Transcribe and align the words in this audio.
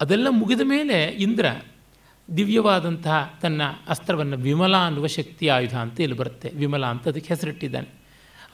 ಅದೆಲ್ಲ 0.00 0.26
ಮುಗಿದ 0.30 0.60
ಮೇಲೆ 0.64 1.04
ಇಂದ್ರ 1.04 1.46
ದಿವ್ಯವಾದಂತಹ 2.36 3.38
ತನ್ನ 3.42 3.62
ಅಸ್ತ್ರವನ್ನು 3.88 4.36
ವಿಮಲ 4.36 4.76
ಅನ್ನುವ 4.76 5.06
ಶಕ್ತಿ 5.06 5.48
ಆಯುಧ 5.48 5.76
ಅಂತ 5.76 6.00
ಇಲ್ಲಿ 6.00 6.16
ಬರುತ್ತೆ. 6.16 6.48
ವಿಮಲ 6.48 6.86
ಅಂತ 6.86 7.08
ಅದಕ್ಕೆ 7.08 7.34
ಹೆಸರಿಟ್ಟಿದ್ದಾನೆ. 7.34 7.88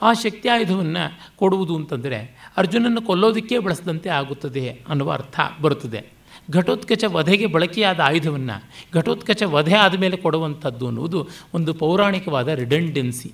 ಆ 0.01 0.13
ಶಕ್ತಿ 0.13 0.49
ಆಯುಧವನ್ನು 0.49 1.37
ಕೊಡುವುದು 1.37 1.75
ಅಂತಂದರೆ 1.75 2.51
ಅರ್ಜುನನ್ನು 2.57 3.01
ಕೊಲ್ಲೋದಕ್ಕೆ 3.01 3.59
ಬಳಸದಂತೆ 3.59 4.09
ಆಗುತ್ತದೆ 4.09 4.81
ಅನ್ನುವ 4.87 5.11
ಅರ್ಥ 5.11 5.39
ಬರುತ್ತದೆ. 5.61 6.05
ಘಟೋತ್ಕಚ 6.51 7.03
ವಧೆಗೆ 7.03 7.45
ಬಳಕೆಯಾದ 7.45 7.99
ಆಯುಧವನ್ನು 7.99 8.63
ಘಟೋತ್ಕಚ 8.93 9.43
ವಧೆ 9.43 9.75
ಆದಮೇಲೆ 9.75 10.17
ಕೊಡುವಂಥದ್ದು 10.17 10.87
ಅನ್ನುವುದು 10.87 11.27
ಒಂದು 11.53 11.73
ಪೌರಾಣಿಕವಾದ 11.73 12.47
ರಿಡೆಂಡೆನ್ಸಿ. 12.47 13.31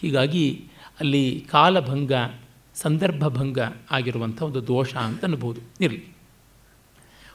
ಹೀಗಾಗಿ 0.00 0.64
ಅಲ್ಲಿ 1.00 1.46
ಕಾಲಭಂಗ, 1.50 2.12
ಸಂದರ್ಭಭಂಗ 2.74 3.58
ಆಗಿರುವಂಥ 3.90 4.42
ಒಂದು 4.42 4.66
ದೋಷ 4.66 4.94
ಅಂತ 4.94 5.24
ಅನ್ಬೋದು. 5.24 5.60
ಇರಲಿ. 5.80 6.15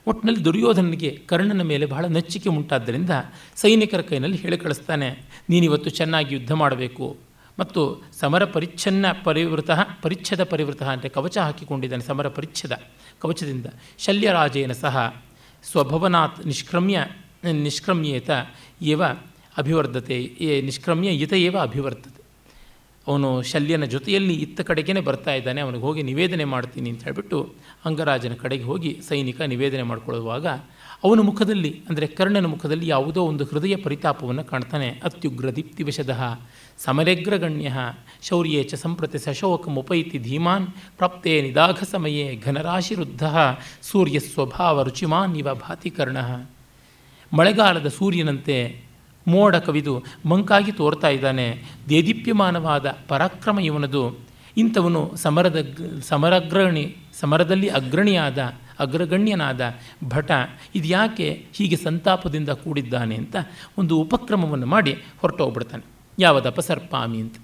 ಒಟ್ಟಿನಲ್ಲಿ 0.07 0.41
ದುರ್ಯೋಧನನಿಗೆ 0.45 1.11
ಕರ್ಣನ 1.29 1.63
ಮೇಲೆ 1.71 1.85
ಬಹಳ 1.85 2.05
ನಚ್ಚಿಕೆ 2.05 2.49
ಉಂಟಾದ್ದರಿಂದ 2.49 3.13
ಸೈನಿಕರ 3.55 4.01
ಕೈನಲ್ಲಿ 4.01 4.37
ಹೇಳಿ 4.37 4.57
ಕಳಿಸ್ತಾನೆ, 4.57 5.09
ನೀನಿವತ್ತು 5.49 5.89
ಚೆನ್ನಾಗಿ 5.89 6.31
ಯುದ್ಧ 6.35 6.51
ಮಾಡಬೇಕು 6.61 7.07
ಮತ್ತು 7.59 7.81
ಸಮರ 8.19 8.43
ಪರಿಚ್ಛನ್ನ 8.45 9.05
ಪರಿವೃತ, 9.23 9.71
ಪರಿಚ್ಛದ 10.03 10.43
ಪರಿವೃತ 10.43 10.81
ಅಂದರೆ 10.83 11.09
ಕವಚ 11.09 11.37
ಹಾಕಿಕೊಂಡಿದ್ದಾನೆ 11.37 12.03
ಸಮರ 12.03 12.27
ಪರಿಚ್ಛದ 12.27 12.73
ಕವಚದಿಂದ. 13.21 13.67
ಶಲ್ಯರಾಜೇನ 14.05 14.73
ಸಹ 14.83 14.97
ಸ್ವಭವನಾತ್ 15.63 16.39
ನಿಷ್ಕ್ರಮ್ಯ, 16.45 16.99
ನಿಷ್ಕ್ರಮ್ಯೇತ 17.65 18.29
ಏವ 18.93 19.03
ಅಭಿವರ್ಧತೆ 19.57 20.17
ನಿಷ್ಕ್ರಮ್ಯ 20.67 21.09
ಇತ 21.23 21.33
ಏವ 21.47 21.55
ಅಭಿವರ್ಧತೆ 21.69 22.20
ಅವನು 23.07 23.29
ಶಲ್ಯನ 23.51 23.85
ಜೊತೆಯಲ್ಲಿ 23.93 24.35
ಇತ್ತ 24.45 24.61
ಕಡೆಗೇ 24.69 25.01
ಬರ್ತಾ 25.07 25.31
ಇದ್ದಾನೆ, 25.39 25.59
ಅವನಿಗೆ 25.65 25.83
ಹೋಗಿ 25.87 26.01
ನಿವೇದನೆ 26.09 26.45
ಮಾಡ್ತೀನಿ 26.53 26.89
ಅಂತ 26.93 27.01
ಹೇಳಿಬಿಟ್ಟು 27.07 27.37
ಅಂಗರಾಜನ 27.87 28.35
ಕಡೆಗೆ 28.43 28.65
ಹೋಗಿ 28.71 28.91
ಸೈನಿಕ 29.07 29.41
ನಿವೇದನೆ 29.53 29.85
ಮಾಡಿಕೊಳ್ಳುವಾಗ 29.91 30.47
ಅವನ 31.05 31.19
ಮುಖದಲ್ಲಿ, 31.29 31.71
ಅಂದರೆ 31.89 32.07
ಕರ್ಣನ 32.17 32.47
ಮುಖದಲ್ಲಿ 32.53 32.87
ಯಾವುದೋ 32.87 33.21
ಒಂದು 33.31 33.43
ಹೃದಯ 33.51 33.75
ಪರಿತಾಪವನ್ನು 33.85 34.43
ಕಾಣ್ತಾನೆ. 34.51 34.89
ಅತ್ಯುಗ್ರ 35.07 35.49
ದೀಪ್ತಿವಶದಃ 35.57 36.21
ಸಮರಗ್ರಗಣ್ಯ 36.85 37.71
ಶೌರ್ಯೇ 38.27 38.61
ಚ 38.63 38.75
ಸಂಪ್ರತಿ 38.75 39.19
ಸಶೋಕಮುಪೈತಿ 39.25 40.19
ಧೀಮಾನ್ 40.27 40.67
ಪ್ರಾಪ್ತೇ 40.99 41.33
ನಿದಾಘ 41.41 41.81
ಸಮಯೇ 41.93 42.25
ಘನರಾಶಿರುದ್ಧ 42.45 43.23
ಸೂರ್ಯ 43.89 44.19
ಸ್ವಭಾವ 44.29 44.83
ರುಚಿಮಾನ್ 44.89 45.35
ಇವ 45.41 45.49
ಭಾತಿ 45.65 45.91
ಕರ್ಣ 45.97 46.17
ಮಳೆಗಾಲದ 47.31 47.89
ಸೂರ್ಯನಂತೆ 47.99 48.57
ಮೋಡ 49.27 49.55
ಕವಿದು 49.55 50.03
ಮಂಕಾಗಿ 50.25 50.71
ತೋರ್ತಾ 50.71 51.09
ಇದ್ದಾನೆ. 51.09 51.63
ದೇದೀಪ್ಯಮಾನವಾದ 51.89 52.95
ಪರಾಕ್ರಮ 53.07 53.59
ಇವನದು. 53.59 54.19
ಇಂಥವನು 54.57 55.13
ಸಮರದ 55.15 55.77
ಸಮರಗ್ರಣಿ 56.01 56.95
ಸಮರದಲ್ಲಿ 57.13 57.67
ಅಗ್ರಣಿಯಾದ, 57.67 58.53
ಅಗ್ರಗಣ್ಯನಾದ 58.79 59.61
ಭಟ. 60.09 60.31
ಇದು 60.75 60.87
ಯಾಕೆ 60.87 61.45
ಹೀಗೆ 61.53 61.75
ಸಂತಾಪದಿಂದ 61.75 62.49
ಕೂಡಿದ್ದಾನೆ 62.49 63.15
ಅಂತ 63.15 63.35
ಒಂದು 63.77 63.97
ಉಪಕ್ರಮವನ್ನು 63.97 64.65
ಮಾಡಿ 64.65 64.93
ಹೊರಟೋಗ್ಬಿಡ್ತಾನೆ. 64.93 65.83
ಯಾವದಪಸರ್ಪಾಮಿ 66.19 67.17
ಅಂತ. 67.17 67.35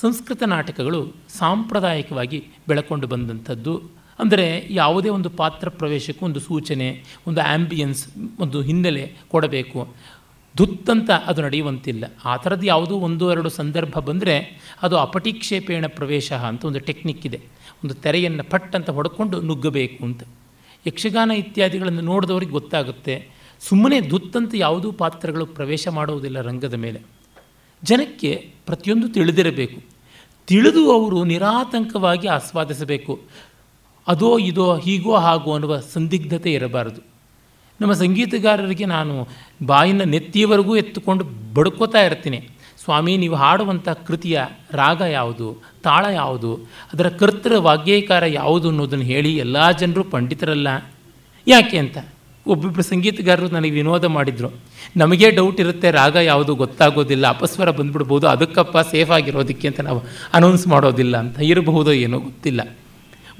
ಸಂಸ್ಕೃತ 0.00 0.42
ನಾಟಕಗಳು 0.42 1.12
ಸಾಂಪ್ರದಾಯಿಕವಾಗಿ 1.38 2.44
ಬೆಳಕೊಂಡು 2.68 3.06
ಬಂದಂಥದ್ದು. 3.06 3.82
ಅಂದರೆ 4.18 4.66
ಯಾವುದೇ 4.70 5.08
ಒಂದು 5.08 5.30
ಪಾತ್ರ 5.30 5.68
ಪ್ರವೇಶಕ್ಕೂ 5.68 6.26
ಒಂದು 6.26 6.40
ಸೂಚನೆ, 6.40 7.04
ಒಂದು 7.26 7.40
ಆ್ಯಂಬಿಯನ್ಸ್ 7.40 8.08
ಒಂದು 8.40 8.62
ಹಿನ್ನೆಲೆ 8.62 9.12
ಕೊಡಬೇಕು. 9.28 9.94
ದುತ್ತಂತ 10.58 11.10
ಅದು 11.10 11.42
ನಡೆಯುವಂತಿಲ್ಲ. 11.42 12.04
ಆ 12.24 12.36
ಥರದ್ದು 12.36 12.66
ಯಾವುದೋ 12.66 12.94
ಒಂದು 12.94 13.32
ಎರಡು 13.32 13.48
ಸಂದರ್ಭ 13.48 13.98
ಬಂದರೆ 13.98 14.60
ಅದು 14.82 14.98
ಅಪಟಿಕ್ಷೇಪೇಣ 14.98 15.86
ಪ್ರವೇಶ 15.86 16.32
ಅಂತ 16.32 16.64
ಒಂದು 16.64 16.80
ಟೆಕ್ನಿಕ್ 16.80 17.26
ಇದೆ. 17.26 17.40
ಒಂದು 17.84 17.94
ತೆರೆಯನ್ನು 17.94 18.44
ಪಟ್ 18.44 18.76
ಅಂತ 18.76 18.90
ಹೊಡ್ಕೊಂಡು 18.90 19.40
ನುಗ್ಗಬೇಕು 19.40 20.04
ಅಂತ. 20.04 20.22
ಯಕ್ಷಗಾನ 20.86 21.30
ಇತ್ಯಾದಿಗಳನ್ನು 21.30 22.00
ನೋಡಿದವ್ರಿಗೆ 22.00 22.52
ಗೊತ್ತಾಗುತ್ತೆ. 22.52 23.28
ಸುಮ್ಮನೆ 23.60 24.00
ದುತ್ತಂತ 24.00 24.54
ಯಾವುದೂ 24.54 24.92
ಪಾತ್ರಗಳು 24.92 25.46
ಪ್ರವೇಶ 25.46 25.88
ಮಾಡುವುದಿಲ್ಲ 25.88 26.40
ರಂಗದ 26.40 26.74
ಮೇಲೆ. 26.74 27.00
ಜನಕ್ಕೆ 27.82 28.52
ಪ್ರತಿಯೊಂದು 28.66 29.08
ತಿಳಿದಿರಬೇಕು. 29.08 29.80
ತಿಳಿದು 30.46 30.92
ಅವರು 30.92 31.24
ನಿರಾತಂಕವಾಗಿ 31.24 32.28
ಆಸ್ವಾದಿಸಬೇಕು. 32.28 33.20
ಅದೋ 34.06 34.38
ಇದೋ 34.38 34.76
ಹೀಗೋ 34.76 35.16
ಹಾಗೋ 35.16 35.52
ಅನ್ನುವ 35.52 35.80
ಸಂದಿಗ್ಧತೆ 35.80 36.52
ಇರಬಾರದು. 36.52 37.15
ನಮ್ಮ 37.80 37.92
ಸಂಗೀತಗಾರರಿಗೆ 37.92 38.84
ನಾನು 38.84 39.28
ಬಾಯಿನ 39.66 40.02
ನೆತ್ತಿಯವರೆಗೂ 40.02 40.76
ಎತ್ತುಕೊಂಡು 40.76 41.24
ಬಡ್ಕೋತಾ 41.54 42.02
ಇರ್ತೀನಿ. 42.02 42.48
ಸ್ವಾಮಿ, 42.84 43.16
ನೀವು 43.16 43.34
ಹಾಡುವಂಥ 43.34 43.88
ಕೃತಿಯ 43.88 44.40
ರಾಗ 44.72 45.00
ಯಾವುದು, 45.00 45.62
ತಾಳ 45.82 46.06
ಯಾವುದು, 46.12 46.56
ಅದರ 46.92 47.08
ಕರ್ತೃ 47.08 47.56
ವಾಗ್ಯೇಕಾರ 47.58 48.24
ಯಾವುದು 48.24 48.68
ಅನ್ನೋದನ್ನು 48.68 49.04
ಹೇಳಿ 49.04 49.36
ಎಲ್ಲ 49.36 49.70
ಜನರು 49.70 50.04
ಪಂಡಿತರಲ್ಲ. 50.04 50.68
ಯಾಕೆ 51.46 51.78
ಅಂತ? 51.78 51.98
ಒಬ್ಬೊಬ್ಬರು 52.46 52.82
ಸಂಗೀತಗಾರರು 52.82 53.48
ನನಗೆ 53.48 53.70
ವಿನೋದ 53.70 54.04
ಮಾಡಿದರು. 54.04 54.50
ನಮಗೇ 54.96 55.30
ಡೌಟ್ 55.30 55.60
ಇರುತ್ತೆ, 55.60 55.90
ರಾಗ 55.90 56.16
ಯಾವುದು 56.16 56.54
ಗೊತ್ತಾಗೋದಿಲ್ಲ, 56.54 57.26
ಅಪಸ್ವರ 57.26 57.70
ಬಂದ್ಬಿಡ್ಬೋದು, 57.70 58.28
ಅದಕ್ಕಪ್ಪ 58.28 58.78
ಸೇಫ್ 58.78 59.10
ಆಗಿರೋದಕ್ಕೆ 59.10 59.68
ಅಂತ 59.68 59.80
ನಾವು 59.80 60.04
ಅನೌನ್ಸ್ 60.34 60.66
ಮಾಡೋದಿಲ್ಲ 60.66 61.16
ಅಂತ 61.16 61.38
ಇರಬಹುದೋ 61.38 61.92
ಏನೋ 61.92 62.18
ಗೊತ್ತಿಲ್ಲ. 62.18 62.76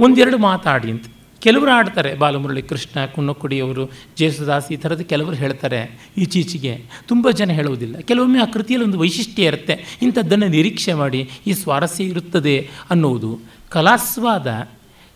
ಒಂದೆರಡು 0.00 0.38
ಮಾತಾಡಿ 0.38 0.90
ಅಂತ. 0.90 1.06
ಕೆಲವರು 1.46 1.70
ಆಡ್ತಾರೆ 1.70 2.10
ಬಾಲಮುರಳಿ 2.14 2.62
ಕೃಷ್ಣ 2.62 3.04
ಕುನ್ನಕ್ಕುಡಿಯವರು 3.06 3.90
ಜೇಸುದಾಸ್ 4.18 4.72
ಈ 4.72 4.76
ಥರದ್ದು 4.76 5.04
ಕೆಲವರು 5.04 5.36
ಹೇಳ್ತಾರೆ 5.36 5.80
ಈಚೀಚೆಗೆ. 6.18 6.72
ತುಂಬ 7.08 7.30
ಜನ 7.30 7.50
ಹೇಳುವುದಿಲ್ಲ. 7.50 7.96
ಕೆಲವೊಮ್ಮೆ 7.98 8.38
ಆ 8.42 8.44
ಕೃತಿಯಲ್ಲಿ 8.44 8.86
ಒಂದು 8.86 8.98
ವೈಶಿಷ್ಟ್ಯ 8.98 9.50
ಇರುತ್ತೆ. 9.50 9.98
ಇಂಥದ್ದನ್ನು 10.02 10.48
ನಿರೀಕ್ಷೆ 10.48 10.94
ಮಾಡಿ 10.94 11.20
ಈ 11.46 11.52
ಸ್ವಾರಸ್ಯ 11.52 12.04
ಇರುತ್ತದೆ 12.04 12.56
ಅನ್ನುವುದು. 12.90 13.30
ಕಲಾಸ್ವಾದ, 13.68 14.68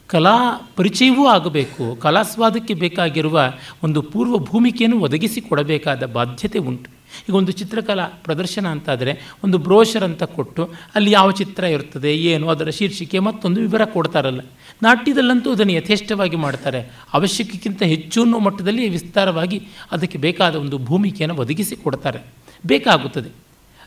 ಕಲಾ 0.07 0.37
ಪರಿಚಯವೂ 0.77 1.27
ಆಗಬೇಕು. 1.27 1.97
ಕಲಾಸ್ವಾದಕ್ಕೆ 2.01 2.75
ಬೇಕಾಗಿರುವ 2.75 3.41
ಒಂದು 3.83 4.03
ಪೂರ್ವ 4.03 4.39
ಭೂಮಿಕೆಯನ್ನು 4.39 5.01
ಒದಗಿಸಿ 5.01 5.41
ಕೊಡಬೇಕಾದ 5.41 6.07
ಬಾಧ್ಯತೆ 6.07 6.59
ಉಂಟು. 6.59 6.91
ಈಗ 7.29 7.35
ಒಂದು 7.35 7.53
ಚಿತ್ರಕಲಾ 7.53 8.07
ಪ್ರದರ್ಶನ 8.25 8.67
ಅಂತಾದರೆ 8.67 9.13
ಒಂದು 9.45 9.59
ಬ್ರೋಷರ್ 9.59 10.05
ಅಂತ 10.05 10.23
ಕೊಟ್ಟು 10.23 10.63
ಅಲ್ಲಿ 10.95 11.11
ಯಾವ 11.11 11.31
ಚಿತ್ರ 11.31 11.65
ಇರ್ತದೆ 11.65 12.17
ಏನು, 12.17 12.49
ಅದರ 12.49 12.71
ಶೀರ್ಷಿಕೆ 12.71 13.19
ಮತ್ತೊಂದು 13.19 13.61
ವಿವರ 13.61 13.85
ಕೊಡ್ತಾರಲ್ಲ. 13.85 14.41
ನಾಟ್ಯದಲ್ಲಂತೂ 14.83 15.53
ಅದನ್ನು 15.53 15.73
ಯಥೇಷ್ಟವಾಗಿ 15.73 16.37
ಮಾಡ್ತಾರೆ 16.37 16.81
ಅವಶ್ಯಕಕ್ಕಿಂತ 17.15 17.83
ಹೆಚ್ಚು 17.83 18.23
ಅನ್ನೋ 18.23 18.39
ಮಟ್ಟದಲ್ಲಿ 18.39 18.89
ವಿಸ್ತಾರವಾಗಿ 18.89 19.69
ಅದಕ್ಕೆ 19.93 20.19
ಬೇಕಾದ 20.19 20.55
ಒಂದು 20.55 20.79
ಭೂಮಿಕೆಯನ್ನು 20.79 21.37
ಒದಗಿಸಿ 21.37 21.77
ಕೊಡ್ತಾರೆ. 21.77 22.19
ಬೇಕಾಗುತ್ತದೆ. 22.67 23.29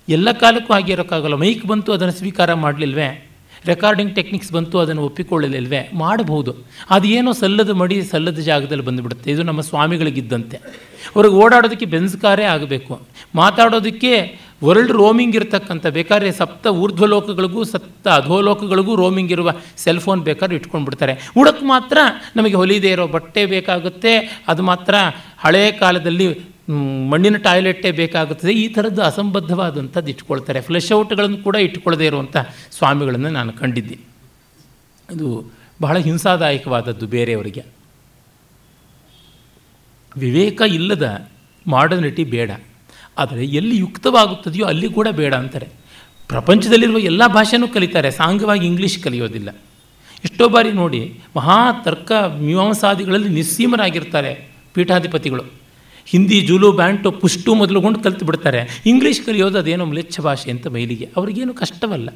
ಎಲ್ಲ 0.10 0.32
ಕಾಲಕ್ಕೂ 0.32 0.74
ಆಗಿರೋಕ್ಕಾಗಲ್ಲ 0.74 1.36
ಮೈಕ್ 1.36 1.66
ಬಂತು, 1.66 1.94
ಅದನ್ನು 1.94 2.14
ಸ್ವೀಕಾರ 2.14 2.54
ಮಾಡಲಿಲ್ವೇ? 2.54 3.30
ರೆಕಾರ್ಡಿಂಗ್ 3.66 4.16
ಟೆಕ್ನಿಕ್ಸ್ 4.16 4.52
ಬಂತು, 4.52 4.80
ಅದನ್ನು 4.80 5.02
ಒಪ್ಪಿಕೊಳ್ಳಲಿಲ್ವೇ? 5.02 5.90
ಮಾಡಬಹುದು. 5.94 6.56
ಅದು 6.90 7.08
ಏನೋ 7.08 7.32
ಸಲ್ಲದ 7.32 7.70
ಮಡಿ, 7.70 8.04
ಸಲ್ಲದ 8.04 8.40
ಜಾಗದಲ್ಲಿ 8.40 8.84
ಬಂದುಬಿಡುತ್ತೆ. 8.84 9.32
ಇದು 9.32 9.44
ನಮ್ಮ 9.44 9.62
ಸ್ವಾಮಿಗಳಿಗಿದ್ದಂತೆ. 9.62 10.58
ಅವ್ರಿಗೆ 11.16 11.36
ಓಡಾಡೋದಕ್ಕೆ 11.36 11.86
ಬೆನ್ಸ್ಕಾರೇ 11.86 12.44
ಆಗಬೇಕು. 12.44 13.02
ಮಾತಾಡೋದಕ್ಕೆ 13.36 14.40
ವರ್ಲ್ಡ್ 14.64 14.92
ರೋಮಿಂಗ್ 14.92 15.36
ಇರತಕ್ಕಂಥ 15.36 15.88
ಬೇಕಾದ್ರೆ 15.88 16.32
ಸಪ್ತ 16.32 16.68
ಊರ್ಧ್ವಲೋಕಗಳಿಗೂ, 16.68 17.64
ಸಪ್ತ 17.64 18.08
ಅಧೋಲೋಕಗಳಿಗೂ 18.08 18.96
ರೋಮಿಂಗ್ 18.96 19.32
ಇರುವ 19.32 19.52
ಸೆಲ್ 19.78 20.00
ಫೋನ್ 20.00 20.22
ಬೇಕಾದ್ರೆ 20.22 20.56
ಇಟ್ಕೊಂಡು 20.56 20.86
ಬಿಡ್ತಾರೆ 20.86 21.32
ಉಡಕ್ಕೆ 21.38 21.66
ಮಾತ್ರ 21.66 21.98
ನಮಗೆ 22.36 22.54
ಹೊಲಿದೇ 22.54 22.92
ಇರೋ 22.92 23.08
ಬಟ್ಟೆ 23.08 23.46
ಬೇಕಾಗುತ್ತೆ. 23.46 24.44
ಅದು 24.48 24.64
ಮಾತ್ರ 24.64 24.96
ಹಳೆಯ 25.38 25.72
ಕಾಲದಲ್ಲಿ 25.72 26.53
ಮಣ್ಣಿನ 27.10 27.38
ಟಾಯ್ಲೆಟ್ಟೇ 27.38 27.92
ಬೇಕಾಗುತ್ತದೆ. 27.92 28.54
ಈ 28.54 28.68
ಥರದ್ದು 28.68 29.02
ಅಸಂಬದ್ಧವಾದಂಥದ್ದು 29.02 30.10
ಇಟ್ಕೊಳ್ತಾರೆ. 30.10 30.62
ಫ್ಲೆಶ್ 30.62 30.92
ಔಟ್ಗಳನ್ನು 30.92 31.38
ಕೂಡ 31.38 31.56
ಇಟ್ಕೊಳ್ಳದೇ 31.56 32.06
ಇರುವಂಥ 32.06 32.38
ಸ್ವಾಮಿಗಳನ್ನು 32.72 33.30
ನಾನು 33.30 33.54
ಕಂಡಿದ್ದೆ. 33.54 34.00
ಅದು 35.10 35.52
ಬಹಳ 35.82 35.98
ಹಿಂಸಾದಾಯಕವಾದದ್ದು 35.98 37.08
ಬೇರೆಯವರಿಗೆ. 37.08 37.66
ವಿವೇಕ 40.18 40.62
ಇಲ್ಲದ 40.68 41.30
ಮಾಡರ್ನಿಟಿ 41.68 42.24
ಬೇಡ. 42.24 42.52
ಆದರೆ 43.18 43.46
ಎಲ್ಲಿ 43.46 43.78
ಯುಕ್ತವಾಗುತ್ತದೆಯೋ 43.78 44.66
ಅಲ್ಲಿ 44.66 44.90
ಕೂಡ 44.90 45.08
ಬೇಡ 45.08 45.34
ಅಂತಾರೆ. 45.34 45.68
ಪ್ರಪಂಚದಲ್ಲಿರುವ 46.28 46.98
ಎಲ್ಲ 46.98 47.28
ಭಾಷೆನೂ 47.28 47.68
ಕಲಿತಾರೆ. 47.68 48.12
ಸಾಂಗವಾಗಿ 48.12 48.68
ಇಂಗ್ಲೀಷ್ 48.68 49.04
ಕಲಿಯೋದಿಲ್ಲ. 49.04 49.50
ಎಷ್ಟೋ 50.24 50.50
ಬಾರಿ 50.50 50.72
ನೋಡಿ 50.72 51.20
ಮಹಾ 51.36 51.72
ತರ್ಕ 51.86 52.12
ಮೀಮಾಂಸಾದಿಗಳಲ್ಲಿ 52.40 53.30
ನಿಸ್ಸೀಮರಾಗಿರ್ತಾರೆ 53.30 54.52
ಪೀಠಾಧಿಪತಿಗಳು. 54.74 55.63
ಹಿಂದಿ 56.06 56.42
ಜೂಲು 56.42 56.72
ಬ್ಯಾಂಟು 56.72 57.12
ಪುಷ್ಟು 57.12 57.56
ಮೊದಲುಗೊಂಡು 57.56 58.00
ಕಲ್ತು 58.00 58.26
ಬಿಡ್ತಾರೆ. 58.26 58.82
ಇಂಗ್ಲೀಷ್ 58.86 59.22
ಕಲಿಯೋದು 59.26 59.58
ಅದೇನೋ 59.58 59.86
ಮ್ಲೇಚ್ಛ 59.86 60.20
ಭಾಷೆ 60.20 60.52
ಅಂತ 60.52 60.68
ಮೈಲಿಗೆ 60.68 61.10
ಅವರಿಗೇನು 61.18 61.54
ಕಷ್ಟವಲ್ಲ. 61.54 62.10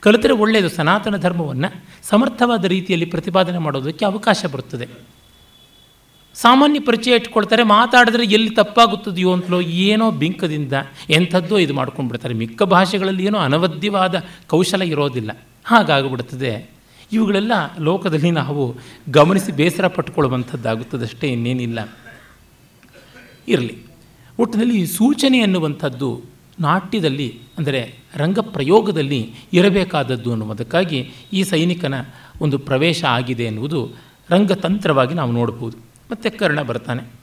ಕಲಿತರೆ 0.00 0.32
ಒಳ್ಳೆಯದು 0.32 0.68
ಸನಾತನ 0.68 1.16
ಧರ್ಮವನ್ನು 1.16 1.68
ಸಮರ್ಥವಾದ 2.02 2.64
ರೀತಿಯಲ್ಲಿ 2.64 3.06
ಪ್ರತಿಪಾದನೆ 3.06 3.58
ಮಾಡೋದಕ್ಕೆ 3.58 4.04
ಅವಕಾಶ 4.04 4.44
ಬರುತ್ತದೆ 4.52 4.88
ಸಾಮಾನ್ಯ 6.34 6.80
ಪರಿಚಯ 6.80 7.16
ಇಟ್ಕೊಳ್ತಾರೆ, 7.16 7.62
ಮಾತಾಡಿದ್ರೆ 7.62 8.24
ಎಲ್ಲಿ 8.24 8.50
ತಪ್ಪಾಗುತ್ತದೆಯೋ 8.50 9.32
ಅಂತಲೋ 9.32 9.60
ಏನೋ 9.60 10.10
ಬಿಂಕದಿಂದ 10.10 10.72
ಎಂಥದ್ದೋ 11.10 11.58
ಇದು 11.58 11.74
ಮಾಡ್ಕೊಂಡ್ಬಿಡ್ತಾರೆ 11.74 12.34
ಮಿಕ್ಕ 12.34 12.62
ಭಾಷೆಗಳಲ್ಲಿ 12.62 13.24
ಏನೋ 13.24 13.38
ಅನವದ್ಯವಾದ 13.38 14.14
ಕೌಶಲ 14.46 14.82
ಇರೋದಿಲ್ಲ. 14.82 15.30
ಹಾಗಾಗಿಬಿಡ್ತದೆ. 15.64 16.70
ಇವುಗಳೆಲ್ಲ 17.12 17.52
ಲೋಕದಲ್ಲಿ 17.80 18.30
ನಾವು 18.30 18.76
ಗಮನಿಸಿ 19.10 19.52
ಬೇಸರ 19.52 19.86
ಪಟ್ಟುಕೊಳ್ಳುವಂಥದ್ದಾಗುತ್ತದಷ್ಟೇ 19.86 21.28
ಇನ್ನೇನಿಲ್ಲ. 21.28 21.78
ಇರಲಿ. 23.48 23.76
ಒಟ್ಟಿನಲ್ಲಿ 24.38 24.86
ಸೂಚನೆ 24.86 25.40
ಅನ್ನುವಂಥದ್ದು 25.40 26.22
ನಾಟ್ಯದಲ್ಲಿ, 26.60 27.40
ಅಂದರೆ 27.58 27.94
ರಂಗಪ್ರಯೋಗದಲ್ಲಿ 28.14 29.34
ಇರಬೇಕಾದದ್ದು 29.52 30.30
ಅನ್ನುವುದಕ್ಕಾಗಿ 30.30 31.10
ಈ 31.32 31.42
ಸೈನಿಕನ 31.42 31.94
ಒಂದು 32.40 32.58
ಪ್ರವೇಶ 32.58 33.04
ಆಗಿದೆ 33.04 33.44
ಎನ್ನುವುದು 33.44 33.96
ರಂಗತಂತ್ರವಾಗಿ 34.30 35.14
ನಾವು 35.14 35.32
ನೋಡ್ಬೋದು. 35.32 35.76
ಮತ್ತು 36.10 36.38
ಕರ್ಣ 36.38 36.62
ಬರ್ತಾನೆ. 36.62 37.22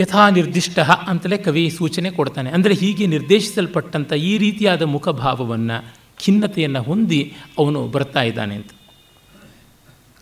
ಯಥಾ 0.00 0.30
ನಿರ್ದಿಷ್ಟ 0.30 0.78
ಅಂತಲೇ 0.78 1.38
ಕವಿ 1.38 1.70
ಸೂಚನೆ 1.70 2.10
ಕೊಡ್ತಾನೆ. 2.10 2.50
ಅಂದರೆ 2.50 2.74
ಹೀಗೆ 2.74 3.06
ನಿರ್ದೇಶಿಸಲ್ಪಟ್ಟಂಥ 3.06 4.12
ಈ 4.12 4.38
ರೀತಿಯಾದ 4.38 4.82
ಮುಖಭಾವವನ್ನು, 4.82 5.94
ಖಿನ್ನತೆಯನ್ನು 6.24 6.82
ಹೊಂದಿ 6.82 7.34
ಅವನು 7.58 7.86
ಬರ್ತಾ 7.86 8.22
ಇದ್ದಾನೆ 8.22 8.54
ಅಂತ. 8.54 8.70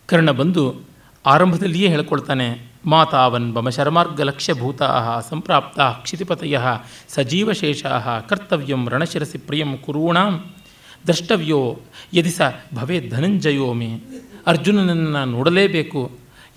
ಕರ್ಣ 0.05 0.31
ಬಂದು 0.31 0.81
ಆರಂಭದಲ್ಲಿಯೇ 1.25 1.87
ಹೇಳ್ಕೊಳ್ತಾನೆ 1.87 2.72
ಮಾತಾವನ್ 2.85 3.47
ಬಮ 3.53 3.69
ಶರ್ಮಾರ್ಗಲಕ್ಷ್ಯಭೂತಾ 3.69 4.87
ಸಂಪ್ರಾಪ್ತ 5.29 5.79
ಕ್ಷಿತಿಪತಯ 5.79 6.57
ಸಜೀವಶೇಷಾ 7.07 7.91
ಕರ್ತವ್ಯಂ 8.29 8.81
ರಣಶಿರಸಿ 8.89 9.37
ಪ್ರಿಯಂ 9.37 9.71
ಕುರೂಣಾಂ. 9.77 10.33
ದ್ರಷ್ಟವ್ಯೋ, 11.07 11.61
ಯದಿ 12.13 12.29
ಸ 12.29 12.41
ಭವೇ 12.75 12.97
ಧನಂಜಯೋ 13.09 13.69
ಮೇ. 13.73 13.89
ಅರ್ಜುನನನ್ನು 14.47 15.23
ನೋಡಲೇಬೇಕು, 15.25 16.01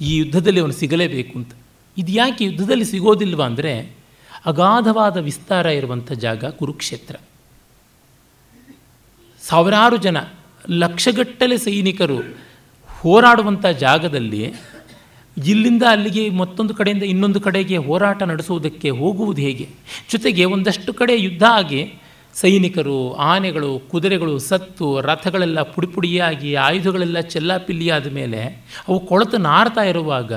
ಈ 0.00 0.10
ಯುದ್ಧದಲ್ಲಿ 0.16 0.60
ಅವನು 0.60 0.72
ಸಿಗಲೇಬೇಕು 0.72 1.34
ಅಂತ. 1.38 1.52
ಇದು 1.96 2.12
ಯಾಕೆ 2.12 2.42
ಯುದ್ಧದಲ್ಲಿ 2.44 2.84
ಸಿಗೋದಿಲ್ವ 2.84 3.42
ಅಂದರೆ, 3.42 3.74
ಅಗಾಧವಾದ 4.46 5.16
ವಿಸ್ತಾರ 5.16 5.66
ಇರುವಂಥ 5.66 6.12
ಜಾಗ 6.24 6.44
ಕುರುಕ್ಷೇತ್ರ. 6.58 7.16
ಸಾವಿರಾರು 9.42 9.96
ಜನ 9.96 10.16
ಲಕ್ಷಗಟ್ಟಲೆ 10.82 11.56
ಸೈನಿಕರು 11.58 12.18
ಹೋರಾಡುವಂಥ 12.88 13.66
ಜಾಗದಲ್ಲಿ 13.66 14.42
ಇಲ್ಲಿಂದ 15.44 15.82
ಅಲ್ಲಿಗೆ 15.90 16.30
ಮತ್ತೊಂದು 16.30 16.74
ಕಡೆಯಿಂದ 16.74 17.02
ಇನ್ನೊಂದು 17.02 17.40
ಕಡೆಗೆ 17.40 17.76
ಹೋರಾಟ 17.76 18.22
ನಡೆಸುವುದಕ್ಕೆ 18.22 18.90
ಹೋಗುವುದು 18.90 19.42
ಹೇಗೆ? 19.42 19.68
ಜೊತೆಗೆ 20.12 20.44
ಒಂದಷ್ಟು 20.44 20.94
ಕಡೆ 20.94 21.20
ಯುದ್ಧ 21.20 21.42
ಆಗಿ 21.50 21.94
ಸೈನಿಕರು, 22.34 23.12
ಆನೆಗಳು, 23.12 23.78
ಕುದುರೆಗಳು, 23.78 24.38
ಸತ್ತು, 24.38 25.00
ರಥಗಳೆಲ್ಲ 25.00 25.62
ಪುಡಿಪುಡಿಯಾಗಿ, 25.62 26.54
ಆಯುಧಗಳೆಲ್ಲ 26.54 27.20
ಚೆಲ್ಲಾಪಿಲ್ಲಿಯಾದ 27.20 28.06
ಮೇಲೆ 28.12 28.64
ಅವು 28.88 29.00
ಕೊಳತು 29.00 29.38
ನಾರ್ತಾ 29.38 29.82
ಇರುವಾಗ, 29.82 30.32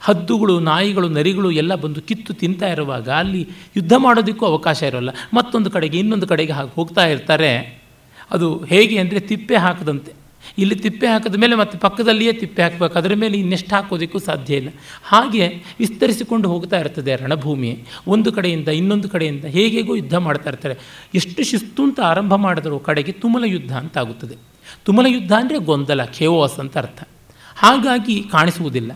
ಹದ್ದುಗಳು, 0.00 0.60
ನಾಯಿಗಳು, 0.60 1.08
ನರಿಗಳು 1.08 1.50
ಎಲ್ಲ 1.50 1.74
ಬಂದು 1.74 2.00
ಕಿತ್ತು 2.00 2.32
ತಿಂತಾ 2.32 2.66
ಇರುವಾಗ 2.66 3.08
ಅಲ್ಲಿ 3.08 3.48
ಯುದ್ಧ 3.76 3.92
ಮಾಡೋದಕ್ಕೂ 3.96 4.46
ಅವಕಾಶ 4.46 4.82
ಇರೋಲ್ಲ. 4.82 5.10
ಮತ್ತೊಂದು 5.34 5.70
ಕಡೆಗೆ, 5.70 5.98
ಇನ್ನೊಂದು 5.98 6.26
ಕಡೆಗೆ 6.26 6.52
ಹಾಗೆ 6.52 6.70
ಹೋಗ್ತಾ 6.74 7.06
ಇರ್ತಾರೆ. 7.06 7.82
ಅದು 8.30 8.64
ಹೇಗೆ 8.64 8.98
ಅಂದರೆ 8.98 9.20
ತಿಪ್ಪೆ 9.20 9.56
ಹಾಕದಂತೆ. 9.56 10.19
ಇಲ್ಲಿ 10.58 10.74
ತಿಪ್ಪೆ 10.74 11.06
ಹಾಕಿದ 11.06 11.34
ಮೇಲೆ 11.34 11.54
ಮತ್ತೆ 11.54 11.78
ಪಕ್ಕದಲ್ಲಿಯೇ 11.78 12.32
ತಿಪ್ಪೆ 12.32 12.62
ಹಾಕಬೇಕು. 12.62 12.98
ಅದರ 12.98 13.14
ಮೇಲೆ 13.14 13.38
ಇನ್ನೆಷ್ಟು 13.38 13.76
ಹಾಕೋದಕ್ಕೂ 13.76 14.18
ಸಾಧ್ಯ 14.18 14.56
ಇಲ್ಲ. 14.56 14.68
ಹಾಗೆ 15.04 15.46
ವಿಸ್ತರಿಸಿಕೊಂಡು 15.78 16.48
ಹೋಗ್ತಾ 16.48 16.80
ಇರ್ತದೆ 16.80 17.16
ರಣಭೂಮಿ. 17.16 17.84
ಒಂದು 18.06 18.32
ಕಡೆಯಿಂದ 18.32 18.68
ಇನ್ನೊಂದು 18.68 19.08
ಕಡೆಯಿಂದ 19.08 19.44
ಹೇಗೆಗೂ 19.44 19.96
ಯುದ್ಧ 19.96 20.14
ಮಾಡ್ತಾ 20.14 20.50
ಇರ್ತಾರೆ. 20.50 21.06
ಎಷ್ಟು 21.14 21.44
ಶಿಸ್ತು 21.44 21.82
ಅಂತ 21.82 22.00
ಆರಂಭ 22.00 22.34
ಮಾಡಿದ್ರು 22.34 22.78
ಕಡೆಗೆ 22.78 23.12
ತುಮಲ 23.12 23.44
ಯುದ್ಧ 23.44 23.76
ಅಂತ 23.76 23.98
ಆಗುತ್ತದೆ. 23.98 24.36
ತುಮಲ 24.84 25.06
ಯುದ್ಧ 25.08 25.32
ಅಂದರೆ 25.32 25.58
ಗೊಂದಲ 25.58 26.04
ಖೇವಾಸ್ 26.04 26.58
ಅಂತ 26.58 26.78
ಅರ್ಥ. 26.78 27.08
ಹಾಗಾಗಿ 27.56 28.22
ಕಾಣಿಸುವುದಿಲ್ಲ. 28.22 28.92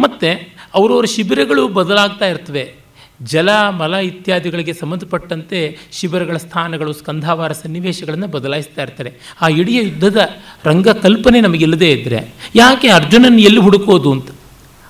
ಮತ್ತು 0.00 0.54
ಅವರವರ 0.74 1.04
ಶಿಬಿರಗಳು 1.04 1.68
ಬದಲಾಗ್ತಾ 1.68 2.26
ಇರ್ತವೆ. 2.26 2.74
ಜಲ 3.22 3.48
ಮಲ 3.68 3.94
ಇತ್ಯಾದಿಗಳಿಗೆ 3.94 4.72
ಸಂಬಂಧಪಟ್ಟಂತೆ 4.72 5.78
ಶಿಬಿರಗಳ 5.92 6.36
ಸ್ಥಾನಗಳು, 6.36 6.92
ಸ್ಕಂಧಾವಾರ 6.92 7.52
ಸನ್ನಿವೇಶಗಳನ್ನು 7.52 8.26
ಬದಲಾಯಿಸ್ತಾ 8.26 8.82
ಇರ್ತಾರೆ 8.82 9.12
ಆ 9.40 9.48
ಇಡೀ 9.48 9.74
ಯುದ್ಧದ 9.74 10.16
ರಂಗ 10.64 10.88
ಕಲ್ಪನೆ 10.88 11.40
ನಮಗಿಲ್ಲದೇ 11.40 11.92
ಇದ್ದರೆ 11.92 12.34
ಯಾಕೆ 12.54 12.88
ಅರ್ಜುನನ 12.88 13.38
ಎಲ್ಲಿ 13.38 13.60
ಹುಡುಕೋದು 13.60 14.12
ಅಂತ? 14.12 14.28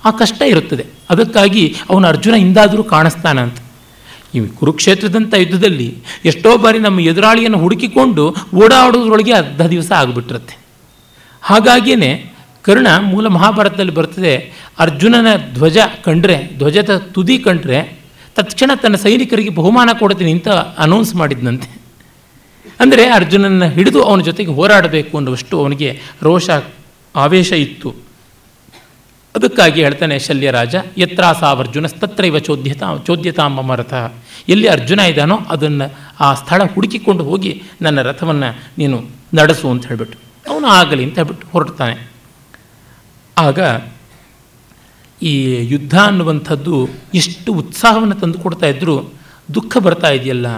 ಆ 0.05 0.11
ಕಷ್ಟ 0.11 0.43
ಇರುತ್ತದೆ. 0.43 0.87
ಅದಕ್ಕಾಗಿ 1.11 1.77
ಅವನು 1.91 2.07
ಅರ್ಜುನ 2.07 2.35
ಇಂದಾದರೂ 2.35 2.83
ಕಾಣಿಸ್ತಾನಂತ 2.83 3.59
ಈ 4.35 4.47
ಕುರುಕ್ಷೇತ್ರದಂಥ 4.47 5.35
ಯುದ್ಧದಲ್ಲಿ 5.35 5.97
ಎಷ್ಟೋ 6.25 6.59
ಬಾರಿ 6.59 6.79
ನಮ್ಮ 6.79 7.01
ಎದುರಾಳಿಯನ್ನು 7.01 7.59
ಹುಡುಕಿಕೊಂಡು 7.59 8.37
ಓಡಾಡೋದ್ರೊಳಗೆ 8.55 9.33
ಅರ್ಧ 9.33 9.63
ದಿವಸ 9.63 9.93
ಆಗಿಬಿಟ್ಟಿರುತ್ತೆ 9.93 10.59
ಹಾಗಾಗಿಯೇ 11.43 12.35
ಕರ್ಣ 12.63 12.87
ಮೂಲ 13.01 13.27
ಮಹಾಭಾರತದಲ್ಲಿ 13.27 13.95
ಬರ್ತದೆ. 13.95 14.53
ಅರ್ಜುನನ 14.79 15.27
ಧ್ವಜ 15.55 15.79
ಕಂಡ್ರೆ, 16.05 16.51
ಧ್ವಜದ 16.59 16.97
ತುದಿ 16.97 17.39
ಕಂಡ್ರೆ 17.39 18.00
ತಕ್ಷಣ 18.41 18.71
ತನ್ನ 18.83 18.97
ಸೈನಿಕರಿಗೆ 18.97 19.51
ಬಹುಮಾನ 19.51 19.91
ಕೊಡ್ತೀನಿ 19.99 20.33
ಅಂತ 20.33 20.49
ಅನೌನ್ಸ್ 20.79 21.15
ಮಾಡಿದ್ನಂತೆ. 21.15 21.81
ಅಂದರೆ 22.81 23.07
ಅರ್ಜುನನ 23.07 23.65
ಹಿಡಿದು 23.65 24.03
ಅವನ 24.03 24.21
ಜೊತೆಗೆ 24.21 24.51
ಹೋರಾಡಬೇಕು 24.51 25.17
ಅನ್ನುವಷ್ಟು 25.17 25.61
ಅವನಿಗೆ 25.61 26.01
ರೋಷ, 26.23 26.51
ಆವೇಶ 27.17 27.53
ಇತ್ತು. 27.53 27.91
ಅದಕ್ಕಾಗಿ 29.37 29.83
ಹೇಳ್ತಾನೆ 29.83 30.19
ಶಲ್ಯರಾಜ 30.19 30.75
ಯತ್ರಾಸಾವರ್ಜುನ 30.99 31.87
ತತ್ರೈವ 31.87 32.39
ಚೋದ್ಯತಾ 32.39 32.97
ಚೋದ್ಯತಾಂಬ 33.07 33.75
ರಥ 33.75 33.95
ಎಲ್ಲಿ 34.49 34.69
ಅರ್ಜುನ 34.69 35.01
ಇದ್ದಾನೋ 35.01 35.37
ಅದನ್ನು 35.37 35.87
ಆ 36.21 36.35
ಸ್ಥಳ 36.35 36.63
ಹುಡುಕಿಕೊಂಡು 36.75 37.25
ಹೋಗಿ 37.25 37.63
ನನ್ನ 37.83 38.03
ರಥವನ್ನು 38.03 38.61
ನೀನು 38.79 38.99
ನಡೆಸು 39.35 39.71
ಅಂತ 39.71 39.87
ಹೇಳಿಬಿಟ್ಟು. 39.87 40.19
ಅವನು 40.51 40.67
ಆಗಲಿ 40.67 41.05
ಅಂತ 41.05 41.15
ಹೇಳ್ಬಿಟ್ಟು 41.15 41.47
ಹೊರಡ್ತಾನೆ. 41.53 42.11
ಆಗ 43.39 43.61
ಈ 45.23 45.57
ಯುದ್ಧ 45.61 45.99
ಅನ್ನುವಂಥದ್ದು 45.99 46.89
ಎಷ್ಟು 47.15 47.53
ಉತ್ಸಾಹವನ್ನು 47.53 48.15
ತಂದು 48.15 48.39
ಕೊಡ್ತಾ 48.39 48.67
ಇದ್ದರೂ 48.67 49.13
ದುಃಖ 49.55 49.77
ಬರ್ತಾ 49.77 50.09
ಇದೆಯಲ್ಲ 50.09 50.49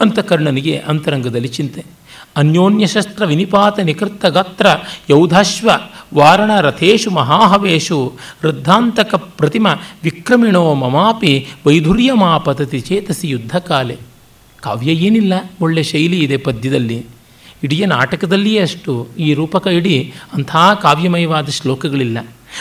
ಅಂತ 0.00 0.18
ಕರ್ಣನಿಗೆ 0.18 0.78
ಅಂತರಂಗದಲ್ಲಿ 0.78 1.48
ಚಿಂತೆ. 1.48 1.84
ಅನ್ಯೋನ್ಯ 2.36 2.86
ಶಸ್ತ್ರ 2.86 3.24
ವಿನಿಪಾತ 3.24 3.80
ನಿಕೃತ 3.80 4.24
ಗಾತ್ರ 4.24 4.66
ಯೌಧಾಶ್ವ 5.10 5.70
ವಾರಣ 6.14 6.60
ರಥೇಶು 6.60 7.10
ಮಹಾಹವೇಶು 7.10 8.12
ವೃದ್ಧಾಂತಕ 8.42 9.14
ಪ್ರತಿಮ 9.14 9.66
ವಿಕ್ರಮಿಣೋ 10.02 10.74
ಮಮಾಪಿ 10.74 11.46
ವೈಧುರ್ಯಮಾಪತತಿ 11.66 12.80
ಚೇತಸಿ 12.80 13.28
ಯುದ್ಧ 13.28 13.56
ಕಾಲೆ. 13.56 13.96
ಕಾವ್ಯ 14.60 14.92
ಏನಿಲ್ಲ 14.92 15.32
ಒಳ್ಳೆಯ 15.60 15.84
ಶೈಲಿ 15.84 16.18
ಇದೆ 16.20 16.36
ಪದ್ಯದಲ್ಲಿ. 16.36 17.06
ಇಡೀ 17.64 17.84
ನಾಟಕದಲ್ಲಿಯೇ 17.86 18.60
ಅಷ್ಟು 18.60 19.08
ಈ 19.18 19.34
ರೂಪಕ 19.34 19.66
ಇಡೀ 19.66 20.12
ಅಂಥ 20.32 20.56
ಕಾವ್ಯಮಯವಾದ 20.82 21.46
ಶ್ಲೋಕಗಳಿಲ್ಲ. 21.46 22.18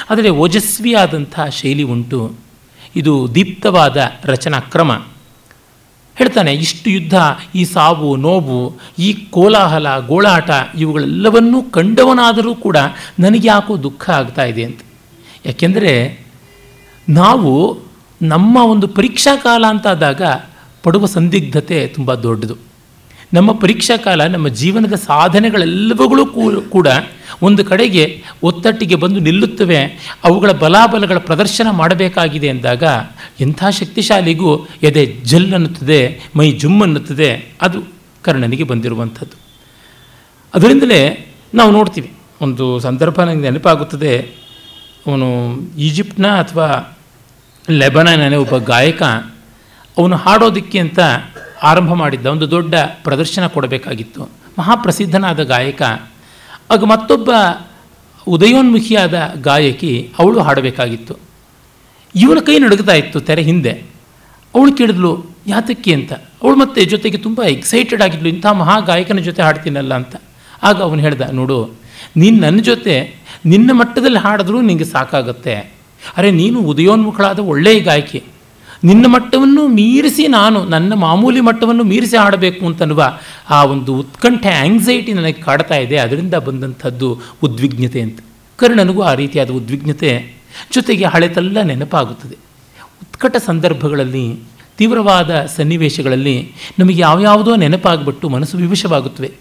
ಆದರೆ 0.10 0.30
ಓಜಸ್ವಿಯಾದಂಥ 0.30 1.40
ಶೈಲಿ 1.52 1.84
ಉಂಟು. 1.84 2.34
ಇದು 2.96 3.36
ದೀಪ್ತವಾದ 3.36 3.98
ರಚನಾ 4.24 4.60
ಕ್ರಮ. 4.60 4.92
ಹೇಳ್ತಾನೆ, 6.16 6.54
ಇಷ್ಟು 6.54 6.90
ಯುದ್ಧ, 6.90 7.14
ಈ 7.56 7.66
ಸಾವು, 7.66 8.16
ನೋವು, 8.16 8.80
ಈ 9.00 9.14
ಕೋಲಾಹಲ, 9.14 10.08
ಗೋಳಾಟ 10.08 10.50
ಇವುಗಳೆಲ್ಲವನ್ನೂ 10.78 11.64
ಕಂಡವನಾದರೂ 11.64 12.56
ಕೂಡ 12.56 12.78
ನನಗೆ 13.20 13.48
ಯಾಕೋ 13.48 13.78
ದುಃಖ 13.78 14.10
ಆಗ್ತಾ 14.10 14.44
ಇದೆ 14.44 14.64
ಅಂತ. 14.64 14.80
ಯಾಕೆಂದರೆ 15.46 16.26
ನಾವು 17.10 17.80
ನಮ್ಮ 18.22 18.58
ಒಂದು 18.58 18.88
ಪರೀಕ್ಷಾ 18.88 19.36
ಕಾಲ 19.36 19.66
ಅಂತಾದಾಗ 19.66 20.22
ಪಡುವ 20.84 21.06
ಸಂದಿಗ್ಧತೆ 21.06 21.88
ತುಂಬ 21.88 22.14
ದೊಡ್ಡದು. 22.14 22.67
ನಮ್ಮ 23.34 23.52
ಪರೀಕ್ಷಾ 23.52 23.98
ಕಾಲ, 23.98 24.28
ನಮ್ಮ 24.28 24.48
ಜೀವನದ 24.48 24.94
ಸಾಧನೆಗಳೆಲ್ಲವುಗಳು 24.94 26.26
ಕೂಡ 26.62 26.88
ಒಂದು 27.42 27.66
ಕಡೆಗೆ 27.66 28.24
ಒತ್ತಟ್ಟಿಗೆ 28.44 28.96
ಬಂದು 28.96 29.20
ನಿಲ್ಲುತ್ತವೆ. 29.20 29.84
ಅವುಗಳ 30.24 30.52
ಬಲಾಬಲಗಳ 30.52 31.18
ಪ್ರದರ್ಶನ 31.18 31.68
ಮಾಡಬೇಕಾಗಿದೆ 31.72 32.48
ಎಂದಾಗ 32.48 32.84
ಎಂಥ 33.40 33.64
ಶಕ್ತಿಶಾಲಿಗೂ 33.72 34.68
ಎದೆ 34.84 35.06
ಜಲ್ 35.06 35.54
ಅನ್ನುತ್ತದೆ, 35.54 36.20
ಮೈ 36.36 36.52
ಜುಮ್ 36.52 36.82
ಅನ್ನುತ್ತದೆ. 36.82 37.52
ಅದು 37.62 37.82
ಕರ್ಣನಿಗೆ 38.24 38.64
ಬಂದಿರುವಂಥದ್ದು. 38.64 39.40
ಅದರಿಂದಲೇ 40.54 41.34
ನಾವು 41.54 41.72
ನೋಡ್ತೀವಿ. 41.72 42.14
ಒಂದು 42.42 42.80
ಸಂದರ್ಭ 42.80 43.22
ನನಗೆ 43.22 43.40
ನೆನಪಾಗುತ್ತದೆ. 43.40 44.30
ಅವನು 45.08 45.58
ಈಜಿಪ್ಟ್ನ 45.78 46.28
ಅಥವಾ 46.28 46.98
ಲೆಬನಾನ 47.70 48.34
ಒಬ್ಬ 48.34 48.58
ಗಾಯಕ, 48.58 49.04
ಅವನು 49.98 50.16
ಹಾಡೋದಕ್ಕೆ 50.16 50.80
ಅಂತ 50.80 51.00
ಆರಂಭ 51.64 51.94
ಮಾಡಿದ್ದ, 51.94 52.26
ಒಂದು 52.26 52.52
ದೊಡ್ಡ 52.52 52.76
ಪ್ರದರ್ಶನ 53.04 53.48
ಕೊಡಬೇಕಾಗಿತ್ತು. 53.48 54.30
ಮಹಾಪ್ರಸಿದ್ಧನಾದ 54.60 55.44
ಗಾಯಕ, 55.44 55.82
ಆಗ 56.72 56.84
ಮತ್ತೊಬ್ಬ 56.84 57.30
ಉದಯೋನ್ಮುಖಿಯಾದ 58.28 59.34
ಗಾಯಕಿ 59.42 60.12
ಅವಳು 60.20 60.40
ಹಾಡಬೇಕಾಗಿತ್ತು. 60.42 61.20
ಇವನ 62.16 62.38
ಕೈ 62.40 62.60
ನಡುಗ್ತಾ 62.60 62.94
ಇತ್ತು 62.94 63.20
ತೆರೆ 63.20 63.42
ಹಿಂದೆ. 63.42 63.72
ಅವಳು 64.56 64.74
ಕೇಳಿದ್ಲು, 64.74 65.26
ಯಾತಕ್ಕೆ 65.48 65.94
ಅಂತ? 65.94 66.14
ಅವಳು 66.14 66.56
ಮತ್ತೆ 66.56 66.86
ಜೊತೆಗೆ 66.86 67.18
ತುಂಬ 67.18 67.44
ಎಕ್ಸೈಟೆಡ್ 67.44 68.02
ಆಗಿದ್ಲು, 68.02 68.30
ಇಂಥ 68.30 68.46
ಮಹಾ 68.46 68.80
ಗಾಯಕನ 68.80 69.20
ಜೊತೆ 69.20 69.42
ಹಾಡ್ತೀನಲ್ಲ 69.42 69.94
ಅಂತ. 69.94 70.16
ಆಗ 70.64 70.82
ಅವನು 70.82 71.02
ಹೇಳ್ದ, 71.02 71.22
ನೋಡು, 71.32 71.72
ನೀನು 72.18 72.42
ನನ್ನ 72.42 72.60
ಜೊತೆ, 72.60 73.16
ನಿನ್ನ 73.46 73.72
ಮಟ್ಟದಲ್ಲಿ 73.74 74.18
ಹಾಡಿದ್ರೂ 74.18 74.62
ನಿನಗೆ 74.62 74.86
ಸಾಕಾಗುತ್ತೆ. 74.86 75.56
ಅರೆ, 76.18 76.32
ನೀನು 76.32 76.62
ಉದಯೋನ್ಮುಖಳಾದ 76.62 77.40
ಒಳ್ಳೆಯ 77.40 77.80
ಗಾಯಕಿ. 77.80 78.24
ನಿನ್ನ 78.84 79.06
ಮಟ್ಟವನ್ನು 79.06 79.68
ಮೀರಿಸಿ 79.68 80.28
ನಾನು, 80.28 80.64
ನನ್ನ 80.64 80.94
ಮಾಮೂಲಿ 80.94 81.42
ಮಟ್ಟವನ್ನು 81.42 81.84
ಮೀರಿಸಿ 81.84 82.18
ಆಡಬೇಕು 82.18 82.66
ಅಂತನ್ನುವ 82.66 83.20
ಆ 83.50 83.64
ಒಂದು 83.64 83.96
ಉತ್ಕಂಠೆ 83.96 84.50
ಆಂಗ್ಸೈಟಿ 84.50 85.14
ನನಗೆ 85.14 85.42
ಕಾಡ್ತಾ 85.42 85.76
ಇದೆ. 85.76 85.98
ಅದರಿಂದ 85.98 86.34
ಬಂದಂಥದ್ದು 86.34 87.20
ಉದ್ವಿಗ್ನತೆ 87.44 88.02
ಅಂತ. 88.02 88.20
ಕರ್ಣನಿಗೂ 88.56 89.02
ಆ 89.02 89.14
ರೀತಿಯಾದ 89.14 89.50
ಉದ್ವಿಗ್ನತೆ 89.50 90.34
ಜೊತೆಗೆ 90.74 91.06
ಹಳೆತಲ್ಲ 91.06 91.62
ನೆನಪಾಗುತ್ತದೆ. 91.62 92.36
ಉತ್ಕಟ 92.84 93.36
ಸಂದರ್ಭಗಳಲ್ಲಿ, 93.36 94.40
ತೀವ್ರವಾದ 94.78 95.46
ಸನ್ನಿವೇಶಗಳಲ್ಲಿ 95.46 96.52
ನಮಗೆ 96.80 97.02
ಯಾವ್ಯಾವುದೋ 97.02 97.56
ನೆನಪಾಗ್ಬಿಟ್ಟು 97.56 98.30
ಮನಸ್ಸು 98.30 98.58
ವಿವಶವಾಗುತ್ತವೆ. 98.58 99.32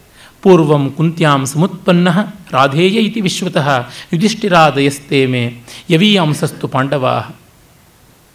ಪೂರ್ವಂ 0.42 0.90
ಕುಂತ್ಯಾಂ 0.90 1.46
ಸಮುತ್ಪನ್ನ 1.46 2.08
ರಾಧೇಯ 2.50 2.90
ಇತಿ 2.90 3.20
ವಿಶ್ವತಃ 3.20 3.88
ಯುಧಿಷ್ಠಿರಾದಯಸ್ತೇಮೆ 4.12 5.56
ಯವೀಯಾಂಸಸ್ತು 5.90 6.68
ಪಾಂಡವಾ. 6.68 7.36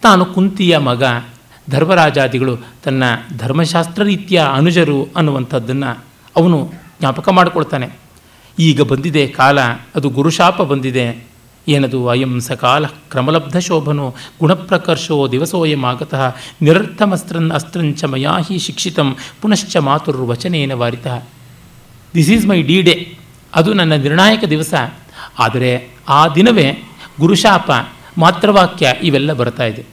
ತಾನು 0.02 0.26
ಕುಂತಿಯ 0.26 0.78
ಮಗ. 0.78 1.04
ಧರ್ಮರಾಜಾದಿಗಳು 1.70 2.58
ತನ್ನ 2.84 3.04
ಧರ್ಮಶಾಸ್ತ್ರ 3.38 4.04
ರೀತಿಯ 4.04 4.44
ಅನುಜರು 4.54 5.08
ಅನ್ನುವಂಥದ್ದನ್ನು 5.16 6.06
ಅವನು 6.36 6.72
ಜ್ಞಾಪಕ 7.00 7.30
ಮಾಡಿಕೊಳ್ತಾನೆ. 7.30 7.90
ಈಗ 8.60 8.82
ಬಂದಿದೆ 8.82 9.28
ಕಾಲ, 9.28 9.60
ಅದು 9.96 10.10
ಗುರುಶಾಪ 10.10 10.62
ಬಂದಿದೆ. 10.62 11.28
ಏನದು 11.68 12.08
ಅಯಂ 12.08 12.42
ಸಕಾಲ 12.42 12.86
ಕ್ರಮಲಬ್ಧ 12.86 13.58
ಶೋಭನೋ, 13.58 14.16
ಗುಣಪ್ರಕರ್ಷೋ 14.40 15.28
ದಿವಸೋಯಮಾಗತಃ 15.28 16.36
ನಿರರ್ಥಮಸ್ತ್ರನ್ 16.62 17.52
ಅಸ್ತ್ರಂಚ 17.52 18.04
ಮಯಾ 18.04 18.32
ಹಿ 18.40 18.60
ಶಿಕ್ಷಿತಂ, 18.60 19.16
ಪುನಶ್ಚ 19.42 19.78
ಮಾತುರ್ವಚನೇನ 19.78 20.74
ವಾರಿತಃ. 20.74 21.24
This 22.16 22.30
is 22.30 22.46
my 22.46 22.62
D 22.62 22.82
day 22.82 23.18
ಅದು 23.56 23.74
ನನ್ನ 23.74 23.94
ನಿರ್ಣಾಯಕ 23.94 24.44
ದಿವಸ. 24.44 24.74
ಆದರೆ 25.40 25.90
ಆ 26.10 26.28
ದಿನವೇ 26.28 26.84
ಗುರುಶಾಪ 27.20 27.72
ಮಾತೃವಾಕ್ಯ 28.18 28.94
ಇವೆಲ್ಲ 29.04 29.34
ಬರ್ತಾ 29.34 29.64
ಇದೆ. 29.64 29.86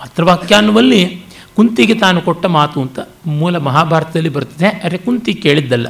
ಮಾತ್ರವಾಕ್ಯ 0.00 0.54
ಅನ್ನುವಲ್ಲಿ 0.54 1.22
ಕುಂತಿಗೆ 1.56 1.94
ತಾನು 1.94 2.20
ಕೊಟ್ಟ 2.20 2.46
ಮಾತು 2.46 2.82
ಅಂತ 2.82 2.98
ಮೂಲ 3.26 3.56
ಮಹಾಭಾರತದಲ್ಲಿ 3.56 4.28
ಬರ್ತದೆ 4.28 4.66
ಅರೆ 4.66 4.98
ಕುಂತಿ 4.98 5.34
ಕೇಳಿದ್ದಲ್ಲ. 5.34 5.88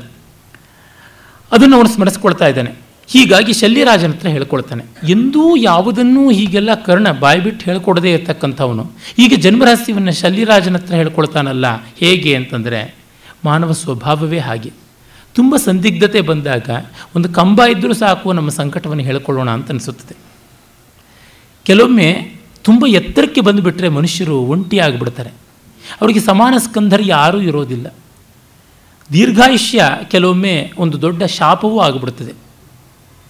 ಅದನ್ನು 1.52 1.76
ಅವನು 1.76 1.88
ಸ್ಮರಿಸ್ಕೊಳ್ತಾ 1.88 2.46
ಇದ್ದಾನೆ. 2.46 2.70
ಹೀಗಾಗಿ 3.06 3.52
ಶಲ್ಯರಾಜನ 3.52 4.10
ಹತ್ರ 4.10 4.28
ಹೇಳ್ಕೊಳ್ತಾನೆ. 4.28 4.84
ಎಂದೂ 5.08 5.56
ಯಾವುದನ್ನೂ 5.56 6.30
ಹೀಗೆಲ್ಲ 6.30 6.74
ಕರ್ಣ 6.74 7.12
ಬಾಯ್ಬಿಟ್ಟು 7.12 7.64
ಹೇಳ್ಕೊಡದೇ 7.64 8.12
ಇರತಕ್ಕಂಥವನು. 8.12 8.92
ಈಗ 9.18 9.32
ಜನ್ಮರಹಸ್ಯವನ್ನು 9.36 10.12
ಶಲ್ಯರಾಜನ 10.12 10.76
ಹತ್ರ 10.76 10.94
ಹೇಳ್ಕೊಳ್ತಾನಲ್ಲ. 10.94 11.66
ಹೇಗೆ 11.96 12.36
ಅಂತಂದರೆ 12.36 12.94
ಮಾನವ 13.44 13.72
ಸ್ವಭಾವವೇ 13.72 14.38
ಹಾಗೆ. 14.38 14.72
ತುಂಬ 15.34 15.56
ಸಂದಿಗ್ಧತೆ 15.56 16.20
ಬಂದಾಗ 16.20 16.70
ಒಂದು 17.16 17.28
ಕಂಬ 17.28 17.62
ಇದ್ದರೂ 17.64 17.92
ಸಾಕು 17.92 18.32
ನಮ್ಮ 18.32 18.48
ಸಂಕಟವನ್ನು 18.48 19.02
ಹೇಳ್ಕೊಳ್ಳೋಣ 19.02 19.50
ಅಂತ 19.50 19.70
ಅನಿಸುತ್ತದೆ. 19.70 20.16
ಕೆಲವೊಮ್ಮೆ 21.64 22.39
ತುಂಬ 22.64 22.86
ಎತ್ತರಕ್ಕೆ 22.86 23.40
ಬಂದುಬಿಟ್ರೆ 23.40 23.88
ಮನುಷ್ಯರು 23.88 24.38
ಒಂಟಿಯಾಗಿಬಿಡ್ತಾರೆ. 24.38 25.30
ಅವರಿಗೆ 26.00 26.20
ಸಮಾನ 26.20 26.54
ಸ್ಕಂಧರು 26.58 27.02
ಯಾರೂ 27.02 27.40
ಇರೋದಿಲ್ಲ. 27.40 27.94
ದೀರ್ಘಾಯುಷ್ಯ 29.12 29.90
ಕೆಲವೊಮ್ಮೆ 30.10 30.72
ಒಂದು 30.78 31.02
ದೊಡ್ಡ 31.02 31.22
ಶಾಪವೂ 31.22 31.78
ಆಗಿಬಿಡ್ತದೆ. 31.78 32.32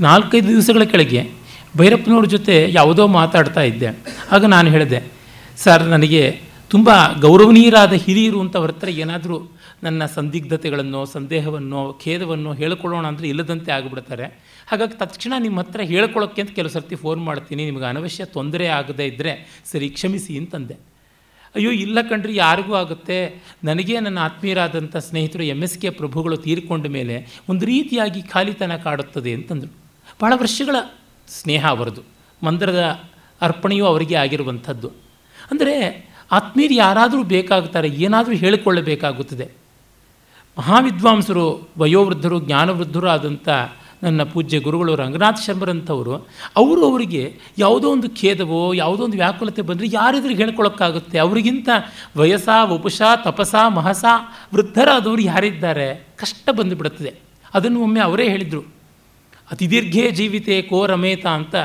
ನಾಲ್ಕೈದು 0.01 0.49
ದಿವಸಗಳ 0.49 0.83
ಕೆಳಗೆ 0.83 1.31
ಭೈರಪ್ಪನವ್ರ 1.77 2.25
ಜೊತೆ 2.25 2.67
ಯಾವುದೋ 2.71 3.07
ಮಾತಾಡ್ತಾ 3.07 3.61
ಇದ್ದೆ. 3.61 3.87
ಆಗ 4.33 4.45
ನಾನು 4.45 4.71
ಹೇಳಿದೆ, 4.71 5.13
ಸರ್, 5.57 5.83
ನನಗೆ 5.83 6.41
ತುಂಬ 6.71 6.91
ಗೌರವನೀಯರಾದ 7.21 7.93
ಹಿರಿಯರು 7.93 8.41
ಅಂತ 8.41 8.57
ಅವ್ರ 8.57 8.71
ಹತ್ರ 8.71 8.89
ಏನಾದರೂ 8.89 9.51
ನನ್ನ 9.83 10.07
ಸಂದಿಗ್ಧತೆಗಳನ್ನು, 10.07 11.07
ಸಂದೇಹವನ್ನು, 11.07 11.81
ಖೇದವನ್ನು 12.05 12.53
ಹೇಳ್ಕೊಳ್ಳೋಣ 12.53 13.07
ಅಂದರೆ 13.07 13.29
ಇಲ್ಲದಂತೆ 13.29 13.73
ಆಗಿಬಿಡ್ತಾರೆ. 13.73 14.27
ಹಾಗಾಗಿ 14.71 14.95
ತಕ್ಷಣ 14.99 15.33
ನಿಮ್ಮ 15.39 15.61
ಹತ್ರ 15.61 15.81
ಹೇಳ್ಕೊಳ್ಳೋಕ್ಕೆ 15.83 16.41
ಅಂತ 16.43 16.51
ಕೆಲವು 16.51 16.73
ಸರ್ತಿ 16.73 16.95
ಫೋನ್ 16.95 17.21
ಮಾಡ್ತೀನಿ. 17.23 17.65
ನಿಮಗೆ 17.65 17.85
ಅನವಶ್ಯ 17.85 18.25
ತೊಂದರೆ 18.25 18.67
ಆಗದೇ 18.67 19.07
ಇದ್ದರೆ 19.07 19.33
ಸರಿ 19.73 19.89
ಕ್ಷಮಿಸಿ 19.89 20.39
ಅಂತಂದೆ. 20.39 20.77
ಅಯ್ಯೋ, 21.55 21.71
ಇಲ್ಲ 21.71 21.99
ಕಣ್ರಿ, 22.09 22.37
ಯಾರಿಗೂ 22.37 22.75
ಆಗುತ್ತೆ. 22.75 23.17
ನನಗೆ 23.65 24.01
ನನ್ನ 24.01 24.19
ಆತ್ಮೀಯರಾದಂಥ 24.19 24.97
ಸ್ನೇಹಿತರು 24.97 25.43
ಎಂ 25.43 25.63
ಎಸ್ 25.63 25.79
ಕೆ 25.79 25.91
ಪ್ರಭುಗಳು 25.91 26.37
ತೀರಿಕೊಂಡ 26.37 26.87
ಮೇಲೆ 26.87 27.17
ಒಂದು 27.49 27.65
ರೀತಿಯಾಗಿ 27.67 28.23
ಖಾಲಿತನ 28.23 28.77
ಕಾಡುತ್ತದೆ 28.77 29.33
ಅಂತಂದರು. 29.35 29.73
ಭಾಳ 30.23 30.33
ವರ್ಷಗಳ 30.37 30.77
ಸ್ನೇಹ 31.29 31.65
ಅವರದು. 31.69 32.03
ಮಂದಿರದ 32.43 32.83
ಅರ್ಪಣೆಯೂ 33.41 33.85
ಅವರಿಗೆ 33.87 34.15
ಆಗಿರುವಂಥದ್ದು. 34.15 34.89
ಅಂದರೆ 35.51 35.75
ಆತ್ಮೀಯರು 36.33 36.75
ಯಾರಾದರೂ 36.75 37.23
ಬೇಕಾಗ್ತಾರೆ, 37.23 37.89
ಏನಾದರೂ 37.89 38.35
ಹೇಳಿಕೊಳ್ಳಬೇಕಾಗುತ್ತದೆ. 38.35 39.47
ಮಹಾವಿದ್ವಾಂಸರು, 40.59 41.69
ವಯೋವೃದ್ಧರು 41.79 42.41
ಜ್ಞಾನವೃದ್ಧರು 42.41 43.09
ಆದಂಥ 43.09 43.49
ನನ್ನ 44.03 44.23
ಪೂಜ್ಯ 44.23 44.59
ಗುರುಗಳು 44.59 44.97
ರಂಗನಾಥ 44.97 45.39
ಶರ್ಮರಂಥವರು, 45.47 46.15
ಅವರು 46.57 46.91
ಅವರಿಗೆ 46.91 47.39
ಯಾವುದೋ 47.59 47.93
ಒಂದು 47.93 48.11
ಖೇದವೋ, 48.11 48.73
ಯಾವುದೋ 48.73 49.05
ಒಂದು 49.05 49.17
ವ್ಯಾಕುಲತೆ 49.17 49.63
ಬಂದರೆ 49.63 49.87
ಯಾರಿದ್ರಿಗೆ 49.93 50.45
ಹೇಳ್ಕೊಳಕ್ಕಾಗುತ್ತೆ. 50.45 51.19
ಅವರಿಗಿಂತ 51.19 51.69
ವಯಸ್ಸ 52.17 52.49
ವಪುಷ, 52.63 53.03
ತಪಸ, 53.25 53.55
ಮಹಸ, 53.75 54.05
ವೃದ್ಧರಾದವರು 54.55 55.23
ಯಾರಿದ್ದಾರೆ? 55.23 56.07
ಕಷ್ಟ 56.17 56.51
ಬಂದುಬಿಡುತ್ತದೆ. 56.51 57.15
ಅದನ್ನು 57.55 57.83
ಒಮ್ಮೆ 57.83 58.01
ಅವರೇ 58.01 58.29
ಹೇಳಿದರು. 58.29 58.61
ಅತಿ 59.53 59.71
ದೀರ್ಘೇ 59.71 60.11
ಜೀವಿತೆ 60.11 60.63
ಕೋ 60.63 60.87
ರಮೇತ 60.87 61.27
ಅಂತ 61.27 61.57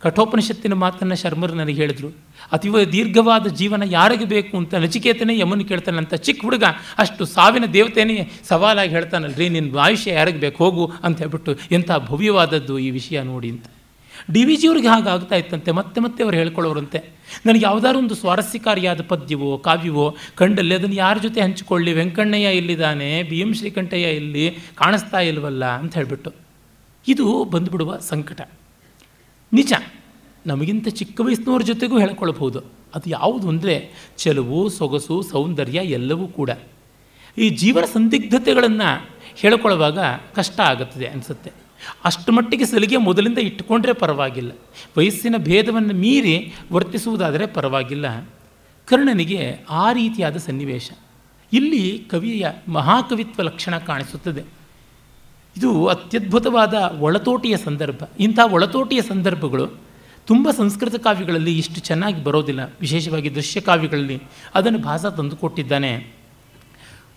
ಕಠೋಪನಿಷತ್ತಿನ 0.00 0.74
ಮಾತನ್ನು 0.74 1.16
ಶರ್ಮರು 1.16 1.54
ನನಗೆ 1.54 1.74
ಹೇಳಿದರು. 1.74 2.16
ಅತಿ 2.52 2.92
ದೀರ್ಘವಾದ 2.92 3.46
ಜೀವನ 3.46 3.82
ಯಾರಿಗೆ 3.86 4.24
ಬೇಕು 4.24 4.56
ಅಂತ 4.56 4.74
ನಚಿಕೇತನೇ 4.74 5.38
ಯಮನ್ 5.38 5.64
ಕೇಳ್ತಾನಂತ 5.64 6.14
ಚಿಕ್ಕ 6.14 6.44
ಹುಡುಗ 6.44 6.64
ಅಷ್ಟು 6.98 7.24
ಸಾವಿನ 7.24 7.64
ದೇವತೆನೇ 7.64 8.30
ಸವಾಲಾಗಿ 8.48 8.90
ಹೇಳ್ತಾನಲ್ರಿ, 8.90 9.48
ನಿನ್ನ 9.48 9.78
ಆಯುಷ್ಯ 9.78 10.12
ಯಾರಿಗೆ 10.12 10.38
ಬೇಕು, 10.38 10.64
ಹೋಗು 10.64 10.92
ಅಂತ 11.04 11.18
ಹೇಳ್ಬಿಟ್ಟು 11.18 11.58
ಎಂಥ 11.72 11.90
ಭವ್ಯವಾದದ್ದು 12.08 12.78
ಈ 12.78 12.90
ವಿಷಯ 12.90 13.22
ನೋಡಿ 13.22 13.50
ಅಂತ. 13.50 13.64
ಡಿ 14.32 14.44
ವಿ 14.44 14.56
ಜಿಯವ್ರಿಗೆ 14.56 14.88
ಹಾಗಾಗ್ತಾ 14.88 15.36
ಇತ್ತಂತೆ, 15.36 15.70
ಮತ್ತೆ 15.70 16.00
ಮತ್ತೆ 16.00 16.22
ಅವ್ರು 16.22 16.36
ಹೇಳ್ಕೊಳ್ಳೋರಂತೆ. 16.36 16.98
ನನಗೆ 17.46 17.64
ಯಾವುದಾದ್ರು 17.64 17.98
ಒಂದು 17.98 18.14
ಸ್ವಾರಸ್ಯಕಾರಿಯಾದ 18.14 19.00
ಪದ್ಯವೋ, 19.02 19.58
ಕಾವ್ಯವೋ, 19.58 20.16
ಕಂಡಲ್ಲಿ 20.34 20.74
ಅದನ್ನು 20.74 20.96
ಯಾರ 20.96 21.18
ಜೊತೆ 21.18 21.40
ಹಂಚಿಕೊಳ್ಳಿ, 21.40 21.92
ವೆಂಕಣ್ಣಯ್ಯ 21.92 22.48
ಇಲ್ಲಿದ್ದಾನೆ 22.48 23.22
ಬಿ 23.22 23.40
ಎಂ 23.40 23.54
ಶ್ರೀಕಂಠಯ್ಯ 23.54 24.06
ಇಲ್ಲಿ 24.06 24.58
ಕಾಣಿಸ್ತಾ 24.76 25.20
ಇಲ್ವಲ್ಲ 25.20 25.64
ಅಂತ 25.64 25.94
ಹೇಳಿಬಿಟ್ಟು. 25.94 26.32
ಇದು 27.08 27.44
ಬಂದುಬಿಡುವ 27.44 27.98
ಸಂಕಟ. 27.98 28.40
ನಿಜ. 29.52 29.72
ನಮಗಿಂತ 30.46 30.88
ಚಿಕ್ಕ 30.88 31.20
ವಯಸ್ಸಿನವ್ರ 31.20 31.62
ಜೊತೆಗೂ 31.62 31.98
ಹೇಳ್ಕೊಳ್ಬಹುದು. 31.98 32.58
ಅದು 32.94 33.10
ಯಾವುದು 33.10 33.48
ಅಂದರೆ 33.48 33.90
ಚೆಲುವು, 34.16 34.68
ಸೊಗಸು, 34.68 35.22
ಸೌಂದರ್ಯ 35.22 35.78
ಎಲ್ಲವೂ 35.78 36.28
ಕೂಡ. 36.28 36.50
ಈ 37.38 37.50
ಜೀವನ 37.50 37.84
ಸಂದಿಗ್ಧತೆಗಳನ್ನು 37.84 39.08
ಹೇಳ್ಕೊಳ್ಳುವಾಗ 39.36 39.98
ಕಷ್ಟ 40.34 40.60
ಆಗುತ್ತದೆ 40.60 41.06
ಅನಿಸುತ್ತೆ. 41.06 41.52
ಅಷ್ಟು 42.04 42.32
ಮಟ್ಟಿಗೆ 42.32 42.64
ಸಲಿಗೆ 42.64 42.96
ಮೊದಲಿಂದ 42.96 43.38
ಇಟ್ಟುಕೊಂಡ್ರೆ 43.38 43.92
ಪರವಾಗಿಲ್ಲ. 43.92 44.52
ವಯಸ್ಸಿನ 44.98 45.34
ಭೇದವನ್ನು 45.38 45.94
ಮೀರಿ 45.94 46.54
ವರ್ತಿಸುವುದಾದರೆ 46.72 47.46
ಪರವಾಗಿಲ್ಲ. 47.46 48.20
ಕರ್ಣನಿಗೆ 48.86 49.64
ಆ 49.70 49.92
ರೀತಿಯಾದ 49.92 50.36
ಸನ್ನಿವೇಶ. 50.36 50.90
ಇಲ್ಲಿ 51.52 52.06
ಕವಿಯ 52.10 52.46
ಮಹಾಕವಿತ್ವ 52.68 53.42
ಲಕ್ಷಣ 53.42 53.78
ಕಾಣಿಸುತ್ತದೆ. 53.78 54.42
ಇದು 55.56 55.86
ಅತ್ಯದ್ಭುತವಾದ 55.86 56.96
ಒಳತೋಟಿಯ 56.98 57.56
ಸಂದರ್ಭ. 57.56 58.02
ಇಂಥ 58.20 58.38
ಒಳತೋಟಿಯ 58.50 59.02
ಸಂದರ್ಭಗಳು 59.02 59.89
ತುಂಬ 60.30 60.50
ಸಂಸ್ಕೃತ 60.50 60.94
ಕಾವ್ಯಗಳಲ್ಲಿ 60.94 61.58
ಇಷ್ಟು 61.58 61.80
ಚೆನ್ನಾಗಿ 61.80 62.24
ಬರೋದಿಲ್ಲ. 62.24 62.72
ವಿಶೇಷವಾಗಿ 62.80 63.34
ದೃಶ್ಯ 63.34 63.60
ಕಾವ್ಯಗಳಲ್ಲಿ. 63.60 64.22
ಅದನ್ನು 64.54 64.78
ಭಾಸ 64.78 65.06
ತಂದುಕೊಟ್ಟಿದ್ದಾನೆ 65.06 66.14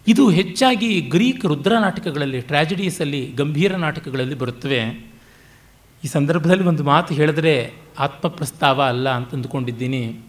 ಇದು 0.08 0.30
ಹೆಚ್ಚಾಗಿ 0.30 1.02
ಗ್ರೀಕ್ 1.02 1.46
ರುದ್ರ 1.46 1.78
ನಾಟಕಗಳಲ್ಲಿ 1.78 2.42
ಟ್ರ್ಯಾಜಿಡೀಸಲ್ಲಿ 2.42 3.32
ಗಂಭೀರ 3.38 3.76
ನಾಟಕಗಳಲ್ಲಿ 3.76 4.36
ಬರುತ್ತವೆ. 4.36 4.80
ಈ 6.04 6.08
ಸಂದರ್ಭದಲ್ಲಿ 6.08 6.64
ಒಂದು 6.64 6.84
ಮಾತು 6.84 7.14
ಹೇಳಿದ್ರೆ 7.14 7.74
ಆತ್ಮಪ್ರಸ್ತಾವ 8.00 8.84
ಅಲ್ಲ 8.84 9.10
ಅಂತ 9.10 9.34
ಅಂದುಕೊಂಡಿದ್ದೀನಿ 9.34 10.20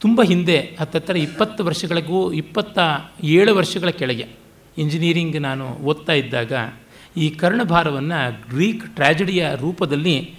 ತುಂಬ 0.00 0.22
ಹಿಂದೆ, 0.22 0.76
ಹತ್ತತ್ರ 0.80 1.16
ಇಪ್ಪತ್ತು 1.16 1.64
ವರ್ಷಗಳಿಗೂ, 1.64 2.32
ಇಪ್ಪತ್ತ 2.32 2.78
ಏಳು 3.24 3.56
ವರ್ಷಗಳ 3.56 3.88
ಕೆಳಗೆ 3.88 4.26
ಇಂಜಿನಿಯರಿಂಗ್ 4.78 5.40
ನಾನು 5.40 5.68
ಓದ್ತಾ 5.68 6.12
ಇದ್ದಾಗ 6.12 6.52
ಈ 7.16 7.30
ಕರ್ಣಭಾರವನ್ನು 7.30 8.50
ಗ್ರೀಕ್ 8.50 8.94
ಟ್ರ್ಯಾಜಡಿಯ 8.94 9.48
ರೂಪದಲ್ಲಿ 9.60 10.37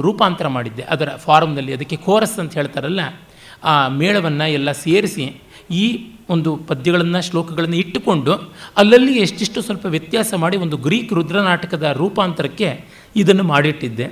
ರೂಪಾಂತರ 0.00 0.48
ಮಾಡಿದ್ದೆ. 0.48 0.82
ಅದರ 0.82 1.08
ಫಾರಮ್ನಲ್ಲಿ 1.16 1.72
ಅದಕ್ಕೆ 1.72 1.96
ಕೋರಸ್ 1.96 2.38
ಅಂತ 2.38 2.54
ಹೇಳ್ತಾರಲ್ಲ, 2.54 3.00
ಆ 3.64 3.88
ಮೇಳವನ್ನು 3.88 4.50
ಎಲ್ಲ 4.50 4.72
ಸೇರಿಸಿ 4.72 5.42
ಈ 5.70 5.84
ಒಂದು 6.28 6.56
ಪದ್ಯಗಳನ್ನು, 6.56 7.22
ಶ್ಲೋಕಗಳನ್ನು 7.22 7.76
ಇಟ್ಟುಕೊಂಡು 7.76 8.32
ಅಲ್ಲಲ್ಲಿ 8.76 9.18
ಎಷ್ಟಿಷ್ಟು 9.18 9.62
ಸ್ವಲ್ಪ 9.62 9.86
ವ್ಯತ್ಯಾಸ 9.86 10.34
ಮಾಡಿ 10.34 10.56
ಒಂದು 10.56 10.76
ಗ್ರೀಕ್ 10.76 11.12
ರುದ್ರನಾಟಕದ 11.12 11.82
ರೂಪಾಂತರಕ್ಕೆ 11.82 12.84
ಇದನ್ನು 13.16 13.42
ಮಾಡಿಟ್ಟಿದ್ದೆ. 13.42 14.06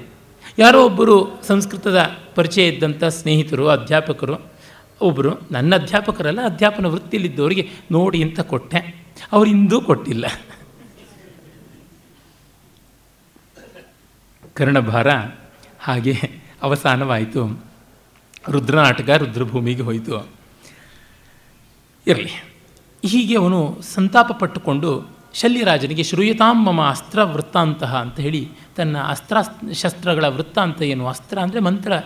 ಯಾರೋ 0.59 0.87
ಒಬ್ಬರು 0.87 1.43
ಸಂಸ್ಕೃತದ 1.47 1.99
ಪರಿಚಯ 2.35 2.69
ಇದ್ದಂಥ 2.69 3.05
ಸ್ನೇಹಿತರು, 3.05 3.69
ಅಧ್ಯಾಪಕರು 3.69 4.53
ಒಬ್ಬರು 5.01 5.31
ನನ್ನ 5.51 5.75
ಅಧ್ಯಾಪಕರಲ್ಲ, 5.75 6.41
ಅಧ್ಯಾಪನ 6.45 6.87
ವೃತ್ತಿಯಲ್ಲಿದ್ದವರಿಗೆ 6.87 7.69
ನೋಡಿ 7.91 8.23
ಅಂತ 8.23 8.41
ಕೊಟ್ಟೆ. 8.41 9.05
ಅವರು 9.33 9.51
ಇಂದೂ 9.51 9.81
ಕೊಟ್ಟಿಲ್ಲ. 9.81 10.27
ಕರ್ಣಭಾರ 14.55 15.09
ಹಾಗೆ 15.83 16.15
ಅವಸಾನವಾಯಿತು. 16.63 17.65
ರುದ್ರನಾಟಕ 18.49 19.09
ರುದ್ರಭೂಮಿಗೆ 19.09 19.83
ಹೋಯಿತು. 19.83 20.29
ಇರಲಿ. 22.07 22.45
ಹೀಗೆ 23.07 23.37
ಅವನು 23.37 23.81
ಸಂತಾಪ 23.83 24.33
ಪಟ್ಟುಕೊಂಡು 24.33 25.09
ಶಲ್ಯರಾಜನಿಗೆ 25.35 26.03
ಶ್ರೂಯತಾಂ 26.03 26.65
ಮಮ 26.65 26.83
ಅಸ್ತ್ರ 26.83 27.25
ವೃತ್ತಾಂತಹ 27.25 27.97
ಅಂತ 27.97 28.21
ಹೇಳಿ 28.21 28.49
ತನ್ನ 28.77 28.99
ಅಸ್ತ್ರ 28.99 29.37
ಶಸ್ತ್ರಗಳ 29.73 30.25
ವೃತ್ತಾಂತ 30.25 30.83
ಏನು? 30.83 31.07
ಅಸ್ತ್ರ 31.07 31.39
ಅಂದರೆ 31.39 31.61
ಮಂತ್ರ, 31.61 31.99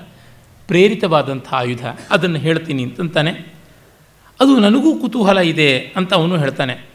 ಪ್ರೇರಿತವಾದಂಥ 0.66 1.48
ಆಯುಧ. 1.52 1.86
ಅದನ್ನು 2.10 2.38
ಹೇಳ್ತೀನಿ 2.38 2.84
ಅಂತಂತಾನೆ. 2.84 3.32
ಅದು 4.40 4.60
ನನಗೂ 4.60 4.98
ಕುತೂಹಲ 4.98 5.38
ಇದೆ 5.38 5.78
ಅಂತ 5.78 6.14
ಅವನು 6.14 6.36
ಹೇಳ್ತಾನೆ. 6.36 6.88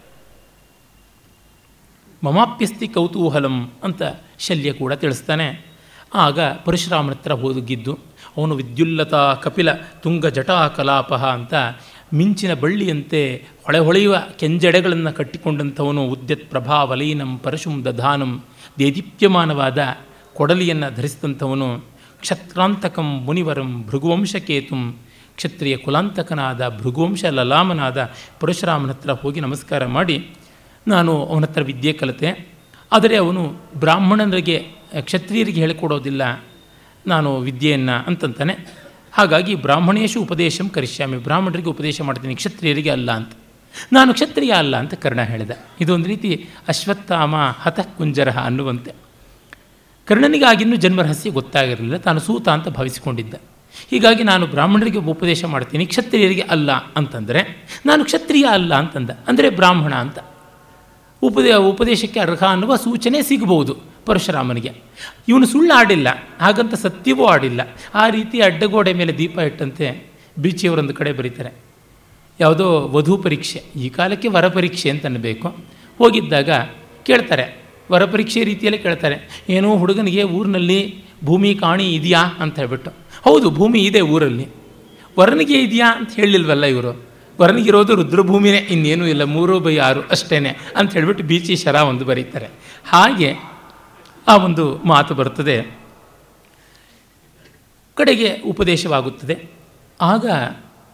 ಮಮಾಪ್ಯಸ್ತಿ 2.24 2.88
ಕೌತೂಹಲಂ 2.88 3.72
ಅಂತ 3.84 4.02
ಶಲ್ಯ 4.40 4.74
ಕೂಡ 4.74 4.94
ತಿಳಿಸ್ತಾನೆ. 4.94 5.71
ಆಗ 6.12 6.40
ಪರಶುರಾಮನ 6.66 7.12
ಹತ್ರ 7.12 7.34
ಹೋಗಿದ್ದು 7.42 7.94
ಅವನು 8.38 8.54
ವಿದ್ಯುಲ್ಲತ 8.56 9.14
ಕಪಿಲ 9.44 9.70
ತುಂಗ 10.04 10.26
ಜಟಾ 10.26 10.68
ಕಲಾಪಹ 10.68 11.24
ಅಂತ 11.38 11.54
ಮಿಂಚಿನ 12.14 12.54
ಬಳ್ಳಿಯಂತೆ 12.54 13.22
ಹೊಳೆ 13.66 13.80
ಹೊಳೆಯುವ 13.80 14.16
ಕೆಂಜೆಡೆಗಳನ್ನು 14.40 15.12
ಕಟ್ಟಿಕೊಂಡಂಥವನು 15.14 16.02
ಉದ್ಯತ್ 16.08 16.50
ಪ್ರಭಾವಲೀನಂ 16.50 17.32
ಪರಶುಂ 17.44 17.86
ದಧಾನಂ 17.86 18.44
ದೇದೀಪ್ಯಮಾನವಾದ 18.80 19.80
ಕೊಡಲಿಯನ್ನು 20.36 20.96
ಧರಿಸಿದಂಥವನು 20.96 21.70
ಕ್ಷತ್ರಾಂತಕಂ 22.22 23.08
ಮುನಿವರಂ 23.28 23.84
ಭೃಗುವಂಶಕೇತುಂ 23.90 24.82
ಕ್ಷತ್ರಿಯ 25.38 25.78
ಕುಲಾಂತಕನಾದ 25.78 26.62
ಭೃಗುವಂಶ 26.82 27.24
ಲಲಾಮನಾದ 27.26 28.00
ಪರಶುರಾಮನ 28.40 28.92
ಹತ್ರ 28.92 29.12
ಹೋಗಿ 29.12 29.40
ನಮಸ್ಕಾರ 29.40 29.86
ಮಾಡಿ, 29.86 30.18
ನಾನು 30.88 31.26
ಅವನ 31.26 31.44
ಹತ್ರ 31.44 31.62
ವಿದ್ಯೆ 31.62 31.94
ಕಲಿತೆ. 31.94 32.30
ಆದರೆ 32.92 33.16
ಅವನು 33.16 33.44
ಬ್ರಾಹ್ಮಣರಿಗೆ 33.80 34.58
ಕ್ಷತ್ರಿಯರಿಗೆ 35.00 35.60
ಹೇಳಿಕೊಡೋದಿಲ್ಲ, 35.62 36.24
ನಾನು 37.08 37.30
ವಿದ್ಯೆಯನ್ನು 37.40 38.06
ಅಂತಂತಾನೆ. 38.08 38.56
ಹಾಗಾಗಿ 39.14 39.56
ಬ್ರಾಹ್ಮಣೇಶು 39.56 40.22
ಉಪದೇಶಂ 40.22 40.70
ಕರಿಷ್ಯಾಮಿ, 40.70 41.18
ಬ್ರಾಹ್ಮಣರಿಗೆ 41.18 41.70
ಉಪದೇಶ 41.70 42.02
ಮಾಡ್ತೀನಿ, 42.02 42.36
ಕ್ಷತ್ರಿಯರಿಗೆ 42.36 42.90
ಅಲ್ಲ 42.90 43.12
ಅಂತ. 43.12 43.32
ನಾನು 43.94 44.14
ಕ್ಷತ್ರಿಯ 44.14 44.52
ಅಲ್ಲ 44.52 44.76
ಅಂತ 44.78 44.94
ಕರ್ಣ 44.94 45.22
ಹೇಳಿದ. 45.22 45.52
ಇದೊಂದು 45.82 46.08
ರೀತಿ 46.08 46.30
ಅಶ್ವತ್ಥಾಮ 46.68 47.36
ಹತಃ 47.36 47.88
ಕುಂಜರಹ 47.98 48.38
ಅನ್ನುವಂತೆ. 48.46 48.92
ಕರ್ಣನಿಗಾಗಿನ್ನೂ 50.08 50.76
ಜನ್ಮರಹಸ್ಯ 50.76 51.30
ಗೊತ್ತಾಗಿರಲಿಲ್ಲ, 51.30 51.98
ತಾನು 51.98 52.20
ಸೂತ 52.20 52.50
ಅಂತ 52.50 52.68
ಭಾವಿಸಿಕೊಂಡಿದ್ದ. 52.68 53.34
ಹೀಗಾಗಿ 53.92 54.24
ನಾನು 54.24 54.48
ಬ್ರಾಹ್ಮಣರಿಗೆ 54.48 54.98
ಉಪದೇಶ 54.98 55.44
ಮಾಡ್ತೀನಿ, 55.46 55.86
ಕ್ಷತ್ರಿಯರಿಗೆ 55.86 56.42
ಅಲ್ಲ 56.42 56.72
ಅಂತಂದರೆ, 56.72 57.42
ನಾನು 57.86 58.02
ಕ್ಷತ್ರಿಯ 58.06 58.44
ಅಲ್ಲ 58.44 58.74
ಅಂತಂದ. 58.76 59.10
ಅಂದರೆ 59.28 59.50
ಬ್ರಾಹ್ಮಣ 59.50 59.94
ಅಂತ. 59.94 60.20
ಉಪದೇ, 61.22 61.54
ಉಪದೇಶಕ್ಕೆ 61.54 62.20
ಅರ್ಹ 62.20 62.44
ಅನ್ನುವ 62.44 62.76
ಸೂಚನೆ 62.76 63.22
ಸಿಗಬಹುದು. 63.22 63.91
ಪರಶುರಾಮನಿಗೆ. 64.06 64.72
ಇವನು 65.28 65.46
ಸುಳ್ಳು 65.46 65.74
ಆಡಿಲ್ಲ 65.74 66.08
ಹಾಗಂತ 66.42 66.74
ಸತ್ಯವೂ 66.74 67.26
ಆಡಿಲ್ಲ 67.26 67.62
ಆ 67.96 68.10
ರೀತಿ 68.10 68.42
ಅಡ್ಡಗೋಡೆ 68.42 68.94
ಮೇಲೆ 68.94 69.14
ದೀಪ 69.18 69.38
ಇಟ್ಟಂತೆ 69.40 69.86
ಬೀಚಿಯವರೊಂದು 70.40 70.94
ಕಡೆ 70.94 71.12
ಬರೀತಾರೆ. 71.14 71.52
ಯಾವುದೋ 72.40 72.68
ವಧು 72.92 73.18
ಪರೀಕ್ಷೆ, 73.18 73.60
ಈ 73.76 73.90
ಕಾಲಕ್ಕೆ 73.90 74.28
ವರ 74.28 74.48
ಪರೀಕ್ಷೆ 74.48 74.90
ಅಂತ 74.90 75.06
ಅನ್ನಬೇಕು 75.06 75.48
ಹೋಗಿದ್ದಾಗ 75.98 76.50
ಕೇಳ್ತಾರೆ, 77.06 77.46
ವರ 77.92 78.06
ಪರೀಕ್ಷೆ 78.06 78.44
ರೀತಿಯಲ್ಲೇ 78.44 78.78
ಕೇಳ್ತಾರೆ, 78.78 79.44
ಏನೋ 79.50 79.78
ಹುಡುಗನಿಗೆ 79.78 80.24
ಊರಿನಲ್ಲಿ 80.24 80.80
ಭೂಮಿ 81.24 81.56
ಕಾಣಿ 81.56 81.86
ಇದೆಯಾ? 81.96 82.22
ಅಂತ 82.40 82.60
ಹೇಳ್ಬಿಟ್ಟು, 82.60 82.92
ಹೌದು, 83.24 83.50
ಭೂಮಿ 83.50 83.80
ಇದೆ 83.80 84.02
ಊರಲ್ಲಿ. 84.02 84.48
ವರನಿಗೆ 85.20 85.58
ಇದೆಯಾ? 85.62 85.88
ಅಂತ 85.98 86.12
ಹೇಳಿಲ್ವಲ್ಲ 86.16 86.66
ಇವರು. 86.66 86.92
ವರನಿಗಿರೋದು 87.42 87.96
ರುದ್ರಭೂಮಿನೇ, 87.96 88.58
ಇನ್ನೇನೂ 88.58 89.06
ಇಲ್ಲ, 89.06 89.24
ಮೂರು 89.24 89.60
ಬೈ 89.60 89.78
ಆರು 89.78 90.02
ಅಷ್ಟೇ 90.08 90.38
ಅಂತ 90.76 90.94
ಹೇಳ್ಬಿಟ್ಟು 90.94 91.24
ಬೀಚಿ 91.24 91.56
ಶರ 91.56 91.76
ಒಂದು 91.76 92.06
ಬರೀತಾರೆ. 92.06 92.48
ಹಾಗೆ 92.86 93.30
ಆ 94.28 94.38
ಒಂದು 94.38 94.78
ಮಾತು 94.86 95.16
ಬರ್ತದೆ 95.16 95.80
ಕಡೆಗೆ 97.94 98.42
ಉಪದೇಶವಾಗುತ್ತದೆ. 98.42 99.50
ಆಗ 100.02 100.26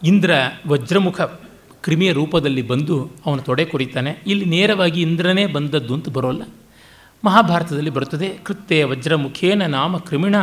ಇಂದ್ರ 0.03 0.31
ವಜ್ರಮುಖ 0.67 1.21
ಕ್ರಿಮಿಯ 1.81 2.11
ರೂಪದಲ್ಲಿ 2.11 2.61
ಬಂದು 2.61 3.11
ಅವನು 3.25 3.41
ತೊಡೆ 3.41 3.65
ಕೊರಿತಾನೆ. 3.65 4.17
ಇಲ್ಲಿ 4.27 4.45
ನೇರವಾಗಿ 4.45 5.01
ಇಂದ್ರನೇ 5.01 5.45
ಬಂದದ್ದು 5.45 5.93
ಅಂತ 5.93 6.09
ಬರೋಲ್ಲ. 6.09 6.41
ಮಹಾಭಾರತದಲ್ಲಿ 7.25 7.89
ಬರುತ್ತದೆ 7.89 8.29
ಕೃತ್ಯ 8.29 8.85
ವಜ್ರಮುಖೇನ 8.85 9.65
ನಾಮ 9.65 9.97
ಕ್ರಿಮಿಣ 9.97 10.35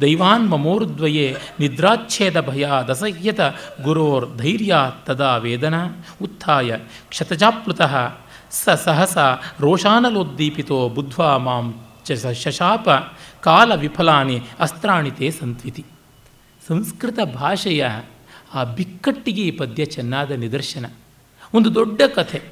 ದೈವಾನ್ 0.00 0.50
ಮಮೋರ್ದ್ವಯೇ 0.50 1.36
ನಿದ್ರಾಚ್ಛೇದ 1.60 2.40
ಭಯ 2.40 2.66
ದಸಹ್ಯತ 2.88 3.40
ಗುರೋರ್ 3.82 4.36
ಧೈರ್ಯ 4.36 4.74
ತದಾ 5.06 5.36
ವೇದನ. 5.36 5.74
ಉತ್ಥಾಯ, 6.22 6.76
ಕ್ಷತಜಾಪ್ಲುತಃ 7.08 8.14
ಸ 8.50 8.68
ಸಹಸ 8.68 9.18
ರೋಷಾನಲೋದ್ದೀಪಿತೋ 9.60 10.88
ಬುದ್ಧ್ವಾ 10.88 11.36
ಮಾಂ 11.36 11.74
ಶಶಾಪ 12.32 12.88
ಕಾಲ 13.40 13.74
ವಿಫಲಾನಿ 13.74 14.40
ಅಸ್ತ್ರಾಣಿತೆ 14.58 15.30
ಸಂತ್ವಿತಿ. 15.30 15.84
ಸಂಸ್ಕೃತ 16.68 17.18
ಭಾಷೆಯ 17.34 17.86
ಆ 18.54 18.64
ಬಿಕ್ಕಟ್ಟಿಗೆ 18.64 19.42
ಈ 19.42 19.50
ಪದ್ಯ 19.50 19.84
ಚೆನ್ನಾದ 19.84 20.30
ನಿದರ್ಶನ. 20.30 20.86
ಒಂದು 21.54 21.74
ದೊಡ್ಡ 21.74 22.02
ಕಥೆ. 22.14 22.42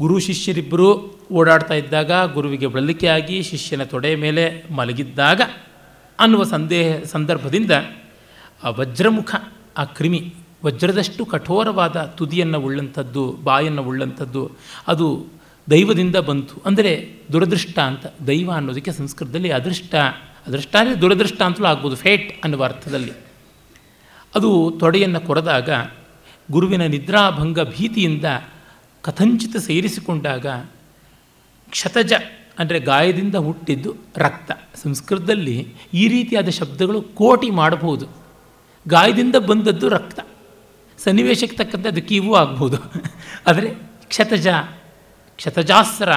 ಗುರು 0.00 0.18
ಶಿಷ್ಯರಿಬ್ಬರು 0.18 1.18
ಓಡಾಡ್ತಾ 1.32 1.74
ಇದ್ದಾಗ 1.74 2.32
ಗುರುವಿಗೆ 2.32 2.66
ಬಳಲಿಕೆ 2.66 3.42
ಶಿಷ್ಯನ 3.42 3.84
ತೊಡೆಯ 3.84 4.16
ಮೇಲೆ 4.16 4.72
ಮಲಗಿದ್ದಾಗ 4.72 5.40
ಅನ್ನುವ 6.18 6.44
ಸಂದೇಹ, 6.44 7.02
ಸಂದರ್ಭದಿಂದ 7.04 7.70
ಆ 8.64 8.68
ವಜ್ರಮುಖ, 8.68 9.34
ಆ 9.78 9.84
ಕ್ರಿಮಿ 9.84 10.34
ವಜ್ರದಷ್ಟು 10.64 11.24
ಕಠೋರವಾದ 11.24 11.96
ತುದಿಯನ್ನು 11.96 12.60
ಉಳ್ಳಂಥದ್ದು, 12.60 13.36
ಬಾಯನ್ನು 13.44 13.82
ಉಳ್ಳಂಥದ್ದು, 13.82 14.50
ಅದು 14.86 15.26
ದೈವದಿಂದ 15.70 16.16
ಬಂತು. 16.16 16.62
ಅಂದರೆ 16.66 17.12
ದುರದೃಷ್ಟ 17.32 17.78
ಅಂತ. 17.78 18.06
ದೈವ 18.26 18.52
ಅನ್ನೋದಕ್ಕೆ 18.52 18.92
ಸಂಸ್ಕೃತದಲ್ಲಿ 18.92 19.50
ಅದೃಷ್ಟ. 19.50 19.94
ಅದೃಷ್ಟ 20.46 20.76
ಅಂದರೆ 20.76 21.00
ದುರದೃಷ್ಟ 21.00 21.42
ಅಂತಲೂ 21.42 21.66
ಆಗ್ಬೋದು. 21.66 21.96
ಫೇಟ್ 21.96 22.44
ಅನ್ನುವ 22.44 22.64
ಅರ್ಥದಲ್ಲಿ. 22.64 23.12
ಅದು 24.34 24.76
ತೊಡೆಯನ್ನು 24.80 25.20
ಕೊರೆದಾಗ 25.20 25.68
ಗುರುವಿನ 26.50 26.86
ನಿದ್ರಾಭಂಗ 26.86 27.60
ಭೀತಿಯಿಂದ 27.60 28.24
ಕಥಂಚಿತ 29.02 29.56
ಸೇರಿಸಿಕೊಂಡಾಗ 29.56 30.46
ಕ್ಷತಜ 31.70 32.12
ಅಂದರೆ 32.58 32.80
ಗಾಯದಿಂದ 32.80 33.34
ಹುಟ್ಟಿದ್ದು 33.34 33.94
ರಕ್ತ. 34.16 34.52
ಸಂಸ್ಕೃತದಲ್ಲಿ 34.74 35.74
ಈ 35.94 36.08
ರೀತಿಯಾದ 36.08 36.48
ಶಬ್ದಗಳು 36.48 37.02
ಕೋಟಿ 37.02 37.50
ಮಾಡಬಹುದು. 37.50 38.06
ಗಾಯದಿಂದ 38.88 39.36
ಬಂದದ್ದು 39.36 39.88
ರಕ್ತ. 39.88 40.20
ಸನ್ನಿವೇಶಕ್ಕೆ 40.98 41.56
ತಕ್ಕಂತೆ 41.56 41.88
ಅದು 41.88 42.02
ಕೀವು 42.02 42.34
ಆಗ್ಬೋದು. 42.34 42.76
ಆದರೆ 43.46 43.70
ಕ್ಷತಜ 44.08 44.46
ಕ್ಷತಜಾಸ್ರ, 45.42 46.10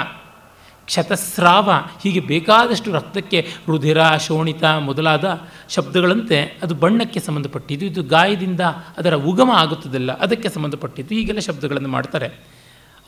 ಕ್ಷತಸ್ರಾವ 0.86 1.72
ಹೀಗೆ 2.04 2.20
ಬೇಕಾದಷ್ಟು 2.20 2.92
ರಕ್ತಕ್ಕೆ 2.94 3.48
ರುಧಿರ, 3.68 4.18
ಶೋಣಿತ 4.18 4.64
ಮೊದಲಾದ 4.64 5.26
ಶಬ್ದಗಳಂತೆ 5.70 6.60
ಅದು 6.64 6.74
ಬಣ್ಣಕ್ಕೆ 6.76 7.20
ಸಂಬಂಧಪಟ್ಟಿದ್ದು. 7.20 7.86
ಇದು 7.86 8.04
ಗಾಯದಿಂದ 8.04 8.62
ಅದರ 8.98 9.14
ಉಗಮ 9.14 9.52
ಆಗುತ್ತದಲ್ಲ, 9.52 10.12
ಅದಕ್ಕೆ 10.18 10.50
ಸಂಬಂಧಪಟ್ಟಿದ್ದು. 10.50 11.16
ಹೀಗೆಲ್ಲ 11.16 11.40
ಶಬ್ದಗಳನ್ನು 11.40 11.90
ಮಾಡ್ತಾರೆ. 11.90 12.28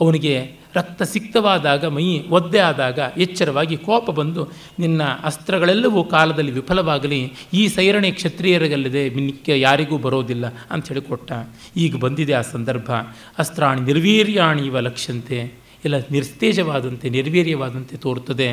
ಅವನಿಗೆ 0.02 0.52
ರಕ್ತ 0.76 1.04
ಸಿಕ್ತವಾದಾಗ, 1.04 1.86
ಮೈ 1.86 2.08
ಒದ್ದೆ 2.30 2.60
ಆದಾಗ 2.60 3.00
ಎಚ್ಚರವಾಗಿ 3.18 3.78
ಕೋಪ 3.78 4.10
ಬಂದು, 4.12 4.52
ನಿನ್ನ 4.80 5.04
ಅಸ್ತ್ರಗಳೆಲ್ಲವೂ 5.24 6.04
ಕಾಲದಲ್ಲಿ 6.04 6.52
ವಿಫಲವಾಗಲಿ, 6.52 7.34
ಈ 7.54 7.68
ಸೈರಣೆ 7.68 8.12
ಕ್ಷತ್ರಿಯರಿಗಲ್ಲದೆ 8.12 9.10
ಮಿಕ್ಕ 9.10 9.50
ಯಾರಿಗೂ 9.50 9.98
ಬರೋದಿಲ್ಲ 9.98 10.46
ಅಂತ 10.72 10.88
ಹೇಳಿ 10.88 11.02
ಕೊಟ್ಟ 11.02 11.32
ಈಗ 11.78 11.96
ಬಂದಿದೆ 11.96 12.34
ಆ 12.34 12.42
ಸಂದರ್ಭ. 12.42 12.92
ಅಸ್ತ್ರಾಣಿ 13.38 13.82
ನಿರ್ವೀರ್ಯಾಣಿ 13.82 14.62
ಇವ 14.62 14.80
ಲಕ್ಷ್ಯಂತೆ. 14.80 15.67
ಎಲ್ಲ 15.88 16.00
ನಿಸ್ತೇಜವಾದಂತೆ 16.12 17.10
ನಿರ್ವೀರ್ಯವಾದಂತೆ 17.10 17.98
ತೋರುತ್ತದೆ. 17.98 18.50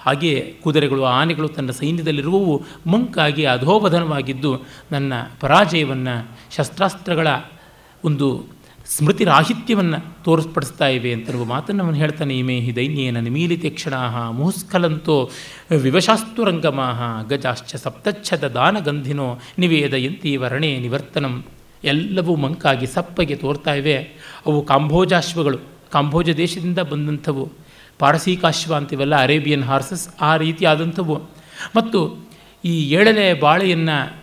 ಹಾಗೆಯೇ 0.00 0.40
ಕುದುರೆಗಳು, 0.62 1.04
ಆನೆಗಳು 1.04 1.48
ತನ್ನ 1.48 1.70
ಸೈನ್ಯದಲ್ಲಿರುವವು 1.70 2.54
ಮಂಕಾಗಿ 2.86 3.44
ಅಧೋಬಧನವಾಗಿದ್ದು 3.44 4.50
ನನ್ನ 4.92 5.12
ಪರಾಜಯವನ್ನು 5.40 6.14
ಶಸ್ತ್ರಾಸ್ತ್ರಗಳ 6.56 7.28
ಒಂದು 8.04 8.28
ಸ್ಮೃತಿ 8.86 9.24
ರಾಹಿತ್ಯವನ್ನು 9.24 10.24
ತೋರಿಸ್ಪಡಿಸ್ತಾ 10.24 10.88
ಇವೆ 10.88 11.12
ಅಂತನ್ನುವ 11.12 11.44
ಮಾತನ್ನು 11.44 11.84
ಅವನು 11.84 11.96
ಹೇಳ್ತಾನೆ, 11.96 12.38
ಇಮೇ 12.38 12.60
ಹಿ 12.60 12.76
ದೈನ್ಯೇನ 12.76 13.18
ನಿಮೀಲಿತೆ 13.18 13.70
ಕ್ಷಣಾ 13.70 14.30
ಮುಹುಸ್ಖಲಂತೋ 14.30 15.30
ವಿವಶಾಸ್ತು 15.82 16.44
ರಂಗಮಾಹ 16.44 17.28
ಗಜಾಶ್ಚ 17.28 17.74
ಸಪ್ತಚ್ಛದ 17.74 18.44
ದಾನಗಂಧಿನೋ 18.48 19.38
ನಿವೇದಯಂತಿ 19.58 20.36
ವರ್ಣೆ 20.36 20.78
ನಿವರ್ತನಂ. 20.78 21.44
ಎಲ್ಲವೂ 21.84 22.36
ಮಂಕಾಗಿ 22.36 22.86
ಸಪ್ಪಗೆ 22.86 23.36
ತೋರ್ತಾ 23.36 23.74
ಇವೆ. 23.74 23.96
ಅವು 24.46 24.66
ಕಾಂಭೋಜಾಶ್ವಗಳು 24.66 25.58
ಕಾಂಭೋಜ 25.92 26.30
ದೇಶದಿಂದ 26.30 26.78
ಬಂದಂಥವು, 26.78 27.52
ಪಾರಸೀಕಾಶ್ವ 27.98 28.74
ಅಂತಿವೆಲ್ಲ, 28.74 29.16
ಅರೇಬಿಯನ್ 29.16 29.64
ಹಾರ್ಸಸ್, 29.64 30.08
ಆ 30.20 30.36
ರೀತಿಯಾದಂಥವು. 30.36 31.22
ಮತ್ತು 31.76 32.28
ಈ 32.64 32.90
ಏಳನೇ 32.90 33.34
ಬಾಳೆಯನ್ನು 33.34 34.22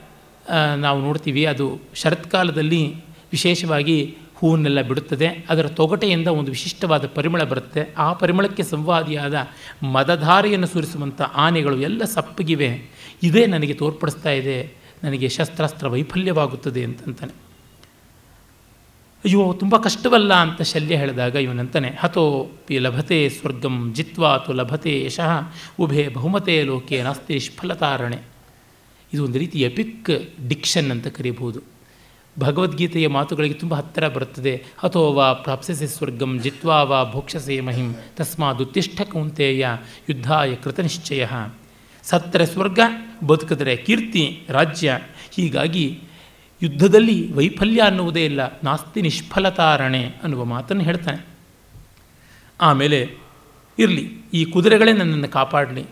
ನಾವು 0.75 1.01
ನೋಡ್ತೀವಿ, 1.01 1.45
ಅದು 1.45 1.79
ಶರತ್ಕಾಲದಲ್ಲಿ 1.95 2.95
ವಿಶೇಷವಾಗಿ 3.31 4.17
ಹೂವನ್ನೆಲ್ಲ 4.35 4.81
ಬಿಡುತ್ತದೆ. 4.81 5.27
ಅದರ 5.49 5.67
ತೊಗಟೆಯಿಂದ 5.67 6.27
ಒಂದು 6.27 6.51
ವಿಶಿಷ್ಟವಾದ 6.51 7.05
ಪರಿಮಳ 7.05 7.43
ಬರುತ್ತೆ. 7.43 7.93
ಆ 7.97 8.13
ಪರಿಮಳಕ್ಕೆ 8.13 8.63
ಸಂವಾದಿಯಾದ 8.63 9.47
ಮದಧಾರೆಯನ್ನು 9.83 10.67
ಸುರಿಸುವಂಥ 10.67 11.21
ಆನೆಗಳು 11.21 11.77
ಎಲ್ಲ 11.79 12.03
ಸಪ್ಪಗಿವೆ. 12.03 12.81
ಇದೇ 13.23 13.45
ನನಗೆ 13.45 13.73
ತೋರ್ಪಡಿಸ್ತಾ 13.73 14.29
ಇದೆ. 14.29 14.83
ನನಗೆ 15.03 15.29
ಶಸ್ತ್ರಾಸ್ತ್ರ 15.29 15.87
ವೈಫಲ್ಯವಾಗುತ್ತದೆ 15.87 16.83
ಅಂತಂತಾನೆ. 16.83 17.42
ಅಯ್ಯೋ, 19.25 19.53
ತುಂಬ 19.53 19.77
ಕಷ್ಟವಲ್ಲ 19.77 20.33
ಅಂತ 20.33 20.61
ಶಲ್ಯ 20.61 20.95
ಹೇಳಿದಾಗ 20.95 21.35
ಇವನಂತಾನೆ, 21.35 21.97
ಹತೋ 21.99 22.51
ಪಿ 22.67 22.79
ಲಭತೆ 22.79 23.29
ಸ್ವರ್ಗಂ 23.29 23.93
ಜಿತ್ವಾತು 23.95 24.53
ಲಭತೆ 24.53 25.05
ಯಶಃ, 25.05 25.31
ಉಭೆ 25.79 26.07
ಬಹುಮತೆ 26.07 26.63
ಲೋಕೆ 26.63 27.03
ನಾಸ್ತಿ 27.03 27.33
ನಿಷ್ಫಲತಾರಣೆ. 27.33 28.17
ಇದು 29.13 29.25
ಒಂದು 29.25 29.39
ರೀತಿ 29.39 29.61
ಎಪಿಕ್ 29.61 30.09
ಡಿಕ್ಷನ್ 30.47 30.91
ಅಂತ 30.91 31.07
ಕರೀಬಹುದು. 31.07 31.61
ಭಗವದ್ಗೀತೆಯ 32.39 33.07
ಮಾತುಗಳಿಗೆ 33.07 33.53
ತುಂಬ 33.53 33.73
ಹತ್ತಿರ 33.75 34.07
ಬರುತ್ತದೆ, 34.07 34.63
ಹತೋ 34.77 35.13
ವಾ 35.13 35.33
ಪ್ರಾಪ್ಸಸೆ 35.33 35.87
ಸ್ವರ್ಗಂ 35.87 36.39
ಜಿತ್ವಾ 36.39 36.83
ವಾ 36.83 37.11
ಭೋಕ್ಷಸೆ 37.11 37.59
ಮಹಿಂ 37.61 37.95
ತಸ್ಮಾದುತ್ತಿಷ್ಠ 38.15 39.01
ಕೌಂತೆಯ 39.01 39.67
ಯುದ್ಧಾಯ 40.09 40.55
ಕೃತನಿಶ್ಚಯ 40.55 41.27
ಸತ್ತರೆ 42.03 42.45
ಸ್ವರ್ಗ, 42.45 42.79
ಬದುಕಿದ್ರೆ 43.27 43.75
ಕೀರ್ತಿ, 43.75 44.41
ರಾಜ್ಯ, 44.49 44.99
ಹೀಗಾಗಿ 45.35 45.99
ಯುದ್ಧದಲ್ಲಿ 46.63 47.33
ವೈಫಲ್ಯ 47.33 47.81
ಅನ್ನುವುದೇ 47.81 48.25
ಇಲ್ಲ. 48.25 48.59
ನಾಸ್ತಿ 48.63 49.01
ನಿಷ್ಫಲತಾರಣೆ 49.01 50.03
ಅನ್ನುವ 50.23 50.45
ಮಾತನ್ನು 50.45 50.83
ಹೇಳ್ತಾನೆ. 50.83 51.25
ಆಮೇಲೆ 52.61 53.17
ಇರಲಿ, 53.79 54.03
ಈ 54.33 54.45
ಕುದುರೆಗಳೇ 54.45 54.93
ನನ್ನನ್ನು 54.93 55.27
ಕಾಪಾಡಲಿ, 55.27 55.85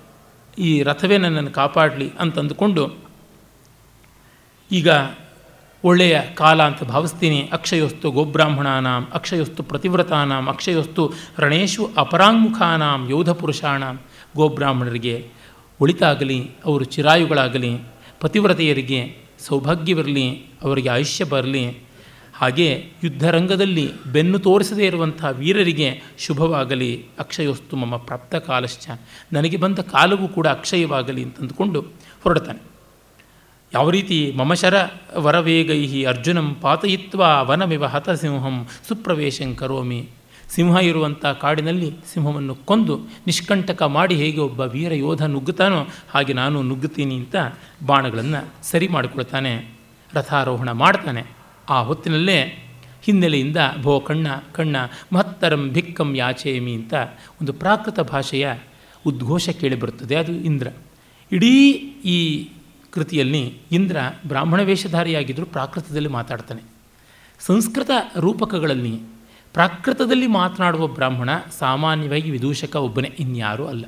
ಈ 0.58 0.84
ರಥವೇ 0.84 1.18
ನನ್ನನ್ನು 1.18 1.52
ಕಾಪಾಡಲಿ 1.52 2.12
ಅಂತಂದುಕೊಂಡು 2.20 2.96
ಈಗ 4.72 4.90
ಒಳ್ಳೆಯ 5.84 6.22
ಕಾಲ 6.36 6.64
ಅಂತ 6.64 6.84
ಭಾವಿಸ್ತೀನಿ. 6.84 7.50
ಅಕ್ಷಯೋಸ್ತು 7.52 8.12
ಗೋಬ್ರಾಹ್ಮಣಾನಾಂ, 8.12 9.08
ಅಕ್ಷಯೋಸ್ತು 9.14 9.64
ಪ್ರತಿವ್ರತಾನಾಂ, 9.64 10.48
ಅಕ್ಷಯೋಸ್ತು 10.48 11.14
ರಣೇಶು 11.40 11.92
ಅಪರಾಂಗುಖಾನಾಂ 11.98 13.08
ಯೋಧ 13.10 13.30
ಪುರುಷಾಣಾಂ, 13.30 14.00
ಗೋಬ್ರಾಹ್ಮಣರಿಗೆ 14.36 15.28
ಒಳಿತಾಗಲಿ, 15.82 16.52
ಅವರು 16.66 16.84
ಚಿರಾಯುಗಳಾಗಲಿ, 16.84 17.78
ಪತಿವ್ರತೆಯರಿಗೆ 18.20 19.31
ಸೌಭಾಗ್ಯವಿರಲಿ 19.48 20.28
ಅವರಿಗೆ 20.62 20.90
ಆಯುಷ್ಯ 20.90 21.24
ಬರಲಿ, 21.26 21.64
ಹಾಗೆ 22.40 22.68
ಯುದ್ಧರಂಗದಲ್ಲಿ 23.04 23.86
ಬೆನ್ನು 24.12 24.40
ತೋರಿಸದೇ 24.40 24.86
ಇರುವಂಥ 24.86 25.24
ವೀರರಿಗೆ 25.32 25.90
ಶುಭವಾಗಲಿ, 26.18 26.92
ಅಕ್ಷಯೋಸ್ತು 27.20 27.76
ಮಮ 27.76 27.96
ಪ್ರಾಪ್ತ 27.98 28.36
ಕಾಲಶ್ಚ. 28.36 28.86
ನನಗೆ 29.34 29.58
ಬಂದ 29.58 29.80
ಕಾಲವೂ 29.92 30.28
ಕೂಡ 30.28 30.48
ಅಕ್ಷಯವಾಗಲಿ 30.48 31.24
ಅಂತಂದುಕೊಂಡು 31.24 31.82
ಹೊರಡ್ತಾನೆ 32.24 32.62
ಯಾವ 33.74 33.90
ರೀತಿ 33.90 34.18
ಮಮಶರ 34.38 34.76
ವರವೇಗೈ 35.18 35.82
ಅರ್ಜುನಂ 36.04 36.48
ಪಾತಯಿತ್ವ 36.62 37.22
ವನಮಿವ 37.50 37.86
ಹತಸಿಂಹಂ 37.86 38.58
ಸುಪ್ರವೇಶಂ 38.88 39.52
ಕರೋಮಿ. 39.56 40.02
ಸಿಂಹ 40.54 40.78
ಇರುವಂಥ 40.78 41.26
ಕಾಡಿನಲ್ಲಿ 41.26 41.92
ಸಿಂಹವನ್ನು 42.14 42.56
ಕೊಂದು 42.56 42.96
ನಿಷ್ಕಂಟಕ 43.28 43.84
ಮಾಡಿ 43.84 44.16
ಹೇಗೆ 44.16 44.40
ಒಬ್ಬ 44.40 44.60
ವೀರ 44.60 44.94
ಯೋಧ 44.94 45.24
ನುಗ್ಗುತ್ತಾನೋ 45.24 45.88
ಹಾಗೆ 46.10 46.34
ನಾನು 46.34 46.62
ನುಗ್ಗುತ್ತೀನಿ 46.62 47.16
ಅಂತ 47.16 47.36
ಬಾಣಗಳನ್ನು 47.86 48.42
ಸರಿ 48.64 48.88
ಮಾಡಿಕೊಳ್ತಾನೆ, 48.88 49.54
ರಥಾರೋಹಣ 50.14 50.72
ಮಾಡ್ತಾನೆ. 50.72 51.24
ಆ 51.70 51.82
ಹೊತ್ತಿನಲ್ಲೇ 51.82 52.40
ಹಿನ್ನೆಲೆಯಿಂದ 53.02 53.58
ಭೋ 53.82 54.00
ಕಣ್ಣ 54.00 54.28
ಕಣ್ಣ, 54.52 54.76
ಮಹತ್ತರಂ 55.14 55.70
ಭಿಕ್ಕಂ 55.70 56.16
ಯಾಚೇಮಿ 56.16 56.74
ಅಂತ 56.74 56.94
ಒಂದು 57.42 57.54
ಪ್ರಾಕೃತ 57.54 58.00
ಭಾಷೆಯ 58.00 58.46
ಉದ್ಘೋಷ 59.06 59.50
ಕೇಳಿಬರುತ್ತದೆ. 59.50 60.16
ಅದು 60.16 60.32
ಇಂದ್ರ. 60.32 60.68
ಇಡೀ 61.32 61.56
ಈ 62.16 62.50
ಕೃತಿಯಲ್ಲಿ 62.92 63.58
ಇಂದ್ರ 63.72 63.98
ಬ್ರಾಹ್ಮಣ 64.28 64.62
ವೇಷಧಾರಿಯಾಗಿದ್ದರೂ 64.62 65.46
ಪ್ರಾಕೃತದಲ್ಲಿ 65.46 66.10
ಮಾತಾಡ್ತಾನೆ. 66.10 66.62
ಸಂಸ್ಕೃತ 67.40 67.92
ರೂಪಕಗಳಲ್ಲಿ 68.20 69.00
ಪ್ರಾಕೃತದಲ್ಲಿ 69.54 70.28
ಮಾತನಾಡುವ 70.28 70.88
ಬ್ರಾಹ್ಮಣ 70.88 71.30
ಸಾಮಾನ್ಯವಾಗಿ 71.60 72.32
ವಿದೂಷಕ 72.32 72.76
ಒಬ್ಬನೇ, 72.76 73.10
ಇನ್ಯಾರೂ 73.20 73.66
ಅಲ್ಲ. 73.66 73.86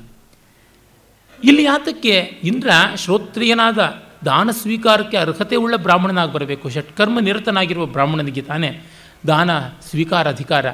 ಇಲ್ಲಿ 1.44 1.64
ಯಾತಕ್ಕೆ 1.64 2.14
ಇಂದ್ರ 2.44 2.70
ಶ್ರೋತ್ರಿಯನಾದ 2.96 3.78
ದಾನ 4.24 4.50
ಸ್ವೀಕಾರಕ್ಕೆ 4.50 5.16
ಅರ್ಹತೆ 5.16 5.56
ಉಳ್ಳ 5.56 5.76
ಬ್ರಾಹ್ಮಣನಾಗಿ 5.76 6.32
ಬರಬೇಕು. 6.32 6.70
ಷಟ್ಕರ್ಮ 6.70 7.20
ನಿರತನಾಗಿರುವ 7.20 7.86
ಬ್ರಾಹ್ಮಣನಿಗೆ 7.86 8.42
ತಾನೇ 8.42 8.70
ದಾನ 9.26 9.50
ಸ್ವೀಕಾರ 9.90 10.28
ಅಧಿಕಾರ. 10.28 10.66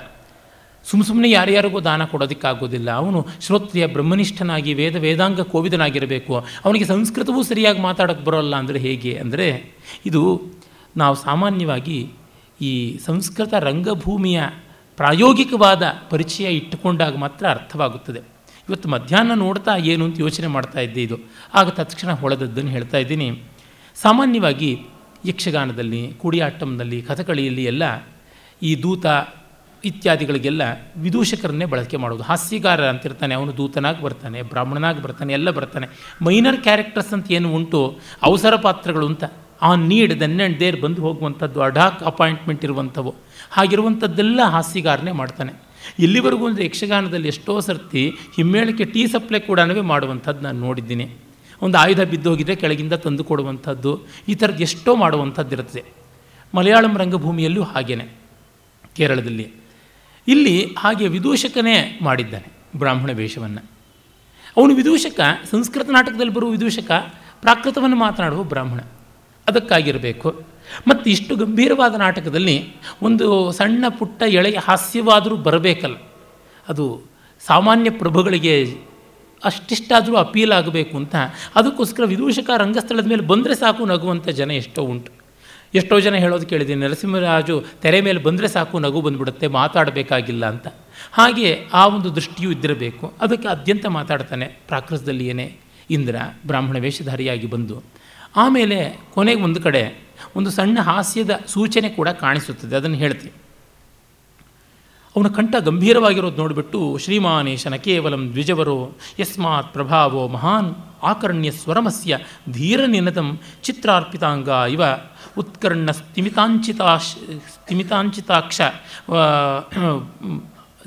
ಸುಮ್ಮ 0.85 1.05
ಸುಮ್ಮನೆ 1.05 1.31
ಯಾರ್ಯಾರಿಗೂ 1.31 1.81
ದಾನ 1.81 2.05
ಕೊಡೋದಕ್ಕಾಗೋದಿಲ್ಲ. 2.05 2.90
ಅವನು 2.90 3.26
ಶ್ರೋತ್ರಿಯ 3.40 3.87
ಬ್ರಹ್ಮನಿಷ್ಠನಾಗಿ 3.87 4.74
ವೇದ 4.74 4.96
ವೇದಾಂಗ 4.96 5.40
ಕೋವಿದನಾಗಿರಬೇಕು. 5.40 6.35
ಅವನಿಗೆ 6.64 6.85
ಸಂಸ್ಕೃತವೂ 6.85 7.42
ಸರಿಯಾಗಿ 7.42 7.81
ಮಾತಾಡೋಕ್ಕೆ 7.81 8.24
ಬರೋಲ್ಲ 8.24 8.57
ಅಂದರೆ 8.57 8.79
ಹೇಗೆ 8.79 9.12
ಅಂದರೆ, 9.18 9.48
ಇದು 10.07 10.22
ನಾವು 10.96 11.16
ಸಾಮಾನ್ಯವಾಗಿ 11.16 12.11
ಈ 12.61 12.98
ಸಂಸ್ಕೃತ 13.07 13.55
ರಂಗಭೂಮಿಯ 13.55 14.40
ಪ್ರಾಯೋಗಿಕವಾದ 15.01 15.83
ಪರಿಚಯ 16.11 16.45
ಇಟ್ಟುಕೊಂಡಾಗ 16.45 17.17
ಮಾತ್ರ 17.17 17.51
ಅರ್ಥವಾಗುತ್ತದೆ. 17.51 18.19
ಇವತ್ತು 18.69 18.89
ಮಧ್ಯಾಹ್ನ 18.89 19.35
ನೋಡ್ತಾ 19.35 19.77
ಏನು 19.77 20.05
ಅಂತ 20.05 20.21
ಯೋಚನೆ 20.21 20.47
ಮಾಡ್ತಾ 20.47 20.81
ಇದ್ದೆ 20.81 21.03
ಇದು. 21.03 21.17
ಆಗ 21.55 21.69
ತತ್ಕ್ಷಣ 21.69 22.13
ಹೊಳೆದದ್ದನ್ನು 22.13 22.71
ಹೇಳ್ತಾ 22.71 22.99
ಇದ್ದೀನಿ. 22.99 23.43
ಸಾಮಾನ್ಯವಾಗಿ 23.95 24.83
ಯಕ್ಷಗಾನದಲ್ಲಿ, 25.25 26.13
ಕುಡಿಯಾಟ್ಟಂನಲ್ಲಿ, 26.13 27.03
ಕಥಕಳಿಯಲ್ಲಿ 27.03 27.65
ಎಲ್ಲ 27.65 27.83
ಈ 28.63 28.83
ದೂತ 28.83 29.07
ಇತ್ಯಾದಿಗಳಿಗೆಲ್ಲ 29.85 30.63
ವಿದೂಷಕರನ್ನೇ 30.97 31.65
ಬಳಕೆ 31.65 31.97
ಮಾಡೋದು. 31.97 32.23
ಹಾಸ್ಯಗಾರ 32.23 32.89
ಅಂತಿರ್ತಾನೆ, 32.89 33.35
ಅವನು 33.35 33.57
ದೂತನಾಗಿ 33.57 34.03
ಬರ್ತಾನೆ, 34.03 34.43
ಬ್ರಾಹ್ಮಣನಾಗಿ 34.43 35.03
ಬರ್ತಾನೆ, 35.03 35.33
ಎಲ್ಲ 35.33 35.51
ಬರ್ತಾನೆ. 35.51 36.17
ಮೈನರ್ 36.23 36.57
ಕ್ಯಾರೆಕ್ಟರ್ಸ್ 36.57 37.13
ಅಂತ 37.13 37.33
ಏನು 37.33 37.55
ಉಂಟು? 37.55 37.99
ಅವಸರ 38.23 38.57
ಪಾತ್ರಗಳು 38.57 39.07
ಅಂತ. 39.07 39.25
ಆ 39.63 39.75
ನೀಡ್ 39.75 40.21
ದೆನ್ 40.21 40.41
ಆ್ಯಂಡ್ 40.41 40.61
ದೇರ್ 40.61 40.81
ಬಂದು 40.81 41.03
ಹೋಗುವಂಥದ್ದು, 41.03 41.63
ಅಡಾಕ್ 41.63 42.03
ಅಪಾಯಿಂಟ್ಮೆಂಟ್ 42.03 42.65
ಇರುವಂಥವು. 42.65 43.15
ಹಾಗಿರುವಂಥದ್ದೆಲ್ಲ 43.51 44.41
ಹಾಸ್ಯಗಾರನೇ 44.55 45.13
ಮಾಡ್ತಾನೆ. 45.13 45.53
ಇಲ್ಲಿವರೆಗೂ 45.99 46.45
ಅಂದರೆ 46.49 46.65
ಯಕ್ಷಗಾನದಲ್ಲಿ 46.65 47.29
ಎಷ್ಟೋ 47.29 47.55
ಸರ್ತಿ 47.61 48.03
ಹಿಮ್ಮೇಳಕ್ಕೆ 48.37 48.85
ಟೀ 48.95 49.03
ಸಪ್ಲೈ 49.07 49.41
ಕೂಡ 49.41 49.61
ಮಾಡುವಂಥದ್ದು 49.93 50.43
ನಾನು 50.43 50.59
ನೋಡಿದ್ದೀನಿ. 50.67 51.07
ಒಂದು 51.63 51.77
ಆಯುಧ 51.79 52.03
ಬಿದ್ದೋಗಿದ್ರೆ 52.11 52.55
ಕೆಳಗಿಂದ 52.57 52.95
ತಂದು 53.05 53.25
ಕೊಡುವಂಥದ್ದು, 53.25 53.93
ಈ 54.29 54.35
ಥರದ್ದು 54.35 54.63
ಎಷ್ಟೋ 54.63 54.91
ಮಾಡುವಂಥದ್ದು 54.97 55.53
ಇರುತ್ತದೆ 55.57 55.83
ಮಲಯಾಳಂ 56.55 56.95
ರಂಗಭೂಮಿಯಲ್ಲೂ 56.99 57.63
ಹಾಗೇನೆ, 57.63 58.07
ಕೇರಳದಲ್ಲಿ. 58.97 59.47
ಇಲ್ಲಿ 60.29 60.55
ಹಾಗೆ 60.79 61.09
ವಿದೂಷಕನೇ 61.09 61.77
ಮಾಡಿದ್ದಾನೆ 62.03 62.49
ಬ್ರಾಹ್ಮಣ 62.79 63.11
ವೇಷವನ್ನು. 63.13 63.63
ಅವನು 64.57 64.73
ವಿದೂಷಕ, 64.75 65.21
ಸಂಸ್ಕೃತ 65.51 65.89
ನಾಟಕದಲ್ಲಿ 65.91 66.33
ಬರುವ 66.33 66.51
ವಿದೂಷಕ, 66.51 66.91
ಪ್ರಾಕೃತವನ್ನು 67.43 67.97
ಮಾತನಾಡುವ 67.97 68.43
ಬ್ರಾಹ್ಮಣ. 68.53 68.81
ಅದಕ್ಕಾಗಿರಬೇಕು. 69.47 70.31
ಮತ್ತು 70.88 71.11
ಇಷ್ಟು 71.11 71.37
ಗಂಭೀರವಾದ 71.37 71.94
ನಾಟಕದಲ್ಲಿ 71.94 72.74
ಒಂದು 73.02 73.52
ಸಣ್ಣ 73.52 73.85
ಪುಟ್ಟ 73.88 74.22
ಎಳೆಯ 74.22 74.59
ಹಾಸ್ಯವಾದರೂ 74.64 75.37
ಬರಬೇಕಲ್ಲ. 75.37 75.96
ಅದು 76.68 77.02
ಸಾಮಾನ್ಯ 77.46 77.90
ಪ್ರಭುಗಳಿಗೆ 77.90 78.64
ಅಷ್ಟಿಷ್ಟಾದರೂ 79.44 80.16
ಅಪೀಲ್ 80.16 80.52
ಆಗಬೇಕು 80.52 80.96
ಅಂತ. 80.96 81.14
ಅದಕ್ಕೋಸ್ಕರ 81.54 82.04
ವಿದೂಷಕ 82.04 82.50
ರಂಗಸ್ಥಳದ 82.56 83.06
ಮೇಲೆ 83.06 83.22
ಬಂದರೆ 83.22 83.54
ಸಾಕು 83.54 83.85
ನಗುವಂಥ 83.85 84.28
ಜನ 84.28 84.50
ಎಷ್ಟೋ 84.50 84.83
ಉಂಟು. 84.83 85.12
ಎಷ್ಟೋ 85.74 86.00
ಜನ 86.00 86.14
ಹೇಳೋದು 86.14 86.46
ಕೇಳಿದ್ದೀನಿ, 86.46 86.80
ನರಸಿಂಹರಾಜು 86.80 87.64
ತೆರೆ 87.83 88.00
ಮೇಲೆ 88.00 88.18
ಬಂದರೆ 88.18 88.48
ಸಾಕು, 88.48 88.78
ನಗು 88.78 89.00
ಬಂದುಬಿಡುತ್ತೆ, 89.00 89.46
ಮಾತಾಡಬೇಕಾಗಿಲ್ಲ 89.46 90.46
ಅಂತ. 90.46 90.66
ಹಾಗೆ 91.12 91.66
ಆ 91.72 91.87
ಒಂದು 91.87 92.14
ದೃಷ್ಟಿಯೂ 92.14 92.52
ಇದ್ದಿರಬೇಕು. 92.52 93.12
ಅದಕ್ಕೆ 93.20 93.48
ಅತ್ಯಂತ 93.48 93.87
ಮಾತಾಡ್ತಾನೆ 93.87 94.46
ಪ್ರಾಕೃತದಲ್ಲಿ 94.46 95.26
ಏನೇ 95.26 95.56
ಇಂದ್ರ, 95.90 96.16
ಬ್ರಾಹ್ಮಣ 96.46 96.78
ವೇಷಧಾರಿಯಾಗಿ 96.78 97.46
ಬಂದು. 97.46 97.83
ಆಮೇಲೆ 98.37 99.00
ಕೊನೆಗೆ 99.14 99.40
ಒಂದು 99.40 99.61
ಕಡೆ 99.61 100.10
ಒಂದು 100.37 100.50
ಸಣ್ಣ 100.50 100.78
ಹಾಸ್ಯದ 100.80 101.33
ಸೂಚನೆ 101.54 101.88
ಕೂಡ 101.98 102.09
ಕಾಣಿಸುತ್ತದೆ, 102.24 102.74
ಅದನ್ನು 102.76 102.98
ಹೇಳ್ತೀವಿ 103.04 103.35
ಅವನ 105.16 105.28
ಕಂಠ 105.37 105.54
ಗಂಭೀರವಾಗಿರೋದು 105.66 106.38
ನೋಡಿಬಿಟ್ಟು, 106.42 106.80
ಶ್ರೀಮಾನೇಶನ 107.02 107.76
ಕೇವಲಂ 107.85 108.22
ದ್ವಿಜವರೋ, 108.35 108.76
ಯಸ್ಮಾತ್ 109.20 109.70
ಪ್ರಭಾವೋ 109.72 110.22
ಮಹಾನ್ 110.28 110.68
ಆಕರ್ಣ್ಯ 111.11 111.50
ಸ್ವರಮಸ್ಯ 111.50 112.18
ಧೀರನಿನತಂ 112.52 113.28
ಚಿತ್ರಾರ್ಪಿತಾಂಗ 113.64 114.48
ಇವ 114.74 114.83
ಉತ್ಕರ್ಣ 115.38 115.90
ಸ್ಥಿಮಿತಾಂಚಿತಾಶ್ 116.00 117.11
ಸ್ಥಿಮಿತಾಂಚಿತಾಕ್ಷ 117.54 118.61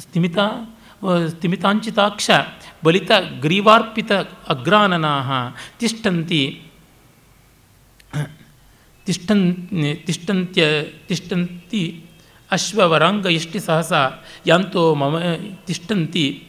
ಸ್ಥಿಮಿತ 0.04 0.38
ಸ್ಥಿಮಿತಾಂಚಿತಾಕ್ಷ 1.34 2.30
ಬಲಿತ 2.86 3.12
ಗ್ರೀವಾರ್ಪಿತ 3.40 4.12
ಅಗ್ರಾನನಾ 4.50 5.16
ತಿಷ್ಠಂತಿ 5.80 6.44
ತಿಷ್ಠನ್ 9.06 9.68
ತಿಷ್ಠಂತ್ಯ, 10.06 10.84
ತಿಷ್ಠಂತಿ, 11.08 12.04
ಅಶ್ವವರಾಂಗ 12.52 13.26
ಎಷ್ಟಿ 13.26 13.60
ಸಹಸ, 13.60 13.94
ಯಾಂತೋ 14.48 14.96
ಮಮ 14.96 15.20
ತಿಷ್ಟಂತಿ 15.66 16.48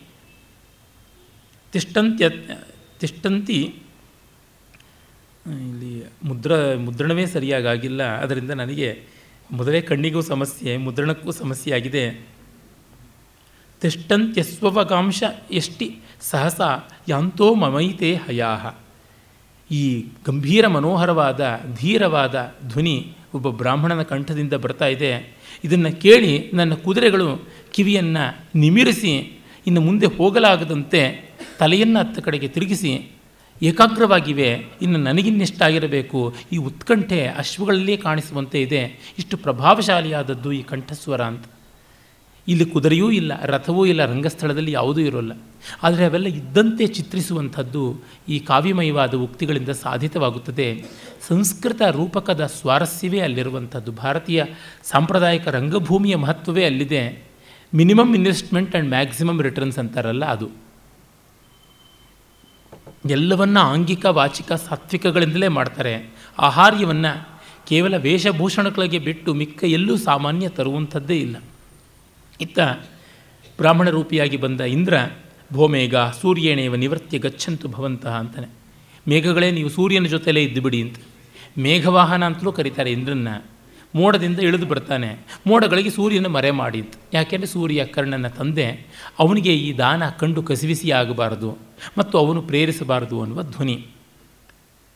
ತಿಷ್ಟಂತ್ಯ 1.72 2.28
ತಿಷ್ಠಂತಿ, 3.00 3.60
ಇಲ್ಲಿ 5.46 6.04
ಮುದ್ರ, 6.24 6.76
ಮುದ್ರಣವೇ 6.76 7.26
ಸರಿಯಾಗಿ 7.26 7.66
ಆಗಿಲ್ಲ 7.66 8.02
ಅದರಿಂದ 8.02 8.50
ನನಗೆ 8.50 9.04
ಮೊದಲೇ 9.50 9.80
ಕಣ್ಣಿಗೂ 9.80 10.20
ಸಮಸ್ಯೆ, 10.20 10.76
ಮುದ್ರಣಕ್ಕೂ 10.76 11.30
ಸಮಸ್ಯೆ 11.32 11.74
ಆಗಿದೆ. 11.74 12.04
ತಿಷ್ಟಂತ್ಯಸ್ವಕಾಂಶ 13.80 15.22
ಎಷ್ಟಿ 15.50 15.98
ಸಹಸ, 16.20 16.60
ಯಾಂತೋ 17.08 17.54
ಮಮೈತೆ 17.54 18.14
ಹಯಾಹ. 18.14 18.66
ಈ 19.70 20.04
ಗಂಭೀರ 20.26 20.66
ಮನೋಹರವಾದ, 20.66 21.60
ಧೀರವಾದ 21.80 22.54
ಧ್ವನಿ 22.68 23.12
ಒಬ್ಬ 23.34 23.50
ಬ್ರಾಹ್ಮಣನ 23.50 24.02
ಕಂಠದಿಂದ 24.02 24.52
ಬರ್ತಾ 24.52 24.86
ಇದೆ. 24.86 25.36
ಇದನ್ನು 25.64 26.00
ಕೇಳಿ 26.00 26.50
ನನ್ನ 26.54 26.74
ಕುದುರೆಗಳು 26.74 27.48
ಕಿವಿಯನ್ನು 27.72 28.44
ನಿಮಿರಿಸಿ, 28.54 29.42
ಇನ್ನು 29.66 29.80
ಮುಂದೆ 29.80 30.06
ಹೋಗಲಾಗದಂತೆ 30.06 31.30
ತಲೆಯನ್ನು 31.58 31.98
ಹತ್ತ 31.98 32.18
ಕಡೆಗೆ 32.18 32.48
ತಿರುಗಿಸಿ, 32.48 33.10
ಏಕಾಗ್ರವಾಗಿವೆ, 33.62 34.50
ಇನ್ನು 34.82 34.98
ನನಗಿನ್ನೆಷ್ಟಾಗಿರಬೇಕು. 34.98 36.34
ಈ 36.52 36.56
ಉತ್ಕಂಠೆ 36.56 37.26
ಅಶ್ವಗಳಲ್ಲೇ 37.26 37.96
ಕಾಣಿಸುವಂತೆ 37.96 38.60
ಇದೆ. 38.60 39.14
ಇಷ್ಟು 39.18 39.36
ಪ್ರಭಾವಶಾಲಿಯಾದದ್ದು 39.36 40.52
ಈ 40.52 40.62
ಕಂಠಸ್ವರ 40.62 41.20
ಅಂತ. 41.20 41.44
ಇಲ್ಲಿ 42.48 42.64
ಕುದುರೆಯೂ 42.64 43.10
ಇಲ್ಲ, 43.10 43.42
ರಥವೂ 43.42 43.86
ಇಲ್ಲ, 43.86 44.04
ರಂಗಸ್ಥಳದಲ್ಲಿ 44.04 44.72
ಯಾವುದೂ 44.72 45.00
ಇರೋಲ್ಲ. 45.00 45.32
ಆದರೆ 45.82 46.04
ಅವೆಲ್ಲ 46.04 46.26
ಇದ್ದಂತೆ 46.26 46.86
ಚಿತ್ರಿಸುವಂಥದ್ದು 46.86 48.02
ಈ 48.28 48.38
ಕಾವ್ಯಮಯವಾದ 48.38 49.14
ಉಕ್ತಿಗಳಿಂದ 49.14 49.68
ಸಾಧಿತವಾಗುತ್ತದೆ. 49.68 50.84
ಸಂಸ್ಕೃತ 51.28 51.82
ರೂಪಕದ 51.82 52.46
ಸ್ವಾರಸ್ಯವೇ 52.46 53.20
ಅಲ್ಲಿರುವಂಥದ್ದು. 53.20 53.92
ಭಾರತೀಯ 53.92 54.44
ಸಾಂಪ್ರದಾಯಿಕ 54.82 55.48
ರಂಗಭೂಮಿಯ 55.48 56.16
ಮಹತ್ವವೇ 56.16 56.64
ಅಲ್ಲಿದೆ. 56.64 57.24
Minimum 57.74 58.14
investment 58.14 58.74
and 58.74 58.88
maximum 58.90 59.42
returns 59.42 59.78
ಅಂತಾರಲ್ಲ 59.78 60.24
ಅದು. 60.24 60.48
ಎಲ್ಲವನ್ನ 63.10 63.58
ಆಂಗಿಕ, 63.58 64.06
ವಾಚಿಕ, 64.06 64.52
ಸಾತ್ವಿಕಗಳಿಂದಲೇ 64.52 65.48
ಮಾಡ್ತಾರೆ. 65.48 66.14
ಆಹಾರ್ಯವನ್ನು 66.38 67.28
ಕೇವಲ 67.68 67.96
ವೇಷಭೂಷಣಗಳಿಗೆ 67.96 68.98
ಬಿಟ್ಟು 68.98 69.34
ಮಿಕ್ಕ 69.34 69.64
ಎಲ್ಲೂ 69.64 69.96
ಸಾಮಾನ್ಯ 69.96 70.48
ತರುವಂಥದ್ದೇ 70.48 71.16
ಇಲ್ಲ. 71.16 71.36
ಇತ್ತ 72.40 72.58
ಬ್ರಾಹ್ಮಣ 73.56 73.90
ರೂಪಿಯಾಗಿ 73.90 74.36
ಬಂದ 74.36 74.60
ಇಂದ್ರ 74.60 74.94
ಭೋಮೇಘ 75.52 75.94
ಸೂರ್ಯೇಣೇವ 76.20 76.74
ನಿವೃತ್ತಿ 76.74 77.18
ಗಚ್ಚಂತು 77.18 77.68
ಭವಂತಹ 77.68 78.16
ಅಂತಾನೆ. 78.16 78.46
ಮೇಘಗಳೇ, 79.08 79.50
ನೀವು 79.50 79.68
ಸೂರ್ಯನ 79.68 80.04
ಜೊತೆಲೇ 80.04 80.42
ಇದ್ದು 80.42 80.62
ಬಿಡಿ 80.62 80.82
ಅಂತ. 80.82 80.96
ಮೇಘವಾಹನ 81.58 82.24
ಅಂತಲೂ 82.24 82.52
ಕರೀತಾರೆ 82.52 82.92
ಇಂದ್ರನ್ನ. 82.92 83.28
ಮೋಡದಿಂದ 83.94 84.38
ಇಳಿದು 84.38 84.66
ಬರ್ತಾನೆ. 84.66 85.18
ಮೋಡಗಳಿಗೆ 85.46 85.90
ಸೂರ್ಯನ 85.90 86.26
ಮರೆ 86.26 86.50
ಮಾಡಿ 86.50 86.80
ಅಂತ. 86.80 86.94
ಯಾಕೆಂದರೆ 87.12 87.46
ಸೂರ್ಯ 87.46 87.86
ಕರ್ಣನ 87.86 88.28
ತಂದೆ, 88.28 88.86
ಅವನಿಗೆ 89.18 89.54
ಈ 89.54 89.78
ದಾನ 89.78 90.08
ಕಂಡು 90.08 90.42
ಕಸಿವಿಸಿ 90.42 90.90
ಆಗಬಾರದು 90.90 91.58
ಮತ್ತು 91.98 92.18
ಅವನು 92.18 92.42
ಪ್ರೇರಿಸಬಾರದು 92.42 93.22
ಅನ್ನುವ 93.22 93.42
ಧ್ವನಿ. 93.42 93.86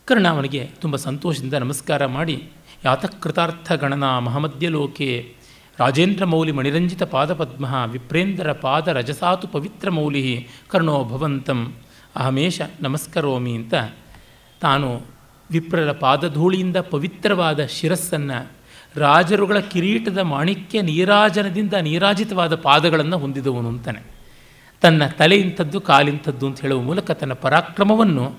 ಕರ್ಣ 0.05 0.27
ಅವನಿಗೆ 0.27 0.65
ತುಂಬ 0.65 0.95
ಸಂತೋಷದಿಂದ 0.95 1.53
ನಮಸ್ಕಾರ 1.53 2.05
ಮಾಡಿ 2.05 2.43
ಯಾತಕೃತಾರ್ಥ 2.85 3.71
ಗಣನಾ 3.71 4.19
ಮಹಮಧ್ಯ 4.19 4.67
ಲೋಕೆ 4.67 5.33
ರಾಜೇಂದ್ರ 5.79 6.25
ಮೌಲಿ 6.25 6.51
ಮಣಿರಂಜಿತ 6.51 7.03
ಪಾದಪದ್ಮ, 7.03 7.65
ವಿಪ್ರೇಂದ್ರ 7.87 8.51
ಪಾದ 8.51 8.87
ರಜಸಾತು 8.87 9.47
ಪವಿತ್ರ 9.47 9.89
ಮೌಲಿ 9.89 10.47
ಕರ್ಣೋ 10.67 11.03
ಭವಂತಂ. 11.03 11.73
ಅಹಮೇಶ, 12.15 12.61
ನಮಸ್ಕರೋಮಿ 12.81 13.51
ಅಂತ 13.51 13.73
ತಾನು 14.61 15.01
ವಿಪ್ರರ 15.51 15.91
ಪಾದಧೂಳಿಯಿಂದ 15.91 16.77
ಪವಿತ್ರವಾದ 16.77 17.65
ಶಿರಸ್ಸನ್ನು 17.65 18.51
ರಾಜರುಗಳ 18.95 19.59
ಕಿರೀಟದ 19.59 20.17
ಮಾಣಿಕ್ಯ 20.17 20.81
ನೀರಾಜನದಿಂದ 20.81 21.73
ನೀರಾಜಿತವಾದ 21.73 22.55
ಪಾದಗಳನ್ನು 22.55 23.17
ಹೊಂದಿದವನು 23.17 23.69
ಅಂತಾನೆ. 23.69 24.01
ತನ್ನ 24.81 25.05
ತಲೆ 25.07 25.35
ಇಂಥದ್ದು, 25.35 25.81
ಕಾಲಿಂಥದ್ದು 25.81 26.47
ಅಂತ 26.47 26.61
ಹೇಳುವ 26.61 26.81
ಮೂಲಕ 26.81 27.11
ತನ್ನ 27.11 27.33
ಪರಾಕ್ರಮವನ್ನು 27.33 28.33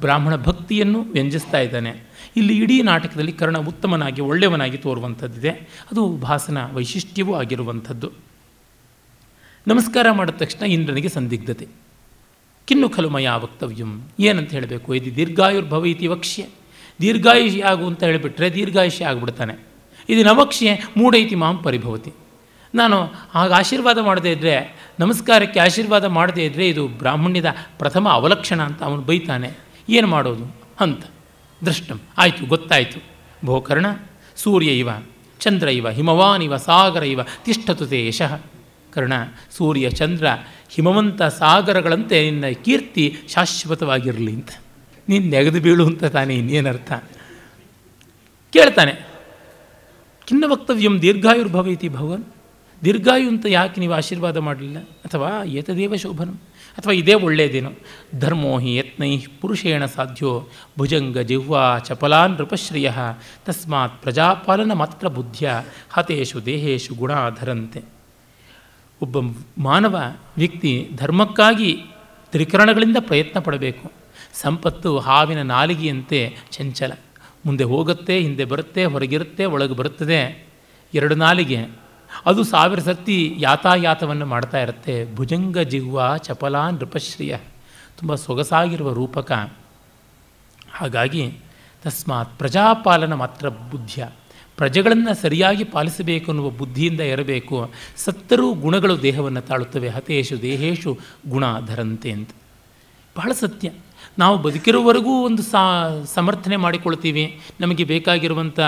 ಬ್ರಾಹ್ಮಣ 0.00 0.36
ಭಕ್ತಿಯನ್ನು 0.36 1.02
ವ್ಯಂಜಿಸ್ತಾ 1.02 1.58
ಇದ್ದಾನೆ. 1.58 2.13
ಇಲ್ಲಿ 2.36 2.58
ಇಡೀ 2.58 2.82
ನಾಟಕದಲ್ಲಿ 2.82 3.32
ಕರ್ಣ 3.32 3.58
ಉತ್ತಮನಾಗಿ, 3.58 4.20
ಒಳ್ಳೆಯವನಾಗಿ 4.20 4.78
ತೋರುವಂಥದ್ದಿದೆ. 4.78 5.50
ಅದು 5.92 6.16
ಭಾಸನ 6.16 6.58
ವೈಶಿಷ್ಟ್ಯವೂ 6.72 7.34
ಆಗಿರುವಂಥದ್ದು. 7.34 8.12
ನಮಸ್ಕಾರ 9.66 10.06
ಮಾಡಿದ 10.10 10.34
ತಕ್ಷಣ 10.34 10.64
ಇಂದ್ರನಿಗೆ 10.64 11.08
ಸಂದಿಗ್ಧತೆ. 11.08 11.66
ಕಿನ್ನು 12.66 12.88
ಖಲು 12.88 13.10
ಮಯ 13.10 13.30
ವಕ್ತವ್ಯಂ? 13.30 14.08
ಏನಂತ 14.20 14.50
ಹೇಳಬೇಕು? 14.50 14.94
ಇದು 14.94 15.16
ದೀರ್ಘಾಯುರ್ಭವ 15.16 15.86
ಇತಿ 15.86 16.06
ವಕ್ಷ್ಯ. 16.06 16.46
ದೀರ್ಘಾಯುಷಿ 17.00 17.60
ಆಗು 17.60 17.86
ಅಂತ 17.86 18.04
ಹೇಳಿಬಿಟ್ರೆ 18.04 18.54
ದೀರ್ಘಾಯುಷಿ 18.54 19.04
ಆಗಿಬಿಡ್ತಾನೆ. 19.04 19.66
ಇದು 20.08 20.24
ನವಕ್ಷ್ಯ 20.24 20.78
ಮೂಢೈತಿ 20.96 21.34
ಮಾಂ 21.34 21.58
ಪರಿಭವತಿ. 21.58 22.12
ನಾನು 22.74 22.96
ಆಗ 23.34 23.52
ಆಶೀರ್ವಾದ 23.52 23.98
ಮಾಡದೇ 23.98 24.32
ಇದ್ದರೆ 24.32 24.76
ನಮಸ್ಕಾರಕ್ಕೆ 25.00 25.60
ಆಶೀರ್ವಾದ 25.60 26.04
ಮಾಡದೇ 26.04 26.44
ಇದ್ದರೆ 26.44 26.68
ಇದು 26.68 26.88
ಬ್ರಾಹ್ಮಣ್ಯದ 26.88 27.54
ಪ್ರಥಮ 27.78 28.08
ಅವಲಕ್ಷಣ 28.08 28.62
ಅಂತ 28.62 28.82
ಅವನು 28.82 29.02
ಬೈತಾನೆ. 29.02 29.50
ಏನು 29.88 30.06
ಮಾಡೋದು? 30.06 30.56
ಅಂತ. 30.80 31.04
ದೃಷ್ಟಂ 31.66 32.00
ಆಯಿತು, 32.18 32.46
ಗೊತ್ತಾಯಿತು. 32.46 33.02
ಭೋಕರ್ಣ, 33.44 33.86
ಸೂರ್ಯ 34.36 34.70
ಇವ, 34.70 34.88
ಚಂದ್ರ 35.40 35.68
ಇವ, 35.68 35.90
ಹಿಮವಾನ್ 35.90 36.42
ಇವ, 36.42 36.56
ಸಾಗರ 36.56 37.02
ಇವ 37.02 37.20
ತಿಷ್ಠತುತೆ 37.22 38.06
ಯಶಃ. 38.06 38.40
ಕರ್ಣ, 38.92 39.12
ಸೂರ್ಯ, 39.50 39.90
ಚಂದ್ರ, 39.90 40.26
ಹಿಮವಂತ 40.70 41.22
ಸಾಗರಗಳಂತೆ 41.22 42.30
ನಿನ್ನ 42.30 42.44
ಕೀರ್ತಿ 42.64 43.16
ಶಾಶ್ವತವಾಗಿರಲಿ 43.28 44.32
ಅಂತ. 44.32 44.48
ನೀನು 45.08 45.26
ನೆಗೆದು 45.26 45.60
ಬೀಳು 45.60 45.86
ಅಂತ 45.86 46.04
ತಾನೇ 46.04 46.34
ಇನ್ನೇನರ್ಥ? 46.34 46.92
ಕೇಳ್ತಾನೆ. 48.52 48.92
ಖಿನ್ನ 50.28 50.44
ವಕ್ತವ್ಯಂ 50.46 51.02
ದೀರ್ಘಾಯುರ್ಭವ 51.02 51.66
ಇತಿ 51.66 51.88
ಭಗವನ್ 51.88 52.24
ದೀರ್ಘಾಯು 52.84 53.28
ಅಂತ 53.28 53.46
ಯಾಕೆ 53.48 53.80
ನೀವು 53.80 53.92
ಆಶೀರ್ವಾದ 53.92 54.36
ಮಾಡಲಿಲ್ಲ? 54.36 54.78
ಅಥವಾ 54.78 55.44
ಏತದೇವ 55.44 55.96
ಶೋಭನಂ? 55.96 56.40
ಅಥವಾ 56.76 56.92
ಇದೇ 56.92 57.14
ಒಳ್ಳೆಯದೇನು 57.14 57.72
ಧರ್ಮೋ 58.20 58.58
ಹಿ 58.58 58.74
ಯತ್ನೈ 58.76 59.18
ಪುರುಷೇಣ 59.40 59.84
ಸಾಧ್ಯೋ 59.84 60.48
ಭುಜಂಗ 60.78 61.18
ಜಿಹ್ವಾ 61.18 61.78
ಚಪಲಾನ್ 61.78 62.32
ನೃಪಶ್ರಿಯ 62.32 62.92
ತಸ್ಮಾತ್ 63.46 64.02
ಪ್ರಜಾಪಾಲನ 64.02 64.72
ಮಾತ್ರ 64.72 65.08
ಬುದ್ಧಿಯ 65.08 65.50
ಹತೇಶು 65.90 66.46
ದೇಹೇಶು 66.46 66.94
ಗುಣಾಧರಂತೆ. 66.94 67.82
ಒಬ್ಬ 69.02 69.16
ಮಾನವ 69.58 69.96
ವ್ಯಕ್ತಿ 70.36 70.90
ಧರ್ಮಕ್ಕಾಗಿ 70.96 71.76
ತ್ರಿಕರಣಗಳಿಂದ 72.32 72.96
ಪ್ರಯತ್ನ 73.00 73.40
ಪಡಬೇಕು. 73.40 73.92
ಸಂಪತ್ತು 74.34 74.98
ಹಾವಿನ 74.98 75.42
ನಾಲಿಗೆಯಂತೆ 75.42 76.36
ಚಂಚಲ. 76.50 76.92
ಮುಂದೆ 77.46 77.64
ಹೋಗುತ್ತೆ, 77.64 78.20
ಹಿಂದೆ 78.20 78.44
ಬರುತ್ತೆ, 78.44 78.84
ಹೊರಗಿರುತ್ತೆ, 78.84 79.44
ಒಳಗೆ 79.44 79.74
ಬರುತ್ತದೆ. 79.74 80.46
ಎರಡು 80.94 81.14
ನಾಲಿಗೆ 81.14 81.83
ಅದು 82.26 82.44
ಸಾವಿರ 82.44 82.78
ಸತ್ತಿ 82.78 83.34
ಯಾತಾಯಾತವನ್ನು 83.38 84.26
ಮಾಡ್ತಾ 84.26 84.58
ಇರುತ್ತೆ. 84.58 85.14
ಭುಜಂಗ 85.14 85.58
ಜಿಗ್ವ 85.58 86.16
ಚಪಲ 86.16 86.56
ನೃಪಶ್ರಿಯ. 86.56 87.36
ತುಂಬ 87.98 88.14
ಸೊಗಸಾಗಿರುವ 88.14 88.92
ರೂಪಕ. 88.92 89.32
ಹಾಗಾಗಿ 90.72 91.38
ತಸ್ಮಾತ್ 91.82 92.38
ಪ್ರಜಾಪಾಲನ 92.38 93.12
ಮಾತ್ರ 93.12 93.48
ಬುದ್ಧಿಯ. 93.48 94.04
ಪ್ರಜೆಗಳನ್ನು 94.56 95.22
ಸರಿಯಾಗಿ 95.22 95.64
ಪಾಲಿಸಬೇಕು 95.64 96.30
ಅನ್ನುವ 96.30 96.50
ಬುದ್ಧಿಯಿಂದ 96.50 97.00
ಇರಬೇಕು. 97.00 97.72
ಸತ್ತರೂ 97.96 98.54
ಗುಣಗಳು 98.54 99.02
ದೇಹವನ್ನು 99.02 99.40
ತಾಳುತ್ತವೆ. 99.40 99.88
ಹತೇಶು 99.88 100.42
ದೇಹೇಶು 100.42 100.98
ಗುಣ 101.28 101.44
ಧರಂತೆ 101.66 102.10
ಅಂತ. 102.10 102.30
ಬಹಳ 103.16 103.32
ಸತ್ಯ. 103.32 103.70
ನಾವು 104.18 104.38
ಬದುಕಿರೋವರೆಗೂ 104.38 105.24
ಒಂದು 105.24 105.42
ಸಮರ್ಥನೆ 106.06 106.56
ಮಾಡಿಕೊಳ್ತೀವಿ. 106.56 107.40
ನಮಗೆ 107.60 107.84
ಬೇಕಾಗಿರುವಂಥ 107.84 108.60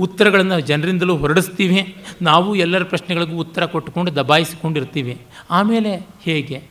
ಉತ್ತರಗಳನ್ನು 0.00 0.60
ಜನರಿಂದಲೂ 0.60 1.16
ಹೊರಡಿಸ್ತೀವಿ. 1.16 1.96
ನಾವು 2.22 2.54
ಎಲ್ಲರ 2.54 2.84
ಪ್ರಶ್ನೆಗಳಿಗೂ 2.84 3.36
ಉತ್ತರ 3.36 3.66
ಕೊಟ್ಟುಕೊಂಡು 3.66 4.16
ದಬಾಯಿಸಿಕೊಂಡಿರ್ತೀವಿ. 4.16 5.20
ಆಮೇಲೆ 5.50 6.06
ಹೇಗೆ? 6.22 6.62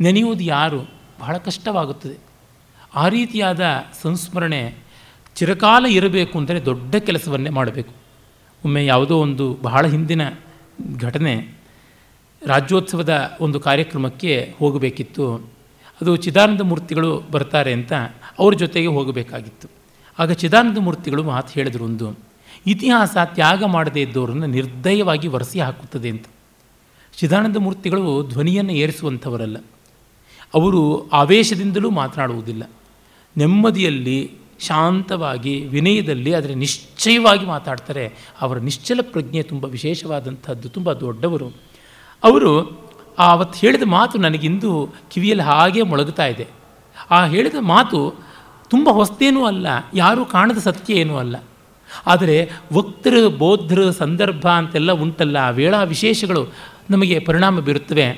ನೆನೆಯುವುದು 0.00 0.44
ಯಾರು? 0.44 0.90
ಬಹಳ 1.20 1.36
ಕಷ್ಟವಾಗುತ್ತದೆ. 1.36 2.18
ಆ 2.94 3.08
ರೀತಿಯಾದ 3.08 3.60
ಸಂಸ್ಮರಣೆ 4.02 4.74
ಚಿರಕಾಲ 5.36 5.86
ಇರಬೇಕು 5.86 6.38
ಅಂದರೆ 6.38 6.64
ದೊಡ್ಡ 6.64 6.96
ಕೆಲಸವನ್ನೇ 6.96 7.50
ಮಾಡಬೇಕು. 7.50 7.94
ಒಮ್ಮೆ 8.64 8.86
ಯಾವುದೋ 8.86 9.18
ಒಂದು 9.18 9.58
ಬಹಳ 9.62 9.86
ಹಿಂದಿನ 9.86 10.20
ಘಟನೆ, 11.00 11.48
ರಾಜ್ಯೋತ್ಸವದ 12.46 13.36
ಒಂದು 13.40 13.60
ಕಾರ್ಯಕ್ರಮಕ್ಕೆ 13.60 14.54
ಹೋಗಬೇಕಿತ್ತು. 14.58 15.50
ಅದು 16.00 16.16
ಚಿದಾನಂದ 16.16 16.60
ಮೂರ್ತಿಗಳು 16.60 17.18
ಬರ್ತಾರೆ 17.30 17.72
ಅಂತ 17.72 17.92
ಅವ್ರ 18.38 18.54
ಜೊತೆಗೆ 18.54 18.86
ಹೋಗಬೇಕಾಗಿತ್ತು. 18.86 19.68
ಆಗ 20.18 20.32
ಚಿದಾನಂದ 20.32 20.78
ಮೂರ್ತಿಗಳು 20.78 21.22
ಮಾತು 21.22 21.52
ಹೇಳಿದ್ರು 21.52 21.84
ಒಂದು. 21.84 22.31
ಇತಿಹಾಸ 22.66 23.16
ತ್ಯಾಗ 23.24 23.64
ಮಾಡದೇ 23.64 24.02
ಇದ್ದವರನ್ನು 24.02 24.46
ನಿರ್ದಯವಾಗಿ 24.46 25.28
ವರಸಿ 25.28 25.60
ಹಾಕುತ್ತದೆ 25.60 26.08
ಅಂತ. 26.08 26.24
ಚಿದಾನಂದ 27.18 27.56
ಮೂರ್ತಿಗಳು 27.56 28.28
ಧ್ವನಿಯನ್ನು 28.28 28.72
ಏರಿಸುವಂಥವರಲ್ಲ. 28.72 29.56
ಅವರು 30.54 31.10
ಆವೇಶದಿಂದಲೂ 31.10 31.90
ಮಾತನಾಡುವುದಿಲ್ಲ. 31.90 32.70
ನೆಮ್ಮದಿಯಲ್ಲಿ, 33.36 34.32
ಶಾಂತವಾಗಿ, 34.60 35.60
ವಿನಯದಲ್ಲಿ, 35.60 36.34
ಆದರೆ 36.34 36.54
ನಿಶ್ಚಯವಾಗಿ 36.54 37.46
ಮಾತಾಡ್ತಾರೆ. 37.46 38.12
ಅವರ 38.40 38.58
ನಿಶ್ಚಲ 38.58 39.00
ಪ್ರಜ್ಞೆ 39.02 39.42
ತುಂಬ 39.42 39.64
ವಿಶೇಷವಾದಂಥದ್ದು, 39.64 40.68
ತುಂಬ 40.68 40.92
ದೊಡ್ಡವರು. 40.92 41.52
ಅವರು 42.24 42.82
ಆವತ್ತು 43.18 43.58
ಹೇಳಿದ 43.58 43.82
ಮಾತು 43.82 44.18
ನನಗಿಂದು 44.18 44.94
ಕಿವಿಯಲ್ಲಿ 45.10 45.44
ಹಾಗೆ 45.44 45.82
ಮೊಳಗುತ್ತಾ 45.82 46.26
ಇದೆ. 46.26 46.46
ಆ 47.10 47.26
ಹೇಳಿದ 47.26 47.54
ಮಾತು 47.60 48.14
ತುಂಬ 48.70 48.90
ಹೊಸ್ತೇನೂ 48.90 49.44
ಅಲ್ಲ, 49.44 49.66
ಯಾರೂ 49.94 50.24
ಕಾಣದ 50.24 50.58
ಸತ್ಯ 50.58 50.94
ಏನೂ 50.94 51.16
ಅಲ್ಲ. 51.16 51.36
ಆದರೆ 52.06 52.50
ವಕ್ತೃ 52.72 53.28
ಬೌದ್ಧರು 53.28 53.92
ಸಂದರ್ಭ 53.92 54.46
ಅಂತೆಲ್ಲ 54.48 54.92
ಉಂಟಲ್ಲ. 54.92 55.36
ಆ 55.36 55.50
ವೇಳಾ 55.50 55.82
ವಿಶೇಷಗಳು 55.82 56.52
ನಮಗೆ 56.90 57.18
ಪರಿಣಾಮ 57.18 57.60
ಬೀರುತ್ತವೆ. 57.60 58.10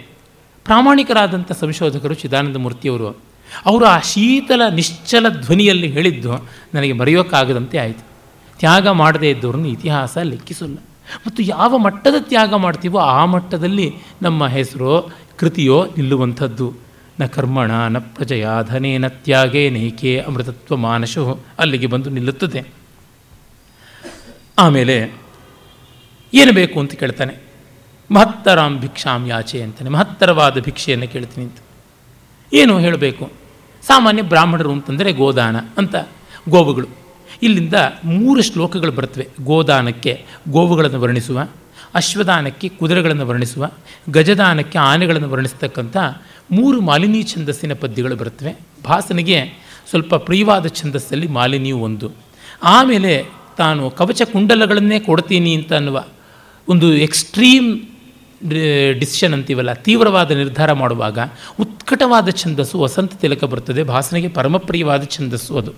ಪ್ರಾಮಾಣಿಕರಾದಂಥ 0.64 1.52
ಸಂಶೋಧಕರು 1.52 2.14
ಚಿದಾನಂದ 2.14 2.56
ಮೂರ್ತಿಯವರು, 2.56 3.08
ಅವರು 3.66 3.84
ಆ 3.84 3.98
ಶೀತಲ, 3.98 4.62
ನಿಶ್ಚಲ 4.74 5.28
ಧ್ವನಿಯಲ್ಲಿ 5.28 5.87
ಹೇಳಿದ್ದು 5.87 6.48
ನನಗೆ 6.74 6.92
ಮರೆಯೋಕ್ಕಾಗದಂತೆ 6.92 7.78
ಆಯಿತು. 7.78 8.04
ತ್ಯಾಗ 8.58 8.88
ಮಾಡದೇ 8.88 9.30
ಇದ್ದವ್ರನ್ನ 9.30 9.66
ಇತಿಹಾಸ 9.66 10.18
ಲೆಕ್ಕಿಸಲ್ಲ. 10.18 10.76
ಮತ್ತು 11.26 11.42
ಯಾವ 11.42 11.78
ಮಟ್ಟದ 11.78 12.14
ತ್ಯಾಗ 12.18 12.54
ಮಾಡ್ತೀವೋ 12.54 12.98
ಆ 12.98 13.24
ಮಟ್ಟದಲ್ಲಿ 13.24 13.94
ನಮ್ಮ 14.22 14.46
ಹೆಸರೋ, 14.46 15.10
ಕೃತಿಯೋ 15.37 15.87
ನಿಲ್ಲುವಂಥದ್ದು. 15.96 16.74
ನ 17.20 17.26
ಕರ್ಮಣ, 17.26 17.70
ನ 17.88 17.98
ಪ್ರಜಯ 17.98 18.46
ಧನೇನ 18.68 19.06
ತ್ಯಾಗೇ, 19.06 19.70
ನೈಕೆ 19.70 20.18
ಅಮೃತತ್ವ 20.18 20.76
ಮಾನಸೋ 20.76 21.40
ಅಲ್ಲಿಗೆ 21.58 21.87
ಬಂದು 21.87 22.10
ನಿಲ್ಲುತ್ತದೆ. 22.10 22.64
ಆಮೇಲೆ 24.58 25.20
ಏನು 26.34 26.52
ಬೇಕು 26.52 26.80
ಅಂತ 26.80 26.94
ಕೇಳ್ತಾನೆ. 26.94 27.34
ಮಹತ್ತರಾಂ 28.10 28.80
ಭಿಕ್ಷಾಂ 28.80 29.26
ಯಾಚೆ 29.26 29.62
ಅಂತಾನೆ. 29.62 29.90
ಮಹತ್ತರವಾದ 29.90 30.60
ಭಿಕ್ಷೆಯನ್ನು 30.60 31.08
ಕೇಳ್ತೀನಿ 31.08 31.46
ಅಂತ. 31.46 31.56
ಏನು 32.54 32.78
ಹೇಳಬೇಕು? 32.78 33.32
ಸಾಮಾನ್ಯ 33.82 34.22
ಬ್ರಾಹ್ಮಣರು 34.22 34.72
ಅಂತಂದರೆ 34.72 35.12
ಗೋದಾನ 35.12 35.56
ಅಂತ 35.78 35.94
ಗೋವುಗಳು. 36.48 36.88
ಇಲ್ಲಿಂದ 37.42 37.74
ಮೂರು 38.04 38.42
ಶ್ಲೋಕಗಳು 38.42 38.92
ಬರ್ತವೆ. 38.92 39.28
ಗೋದಾನಕ್ಕೆ 39.44 40.24
ಗೋವುಗಳನ್ನು 40.48 41.00
ವರ್ಣಿಸುವ, 41.00 41.48
ಅಶ್ವದಾನಕ್ಕೆ 41.94 42.68
ಕುದುರೆಗಳನ್ನು 42.68 43.26
ವರ್ಣಿಸುವ, 43.26 43.70
ಗಜದಾನಕ್ಕೆ 44.10 44.78
ಆನೆಗಳನ್ನು 44.78 45.30
ವರ್ಣಿಸ್ತಕ್ಕಂಥ 45.30 45.96
ಮೂರು 46.50 46.80
ಮಾಲಿನಿ 46.80 47.22
ಛಂದಸ್ಸಿನ 47.22 47.72
ಪದ್ಯಗಳು 47.74 48.16
ಬರ್ತವೆ. 48.16 48.52
ಭಾಸನಿಗೆ 48.84 49.64
ಸ್ವಲ್ಪ 49.90 50.14
ಪ್ರಿಯವಾದ 50.14 50.66
ಛಂದಸ್ಸಲ್ಲಿ 50.66 51.28
ಮಾಲಿನಿಯು 51.28 51.78
ಒಂದು. 51.78 52.12
ಆಮೇಲೆ 52.62 53.43
ತಾನು, 53.56 53.90
ಕವಚ 53.90 54.22
ಕುಂಡಲಗಳನ್ನೇ 54.22 54.98
ಕೊಡ್ತೀನಿ 55.00 55.54
ಅಂತ 55.54 55.72
ಅನ್ನುವ 55.72 56.04
ಒಂದು 56.68 56.94
ಎಕ್ಸ್ಟ್ರೀಮ್ 56.96 57.80
ಡಿಸಿಷನ್ 58.98 59.32
ಅಂತೀವಲ್ಲ, 59.32 59.72
ತೀವ್ರವಾದ 59.72 60.30
ನಿರ್ಧಾರ 60.30 60.72
ಮಾಡುವಾಗ 60.72 61.18
ಉತ್ಕಟವಾದ 61.60 62.28
ಛಂದಸ್ಸು, 62.28 62.80
ವಸಂತ 62.80 63.14
ತಿಲಕ 63.14 63.44
ಬರ್ತದೆ, 63.44 63.82
ಭಾಸನಿಗೆ 63.82 64.28
ಪರಮಪ್ರಿಯವಾದ 64.28 65.02
ಛಂದಸ್ಸು 65.04 65.58
ಅದು. 65.58 65.72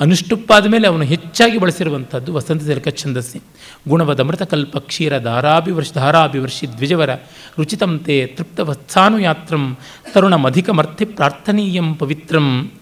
ಅನುಷ್ಠುಪ್ಪಾದ 0.00 0.66
ಮೇಲೆ 0.66 0.88
ಅವನು 0.88 1.04
ಹೆಚ್ಚಾಗಿ 1.04 1.58
ಬಳಸಿರುವಂಥದ್ದು 1.58 2.34
ವಸಂತ 2.34 2.62
ತಿಲಕ 2.62 2.88
ಛಂದಸ್ಸಿ. 2.88 3.40
ಗುಣವದ 3.88 4.20
ಅಮೃತಕಲ್ಪ 4.20 4.78
ಕ್ಷೀರ 4.78 5.18
ಧಾರಾಭಿವರ್ಷ, 5.18 5.92
ಧಾರಾಭಿವರ್ಷಿ 5.92 6.66
ದ್ವಿಜವರ 6.66 7.14
ರುಚಿತಂತೆ 7.58 8.26
ತೃಪ್ತವತ್ಸಾನುಯಾತ್ರಂ 8.26 9.78
ತರುಣಮಧಿಕಮರ್ಥಿ 10.12 11.04
ಪ್ರಾರ್ಥನೀಯಂ 11.04 11.94
ಪವಿತ್ರಂ. 11.94 12.72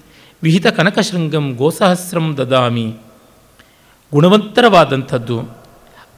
ವಿಹಿತ 0.42 0.66
ಕನಕಶೃಂಗಂ 0.66 1.54
ಗೋಸಹಸ್ರಂ 1.54 2.36
ದದಾಮಿ. 2.36 2.86
ಗುಣವಂತರವಾದಂಥದ್ದು, 4.12 5.36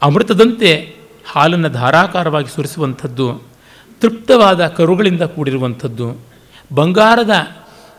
ಅಮೃತದಂತೆ 0.02 0.94
ಹಾಲನ್ನು 1.32 1.68
ಧಾರಾಕಾರವಾಗಿ 1.68 2.54
ಸುರಿಸುವಂಥದ್ದು, 2.54 3.42
ತೃಪ್ತವಾದ 4.00 4.66
ಕರುಗಳಿಂದ 4.66 5.22
ಕೂಡಿರುವಂಥದ್ದು, 5.22 6.20
ಬಂಗಾರದ 6.72 7.34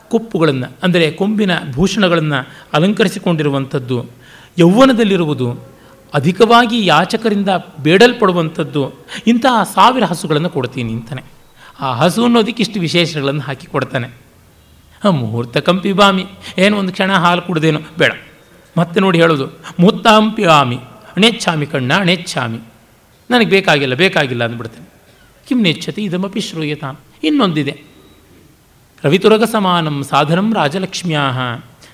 ಕುಪ್ಪುಗಳನ್ನು, 0.08 0.78
ಅಂದರೆ 0.84 1.12
ಕೊಂಬಿನ 1.12 1.52
ಭೂಷಣಗಳನ್ನು 1.72 2.50
ಅಲಂಕರಿಸಿಕೊಂಡಿರುವಂಥದ್ದು, 2.74 4.06
ಯೌವನದಲ್ಲಿರುವುದು 4.58 5.76
ಅಧಿಕವಾಗಿ 6.14 6.86
ಯಾಚಕರಿಂದ 6.86 7.50
ಬೇಡಲ್ಪಡುವಂಥದ್ದು, 7.84 8.94
ಇಂತಹ 9.28 9.64
ಸಾವಿರ 9.64 10.04
ಹಸುಗಳನ್ನು 10.04 10.50
ಕೊಡ್ತೀನಿ 10.50 10.94
ಅಂತಾನೆ. 10.94 11.24
ಆ 11.80 11.96
ಹಸು 11.96 12.24
ಅನ್ನೋದಕ್ಕೆ 12.24 12.64
ಇಷ್ಟು 12.64 12.80
ವಿಶೇಷಗಳನ್ನು 12.80 13.42
ಹಾಕಿ 13.42 13.68
ಕೊಡ್ತಾನೆ. 13.68 14.08
ಮುಹೂರ್ತ 15.10 15.58
ಕಂಪಿ 15.58 15.92
ಬಾಮಿ 15.92 16.26
ಏನು 16.58 16.78
ಒಂದು 16.78 16.92
ಕ್ಷಣ 16.92 17.12
ಹಾಲು 17.12 17.42
ಕುಡ್ದೇನೋ, 17.42 17.80
ಬೇಡ. 17.98 18.12
ಮತ್ತೆ 18.78 19.00
ನೋಡಿ 19.00 19.18
ಹೇಳೋದು, 19.22 19.46
ಮುತ್ತಾಂಪ್ಯಾಮಿ, 19.80 20.80
ಅಣೆಚ್ಛಾಮಿ 21.16 21.66
ಕಣ್ಣ, 21.66 21.92
ಅಣೆಚ್ಛಾಮಿ. 22.00 22.60
ನನಗೆ 23.30 23.50
ಬೇಕಾಗಿಲ್ಲ 23.50 23.96
ಬೇಕಾಗಿಲ್ಲ 23.96 24.44
ಅಂದ್ಬಿಡ್ತೇನೆ. 24.44 24.88
ಕಿಂ 25.48 25.60
ನೆಚ್ಚತಿ 25.62 26.02
ಇದಮಪಿ 26.04 26.42
ಶ್ರೂಯತಾಂ. 26.42 26.96
ಇನ್ನೊಂದಿದೆ, 27.24 27.76
ರವಿತುರಗ 29.04 29.44
ಸಮಾನಂ 29.44 30.04
ಸಾಧನಂ 30.04 30.48
ರಾಜಲಕ್ಷ್ಮ್ಯಾ 30.54 31.24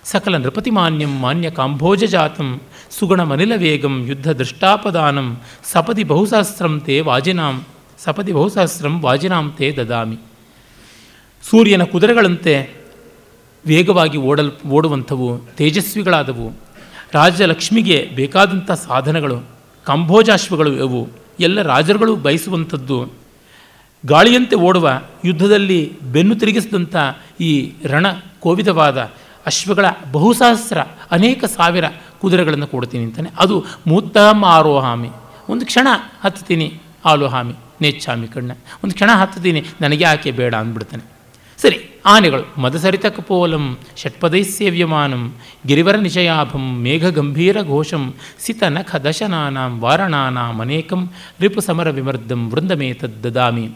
ಸಕಲ 0.03 0.35
ನೃಪತಿಮಾನ್ಯಂ 0.37 1.13
ಮಾನ್ಯ 1.19 1.49
ಕಾಂಭೋಜ 1.49 2.03
ಜಾತಂ, 2.03 2.49
ಸುಗುಣಮನಿಲ 2.91 3.53
ವೇಗಂ 3.55 3.95
ಯುದ್ಧ 4.07 4.29
ದೃಷ್ಟಾಪದಾನಂ, 4.31 5.27
ಸಪದಿ 5.71 6.03
ಬಹುಸಹಸ್ರಂ 6.03 6.73
ತೇ 6.79 6.95
ವಾಜಿನಾಂ, 7.01 7.55
ಸಪದಿ 8.03 8.31
ಬಹುಸಹಸ್ರಂ 8.31 8.95
ವಾಜಿನಾಂ 9.01 9.47
ತೇ 9.57 9.67
ದದಾಮಿ. 9.71 10.17
ಸೂರ್ಯನ 11.43 11.83
ಕುದುರೆಗಳಂತೆ 11.83 12.55
ವೇಗವಾಗಿ 13.65 14.17
ಓಡಲ್, 14.17 14.51
ಓಡುವಂಥವು 14.67 15.27
ತೇಜಸ್ವಿಗಳಾದವು. 15.57 16.47
ರಾಜಲಕ್ಷ್ಮಿಗೆ 17.13 18.11
ಬೇಕಾದಂಥ 18.15 18.71
ಸಾಧನಗಳು 18.71 19.41
ಕಂಭೋಜಾಶ್ವಗಳು 19.85 20.73
ಇವು. 20.73 21.09
ಎಲ್ಲ 21.39 21.61
ರಾಜರುಗಳು 21.61 22.15
ಬಯಸುವಂಥದ್ದು. 22.15 23.11
ಗಾಳಿಯಂತೆ 24.05 24.55
ಓಡುವ 24.55 25.01
ಯುದ್ಧದಲ್ಲಿ 25.25 26.01
ಬೆನ್ನು 26.01 26.35
ತಿರುಗಿಸಿದಂಥ 26.35 26.95
ಈ 27.39 27.73
ರಣ 27.83 28.05
ಕೋವಿದವಾದ 28.39 28.97
ಅಶ್ವಗಳ 29.45 29.85
ಬಹುಸಹಸ್ರ, 30.11 30.77
ಅನೇಕ 31.11 31.45
ಸಾವಿರ 31.45 31.85
ಕುದುರೆಗಳನ್ನು 32.21 32.67
ಕೊಡ್ತೀನಿ 32.67 33.03
ಅಂತಾನೆ. 33.03 33.29
ಅದು 33.39 33.65
ಮೂತ್ತಮ್ 33.87 34.43
ಆರೋಹಾಮಿ. 34.43 35.09
ಒಂದು 35.49 35.65
ಕ್ಷಣ 35.65 35.87
ಹತ್ತೀನಿ 36.23 36.79
ಆಲೋಹಾಮಿ, 37.05 37.53
ನೇಚ್ಛಾಮಿ 37.81 38.27
ಕಣ್ಣ. 38.27 38.51
ಒಂದು 38.83 38.95
ಕ್ಷಣ 38.95 39.09
ಹತ್ತೀನಿ 39.11 39.63
ನನಗೆ 39.81 40.03
ಆಕೆ 40.03 40.31
ಬೇಡ 40.31 40.55
ಅಂದ್ಬಿಡ್ತಾನೆ. 40.55 41.10
ಸರಿ, 41.61 41.77
ಆನೆಗಳು 42.05 42.61
ಮದಸರಿತ 42.61 43.05
ಕಪೋಲಂ 43.05 43.65
ಷಟ್ಪದೈ 43.97 44.43
ಸೇವ್ಯಮಾನಂ 44.43 45.23
ಗಿರಿವರ 45.67 45.95
ನಿಶಯಾಭಂ 45.95 46.63
ಮೇಘ 46.81 47.05
ಗಂಭೀರ 47.05 47.57
ಘೋಷಂ 47.61 48.03
ಸಿತ 48.39 48.63
ನಖ 48.69 48.95
ದಶನಾನಾಂ 48.95 49.73
ವಾರಣಾನಾಂ 49.79 50.59
ಅನೇಕಂ 50.61 51.01
ರಿಪು 51.39 51.61
ಸಮರ 51.61 51.89
ವಿಮರ್ದಂ 51.89 52.41
ವೃಂದಮೇ 52.51 52.89
ದದಾಮಿ. 53.23 53.67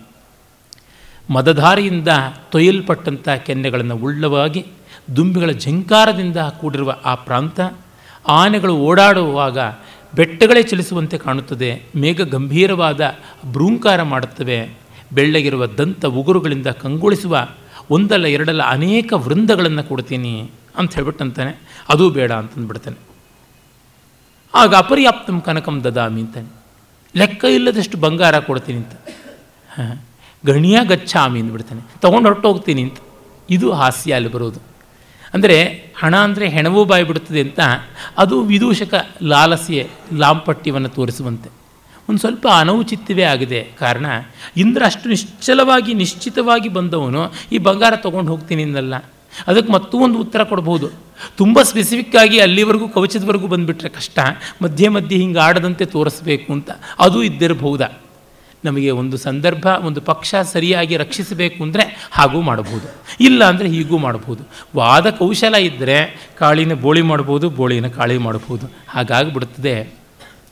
ಮದಧಾರಿಯಿಂದ 1.30 2.08
ತೊಯ್ಯಲ್ಪಟ್ಟಂಥ 2.52 3.28
ಕೆನ್ನೆಗಳನ್ನು 3.46 3.96
ಉಳ್ಳವಾಗಿ, 3.98 4.62
ದುಂಬಿಗಳ 5.16 5.52
ಝಂಕಾರದಿಂದ 5.52 6.38
ಕೂಡಿರುವ 6.62 6.96
ಆ 7.06 7.16
ಪ್ರಾಂತ, 7.16 7.60
ಆನೆಗಳು 8.28 8.76
ಓಡಾಡುವಾಗ 8.80 9.60
ಬೆಟ್ಟಗಳೇ 10.16 10.64
ಚಲಿಸುವಂತೆ 10.64 11.18
ಕಾಣುತ್ತದೆ 11.18 11.70
ಮೇಘ 11.96 12.22
ಗಂಭೀರವಾದ 12.22 13.02
ಭ್ರೂಂಕಾರ 13.46 14.02
ಮಾಡುತ್ತವೆ, 14.04 14.60
ಬೆಳ್ಳಗಿರುವ 15.14 15.66
ದಂತ 15.78 16.06
ಉಗುರುಗಳಿಂದ 16.06 16.68
ಕಂಗೊಳಿಸುವ 16.68 17.36
ಒಂದಲ್ಲ 17.94 18.26
ಎರಡಲ್ಲ 18.36 18.64
ಅನೇಕ 18.76 19.10
ವೃಂದಗಳನ್ನು 19.26 19.84
ಕೊಡ್ತೀನಿ 19.90 20.34
ಅಂತ 20.80 20.90
ಹೇಳ್ಬಿಟ್ಟಂತಾನೆ, 20.98 21.52
ಅದೂ 21.92 22.06
ಬೇಡ 22.18 22.32
ಅಂತಂದ್ಬಿಡ್ತಾನೆ. 22.42 22.98
ಆಗ 24.54 24.72
ಅಪರ್ಯಾಪ್ತಂ 24.84 25.38
ಕನಕಂ 25.48 25.76
ದದಾಮಿ 25.86 26.22
ಅಂತಾನೆ. 26.26 26.50
ಲೆಕ್ಕ 27.16 27.44
ಇಲ್ಲದಷ್ಟು 27.58 27.98
ಬಂಗಾರ 28.06 28.36
ಕೊಡ್ತೀನಿ 28.48 28.80
ಅಂತ. 28.84 28.96
ಹಾಂ, 29.70 29.96
ಗಣಿಯ 30.44 30.78
ಗಚ್ಚಾಮಿ 30.92 31.40
ಅಂದ್ಬಿಡ್ತಾನೆ. 31.44 31.82
ತೊಗೊಂಡು 32.04 32.28
ಹೊರಟೋಗ್ತೀನಿ 32.30 32.82
ಅಂತ. 32.88 32.98
ಇದು 33.50 33.68
ಹಾಸ್ಯ 33.82 34.18
ಅಲ್ಲಿ 34.18 34.32
ಬರೋದು. 34.36 34.60
ಅಂದರೆ 35.34 35.58
ಹಣ 36.02 36.16
ಅಂದರೆ 36.26 36.46
ಹೆಣವೂ 36.56 36.82
ಬಾಯಿ 36.92 37.04
ಬಿಡುತ್ತದೆ 37.10 37.42
ಅಂತ, 37.48 37.60
ಅದು 38.22 38.36
ವಿದೂಷಕ 38.52 38.94
ಲಾಲಸೆ 39.32 39.80
ಲಾಂಪಟ್ಯವನ್ನು 40.22 40.92
ತೋರಿಸುವಂತೆ. 40.98 41.50
ಒಂದು 42.10 42.20
ಸ್ವಲ್ಪ 42.20 42.48
ಅನೌಚಿತ್ಯವೇ 42.60 43.24
ಆಗಿದೆ. 43.24 43.64
ಕಾರಣ, 43.80 44.06
ಇಂದ್ರ 44.58 44.86
ಅಷ್ಟು 44.86 45.10
ನಿಶ್ಚಲವಾಗಿ, 45.10 45.94
ನಿಶ್ಚಿತವಾಗಿ 45.94 46.70
ಬಂದವನು 46.70 47.34
ಈ 47.52 47.58
ಬಂಗಾರ 47.58 47.96
ತೊಗೊಂಡು 47.96 48.32
ಹೋಗ್ತೀನಿ 48.32 48.64
ಅಂದಲ್ಲ. 48.64 48.96
ಅದಕ್ಕೆ 49.48 49.72
ಮತ್ತೂ 49.72 49.98
ಒಂದು 49.98 50.20
ಉತ್ತರ 50.20 50.44
ಕೊಡ್ಬೋದು. 50.44 50.90
ತುಂಬ 51.38 51.62
ಸ್ಪೆಸಿಫಿಕ್ಕಾಗಿ 51.62 52.40
ಅಲ್ಲಿವರೆಗೂ, 52.40 52.88
ಕವಚದವರೆಗೂ 52.88 53.48
ಬಂದುಬಿಟ್ರೆ 53.48 53.90
ಕಷ್ಟ. 53.90 54.20
ಮಧ್ಯೆ 54.62 54.88
ಮಧ್ಯೆ 54.88 55.18
ಹಿಂಗೆ 55.18 55.40
ಆಡದಂತೆ 55.40 55.86
ತೋರಿಸ್ಬೇಕು 55.86 56.54
ಅಂತ. 56.54 56.72
ಅದು 57.00 57.24
ಇದ್ದಿರಬಹುದಾ. 57.24 57.88
ನಮಗೆ 58.66 58.92
ಒಂದು 58.92 59.18
ಸಂದರ್ಭ, 59.18 59.66
ಒಂದು 59.66 60.02
ಪಕ್ಷ 60.02 60.36
ಸರಿಯಾಗಿ 60.36 60.98
ರಕ್ಷಿಸಬೇಕು 60.98 61.64
ಅಂದರೆ 61.64 62.10
ಹಾಗೂ 62.12 62.42
ಮಾಡಬಹುದು. 62.42 62.96
ಇಲ್ಲ 63.20 63.44
ಅಂದರೆ 63.44 63.68
ಹೀಗೂ 63.68 63.98
ಮಾಡಬಹುದು. 63.98 64.44
ವಾದ 64.76 65.10
ಕೌಶಲ 65.10 65.56
ಇದ್ದರೆ 65.56 66.30
ಕಾಳಿನ 66.38 66.74
ಬೋಳಿ 66.74 67.02
ಮಾಡ್ಬೋದು, 67.02 67.50
ಬೋಳಿನ 67.50 67.88
ಕಾಳಿ 67.88 68.18
ಮಾಡಬಹುದು 68.18 68.72
ಹಾಗಾಗಿಬಿಡುತ್ತದೆ 68.90 70.05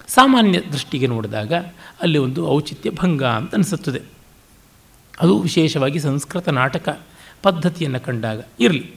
ಸಾಮಾನ್ಯ 0.07 0.61
ದೃಷ್ಟಿಗೆ 0.61 1.07
ನೋಡಿದಾಗ 1.07 1.53
ಅಲ್ಲಿ 2.01 2.17
ಒಂದು 2.17 2.49
ಔಚಿತ್ಯ 2.49 2.89
ಭಂಗ 2.89 3.23
ಅಂತ 3.23 3.53
ಅನಿಸುತ್ತದೆ. 3.55 4.01
ಅದು 5.21 5.39
ವಿಶೇಷವಾಗಿ 5.39 5.99
ಸಂಸ್ಕೃತ 5.99 6.49
ನಾಟಕ 6.49 7.01
ಪದ್ಧತಿಯನ್ನು 7.43 7.99
ಕಂಡಾಗ 7.99 8.43
ಇರಲಿ. 8.59 8.91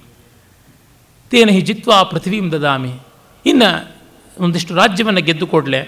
ತೇನ 1.31 1.49
ಹಿ 1.49 1.61
ಜಿತ್ವಾ 1.61 2.03
ಪೃಥ್ವೀಂ 2.03 2.53
ದದಾಮಿ. 2.53 2.93
ಇನ್ನು 3.47 3.95
ಒಂದಿಷ್ಟು 4.39 4.75
ರಾಜ್ಯವನ್ನು 4.75 5.21
ಗೆದ್ದು 5.21 5.47
ಕೊಡಲೆ. 5.47 5.83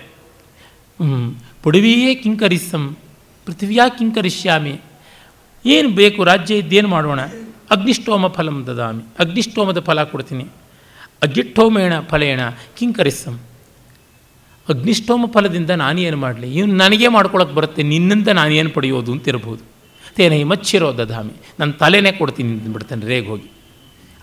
ಪುಡವಿಯೇ 1.62 2.14
ಕಿಂಕರಿಸಂ 2.14 2.96
ಪೃಥ್ವಿಯಾ 3.46 3.88
ಕಿಂಕರಿಷ್ಯಾಮಿ. 3.88 4.80
ಏನು 5.66 5.88
ಬೇಕು 5.90 6.24
ರಾಜ್ಯ 6.24 6.58
ಇದ್ದೇನು 6.58 6.88
ಮಾಡೋಣ? 6.88 7.20
ಅಗ್ನಿಷ್ಠೋಮ 7.70 8.28
ಫಲಂ 8.28 8.66
ದದಾಮಿ. 8.66 9.02
ಅಗ್ನಿಷ್ಠೋಮದ 9.18 9.80
ಫಲ 9.80 10.04
ಕೊಡ್ತೀನಿ. 10.04 10.46
ಅಗ್ಗಿಟ್ಟೋಮೇಣ 11.22 12.00
ಫಲೇಣ 12.00 12.40
ಕಿಂಕರಿಸಂ 12.78 13.40
ಅಗ್ನಿಷ್ಠೋಮ 14.72 15.26
ಫಲದಿಂದ 15.34 15.70
ನಾನೇನು 15.70 16.16
ಮಾಡಲಿ? 16.16 16.48
ಇವನು 16.54 16.74
ನನಗೇ 16.74 17.08
ಮಾಡ್ಕೊಳಕ್ಕೆ 17.08 17.54
ಬರುತ್ತೆ 17.54 17.82
ನಿನ್ನಿಂದ 17.82 18.28
ನಾನೇನು 18.40 18.70
ಪಡೆಯೋದು 18.70 19.12
ಅಂತ 19.12 19.28
ಇರ್ಬೋದು 19.28 19.62
ತೇನೆ 20.16 20.36
ಮಚ್ಚಿರೋ 20.44 20.88
ದಧಾಮಿ 20.92 21.34
ನನ್ನ 21.60 21.70
ತಲೆನೇ 21.72 22.12
ಕೊಡ್ತೀನಿ 22.12 22.52
ಅಂದ್ಬಿಡ್ತಾನೆ, 22.52 23.06
ರೇಗ್ 23.06 23.28
ಹೋಗಿ. 23.28 23.48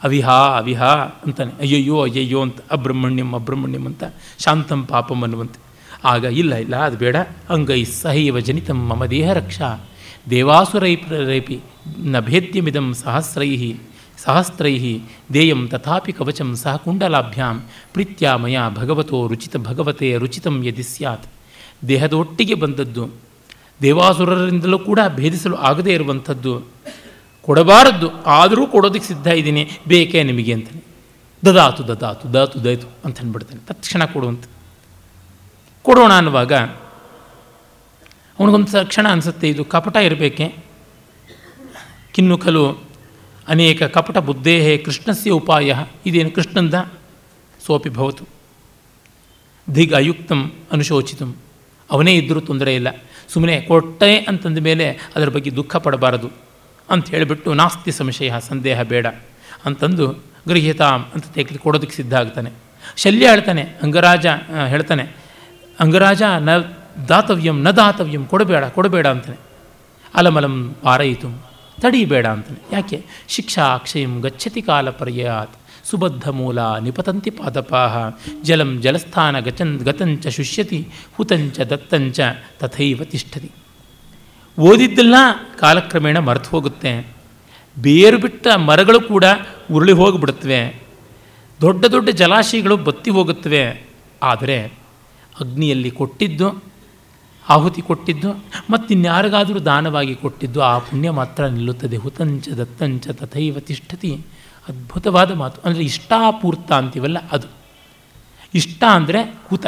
ಅವಿಹಾ 0.03 0.37
ಅವಿಹಾ 0.61 0.89
ಅಂತಾನೆ, 1.25 1.51
ಅಯ್ಯಯ್ಯೋ 1.59 1.97
ಅಯ್ಯಯ್ಯೋ 2.01 2.39
ಅಂತ, 2.41 2.57
ಅಬ್ರಹ್ಮಣ್ಯಂ 2.71 3.29
ಅಬ್ರಹ್ಮಣ್ಯಂ 3.33 3.85
ಅಂತ, 3.85 4.03
ಶಾಂತಂ 4.39 4.81
ಪಾಪಂ 4.85 5.21
ಅನ್ನುವಂತೆ. 5.23 5.59
ಆಗ 6.03 6.23
ಇಲ್ಲ 6.23 6.55
ಇಲ್ಲ, 6.55 6.75
ಅದು 6.75 6.97
ಬೇಡ, 6.97 7.15
ಅಂಗೈ 7.49 7.83
ಸಹೈವ 7.83 8.39
ಜನಿತಂ 8.39 8.79
ಮಮ 8.89 9.05
ದೇಹ 9.05 9.33
ರಕ್ಷಾ, 9.33 9.69
ದೇವಾಸುರೈ 10.29 10.95
ರೇಪಿ 11.29 11.57
ನ 11.99 12.19
ಭೇದ್ಯಮಿದಂ 12.19 12.93
ಸಹಸ್ರೈ 12.93 13.49
ಸಹಸ್ರೈ 14.25 14.99
ದೇಯಂ 15.33 15.67
ತಥಾಪಿ 15.67 16.13
ಕವಚಂ 16.13 16.55
ಸಹ 16.55 16.75
ಕುಂಡಲಾಭ್ಯಾಂ. 16.75 17.63
ಪ್ರೀತ್ಯ 17.93 18.33
ಮಯ 18.35 18.57
ಭಗವತೋ 18.73 19.27
ರುಚಿತ 19.27 19.57
ಭಗವತೆ 19.57 20.17
ರುಚಿತಂ 20.17 20.63
ಯದಿ 20.63 20.83
ಸ್ಯಾತ್. 20.83 21.25
ದೇಹದೊಟ್ಟಿಗೆ 21.87 22.53
ಬಂದದ್ದು. 22.53 23.09
ದೇವಾಸುರರಿಂದಲೂ 23.81 24.79
ಕೂಡ 24.79 24.99
ಭೇದಿಸಲು 25.15 25.55
ಆಗದೇ 25.55 25.93
ಇರುವಂಥದ್ದು. 25.93 26.63
ಕೊಡಬಾರದ್ದು. 27.41 28.23
ಆದರೂ 28.23 28.67
ಕೊಡೋದಕ್ಕೆ 28.67 29.07
ಸಿದ್ಧ 29.07 29.27
ಇದ್ದೀನಿ. 29.27 29.69
ಬೇಕೇ 29.87 30.23
ನಿಮಗೆ 30.23 30.53
ಅಂತಾನೆ. 30.53 30.83
ದದಾತು 31.45 31.87
ದದಾತು 31.87 32.33
ದಾತು 32.33 32.63
ದಯತು 32.63 32.87
ಅಂತ 33.05 33.19
ಅಂದ್ಬಿಡ್ತಾನೆ. 33.19 33.61
ತಕ್ಷಣ 33.67 34.05
ಕೊಡುವಂತ 34.05 34.43
ಕೊಡೋಣ 35.81 36.13
ಅನ್ನುವಾಗ 36.13 36.53
ಅವನಿಗೊಂದು 38.39 38.87
ಕ್ಷಣ 38.87 39.07
ಅನಿಸುತ್ತೆ. 39.11 39.49
ಇದು 39.49 39.65
ಕಪಟ 39.65 39.95
ಇರಬೇಕೆ. 39.95 40.55
ಕಿನ್ನು 42.13 42.37
ಖಲು 42.37 42.94
ಅನೇಕ 43.47 43.83
ಕಪಟ 43.83 44.17
ಬುದ್ಧೇಹೇ 44.17 44.77
ಕೃಷ್ಣಸ್ಯ 44.77 45.31
ಉಪಾಯ, 45.31 45.75
ಇದೇನು 46.05 46.31
ಕೃಷ್ಣಂದ? 46.31 46.73
ಸೋಪಿ 47.65 47.89
ಭವತು. 47.89 48.25
ದಿಗ್ 49.75 49.93
ಅಯುಕ್ತಂ 49.93 50.51
ಅನುಶೋಚಿತಂ. 50.71 51.35
ಅವನೇ 51.91 52.13
ಇದ್ದರೂ 52.15 52.39
ತೊಂದರೆ 52.39 52.75
ಇಲ್ಲ. 52.75 52.87
ಸುಮ್ಮನೆ 53.29 53.61
ಕೊಟ್ಟೆ 53.61 54.17
ಅಂತಂದ 54.17 54.57
ಮೇಲೆ 54.57 54.89
ಅದರ 55.15 55.29
ಬಗ್ಗೆ 55.29 55.55
ದುಃಖ 55.55 55.75
ಪಡಬಾರದು. 55.75 56.29
ಅಂತ 56.89 57.09
ಹೇಳಿಬಿಟ್ಟು 57.09 57.53
ನಾಸ್ತಿ 57.53 57.91
ಸಂಶಯ, 57.91 58.31
ಸಂದೇಹ 58.47 58.81
ಬೇಡ. 58.81 59.07
ಅಂತಂದು 59.65 60.23
ಗೃಹ್ಯತಾಂ 60.47 61.05
ಅಂತ 61.13 61.25
ತೆಗೆದು 61.25 61.59
ಕೊಡೋದಕ್ಕೆ 61.59 61.95
ಸಿದ್ಧ 61.95 62.13
ಆಗ್ತಾನೆ. 62.13 62.51
ಶಲ್ಯ 62.97 63.29
ಹೇಳ್ತಾನೆ, 63.29 63.61
ಅಂಗರಾಜ 63.61 64.25
ಹೇಳ್ತಾನೆ, 64.67 65.03
ಅಂಗರಾಜ 65.79 66.21
ನ 66.21 66.49
ದಾತವ್ಯಂ 67.09 67.63
ನ 67.63 67.69
ದಾತವ್ಯಂ 67.69 68.25
ಕೊಡಬೇಡ 68.25 68.63
ಕೊಡಬೇಡ 68.65 69.07
ಅಂತಾನೆ. 69.07 69.37
ಅಲಮಲಂ 70.13 70.75
ಪಾರಯಿತು. 70.81 71.44
ತಡೀಬೇಡ 71.81 72.27
ಅಂತಾನೆ. 72.27 72.75
ಯಾಕೆ? 72.75 73.05
ಶಿಕ್ಷಾ 73.27 73.63
ಅಕ್ಷಯಂ 73.63 74.19
ಗಚ್ಚತಿ 74.19 74.61
ಕಾಲ 74.61 74.89
ಪರ್ಯಾತ್. 74.89 75.51
ಸುಬದ್ಧ 75.83 76.29
ಮೂಲ 76.29 76.77
ನಿಪತಂತಿ 76.77 77.29
ಪಾದಪಾಹ. 77.29 77.97
ಜಲಂ 78.43 78.81
ಜಲಸ್ಥಾನ 78.81 79.39
ಗಚನ್, 79.39 79.79
ಗತಂಚ 79.79 80.27
ಶುಷ್ಯತಿ, 80.27 80.87
ಹುತಂಚ 81.15 81.59
ದತ್ತಂಚ 81.59 82.19
ತಥೈವ 82.59 83.03
ತಿಷ್ಠತಿ. 83.03 83.51
ಓದಿದ್ದೆಲ್ಲ 84.59 85.15
ಕಾಲಕ್ರಮೇಣ 85.59 86.19
ಮರೆತು 86.19 86.49
ಹೋಗುತ್ತೆ. 86.49 87.07
ಬೇರು 87.81 88.17
ಬಿಟ್ಟ 88.17 88.47
ಮರಗಳು 88.47 89.01
ಕೂಡ 89.01 89.23
ಉರುಳಿ 89.71 89.91
ಹೋಗಿಬಿಡುತ್ತವೆ. 89.91 90.83
ದೊಡ್ಡ 91.61 91.85
ದೊಡ್ಡ 91.85 92.09
ಜಲಾಶಯಗಳು 92.09 92.77
ಬತ್ತಿ 92.77 93.09
ಹೋಗುತ್ತವೆ. 93.09 93.87
ಆದರೆ 94.23 94.65
ಅಗ್ನಿಯಲ್ಲಿ 95.39 95.91
ಕೊಟ್ಟಿದ್ದು 95.91 96.63
ಆಹುತಿ 97.49 97.81
ಕೊಟ್ಟಿದ್ದು 97.81 98.31
ಮತ್ತಿನ್ಯಾರಿಗಾದರೂ 98.69 99.59
ದಾನವಾಗಿ 99.59 100.15
ಕೊಟ್ಟಿದ್ದು, 100.15 100.61
ಆ 100.61 100.79
ಪುಣ್ಯ 100.79 101.09
ಮಾತ್ರ 101.09 101.47
ನಿಲ್ಲುತ್ತದೆ. 101.47 101.97
ಹುತಂಚ 101.97 102.49
ದತ್ತಂಚ 102.49 103.07
ತಥೈವ 103.07 103.59
ತಿಷ್ಠತಿ. 103.59 104.21
ಅದ್ಭುತವಾದ 104.69 105.33
ಮಾತು. 105.33 105.61
ಅಂದರೆ 105.65 105.83
ಇಷ್ಟಾಪೂರ್ತ 105.83 106.71
ಅಂತೀವಲ್ಲ 106.71 107.17
ಅದು. 107.31 107.47
ಇಷ್ಟ 108.53 108.83
ಅಂದರೆ 108.91 109.21
ಹುತ, 109.47 109.65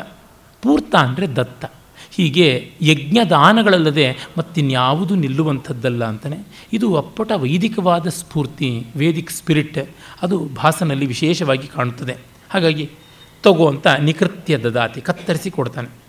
ಪೂರ್ತ 0.62 0.96
ಅಂದರೆ 0.96 1.36
ದತ್ತ. 1.36 1.66
ಹೀಗೆ 2.12 2.72
ಯಜ್ಞದಾನಗಳಲ್ಲದೆ 2.82 4.16
ಮತ್ತಿನ್ಯಾವುದು 4.38 5.16
ನಿಲ್ಲುವಂಥದ್ದಲ್ಲ 5.16 6.06
ಅಂತಲೇ 6.06 6.48
ಇದು 6.74 6.96
ಅಪ್ಪಟ 6.96 7.32
ವೈದಿಕವಾದ 7.36 8.08
ಸ್ಫೂರ್ತಿ, 8.08 8.86
ವೇದಿಕ್ 8.96 9.32
ಸ್ಪಿರಿಟ್. 9.32 9.90
ಅದು 10.22 10.40
ಭಾಸನಲ್ಲಿ 10.40 11.06
ವಿಶೇಷವಾಗಿ 11.06 11.68
ಕಾಣುತ್ತದೆ. 11.68 12.18
ಹಾಗಾಗಿ 12.50 12.90
ತಗೋ 13.44 13.70
ಅಂತ 13.70 13.88
ನಿಕೃತ್ಯ 13.88 14.58
ದದಾತಿ 14.58 15.02
ಕತ್ತರಿಸಿ 15.02 15.52
ಕೊಡ್ತಾನೆ. 15.52 16.07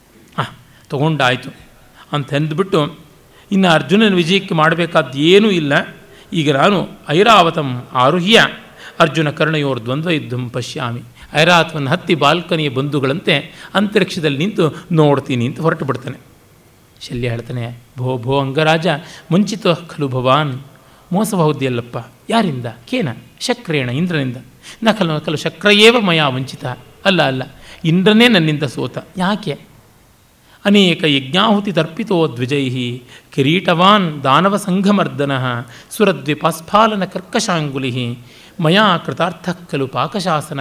ತಗೊಂಡಾಯಿತು 0.91 1.51
ಅಂತ 2.13 2.35
ಅಂದ್ಬಿಟ್ಟು 2.35 2.81
ಇನ್ನು 3.53 3.69
ಅರ್ಜುನನ 3.69 4.15
ವಿಜಯಕ್ಕೆ 4.15 4.55
ಮಾಡಬೇಕಾದ್ದು 4.55 5.19
ಏನೂ 5.19 5.51
ಇಲ್ಲ. 5.51 5.73
ಈಗ 6.33 6.57
ನಾನು 6.57 6.89
ಐರಾವತಂ 7.09 7.69
ಆರುಹ್ಯ, 7.93 8.39
ಅರ್ಜುನ 9.01 9.31
ಕರ್ಣಯೋರ್ 9.31 9.85
ದ್ವಂದ್ವ 9.85 10.11
ಯುದ್ಧಂ 10.11 10.49
ಪಶ್ಯಾಮಿ, 10.49 11.03
ಐರಾವತವನ್ನು 11.35 11.91
ಹತ್ತಿ 11.91 12.15
ಬಾಲ್ಕನಿಯ 12.15 12.69
ಬಂಧುಗಳಂತೆ 12.69 13.35
ಅಂತರಿಕ್ಷದಲ್ಲಿ 13.75 14.39
ನಿಂತು 14.39 14.65
ನೋಡ್ತೀನಿ 14.93 15.47
ಅಂತ 15.47 15.61
ಹೊರಟು 15.61 15.85
ಬಿಡ್ತಾನೆ. 15.85 16.19
ಶಲ್ಯ 17.01 17.29
ಹೇಳ್ತಾನೆ, 17.31 17.79
ಭೋ 17.99 18.19
ಭೋ 18.19 18.41
ಅಂಗರಾಜ, 18.41 18.87
ಮುಂಚಿತ 19.31 19.67
ಖಲು 19.67 20.09
ಭವಾನ್ 20.09 20.55
ಮೋಸಬಹುದಿಯಲ್ಲಪ್ಪ 21.13 21.99
ಯಾರಿಂದ? 22.29 22.67
ಕೇನ? 22.85 23.09
ಶಕ್ರೇಣ, 23.41 23.89
ಇಂದ್ರನಿಂದ. 23.91 24.39
ನಕಲು 24.83 25.13
ನಕಲು 25.15 25.37
ಶಕ್ರಯೇವ 25.37 26.01
ಮಯಾ 26.01 26.29
ವಂಚಿತ. 26.29 26.65
ಅಲ್ಲ 27.05 27.23
ಅಲ್ಲ, 27.23 27.43
ಇಂದ್ರನೇ 27.85 28.29
ನನ್ನಿಂದ 28.29 28.63
ಸೋತ. 28.63 28.99
ಯಾಕೆ? 29.17 29.68
ಅನೇಕ 30.65 31.05
ಯಜ್ಞಾಹುತಿ 31.05 31.73
ತರ್ಪಿತೋ 31.73 32.29
ದ್ವಿಜೈ 32.29 32.99
ಕಿರೀಟವಾನ್ 33.35 34.25
ದಾನವ 34.25 34.57
ಸಂಘಮರ್ದನ 34.57 35.33
ಸುರದ್ವಿಪಾಸ್ಫಾಲನ 35.91 37.05
ಕರ್ಕಶಾಂಗುಲಿ 37.05 38.19
ಮಯಾ 38.61 38.97
ಕೃತಾರ್ಥ 38.97 39.49
ಖಲು 39.71 39.87
ಪಾಕಶಾಸನ. 39.87 40.61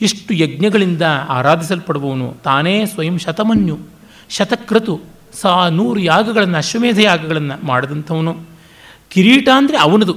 ಇಷ್ಟು 0.00 0.34
ಯಜ್ಞಗಳಿಂದ 0.34 1.02
ಆರಾಧಿಸಲ್ಪಡುವವನು 1.28 2.36
ತಾನೇ 2.44 2.86
ಸ್ವಯಂ 2.86 3.18
ಶತಮನ್ಯು 3.18 3.78
ಶತಕೃತು, 4.30 5.00
ಸಾ 5.32 5.68
ನೂರು 5.68 6.00
ಯಾಗಗಳನ್ನು, 6.00 6.56
ಅಶ್ವಮೇಧ 6.56 6.98
ಯಾಗಗಳನ್ನು 6.98 7.66
ಮಾಡಿದಂಥವನು. 7.66 8.36
ಕಿರೀಟ 9.10 9.48
ಅಂದರೆ 9.56 9.78
ಅವನದು. 9.78 10.16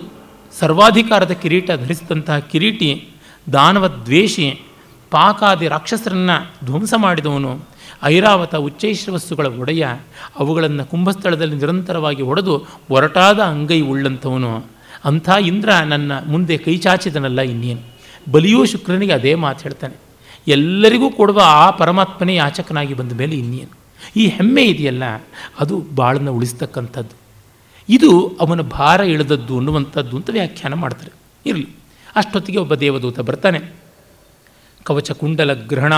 ಸರ್ವಾಧಿಕಾರದ 0.60 1.32
ಕಿರೀಟ 1.32 1.72
ಧರಿಸಿದಂತಹ 1.72 2.40
ಕಿರೀಟಿ 2.40 3.10
ದಾನವ 3.54 3.88
ದ್ವೇಷಿ 3.88 4.62
ಪಾಕಾದಿ 5.12 5.68
ರಾಕ್ಷಸರನ್ನು 5.68 6.66
ಧ್ವಂಸ 6.66 6.94
ಮಾಡಿದವನು. 6.98 7.79
ಐರಾವತ 8.04 8.56
ಉಚ್ಚೈಶ್ರವಸ್ಸುಗಳ 8.56 9.46
ಒಡೆಯ 9.46 9.88
ಅವುಗಳನ್ನು 10.40 10.86
ಕುಂಭಸ್ಥಳದಲ್ಲಿ 10.86 11.56
ನಿರಂತರವಾಗಿ 11.56 12.22
ಒಡೆದು 12.22 12.66
ಒರಟಾದ 12.90 13.40
ಅಂಗೈ 13.40 13.82
ಉಳ್ಳಂಥವನು. 13.82 14.66
ಅಂಥ 15.06 15.30
ಇಂದ್ರ 15.42 15.70
ನನ್ನ 15.86 16.12
ಮುಂದೆ 16.28 16.58
ಕೈ 16.58 16.78
ಚಾಚಿದನಲ್ಲ 16.78 17.42
ಇನ್ನೇನು? 17.42 17.82
ಬಲಿಯೂ 18.32 18.66
ಶುಕ್ರನಿಗೆ 18.66 19.14
ಅದೇ 19.14 19.36
ಮಾತು 19.36 19.64
ಹೇಳ್ತಾನೆ. 19.64 19.96
ಎಲ್ಲರಿಗೂ 20.48 21.10
ಕೊಡುವ 21.10 21.42
ಆ 21.44 21.70
ಪರಮಾತ್ಮನೇ 21.72 22.36
ಯಾಚಕನಾಗಿ 22.36 22.94
ಬಂದ 22.94 23.12
ಮೇಲೆ 23.12 23.36
ಇನ್ನೇನು? 23.36 23.80
ಈ 24.16 24.28
ಹೆಮ್ಮೆ 24.28 24.64
ಇದೆಯಲ್ಲ, 24.64 25.04
ಅದು 25.60 25.84
ಬಾಳನ್ನು 25.96 26.34
ಉಳಿಸ್ತಕ್ಕಂಥದ್ದು. 26.34 27.18
ಇದು 27.90 28.38
ಅವನ 28.42 28.62
ಭಾರ 28.62 29.00
ಇಳಿದದ್ದು 29.00 29.58
ಅನ್ನುವಂಥದ್ದು 29.58 30.18
ಅಂತ 30.18 30.30
ವ್ಯಾಖ್ಯಾನ 30.30 30.74
ಮಾಡ್ತಾರೆ. 30.74 31.12
ಇರಲಿ. 31.46 31.68
ಅಷ್ಟೊತ್ತಿಗೆ 32.16 32.58
ಒಬ್ಬ 32.58 32.76
ದೇವದೂತ 32.76 33.20
ಬರ್ತಾನೆ. 33.20 33.60
ಕವಚ 34.84 35.12
ಕುಂಡಲ 35.12 35.54
ಗ್ರಹಣ, 35.54 35.94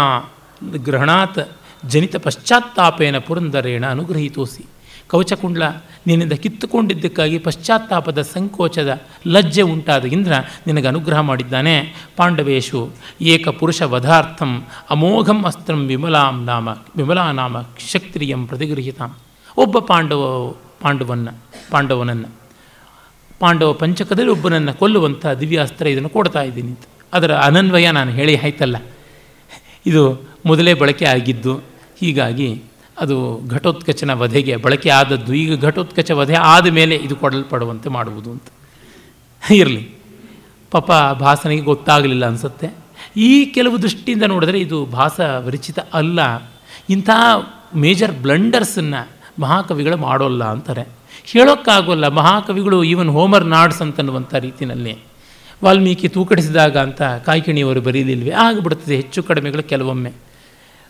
ಗ್ರಹಣಾತ್ 0.84 1.40
ಜನಿತ 1.88 2.16
ಪಶ್ಚಾತ್ತಾಪೇನ 2.16 3.18
ಪುರಂದರೇಣ 3.18 3.86
ಅನುಗ್ರಹಿತೋಸಿ. 3.86 4.66
ಕವಚಕುಂಡ್ಲ, 5.08 5.64
ನಿನ್ನಿಂದ 6.08 6.34
ಕಿತ್ತುಕೊಂಡಿದ್ದಕ್ಕಾಗಿ 6.34 7.40
ಪಶ್ಚಾತ್ತಾಪದ 7.40 8.22
ಸಂಕೋಚದ 8.22 9.02
ಲಜ್ಜೆ 9.28 9.62
ಉಂಟಾದ 9.62 10.06
ಇಂದ್ರ 10.06 10.34
ನಿನಗೆ 10.68 10.88
ಅನುಗ್ರಹ 10.88 11.20
ಮಾಡಿದ್ದಾನೆ. 11.20 11.94
ಪಾಂಡವೇಶು, 12.18 12.90
ಏಕ 13.22 13.48
ಪುರುಷ 13.48 13.82
ವಧಾರ್ಥಂ, 13.82 14.66
ಅಮೋಘಂ 14.90 15.44
ಅಸ್ತ್ರಂ 15.44 15.88
ವಿಮಲಾಂ 15.88 16.44
ನಾಮ, 16.44 16.70
ವಿಮಲಾ 16.70 17.32
ನಾಮ 17.32 17.62
ಕ್ಷತ್ರಿಯಂ 17.62 18.48
ಪ್ರತಿಗೃಹಿತಾಂ. 18.48 19.16
ಒಬ್ಬ 19.58 19.80
ಪಾಂಡವ, 19.80 20.54
ಪಾಂಡವನ್ನ, 20.82 21.30
ಪಾಂಡವನನ್ನು. 21.72 22.42
ಪಾಂಡವ 23.40 23.74
ಪಂಚಕದಲ್ಲಿ 23.74 24.32
ಒಬ್ಬನನ್ನು 24.32 24.74
ಕೊಲ್ಲುವಂಥ 24.74 25.26
ದಿವ್ಯಾಸ್ತ್ರ 25.26 25.88
ಇದನ್ನು 25.88 26.10
ಕೊಡ್ತಾ 26.10 26.42
ಇದ್ದೀನಿ 26.42 26.76
ಅದರ 27.14 27.36
ಅನನ್ವಯ 27.36 27.92
ನಾನು 27.92 28.12
ಹೇಳಿ 28.12 28.38
ಆಯ್ತಲ್ಲ. 28.38 28.78
ಇದು 29.86 30.30
ಮೊದಲೇ 30.46 30.74
ಬಳಕೆ 30.74 31.06
ಆಗಿದ್ದು 31.06 31.71
ಹೀಗಾಗಿ 32.02 32.64
ಅದು 33.00 33.42
ಘಟೋತ್ಕಚನ 33.48 34.14
ವಧೆಗೆ 34.14 34.56
ಬಳಕೆ 34.56 34.90
ಆದದ್ದು. 34.90 35.34
ಈಗ 35.34 35.66
ಘಟೋತ್ಕಚ 35.66 36.12
ವಧೆ 36.12 36.36
ಆದ 36.36 36.68
ಮೇಲೆ 36.68 36.96
ಇದು 36.96 37.16
ಕೊಡಲ್ಪಡುವಂತೆ 37.16 37.90
ಮಾಡುವುದು 37.90 38.32
ಅಂತ. 38.32 38.44
ಇರಲಿ. 39.52 39.90
ಪಾಪ 40.72 40.92
ಭಾಸನಿಗೆ 41.18 41.62
ಗೊತ್ತಾಗಲಿಲ್ಲ 41.62 42.26
ಅನಿಸುತ್ತೆ. 42.26 42.70
ಈ 43.18 43.46
ಕೆಲವು 43.46 43.82
ದೃಷ್ಟಿಯಿಂದ 43.82 44.24
ನೋಡಿದ್ರೆ 44.24 44.60
ಇದು 44.60 44.86
ಭಾಸ 44.86 45.20
ವಿರಚಿತ 45.20 45.80
ಅಲ್ಲ. 45.94 46.20
ಇಂಥ 46.90 47.10
ಮೇಜರ್ 47.76 48.12
ಬ್ಲಂಡರ್ಸನ್ನು 48.12 49.10
ಮಹಾಕವಿಗಳು 49.40 49.98
ಮಾಡೋಲ್ಲ 49.98 50.44
ಅಂತಾರೆ. 50.44 50.88
ಹೇಳೋಕ್ಕಾಗೋಲ್ಲ. 51.26 52.08
ಮಹಾಕವಿಗಳು 52.08 52.84
ಈವನ್ 52.84 53.08
ಹೋಮರ್ 53.08 53.46
ನಾಡ್ಸ್ 53.46 53.82
ಅಂತನ್ನುವಂಥ 53.82 54.34
ರೀತಿಯಲ್ಲಿ 54.34 54.98
ವಾಲ್ಮೀಕಿ 55.64 56.10
ತೂಕಡಿಸಿದಾಗ 56.10 56.78
ಅಂತ 56.78 57.02
ಕಾಯ್ಕಿಣಿಯವರು 57.02 57.82
ಬರೀಲಿಲ್ವೇ 57.82 58.32
ಆಗಿಬಿಡ್ತದೆ 58.32 58.96
ಹೆಚ್ಚು 58.96 59.24
ಕಡಿಮೆಗಳು 59.24 59.64
ಕೆಲವೊಮ್ಮೆ. 59.64 60.31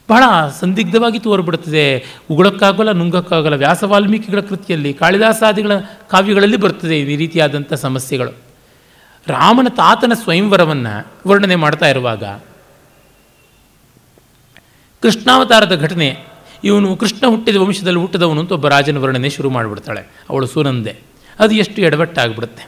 ಬಹಳ 0.09 0.49
ಸಂದಿಗ್ಧವಾಗಿ 0.59 1.19
ತೋರ್ಬಿಡುತ್ತದೆ 1.19 2.17
ಉಗುಳಕ್ಕಾಗಲ್ಲ, 2.29 2.91
ನುಂಗಕ್ಕಾಗಲ್ಲ 2.91 3.55
ವ್ಯಾಸ 3.55 3.83
ವಾಲ್ಮೀಕಿಗಳ 3.83 4.39
ಕೃತಿಯಲ್ಲಿ, 4.39 4.93
ಕಾಳಿದಾಸಾದಿಗಳ 4.93 5.71
ಕಾವ್ಯಗಳಲ್ಲಿ 6.09 6.57
ಬರ್ತದೆ 6.57 6.99
ಈ 6.99 7.15
ರೀತಿಯಾದಂಥ 7.15 7.73
ಸಮಸ್ಯೆಗಳು. 7.73 8.31
ರಾಮನ 9.27 9.67
ತಾತನ 9.69 10.13
ಸ್ವಯಂವರವನ್ನು 10.13 11.11
ವರ್ಣನೆ 11.27 11.55
ಮಾಡ್ತಾ 11.55 11.89
ಇರುವಾಗ, 11.89 12.23
ಕೃಷ್ಣಾವತಾರದ 15.01 15.75
ಘಟನೆ, 15.75 16.19
ಇವನು 16.63 16.95
ಕೃಷ್ಣ 16.95 17.27
ಹುಟ್ಟಿದ 17.27 17.55
ವಂಶದಲ್ಲಿ 17.55 17.99
ಹುಟ್ಟಿದವನು 17.99 18.41
ಅಂತ 18.41 18.51
ಒಬ್ಬ 18.51 18.67
ರಾಜನ 18.67 18.97
ವರ್ಣನೆ 18.97 19.29
ಶುರು 19.29 19.49
ಮಾಡಿಬಿಡ್ತಾಳೆ. 19.49 20.01
ಅವಳು 20.29 20.47
ಸುನಂದೆ. 20.47 20.95
ಅದು 21.39 21.55
ಎಷ್ಟು 21.55 21.81
ಎಡವಟ್ಟಾಗ್ಬಿಡುತ್ತೆ. 21.81 22.63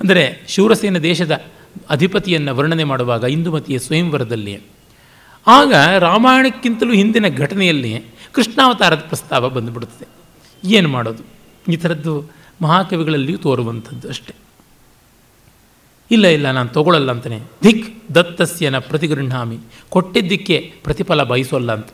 ಅಂದರೆ 0.00 0.44
ಶೂರಸೇನ 0.48 0.98
ದೇಶದ 0.98 1.40
ಅಧಿಪತಿಯನ್ನು 1.90 2.56
ವರ್ಣನೆ 2.56 2.84
ಮಾಡುವಾಗ 2.84 3.24
ಇಂದುಮತಿಯ 3.24 3.78
ಸ್ವಯಂವರದಲ್ಲಿ 3.78 4.71
ಆಗ 5.46 5.74
ರಾಮಾಯಣಕ್ಕಿಂತಲೂ 5.98 6.92
ಹಿಂದಿನ 6.92 7.28
ಘಟನೆಯಲ್ಲಿ 7.28 8.04
ಕೃಷ್ಣಾವತಾರದ 8.32 8.98
ಪ್ರಸ್ತಾವ 8.98 9.48
ಬಂದುಬಿಡುತ್ತದೆ 9.48 10.08
ಏನು 10.68 10.88
ಮಾಡೋದು? 10.88 11.22
ಈ 11.72 11.76
ಥರದ್ದು 11.76 12.30
ಮಹಾಕವಿಗಳಲ್ಲಿಯೂ 12.62 13.38
ತೋರುವಂಥದ್ದು 13.38 14.08
ಅಷ್ಟೆ. 14.08 14.34
ಇಲ್ಲ 16.10 16.26
ಇಲ್ಲ, 16.26 16.50
ನಾನು 16.50 16.68
ತಗೊಳ್ಳಲ್ಲ 16.68 17.10
ಅಂತಾನೆ. 17.10 17.38
ಧಿಕ್ 17.62 18.14
ದತ್ತಸ್ಯನ 18.14 18.78
ಪ್ರತಿಗೃಹಾಮಿ 18.78 19.58
ಕೊಟ್ಟಿದ್ದಕ್ಕೆ 19.88 20.74
ಪ್ರತಿಫಲ 20.84 21.22
ಬಯಸೋಲ್ಲ 21.22 21.72
ಅಂತ. 21.72 21.88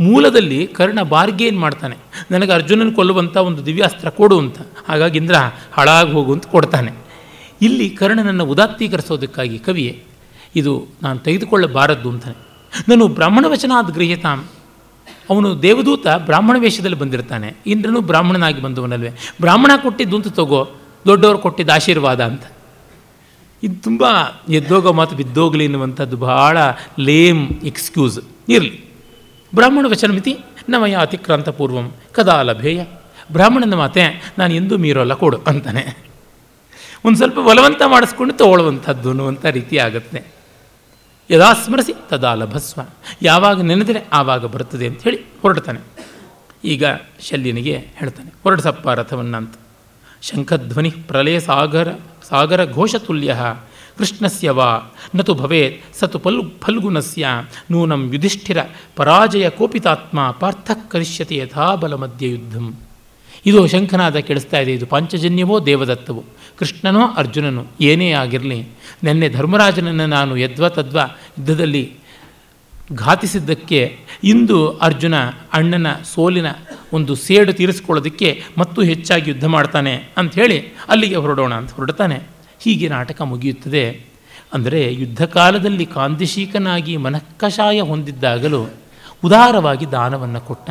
ಮೂಲದಲ್ಲಿ 0.00 0.66
ಕರ್ಣ 0.66 1.02
ಬಾರ್ಗೇನ್ 1.02 1.60
ಮಾಡ್ತಾನೆ. 1.60 1.96
ನನಗೆ 2.30 2.52
ಅರ್ಜುನನ 2.52 2.92
ಕೊಲ್ಲುವಂಥ 2.94 3.36
ಒಂದು 3.36 3.66
ದಿವ್ಯಾಸ್ತ್ರ 3.66 4.08
ಕೊಡು 4.08 4.38
ಅಂತ. 4.38 4.58
ಹಾಗಾಗಿ 4.88 5.18
ಇಂದ್ರ 5.18 5.34
ಹಾಳಾಗಿ 5.72 6.12
ಹೋಗು 6.12 6.32
ಅಂತ 6.32 6.46
ಕೊಡ್ತಾನೆ. 6.46 6.92
ಇಲ್ಲಿ 7.62 7.90
ಕರ್ಣನನ್ನು 7.90 8.44
ಉದಾತ್ತೀಕರಿಸೋದಕ್ಕಾಗಿ 8.44 9.58
ಕವಿಯೇ, 9.58 10.04
ಇದು 10.56 10.86
ನಾನು 11.02 11.18
ತೆಗೆದುಕೊಳ್ಳಬಾರದ್ದು 11.18 12.10
ಅಂತಾನೆ. 12.10 12.51
ನಾನು 12.88 13.08
ಬ್ರಾಹ್ಮಣ 13.08 13.44
ವಚನಾದ 13.48 13.90
ಗೃಹ್ಯತಾಂ 13.90 14.44
ಅವನು 15.30 15.62
ದೇವದೂತ 15.62 16.06
ಬ್ರಾಹ್ಮಣ 16.08 16.56
ವೇಷದಲ್ಲಿ 16.58 16.98
ಬಂದಿರ್ತಾನೆ. 16.98 17.56
ಇಂದ್ರನು 17.66 18.00
ಬ್ರಾಹ್ಮಣನಾಗಿ 18.00 18.62
ಬಂದವನಲ್ವೇ. 18.62 19.10
ಬ್ರಾಹ್ಮಣ 19.40 19.70
ಕೊಟ್ಟಿದ್ದು 19.82 20.16
ಅಂತ 20.16 20.28
ತಗೋ, 20.28 20.70
ದೊಡ್ಡವರು 21.06 21.38
ಕೊಟ್ಟಿದ್ದ 21.38 21.70
ಆಶೀರ್ವಾದ 21.70 22.24
ಅಂತ. 22.24 22.42
ಇದು 23.62 23.82
ತುಂಬ 23.82 24.04
ಎದ್ದೋಗೋ 24.48 24.92
ಮಾತು 24.92 25.16
ಬಿದ್ದೋಗಲಿ 25.16 25.64
ಎನ್ನುವಂಥದ್ದು 25.64 26.16
ಬಹಳ 26.16 26.58
ಲೇಮ್ 26.98 27.48
ಎಕ್ಸ್ಕ್ಯೂಸ್ 27.48 28.18
ಇರಲಿ. 28.48 28.84
ಬ್ರಾಹ್ಮಣ 29.54 29.86
ವಚನ 29.88 30.12
ಮಿತಿ, 30.12 30.38
ನಮಯ 30.68 30.96
ಅತಿಕ್ರಾಂತ 30.96 31.48
ಪೂರ್ವಂ, 31.48 31.92
ಕದಾ 32.12 32.42
ಲಭೇಯ. 32.42 32.84
ಬ್ರಾಹ್ಮಣನ 33.32 33.74
ಮಾತೆ, 33.74 34.32
ನಾನು 34.38 34.54
ಎಂದೂ 34.54 34.78
ಮೀರೋಲ್ಲ 34.78 35.14
ಕೊಡು 35.14 35.36
ಅಂತಾನೆ. 35.46 36.12
ಒಂದು 37.04 37.16
ಸ್ವಲ್ಪ 37.16 37.38
ಬಲವಂತ 37.38 37.82
ಮಾಡಿಸ್ಕೊಂಡು 37.86 38.34
ತಗೊಳ್ಳುವಂಥದ್ದು 38.34 39.08
ಅನ್ನುವಂಥ 39.08 39.46
ರೀತಿ 39.46 39.78
ಆಗುತ್ತೆ. 39.78 40.41
ಯದಾ 41.32 41.52
ಸ್ಮರಿಸಿ 41.52 41.92
ತದಾ 42.10 42.34
ಲಭಸ್ವ. 42.34 42.80
ಯಾವಾಗ 43.22 43.58
ನೆನೆದರೆ 43.60 44.00
ಆವಾಗ 44.12 44.44
ಬರುತ್ತದೆ 44.44 44.86
ಅಂತ 44.86 45.02
ಹೇಳಿ 45.02 45.18
ಹೊರಡ್ತಾನೆ. 45.42 45.80
ಈಗ 46.64 46.84
ಶಲ್ಯನಿಗೆ 47.20 47.76
ಹೇಳ್ತಾನೆ, 47.96 48.30
ಹೊರಡಿಸಪ್ಪ 48.42 48.88
ರಥವನ್ನು 48.88 49.36
ಅಂತ 49.36 49.54
ಶಂಖಧ್ವನಿ 50.22 50.90
ಪ್ರಲಯ 50.90 51.40
ಸಾಗರ 51.40 51.88
ಸಾಗರ 52.28 52.60
ಘೋಷತುಲ್ಯ 52.72 53.36
ಕೃಷ್ಣಸ್ಯ 53.98 54.50
ವಾ, 54.50 54.68
ನತು 55.16 55.32
ಭವೇತ್, 55.34 55.76
ಸತು 55.98 56.18
ಪಲ್ 56.18 56.40
ಫಲ್ಗುಣಸ್ಯ 56.60 57.26
ನೂನಂ 57.70 58.02
ಯುಧಿಷ್ಠಿರ, 58.12 58.58
ಪರಾಜಯ 58.96 59.48
ಕೋಪಿತಾತ್ಮ 59.50 60.30
ಪಾರ್ಥ 60.40 60.70
ಕರಿಷ್ಯತಿ 60.90 61.36
ಯಥಾಬಲ 61.36 61.94
ಮಧ್ಯ 61.94 62.28
ಯುದ್ಧಂ. 62.28 62.66
ಇದು 63.46 63.66
ಶಂಖನಾದ 63.66 64.16
ಕೆಡಿಸ್ತಾ 64.16 64.58
ಇದೆ. 64.58 64.72
ಇದು 64.72 64.86
ಪಂಚಜನ್ಯವೋ 64.86 65.66
ದೇವದತ್ತವೋ? 65.66 66.24
ಕೃಷ್ಣನೋ 66.58 67.06
ಅರ್ಜುನನೋ? 67.16 67.64
ಏನೇ 67.80 68.12
ಆಗಿರಲಿ, 68.12 68.60
ನಿನ್ನೆ 69.04 69.28
ಧರ್ಮರಾಜನನ್ನು 69.28 70.06
ನಾನು 70.06 70.36
ಯದ್ವ 70.36 70.68
ತದ್ವ 70.68 70.98
ಯುದ್ಧದಲ್ಲಿ 71.38 71.84
ಘಾತಿಸಿದ್ದಕ್ಕೆ 72.94 73.96
ಇಂದು 74.24 74.58
ಅರ್ಜುನ 74.78 75.14
ಅಣ್ಣನ 75.52 75.86
ಸೋಲಿನ 76.14 76.46
ಒಂದು 76.92 77.14
ಸೇಡು 77.14 77.52
ತೀರಿಸ್ಕೊಳ್ಳೋದಕ್ಕೆ 77.52 78.42
ಮತ್ತು 78.58 78.82
ಹೆಚ್ಚಾಗಿ 78.82 79.30
ಯುದ್ಧ 79.30 79.44
ಮಾಡ್ತಾನೆ 79.44 79.94
ಅಂಥೇಳಿ 80.16 80.58
ಅಲ್ಲಿಗೆ 80.88 81.16
ಹೊರಡೋಣ 81.16 81.54
ಅಂತ 81.54 81.72
ಹೊರಡ್ತಾನೆ. 81.72 82.18
ಹೀಗೆ 82.60 82.88
ನಾಟಕ 82.88 83.22
ಮುಗಿಯುತ್ತದೆ. 83.22 83.84
ಅಂದರೆ 84.52 84.94
ಯುದ್ಧ 84.94 85.24
ಕಾಲದಲ್ಲಿ 85.24 85.86
ಕಾಂತಿಶೀಕನಾಗಿ 85.86 86.96
ಮನಃಕಷಾಯ 86.96 87.80
ಹೊಂದಿದ್ದಾಗಲೂ 87.80 88.62
ಉದಾರವಾಗಿ 89.24 89.86
ದಾನವನ್ನು 89.92 90.40
ಕೊಟ್ಟ. 90.40 90.70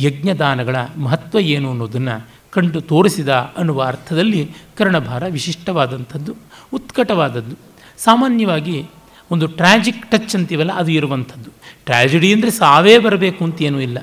ಯಜ್ಞದಾನಗಳ 0.00 0.76
ಮಹತ್ವ 0.96 1.40
ಏನು 1.40 1.70
ಅನ್ನೋದನ್ನು 1.70 2.28
ಕಂಡು 2.50 2.80
ತೋರಿಸಿದ 2.80 3.28
ಅನ್ನುವ 3.28 3.82
ಅರ್ಥದಲ್ಲಿ 3.82 4.50
ಕರ್ಣಭಾರ 4.76 5.26
ವಿಶಿಷ್ಟವಾದಂಥದ್ದು, 5.26 6.34
ಉತ್ಕಟವಾದದ್ದು. 6.72 7.56
ಸಾಮಾನ್ಯವಾಗಿ 7.98 8.86
ಒಂದು 9.30 9.46
ಟ್ರ್ಯಾಜಿಕ್ 9.46 10.10
ಟಚ್ 10.10 10.36
ಅಂತೀವಲ್ಲ, 10.36 10.72
ಅದು 10.72 10.90
ಇರುವಂಥದ್ದು. 10.90 11.50
ಟ್ರ್ಯಾಜಿಡಿ 11.84 12.32
ಅಂದರೆ 12.32 12.50
ಸಾವೇ 12.50 12.98
ಬರಬೇಕು 12.98 13.44
ಅಂತ 13.44 13.62
ಏನೂ 13.62 13.80
ಇಲ್ಲ. 13.80 13.98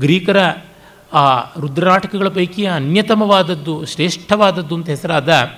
ಗ್ರೀಕರ 0.00 0.36
ಆ 1.12 1.24
ರುದ್ರನಾಟಕಗಳ 1.60 2.28
ಪೈಕಿ 2.28 2.66
ಅನ್ಯತಮವಾದದ್ದು, 2.66 3.86
ಶ್ರೇಷ್ಠವಾದದ್ದು 3.86 4.74
ಅಂತ 4.74 4.88
ಹೆಸರಾದ 4.88 5.50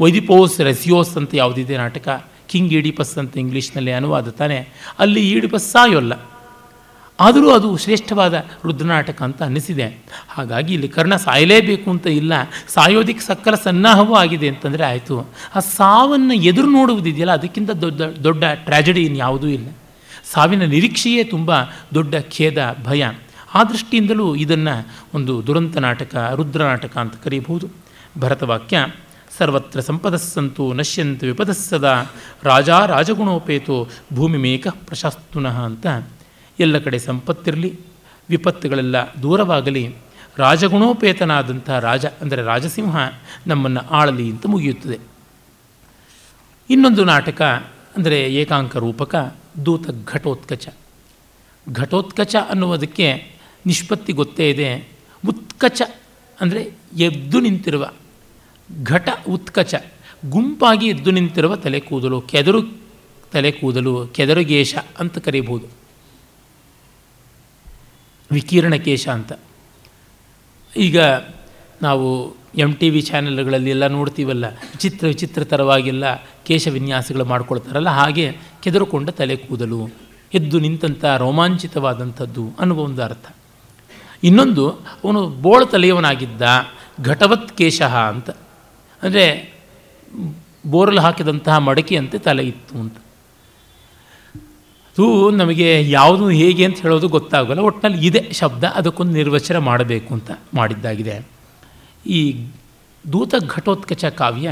ವೈದಿಪೋಸ್ 0.00 0.60
ರೆಸಿಯೋಸ್ 0.60 1.16
ಅಂತ 1.16 1.30
ಯಾವುದಿದೆ 1.34 1.76
ನಾಟಕ, 1.76 2.24
ಕಿಂಗ್ 2.48 2.72
ಈಡಿಪಸ್ 2.72 3.18
ಅಂತ 3.18 3.38
ಇಂಗ್ಲೀಷ್ನಲ್ಲಿ 3.38 3.92
ಅನುವಾದ 3.92 4.28
ತಾನೆ. 4.28 4.68
ಅಲ್ಲಿ 4.98 5.30
ಈಡಿಪಸ್ 5.30 5.66
ಸಾಯೋಲ್ಲ. 5.70 6.12
ಆದರೂ 7.20 7.50
ಅದು 7.50 7.76
ಶ್ರೇಷ್ಠವಾದ 7.76 8.34
ರುದ್ರನಾಟಕ 8.64 9.22
ಅಂತ 9.22 9.42
ಅನ್ನಿಸಿದೆ. 9.42 9.98
ಹಾಗಾಗಿ 10.28 10.74
ಇಲ್ಲಿ 10.74 10.88
ಕರ್ಣ 10.88 11.16
ಸಾಯಲೇಬೇಕು 11.16 11.90
ಅಂತ 11.90 12.06
ಇಲ್ಲ 12.06 12.32
ಸಾಯೋದಿಕ್ಕೆ 12.68 13.26
ಸಕ್ಕಲ 13.26 13.54
ಸನ್ನಾಹವೂ 13.54 14.14
ಆಗಿದೆ 14.14 14.48
ಅಂತಂದರೆ 14.48 14.84
ಆಯಿತು. 14.84 15.28
ಆ 15.54 15.60
ಸಾವನ್ನು 15.60 16.34
ಎದುರು 16.34 16.70
ನೋಡುವುದಿದೆಯಲ್ಲ, 16.70 17.32
ಅದಕ್ಕಿಂತ 17.32 17.70
ದೊಡ್ಡ 17.70 18.02
ದೊಡ್ಡ 18.02 18.44
ಟ್ರ್ಯಾಜಡಿ 18.44 19.02
ಇನ್ಯಾವುದೂ 19.04 19.46
ಇಲ್ಲ. 19.46 19.68
ಸಾವಿನ 20.32 20.64
ನಿರೀಕ್ಷೆಯೇ 20.64 21.24
ತುಂಬ 21.24 21.50
ದೊಡ್ಡ 21.94 22.14
ಖೇದ, 22.30 22.76
ಭಯ. 22.84 23.06
ಆ 23.54 23.64
ದೃಷ್ಟಿಯಿಂದಲೂ 23.64 24.34
ಇದನ್ನು 24.34 24.88
ಒಂದು 25.14 25.46
ದುರಂತ 25.46 25.76
ನಾಟಕ, 25.76 26.32
ರುದ್ರ 26.36 26.62
ನಾಟಕ 26.62 26.96
ಅಂತ 26.96 27.14
ಕರೀಬಹುದು. 27.24 27.68
ಭರತವಾಕ್ಯ, 28.18 28.86
ಸರ್ವತ್ರ 29.38 29.80
ಸಂಪದಸ್ಸಂತು 29.80 30.72
ನಶ್ಯಂತ 30.72 31.24
ವಿಪದಸ್ಸದ, 31.24 32.10
ರಾಜಾ 32.42 32.86
ರಾಜಗುಣೋಪೇತೋ 32.86 33.88
ಭೂಮಿ 34.14 34.38
ಮೇಕ 34.38 34.68
ಪ್ರಶಸ್ತುನಃ 34.68 35.60
ಅಂತ. 35.60 35.86
ಎಲ್ಲ 36.60 36.78
ಕಡೆ 36.78 36.98
ಸಂಪತ್ತಿರಲಿ, 36.98 37.80
ವಿಪತ್ತುಗಳೆಲ್ಲ 38.28 38.96
ದೂರವಾಗಲಿ, 39.22 39.94
ರಾಜಗುಣೋಪೇತನಾದಂಥ 40.36 41.70
ರಾಜ 41.70 42.06
ಅಂದರೆ 42.06 42.42
ರಾಜಸಿಂಹ 42.42 42.96
ನಮ್ಮನ್ನು 43.46 43.80
ಆಳಲಿ 43.80 44.30
ಅಂತ 44.30 44.46
ಮುಗಿಯುತ್ತದೆ. 44.46 44.98
ಇನ್ನೊಂದು 46.70 47.04
ನಾಟಕ 47.04 47.42
ಅಂದರೆ 47.96 48.34
ಏಕಾಂಕ 48.34 48.76
ರೂಪಕ 48.76 49.14
ದೂತ 49.66 49.86
ಘಟೋತ್ಕಚ. 50.04 50.68
ಘಟೋತ್ಕಚ 51.72 52.36
ಅನ್ನುವುದಕ್ಕೆ 52.50 53.36
ನಿಷ್ಪತ್ತಿ 53.66 54.12
ಗೊತ್ತೇ 54.12 54.50
ಇದೆ. 54.50 54.88
ಉತ್ಕಚ 55.26 55.82
ಅಂದರೆ 56.40 56.60
ಎದ್ದು 56.98 57.40
ನಿಂತಿರುವ, 57.40 57.92
ಘಟ 58.82 59.08
ಉತ್ಕಚ, 59.28 59.74
ಗುಂಪಾಗಿ 60.28 60.86
ಎದ್ದು 60.86 61.10
ನಿಂತಿರುವ 61.10 61.56
ತಲೆ 61.56 61.80
ಕೂದಲು, 61.80 62.20
ಕೆದರು, 62.20 62.60
ತಲೆ 63.32 63.50
ಕೂದಲು 63.50 64.06
ಕೆದರುಗೇಶ 64.06 64.74
ಅಂತ 64.98 65.18
ಕರೀಬೋದು 65.18 65.79
ವಿಕಿರಣಕೇಶ 68.30 69.04
ಅಂತ. 69.08 69.32
ಈಗ 70.72 70.98
ನಾವು 71.82 72.08
ಎಂ 72.64 72.70
ಟಿ 72.78 72.88
ವಿ 72.90 73.00
ಚಾನೆಲ್ಗಳಲ್ಲಿ 73.00 73.70
ಎಲ್ಲ 73.70 73.86
ನೋಡ್ತೀವಲ್ಲ, 73.86 74.46
ವಿಚಿತ್ರ 74.72 75.04
ವಿಚಿತ್ರ 75.06 75.42
ಥರವಾಗೆಲ್ಲ 75.42 76.04
ಕೇಶ 76.48 76.64
ವಿನ್ಯಾಸಗಳು 76.76 77.24
ಮಾಡ್ಕೊಳ್ತಾರಲ್ಲ, 77.24 77.90
ಹಾಗೆ 77.90 78.26
ಕೆದರುಕೊಂಡ 78.62 79.08
ತಲೆ 79.10 79.36
ಕೂದಲು, 79.36 79.80
ಎದ್ದು 80.34 80.56
ನಿಂತಹ 80.58 81.12
ರೋಮಾಂಚಿತವಾದಂಥದ್ದು 81.24 82.44
ಅನ್ನುವ 82.60 82.80
ಒಂದು 82.88 83.02
ಅರ್ಥ. 83.02 83.26
ಇನ್ನೊಂದು, 84.28 84.64
ಅವನು 85.04 85.20
ಬೋಳ 85.44 85.60
ತಲೆಯವನಾಗಿದ್ದ 85.64 86.42
ಘಟವತ್ 87.02 87.50
ಕೇಶ 87.58 87.80
ಅಂತ. 88.12 88.30
ಅಂದರೆ 89.02 89.24
ಬೋರಲು 90.66 91.00
ಹಾಕಿದಂತಹ 91.00 91.56
ಮಡಕೆಯಂತೆ 91.68 92.18
ತಲೆ 92.18 92.42
ಇತ್ತು 92.42 92.74
ಅಂತ. 92.78 92.96
ಅದು 95.00 95.08
ನಮಗೆ 95.30 95.68
ಯಾವುದು 95.90 96.24
ಹೇಗೆ 96.38 96.62
ಅಂತ 96.68 96.78
ಹೇಳೋದು 96.84 97.08
ಗೊತ್ತಾಗೋಲ್ಲ. 97.08 97.60
ಒಟ್ಟಿನಲ್ಲಿ 97.60 98.00
ಇದೆ 98.06 98.20
ಶಬ್ದ 98.32 98.64
ಅದಕ್ಕೊಂದು 98.78 99.12
ನಿರ್ವಚನ 99.12 99.58
ಮಾಡಬೇಕು 99.68 100.10
ಅಂತ 100.14 100.30
ಮಾಡಿದ್ದಾಗಿದೆ. 100.54 101.14
ಈ 102.06 102.20
ದೂತ 103.04 103.34
ಘಟೋತ್ಕಚ 103.54 104.04
ಕಾವ್ಯ 104.20 104.48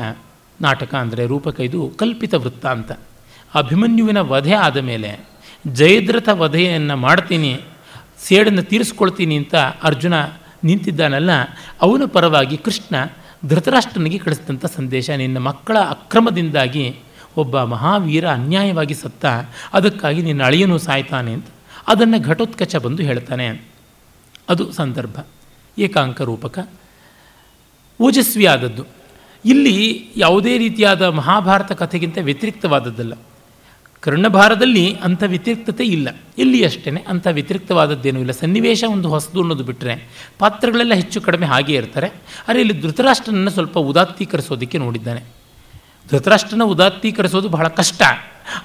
ನಾಟಕ 0.60 0.92
ಅಂದರೆ 0.94 1.22
ರೂಪಕ 1.26 1.58
ಇದು 1.60 1.80
ಕಲ್ಪಿತ 2.00 2.34
ವೃತ್ತ 2.34 2.64
ಅಂತ. 2.66 2.90
ಅಭಿಮನ್ಯುವಿನ 3.54 4.20
ವಧೆ 4.32 4.54
ಆದ 4.66 4.78
ಮೇಲೆ 4.90 5.10
ಜಯದ್ರಥ 5.80 6.28
ವಧೆಯನ್ನು 6.42 6.96
ಮಾಡ್ತೀನಿ, 6.96 7.52
ಸೇಡನ್ನು 8.26 8.64
ತೀರಿಸ್ಕೊಳ್ತೀನಿ 8.70 9.36
ಅಂತ 9.42 9.54
ಅರ್ಜುನ 9.82 10.14
ನಿಂತಿದ್ದಾನಲ್ಲ, 10.64 11.30
ಅವನ 11.82 12.02
ಪರವಾಗಿ 12.16 12.58
ಕೃಷ್ಣ 12.68 12.94
ಧೃತರಾಷ್ಟ್ರನಿಗೆ 13.48 14.18
ಕಳಿಸಿದಂಥ 14.18 14.64
ಸಂದೇಶ. 14.78 15.10
ನಿನ್ನ 15.22 15.38
ಮಕ್ಕಳ 15.50 15.76
ಅಕ್ರಮದಿಂದಾಗಿ 15.96 16.86
ಒಬ್ಬ 17.38 17.62
ಮಹಾವೀರ 17.62 18.28
ಅನ್ಯಾಯವಾಗಿ 18.28 18.94
ಸತ್ತ, 18.94 19.26
ಅದಕ್ಕಾಗಿ 19.72 20.22
ನಿನ್ನ 20.22 20.42
ಅಳಿಯನು 20.42 20.78
ಸಾಯ್ತಾನೆ 20.78 21.32
ಅಂತ. 21.32 21.46
ಅದನ್ನು 21.88 22.20
ಘಟೋತ್ಕಚ 22.20 22.76
ಬಂದು 22.76 23.02
ಹೇಳ್ತಾನೆ 23.02 23.64
ಅದು 24.48 24.72
ಸಂದರ್ಭ. 24.72 25.16
ಏಕಾಂಕ 25.78 26.22
ರೂಪಕ. 26.22 26.68
ಓಜಸ್ವಿ 28.00 28.46
ಆದದ್ದು 28.46 28.84
ಇಲ್ಲಿ 29.44 30.08
ಯಾವುದೇ 30.16 30.58
ರೀತಿಯಾದ 30.58 31.02
ಮಹಾಭಾರತ 31.02 31.72
ಕಥೆಗಿಂತ 31.72 32.18
ವ್ಯತಿರಿಕ್ತವಾದದ್ದಲ್ಲ. 32.22 33.12
ಕರ್ಣಭಾರದಲ್ಲಿ 34.00 34.94
ಅಂಥ 34.94 35.22
ವ್ಯತಿರಿಕ್ತತೆ 35.26 35.84
ಇಲ್ಲ. 35.84 36.08
ಇಲ್ಲಿ 36.38 36.64
ಅಷ್ಟೇ 36.64 36.90
ಅಂಥ 36.90 37.26
ವ್ಯತಿರಿಕ್ತವಾದದ್ದೇನೂ 37.30 38.20
ಇಲ್ಲ. 38.20 38.30
ಸನ್ನಿವೇಶ 38.30 38.84
ಒಂದು 38.84 39.08
ಹೊಸದು 39.08 39.40
ಅನ್ನೋದು 39.40 39.64
ಬಿಟ್ಟರೆ 39.64 40.08
ಪಾತ್ರಗಳೆಲ್ಲ 40.38 40.94
ಹೆಚ್ಚು 40.94 41.20
ಕಡಿಮೆ 41.20 41.46
ಹಾಗೇ 41.46 41.74
ಇರ್ತಾರೆ. 41.74 42.06
ಆದರೆ 42.48 42.60
ಇಲ್ಲಿ 42.60 42.80
ಧೃತರಾಷ್ಟ್ರನನ್ನು 42.80 43.50
ಸ್ವಲ್ಪ 43.50 43.78
ಉದಾತ್ತೀಕರಿಸೋದಕ್ಕೆ 43.78 44.78
ನೋಡಿದ್ದಾನೆ. 44.78 45.37
ಧೃತರಾಷ್ಟ್ರನ 46.12 46.62
ಉದಾತ್ತೀಕರಿಸೋದು 46.64 47.48
ಬಹಳ 47.48 47.68
ಕಷ್ಟ. 47.68 48.02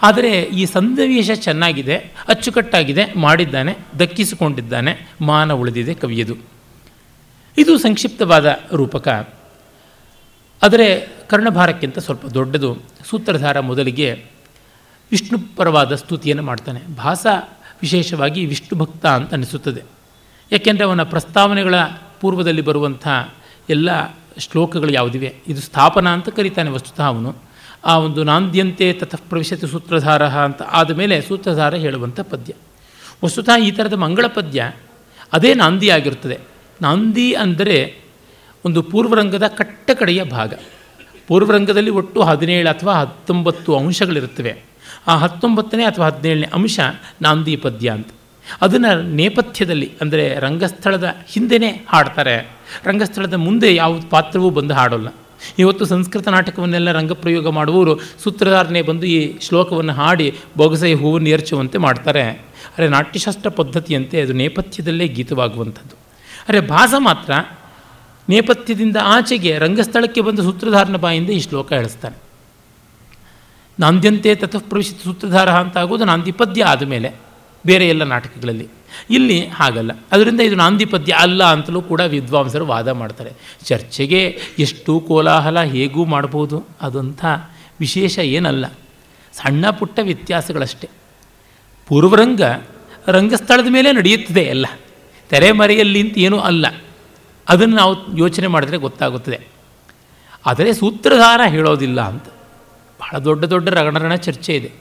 ಆದರೆ 0.01 0.41
ಈ 0.41 0.65
ಸಂದವೇಶ 0.65 1.31
ಚೆನ್ನಾಗಿದೆ, 1.35 1.97
ಅಚ್ಚುಕಟ್ಟಾಗಿದೆ, 2.27 3.19
ಮಾಡಿದ್ದಾನೆ, 3.19 3.77
ದಕ್ಕಿಸಿಕೊಂಡಿದ್ದಾನೆ, 3.99 5.09
ಮಾನ 5.21 5.53
ಉಳಿದಿದೆ 5.53 5.93
ಕವಿಯದು. 5.93 6.35
ಇದು 7.57 7.77
ಸಂಕ್ಷಿಪ್ತವಾದ 7.77 8.59
ರೂಪಕ. 8.73 9.07
ಆದರೆ 10.63 11.07
ಕರ್ಣಭಾರಕ್ಕಿಂತ 11.29 11.99
ಸ್ವಲ್ಪ 11.99 12.25
ದೊಡ್ಡದು. 12.25 12.77
ಸೂತ್ರಧಾರ 13.09 13.59
ಮೊದಲಿಗೆ 13.59 14.25
ವಿಷ್ಣು 15.11 15.55
ಪರವಾದ 15.55 15.95
ಸ್ತುತಿಯನ್ನು 15.95 16.43
ಮಾಡ್ತಾನೆ. 16.43 16.95
ಭಾಸ 16.95 17.25
ವಿಶೇಷವಾಗಿ 17.81 18.45
ವಿಷ್ಣು 18.45 18.79
ಭಕ್ತ 18.79 19.05
ಅಂತ 19.05 19.33
ಅನಿಸುತ್ತದೆ. 19.33 19.81
ಯಾಕೆಂದರೆ 20.51 20.83
ಅವನ 20.83 21.03
ಪ್ರಸ್ತಾವನೆಗಳ 21.03 21.75
ಪೂರ್ವದಲ್ಲಿ 22.21 22.61
ಬರುವಂಥ 22.61 23.07
ಎಲ್ಲ 23.69 23.89
ಶ್ಲೋಕಗಳು 24.37 24.93
ಯಾವುದಿವೆ? 24.93 25.35
ಇದು 25.47 25.61
ಸ್ಥಾಪನಾ 25.61 26.09
ಅಂತ 26.09 26.29
ಕರೀತಾನೆ 26.29 26.69
ವಸ್ತುತಃ 26.69 27.03
ಅವನು. 27.03 27.35
ಆ 27.85 27.97
ಒಂದು 27.97 28.23
ನಾಂದ್ಯಂತೆ 28.23 28.93
ತತಃ 28.93 29.17
ಪ್ರವಿಶತಿ 29.29 29.67
ಸೂತ್ರಧಾರ 29.67 30.27
ಅಂತ 30.27 30.61
ಆದಮೇಲೆ 30.61 31.21
ಸೂತ್ರಧಾರ 31.21 31.75
ಹೇಳುವಂಥ 31.75 32.19
ಪದ್ಯ. 32.19 32.53
ವಸ್ತುತಃ 33.25 33.57
ಈ 33.57 33.71
ಥರದ 33.71 33.93
ಮಂಗಳ 33.93 34.25
ಪದ್ಯ 34.27 34.71
ಅದೇ 35.33 35.53
ನಾಂದಿ 35.53 35.89
ಆಗಿರುತ್ತದೆ. 35.89 36.39
ನಾಂದಿ 36.81 37.33
ಅಂದರೆ 37.33 37.97
ಒಂದು 38.65 38.83
ಪೂರ್ವರಂಗದ 38.83 39.47
ಕಟ್ಟ 39.47 39.91
ಕಡೆಯ 39.91 40.23
ಭಾಗ. 40.23 40.53
ಪೂರ್ವರಂಗದಲ್ಲಿ 41.27 41.89
ಒಟ್ಟು 41.89 42.21
ಹದಿನೇಳು 42.21 42.69
ಅಥವಾ 42.69 42.93
ಹತ್ತೊಂಬತ್ತು 42.93 43.77
ಅಂಶಗಳಿರುತ್ತವೆ. 43.77 44.61
ಆ 45.07 45.17
ಹತ್ತೊಂಬತ್ತನೇ 45.17 45.83
ಅಥವಾ 45.83 46.05
ಹದಿನೇಳನೇ 46.05 46.47
ಅಂಶ 46.53 46.79
ನಾಂದಿ 47.21 47.55
ಪದ್ಯ 47.55 47.89
ಅಂತ. 47.89 48.07
ಅದನ್ನು 48.61 49.01
ನೇಪಥ್ಯದಲ್ಲಿ 49.01 49.91
ಅಂದರೆ 50.01 50.39
ರಂಗಸ್ಥಳದ 50.39 51.15
ಹಿಂದೆಯೇ 51.27 51.85
ಹಾಡ್ತಾರೆ. 51.89 52.49
ರಂಗಸ್ಥಳದ 52.83 53.33
ಮುಂದೆ 53.33 53.75
ಯಾವ 53.75 54.01
ಪಾತ್ರವೂ 54.09 54.49
ಬಂದು 54.49 54.73
ಹಾಡೋಲ್ಲ. 54.73 55.07
ಇವತ್ತು 55.59 55.85
ಸಂಸ್ಕೃತ 55.85 56.27
ನಾಟಕವನ್ನೆಲ್ಲ 56.27 56.91
ರಂಗಪ್ರಯೋಗ 56.91 57.49
ಮಾಡುವವರು 57.49 57.99
ಸೂತ್ರಧಾರನೆ 58.23 58.81
ಬಂದು 58.81 59.05
ಈ 59.05 59.39
ಶ್ಲೋಕವನ್ನು 59.39 59.93
ಹಾಡಿ 59.93 60.35
ಬೊಗಸೆ 60.57 60.93
ಹೂವನ್ನು 60.93 61.29
ಎರಚುವಂತೆ 61.29 61.77
ಮಾಡ್ತಾರೆ. 61.77 62.23
ಅರೆ 62.77 62.87
ನಾಟ್ಯಶಾಸ್ತ್ರ 62.87 63.49
ಪದ್ಧತಿಯಂತೆ 63.49 64.21
ಅದು 64.21 64.33
ನೇಪಥ್ಯದಲ್ಲೇ 64.33 65.07
ಗೀತವಾಗುವಂಥದ್ದು. 65.07 65.95
ಅರೆ 66.49 66.59
ಭಾಸ 66.59 66.93
ಮಾತ್ರ 66.97 67.33
ನೇಪಥ್ಯದಿಂದ 68.29 68.97
ಆಚೆಗೆ 69.01 69.57
ರಂಗಸ್ಥಳಕ್ಕೆ 69.57 70.21
ಬಂದು 70.21 70.43
ಸೂತ್ರಧಾರನ 70.43 70.95
ಬಾಯಿಂದ 70.95 71.29
ಈ 71.29 71.39
ಶ್ಲೋಕ 71.39 71.73
ಹೇಳಿಸ್ತಾನೆ. 71.73 72.15
ನಾಂದ್ಯಂತೆ 73.79 74.35
ತತಃ 74.35 74.59
ಪ್ರವೇಶಿತ 74.59 75.03
ಸೂತ್ರಧಾರ 75.03 75.49
ಅಂತ 75.49 75.77
ಆಗೋದು 75.77 76.05
ನಾಂದಿ 76.05 76.31
ಪದ್ಯ 76.31 76.63
ಆದಮೇಲೆ 76.63 77.22
ಬೇರೆ 77.65 77.89
ಎಲ್ಲ 77.89 78.03
ನಾಟಕಗಳಲ್ಲಿ. 78.03 78.67
ಇಲ್ಲಿ 79.09 79.47
ಹಾಗಲ್ಲ. 79.47 79.91
ಅದರಿಂದ 80.11 80.39
ಇದು 80.39 80.55
ನಾಂದಿ 80.55 80.85
ಪದ್ಯ 80.85 81.13
ಅಲ್ಲ 81.13 81.43
ಅಂತಲೂ 81.43 81.81
ಕೂಡ 81.81 81.99
ವಿದ್ವಾಂಸರು 81.99 82.65
ವಾದ 82.65 82.87
ಮಾಡ್ತಾರೆ. 82.87 83.31
ಚರ್ಚೆಗೆ 83.63 84.39
ಎಷ್ಟು 84.59 84.99
ಕೋಲಾಹಲ 84.99 85.61
ಹೇಗೂ 85.61 86.05
ಮಾಡ್ಬೋದು 86.05 86.65
ಅದಂಥ 86.81 87.25
ವಿಶೇಷ 87.79 88.19
ಏನಲ್ಲ. 88.19 88.65
ಸಣ್ಣ 89.33 89.69
ಪುಟ್ಟ 89.69 89.99
ವ್ಯತ್ಯಾಸಗಳಷ್ಟೇ. 90.03 90.89
ಪೂರ್ವರಂಗ 91.87 92.41
ರಂಗಸ್ಥಳದ 93.07 93.65
ಮೇಲೆ 93.69 93.91
ನಡೆಯುತ್ತದೆ 93.91 94.41
ಎಲ್ಲ. 94.41 94.65
ತೆರೆಮರೆಯಲ್ಲಿ 95.29 96.01
ಅಂತ 96.01 96.17
ಏನೂ 96.17 96.39
ಅಲ್ಲ. 96.39 96.65
ಅದನ್ನು 97.49 97.75
ನಾವು 97.75 98.17
ಯೋಚನೆ 98.17 98.47
ಮಾಡಿದ್ರೆ 98.47 98.77
ಗೊತ್ತಾಗುತ್ತದೆ. 98.77 99.39
ಆದರೆ 100.45 100.73
ಸೂತ್ರಧಾರ 100.73 101.41
ಹೇಳೋದಿಲ್ಲ 101.47 102.01
ಅಂತ. 102.01 102.25
ಬಹಳ 102.99 103.17
ದೊಡ್ಡ 103.17 103.45
ದೊಡ್ಡ 103.45 103.69
ರಗಣರಣ 103.69 104.15
ಚರ್ಚೆ 104.15 104.55
ಇದೆ. 104.55 104.71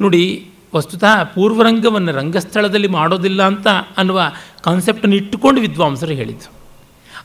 ನೋಡಿ 0.00 0.50
ವಸ್ತುತಃ 0.74 1.22
ಪೂರ್ವರಂಗವನ್ನು 1.22 2.12
ರಂಗಸ್ಥಳದಲ್ಲಿ 2.12 2.88
ಮಾಡೋದಿಲ್ಲ 2.88 3.42
ಅಂತ 3.42 3.68
ಅನ್ನುವ 3.96 4.32
ಕಾನ್ಸೆಪ್ಟನ್ನು 4.62 5.16
ಇಟ್ಟುಕೊಂಡು 5.16 5.60
ವಿದ್ವಾಂಸರು 5.60 6.12
ಹೇಳಿದರು. 6.12 6.52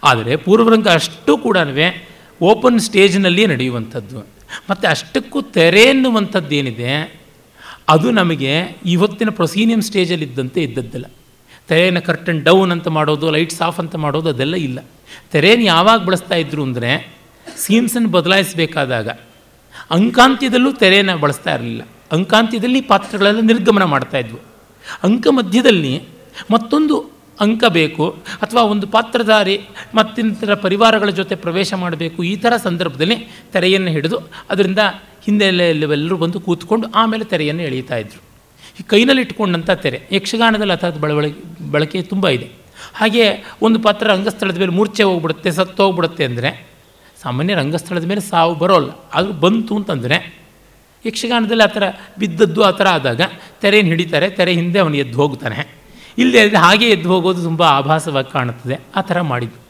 ಆದರೆ 0.04 0.36
ಪೂರ್ವರಂಗ 0.36 0.88
ಅಷ್ಟು 0.88 1.38
ಕೂಡ 1.38 1.58
ಓಪನ್ 2.42 2.80
ಸ್ಟೇಜ್ನಲ್ಲಿಯೇ 2.80 3.48
ನಡೆಯುವಂಥದ್ದು. 3.48 4.20
ಮತ್ತು 4.70 4.88
ಅಷ್ಟಕ್ಕೂ 4.88 5.42
ತೆರೆ 5.42 5.84
ಎನ್ನುವಂಥದ್ದೇನಿದೆ 5.84 7.22
ಅದು 7.90 8.12
ನಮಗೆ 8.12 8.76
ಇವತ್ತಿನ 8.86 9.30
ಪ್ರೊಸೀನಿಯಂ 9.30 9.82
ಸ್ಟೇಜಲ್ಲಿದ್ದಂತೆ 9.82 10.62
ಇದ್ದದ್ದಲ್ಲ. 10.62 11.06
ತೆರೆಯನ್ನು 11.68 12.02
ಕರ್ಟನ್ 12.02 12.44
ಡೌನ್ 12.44 12.72
ಅಂತ 12.72 12.88
ಮಾಡೋದು 12.88 13.32
ಲೈಟ್ಸ್ 13.32 13.62
ಆಫ್ 13.62 13.80
ಅಂತ 13.80 13.96
ಮಾಡೋದು 13.96 14.30
ಅದೆಲ್ಲ 14.30 14.56
ಇಲ್ಲ. 14.56 14.80
ತೆರೆಯನ್ನು 15.32 15.66
ಯಾವಾಗ 15.66 16.06
ಬಳಸ್ತಾ 16.06 16.36
ಇದ್ರು 16.36 16.64
ಅಂದರೆ 16.64 17.16
ಸೀನ್ಸನ್ನು 17.58 18.10
ಬದಲಾಯಿಸಬೇಕಾದಾಗ 18.10 19.10
ಅಂಕಾಂತ್ಯದಲ್ಲೂ 19.92 20.72
ತೆರೆಯನ್ನು 20.72 21.18
ಬಳಸ್ತಾ 21.18 21.56
ಇರಲಿಲ್ಲ. 21.56 21.82
ಅಂಕಾಂತ್ಯದಲ್ಲಿ 22.12 22.82
ಪಾತ್ರಗಳೆಲ್ಲ 22.92 23.42
ನಿರ್ಗಮನ 23.52 23.86
ಮಾಡ್ತಾ 23.94 24.18
ಇದ್ವು. 24.24 24.40
ಅಂಕ 25.08 25.28
ಮಧ್ಯದಲ್ಲಿ 25.40 25.94
ಮತ್ತೊಂದು 26.54 26.96
ಅಂಕ 27.40 27.64
ಬೇಕು, 27.78 28.06
ಅಥವಾ 28.44 28.62
ಒಂದು 28.74 28.86
ಪಾತ್ರಧಾರಿ 28.94 29.56
ಮತ್ತಿಂತರ 29.98 30.54
ಪರಿವಾರಗಳ 30.64 31.10
ಜೊತೆ 31.20 31.36
ಪ್ರವೇಶ 31.44 31.74
ಮಾಡಬೇಕು, 31.82 32.20
ಈ 32.24 32.36
ಥರ 32.44 32.54
ಸಂದರ್ಭದಲ್ಲಿ 32.68 33.18
ತೆರೆಯನ್ನು 33.54 33.92
ಹಿಡಿದು 33.96 34.18
ಅದರಿಂದ 34.52 34.82
ಹಿಂದೆಲ್ಲರೂ 35.26 36.18
ಬಂದು 36.24 36.40
ಕೂತ್ಕೊಂಡು 36.48 36.88
ಆಮೇಲೆ 37.02 37.26
ತೆರೆಯನ್ನು 37.34 37.64
ಎಳೀತಾ 37.70 37.98
ಇದ್ದರು 38.04 38.22
ಈ 38.80 38.84
ಕೈನಲ್ಲಿ 38.94 39.22
ಇಟ್ಕೊಂಡಂಥ 39.26 39.70
ತೆರೆ, 39.84 40.00
ಯಕ್ಷಗಾನದಲ್ಲಿ 40.12 40.74
ಅಥವಾ 40.74 41.00
ಬಳವಳಿ, 41.04 41.32
ಬಳಕೆ 41.74 42.02
ತುಂಬ 42.12 42.28
ಇದೆ. 42.38 42.48
ಹಾಗೆ 43.00 43.24
ಒಂದು 43.66 43.78
ಪಾತ್ರ 43.86 44.06
ರಂಗಸ್ಥಳದ 44.14 44.58
ಮೇಲೆ 44.64 44.74
ಮೂರ್ಛೆ 44.80 45.04
ಹೋಗ್ಬಿಡುತ್ತೆ 45.10 45.52
ಸತ್ತು 45.52 45.80
ಹೋಗ್ಬಿಡುತ್ತೆ 45.84 46.24
ಅಂದರೆ 46.30 46.50
ಸಾಮಾನ್ಯ 47.24 47.54
ರಂಗಸ್ಥಳದ 47.62 48.06
ಮೇಲೆ 48.12 48.22
ಸಾವು 48.32 48.54
ಬರೋಲ್ಲ. 48.64 48.90
ಆದರೂ 49.14 49.34
ಬಂತು 49.46 49.76
ಅಂತಂದರೆ 49.80 50.18
ಯಕ್ಷಗಾನದಲ್ಲಿ 51.08 51.64
ಆ 51.64 51.66
ಥರ 51.66 51.84
ಬಿದ್ದದ್ದು 52.20 52.64
ಆ 52.64 52.72
ಥರ 52.72 52.88
ಆದಾಗ 52.88 53.22
ತೆರೆಯನ್ನು 53.62 53.90
ಹಿಡಿತಾರೆ, 53.90 54.30
ತೆರೆ 54.30 54.54
ಹಿಂದೆ 54.54 54.80
ಅವನು 54.80 54.96
ಎದ್ದು 54.96 55.18
ಹೋಗ್ತಾನೆ. 55.18 55.56
ಅಂದರೆ 55.56 56.56
ಹಾಗೆ 56.56 56.86
ಎದ್ದು 56.86 57.10
ಹೋಗೋದು 57.10 57.42
ತುಂಬ 57.44 57.64
ಆಭಾಸವಾಗಿ 57.64 58.32
ಕಾಣುತ್ತದೆ. 58.34 58.80
ಆ 58.96 59.02
ಥರ 59.02 59.22
ಮಾಡಿದ್ದು. 59.22 59.68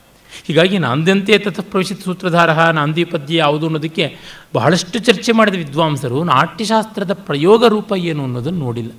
ಹೀಗಾಗಿ 0.47 0.77
ನಾಂದ್ಯಂತೆ 0.77 1.37
ತತಃ 1.37 1.61
ಪ್ರವೇಶಿತ 1.61 2.03
ಸೂತ್ರಧಾರ, 2.03 2.71
ನಾಂದಿ 2.71 3.03
ಪದ್ಯ 3.03 3.35
ಯಾವುದು 3.35 3.65
ಅನ್ನೋದಕ್ಕೆ 3.65 4.17
ಬಹಳಷ್ಟು 4.53 4.99
ಚರ್ಚೆ 4.99 5.31
ಮಾಡಿದ 5.31 5.55
ವಿದ್ವಾಂಸರು 5.55 6.23
ನಾಟ್ಯಶಾಸ್ತ್ರದ 6.23 7.13
ಪ್ರಯೋಗ 7.13 7.65
ರೂಪ 7.65 7.93
ಏನು 7.97 8.23
ಅನ್ನೋದನ್ನು 8.23 8.59
ನೋಡಿಲ್ಲ. 8.59 8.91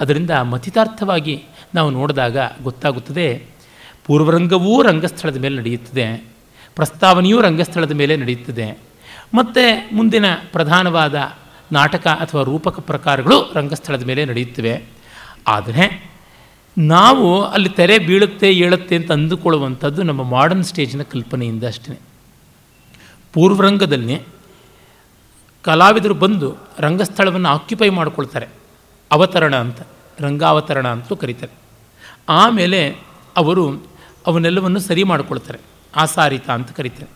ಅದರಿಂದ 0.00 0.30
ಮತಿತಾರ್ಥವಾಗಿ 0.30 1.42
ನಾವು 1.74 1.90
ನೋಡಿದಾಗ 1.90 2.36
ಗೊತ್ತಾಗುತ್ತದೆ, 2.62 3.42
ಪೂರ್ವರಂಗವೂ 4.06 4.82
ರಂಗಸ್ಥಳದ 4.82 5.36
ಮೇಲೆ 5.36 5.56
ನಡೆಯುತ್ತದೆ, 5.56 6.24
ಪ್ರಸ್ತಾವನೆಯೂ 6.76 7.40
ರಂಗಸ್ಥಳದ 7.40 7.92
ಮೇಲೆ 7.92 8.16
ನಡೆಯುತ್ತದೆ. 8.16 8.78
ಮತ್ತು 9.34 9.96
ಮುಂದಿನ 9.96 10.24
ಪ್ರಧಾನವಾದ 10.52 11.14
ನಾಟಕ 11.72 12.06
ಅಥವಾ 12.06 12.42
ರೂಪಕ 12.42 12.80
ಪ್ರಕಾರಗಳು 12.80 13.52
ರಂಗಸ್ಥಳದ 13.54 14.02
ಮೇಲೆ 14.02 14.24
ನಡೆಯುತ್ತವೆ. 14.24 14.84
ಆದರೆ 15.46 16.10
ನಾವು 16.78 17.44
ಅಲ್ಲಿ 17.44 17.68
ತೆರೆ 17.68 17.98
ಬೀಳುತ್ತೆ, 17.98 18.52
ಏಳುತ್ತೆ 18.52 18.96
ಅಂತ 18.96 19.12
ಅಂದುಕೊಳ್ಳುವಂಥದ್ದು 19.12 20.02
ನಮ್ಮ 20.02 20.22
ಮಾಡರ್ನ್ 20.22 20.64
ಸ್ಟೇಜಿನ 20.64 21.02
ಕಲ್ಪನೆಯಿಂದ 21.02 21.64
ಅಷ್ಟೇ 21.64 21.98
ಪೂರ್ವರಂಗದಲ್ಲಿ 23.32 24.22
ಕಲಾವಿದರು 25.62 26.14
ಬಂದು 26.14 26.56
ರಂಗಸ್ಥಳವನ್ನು 26.78 27.48
ಆಕ್ಯುಪೈ 27.48 27.88
ಮಾಡಿಕೊಳ್ತಾರೆ. 27.88 28.46
ಅವತರಣ 29.12 29.56
ಅಂತ, 29.56 29.80
ರಂಗಾವತರಣ 30.20 30.88
ಅಂತಲೂ 30.88 31.16
ಕರೀತಾರೆ. 31.16 31.52
ಆಮೇಲೆ 32.28 32.96
ಅವರು 33.36 33.82
ಅವನ್ನೆಲ್ಲವನ್ನು 34.26 34.80
ಸರಿ 34.80 35.04
ಮಾಡಿಕೊಳ್ತಾರೆ. 35.04 35.58
ಆಸಾರಿತ 35.96 36.50
ಅಂತ 36.50 36.72
ಕರೀತಾರೆ. 36.72 37.10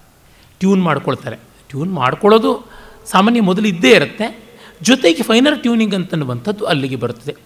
ಟ್ಯೂನ್ 0.59 0.83
ಮಾಡ್ಕೊಳ್ತಾರೆ. 0.83 1.37
ಟ್ಯೂನ್ 1.69 1.93
ಮಾಡ್ಕೊಳ್ಳೋದು 1.93 2.72
ಸಾಮಾನ್ಯ 3.07 3.41
ಮೊದಲು 3.41 3.69
ಇದ್ದೇ 3.69 3.91
ಇರುತ್ತೆ. 3.91 4.45
ಜೊತೆಗೆ 4.83 5.23
ಫೈನರ್ 5.23 5.63
ಟ್ಯೂನಿಂಗ್ 5.63 5.95
ಅಂತನ್ನುವಂಥದ್ದು 5.95 6.65
ಅಲ್ಲಿಗೆ 6.65 6.97
ಬರುತ್ತದೆ. 6.97 7.37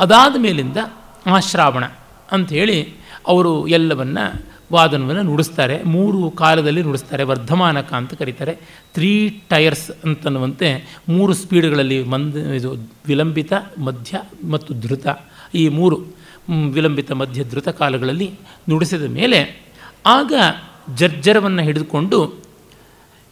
ಅದಾದ 0.00 0.36
ಮೇಲಿಂದ 0.38 0.76
ಆಶ್ರಾವಣ 1.26 1.84
ಅಂಥೇಳಿ 2.32 2.94
ಅವರು 3.26 3.66
ಎಲ್ಲವನ್ನು 3.66 4.52
ವಾದನವನ್ನು 4.72 5.22
ನುಡಿಸ್ತಾರೆ. 5.22 5.82
ಮೂರು 5.82 6.30
ಕಾಲದಲ್ಲಿ 6.30 6.82
ನುಡಿಸ್ತಾರೆ. 6.82 7.22
ವರ್ಧಮಾನಕ 7.22 7.92
ಅಂತ 7.92 8.14
ಕರೀತಾರೆ. 8.14 8.58
ತ್ರೀ 8.94 9.42
ಟೈರ್ಸ್ 9.48 9.90
ಅಂತನ್ನುವಂತೆ 10.04 10.98
ಮೂರು 11.08 11.34
ಸ್ಪೀಡ್ಗಳಲ್ಲಿ 11.34 12.04
ಮಂದ 12.04 12.36
ಇದು 12.36 12.76
ವಿಲಂಬಿತ, 13.06 13.52
ಮಧ್ಯ 13.84 14.22
ಮತ್ತು 14.50 14.74
ಧೃತ 14.74 15.06
ಈ 15.54 15.68
ಮೂರು 15.68 16.00
ವಿಲಂಬಿತ, 16.72 17.12
ಮಧ್ಯ 17.12 17.44
ಧೃತ 17.44 17.68
ಕಾಲಗಳಲ್ಲಿ 17.68 18.30
ನುಡಿಸಿದ 18.70 19.02
ಮೇಲೆ 19.02 19.62
ಆಗ 20.06 20.32
ಜರ್ಜರವನ್ನು 20.94 21.62
ಹಿಡಿದುಕೊಂಡು 21.62 22.34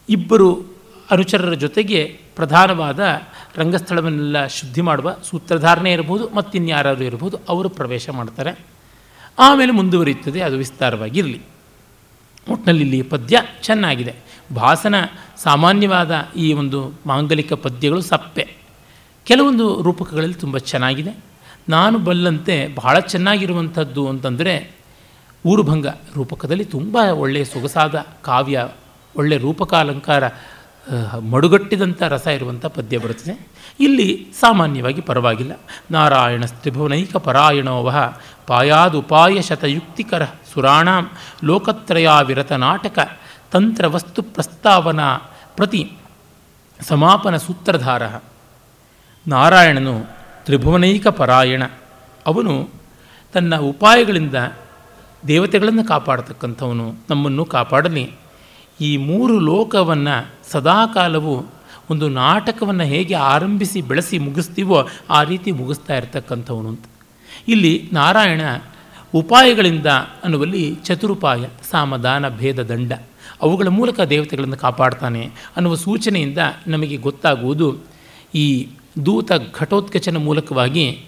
ಇಬ್ಬರು 0.09 0.80
ಅನುಚರರ 1.11 1.53
ಜೊತೆಗೆ 1.53 2.21
ಪ್ರಧಾನವಾದ 2.37 3.01
ರಂಗಸ್ಥಳವನ್ನೆಲ್ಲ 3.57 4.47
ಶುದ್ಧಿ 4.47 4.81
ಮಾಡುವ 4.81 5.17
ಸೂತ್ರಧಾರಣೆ 5.31 5.93
ಇರ್ಬೋದು 5.93 6.29
ಮತ್ತಿನ್ಯಾರು 6.29 7.05
ಇರ್ಬೋದು 7.05 7.39
ಅವರು 7.49 7.69
ಪ್ರವೇಶ 7.69 8.11
ಮಾಡ್ತಾರೆ. 8.11 8.59
ಆಮೇಲೆ 9.39 9.73
ಮುಂದುವರಿಯುತ್ತದೆ, 9.73 10.41
ಅದು 10.41 10.57
ವಿಸ್ತಾರವಾಗಿರಲಿ. 10.57 11.41
ಒಟ್ಟಿನಲ್ಲಿ 12.51 12.83
ಇಲ್ಲಿ 12.83 13.03
ಪದ್ಯ 13.03 13.43
ಚೆನ್ನಾಗಿದೆ. 13.63 14.15
ಭಾಸನ 14.55 14.95
ಸಾಮಾನ್ಯವಾದ 15.37 16.29
ಈ 16.37 16.53
ಒಂದು 16.53 16.93
ಮಾಂಗಲಿಕ 17.07 17.53
ಪದ್ಯಗಳು 17.53 18.01
ಸಪ್ಪೆ. 18.01 18.57
ಕೆಲವೊಂದು 19.25 19.83
ರೂಪಕಗಳಲ್ಲಿ 19.83 20.35
ತುಂಬ 20.35 20.59
ಚೆನ್ನಾಗಿದೆ. 20.59 21.17
ನಾನು 21.69 21.99
ಬಲ್ಲಂತೆ 21.99 22.69
ಬಹಳ 22.75 22.99
ಚೆನ್ನಾಗಿರುವಂಥದ್ದು 22.99 24.09
ಅಂತಂದರೆ 24.09 24.73
ಊರುಭಂಗ 25.47 25.87
ರೂಪಕದಲ್ಲಿ 25.87 26.65
ತುಂಬ 26.65 26.97
ಒಳ್ಳೆಯ 26.97 27.45
ಸೊಗಸಾದ 27.45 28.07
ಕಾವ್ಯ 28.23 28.69
ಒಳ್ಳೆಯ 29.17 29.39
ರೂಪಕಾಲಂಕಾರ 29.39 30.25
ಮಡುಗಟ್ಟಿದಂಥ 31.31 32.03
ರಸ 32.03 32.27
ಇರುವಂಥ 32.27 32.67
ಪದ್ಯ 32.67 32.99
ಬರುತ್ತದೆ. 32.99 33.49
ಇಲ್ಲಿ 33.81 34.27
ಸಾಮಾನ್ಯವಾಗಿ 34.41 35.01
ಪರವಾಗಿಲ್ಲ. 35.01 35.53
ನಾರಾಯಣ 35.91 36.45
ತ್ರಿಭುವನೈಕ 36.45 37.17
ಪರಾಯಣೋವಹ 37.17 37.97
ಪಾಯಾದುಪಾಯ 38.47 39.43
ಶತಯುಕ್ತಿಕರ 39.43 40.25
ಸುರಾಣ 40.25 40.89
ಲೋಕತ್ರಯಾವಿರತ 41.45 42.53
ನಾಟಕ 42.53 43.19
ತಂತ್ರ 43.53 43.87
ವಸ್ತು 43.87 44.23
ಪ್ರಸ್ತಾವನಾ 44.23 45.17
ಪ್ರತಿ 45.57 45.93
ಸಮಾಪನ 46.89 47.37
ಸೂತ್ರಧಾರ. 47.37 48.03
ನಾರಾಯಣನು 49.29 50.05
ತ್ರಿಭುವನೈಕ 50.45 51.07
ಪರಾಯಣ. 51.07 51.63
ಅವನು 52.27 52.71
ತನ್ನ 53.33 53.57
ಉಪಾಯಗಳಿಂದ 53.57 54.35
ದೇವತೆಗಳನ್ನು 55.27 55.85
ಕಾಪಾಡತಕ್ಕಂಥವನು. 55.85 56.95
ನಮ್ಮನ್ನು 57.11 57.45
ಕಾಪಾಡಲಿ. 57.45 58.13
ಈ 58.81 58.97
ಮೂರು 58.97 59.39
ಲೋಕವನ್ನು 59.39 60.40
ಸದಾಕಾಲವು 60.53 61.47
ಒಂದು 61.91 62.09
ನಾಟಕವನ್ನು 62.09 62.85
ಹೇಗೆ 62.85 63.15
ಆರಂಭಿಸಿ 63.15 63.83
ಬೆಳೆಸಿ 63.83 64.19
ಮುಗಿಸ್ತೀವೋ 64.19 64.89
ಆ 65.11 65.23
ರೀತಿ 65.23 65.53
ಮುಗಿಸ್ತಾ 65.53 65.97
ಇರ್ತಕ್ಕಂಥವನು 65.97 66.69
ಅಂತ. 66.69 66.85
ಇಲ್ಲಿ 67.49 67.91
ನಾರಾಯಣ 67.93 68.41
ಉಪಾಯಗಳಿಂದ 69.15 69.87
ಅನ್ನುವಲ್ಲಿ 70.25 70.75
ಚತುರುಪಾಯ, 70.75 71.45
ಸಾಮದಾನ, 71.71 72.29
ಭೇದ, 72.29 72.63
ದಂಡ 72.63 72.93
ಅವುಗಳ 73.43 73.69
ಮೂಲಕ 73.69 74.01
ದೇವತೆಗಳನ್ನು 74.01 74.57
ಕಾಪಾಡ್ತಾನೆ 74.57 75.23
ಅನ್ನುವ 75.57 75.75
ಸೂಚನೆಯಿಂದ 75.75 76.39
ನಮಗೆ 76.67 76.97
ಗೊತ್ತಾಗುವುದು 76.97 77.79
ಈ 78.35 78.69
ದೂತ 79.07 79.33
ಘಟೋತ್ಕಚನ 79.55 80.17
ಮೂಲಕವಾಗಿ 80.17 81.05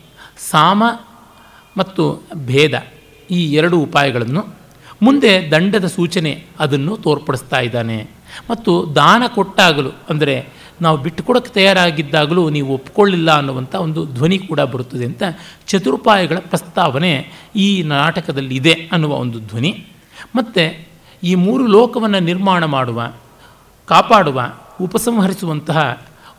ಸಾಮ 0.50 0.82
ಮತ್ತು 1.76 2.04
ಭೇದ 2.34 2.74
ಈ 3.30 3.52
ಎರಡು 3.52 3.78
ಉಪಾಯಗಳನ್ನು 3.78 4.42
ಮುಂದೆ 5.02 5.50
ದಂಡದ 5.50 5.86
ಸೂಚನೆ 5.86 6.46
ಅದನ್ನು 6.58 6.96
ತೋರ್ಪಡಿಸ್ತಾ 6.96 7.60
ಇದ್ದಾನೆ. 7.60 8.21
ಮತ್ತು 8.50 8.72
ದಾನ 8.96 9.22
ಕೊಟ್ಟಾಗಲೂ, 9.34 9.90
ಅಂದರೆ 10.10 10.36
ನಾವು 10.80 10.96
ಬಿಟ್ಟುಕೊಡಕ್ಕೆ 10.98 11.52
ತಯಾರಾಗಿದ್ದಾಗಲೂ 11.54 12.50
ನೀವು 12.50 12.74
ಒಪ್ಪಿಕೊಳ್ಳಿಲ್ಲ 12.74 13.30
ಅನ್ನುವಂಥ 13.30 13.74
ಒಂದು 13.74 14.06
ಧ್ವನಿ 14.06 14.38
ಕೂಡ 14.38 14.60
ಬರುತ್ತದೆ 14.60 15.04
ಅಂತ 15.04 15.22
ಚತುರುಪಾಯಗಳ 15.66 16.38
ಪ್ರಸ್ತಾವನೆ 16.38 17.12
ಈ 17.56 17.82
ನಾಟಕದಲ್ಲಿ 17.82 18.56
ಇದೆ 18.56 18.72
ಅನ್ನುವ 18.92 19.12
ಒಂದು 19.14 19.40
ಧ್ವನಿ. 19.40 19.72
ಮತ್ತು 20.36 20.64
ಈ 21.22 21.34
ಮೂರು 21.34 21.66
ಲೋಕವನ್ನು 21.66 22.20
ನಿರ್ಮಾಣ 22.20 22.64
ಮಾಡುವ, 22.64 23.12
ಕಾಪಾಡುವ, 23.88 24.40
ಉಪಸಂಹರಿಸುವಂತಹ 24.80 25.80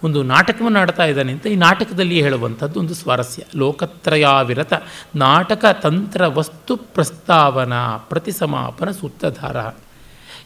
ಒಂದು 0.04 0.24
ನಾಟಕವನ್ನು 0.24 0.80
ಆಡ್ತಾ 0.80 1.06
ಇದ್ದಾನೆ 1.06 1.32
ಅಂತ 1.32 1.46
ಈ 1.48 1.56
ನಾಟಕದಲ್ಲಿ 1.56 2.22
ಹೇಳುವಂಥದ್ದು 2.22 2.80
ಒಂದು 2.80 2.94
ಸ್ವಾರಸ್ಯ. 2.94 3.44
ಲೋಕತ್ರಯಾವಿರತ 3.56 4.74
ನಾಟಕ 5.16 5.66
ತಂತ್ರ 5.84 6.28
ವಸ್ತು 6.28 6.76
ಪ್ರಸ್ತಾವನಾ 6.96 7.98
ಪ್ರತಿಸಮಾಪನ 7.98 8.92
ಸೂತ್ರಧಾರ. 8.92 9.58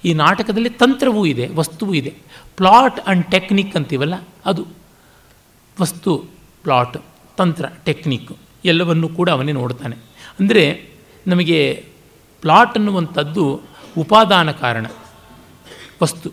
ಈ 0.05 0.13
ನಾಟಕದಲ್ಲಿ 0.13 0.69
ತಂತ್ರವೂ 0.69 1.25
ಇದೆ, 1.25 1.47
ವಸ್ತುವೂ 1.47 1.93
ಇದೆ. 1.93 2.13
ಪ್ಲಾಟ್ 2.57 2.99
ಆ್ಯಂಡ್ 2.99 3.25
ಟೆಕ್ನಿಕ್ 3.31 3.75
ಅಂತೀವಲ್ಲ, 3.75 4.15
ಅದು. 4.45 4.67
ವಸ್ತು, 5.81 6.23
ಪ್ಲಾಟ್, 6.63 6.97
ತಂತ್ರ, 7.37 7.65
ಟೆಕ್ನಿಕ್ 7.85 8.31
ಎಲ್ಲವನ್ನೂ 8.65 9.09
ಕೂಡ 9.09 9.29
ಅವನೇ 9.29 9.51
ನೋಡ್ತಾನೆ. 9.51 9.95
ಅಂದರೆ 10.39 10.63
ನಮಗೆ 11.27 11.85
ಪ್ಲಾಟ್ 12.41 12.77
ಅನ್ನುವಂಥದ್ದು 12.77 13.61
ಉಪಾದಾನ 13.97 14.51
ಕಾರಣ, 14.51 14.85
ವಸ್ತು. 16.01 16.29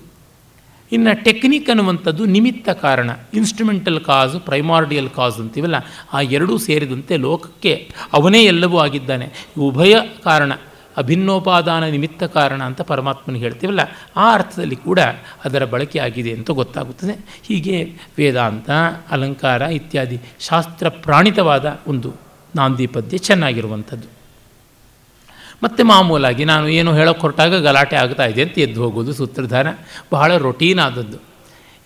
ಇನ್ನು 0.93 1.25
ಟೆಕ್ನಿಕ್ 1.25 1.69
ಅನ್ನುವಂಥದ್ದು 1.71 2.25
ನಿಮಿತ್ತ 2.25 2.69
ಕಾರಣ 2.69 3.11
ಇನ್ಸ್ಟ್ರುಮೆಂಟಲ್ 3.35 4.05
ಕಾಸು 4.05 4.41
ಪ್ರೈಮಾರ್ಡಿಯಲ್ 4.41 5.11
ಕಾಸ್ 5.11 5.39
ಅಂತೀವಲ್ಲ, 5.39 5.75
ಆ 6.13 6.21
ಎರಡೂ 6.21 6.59
ಸೇರಿದಂತೆ 6.59 7.17
ಲೋಕಕ್ಕೆ 7.17 7.91
ಅವನೇ 8.13 8.45
ಎಲ್ಲವೂ 8.45 8.79
ಆಗಿದ್ದಾನೆ. 8.79 9.27
ಉಭಯ 9.59 9.95
ಕಾರಣ. 10.25 10.53
ಅಭಿನ್ನೋಪಾದಾನ 10.97 11.85
ನಿಮಿತ್ತ 11.85 12.25
ಕಾರಣ 12.25 12.63
ಅಂತ 12.63 12.81
ಪರಮಾತ್ಮನಿಗೆ 12.81 13.45
ಹೇಳ್ತೀವಲ್ಲ, 13.45 13.81
ಆ 14.17 14.35
ಅರ್ಥದಲ್ಲಿ 14.35 14.77
ಕೂಡ 14.77 15.01
ಅದರ 15.45 15.65
ಬಳಕೆ 15.65 15.99
ಆಗಿದೆ 15.99 16.33
ಅಂತ 16.33 16.51
ಗೊತ್ತಾಗುತ್ತದೆ. 16.51 17.15
ಹೀಗೆ 17.43 17.79
ವೇದಾಂತ, 18.19 18.71
ಅಲಂಕಾರ 19.11 19.63
ಇತ್ಯಾದಿ 19.63 20.21
ಶಾಸ್ತ್ರ 20.41 20.89
ಪ್ರಾಣಿತವಾದ 20.89 21.81
ಒಂದು 21.87 22.15
ನಾಂದಿ 22.57 22.87
ಪದ್ಯ 22.87 23.19
ಚೆನ್ನಾಗಿರುವಂಥದ್ದು. 23.19 24.09
ಮತ್ತು 25.63 25.85
ಮಾಮೂಲಾಗಿ 25.85 26.45
ನಾನು 26.45 26.69
ಏನು 26.69 26.95
ಹೇಳೋಕೆ 26.95 27.21
ಹೊರಟಾಗ 27.21 27.55
ಗಲಾಟೆ 27.55 27.97
ಆಗ್ತಾ 27.97 28.25
ಇದೆ 28.25 28.43
ಅಂತ 28.43 28.59
ಎದ್ದು 28.59 28.83
ಹೋಗೋದು 28.83 29.13
ಸೂತ್ರಧಾರ, 29.13 29.67
ಬಹಳ 30.13 30.37
ರೊಟೀನ್ 30.37 30.79
ಆದದ್ದು. 30.79 31.19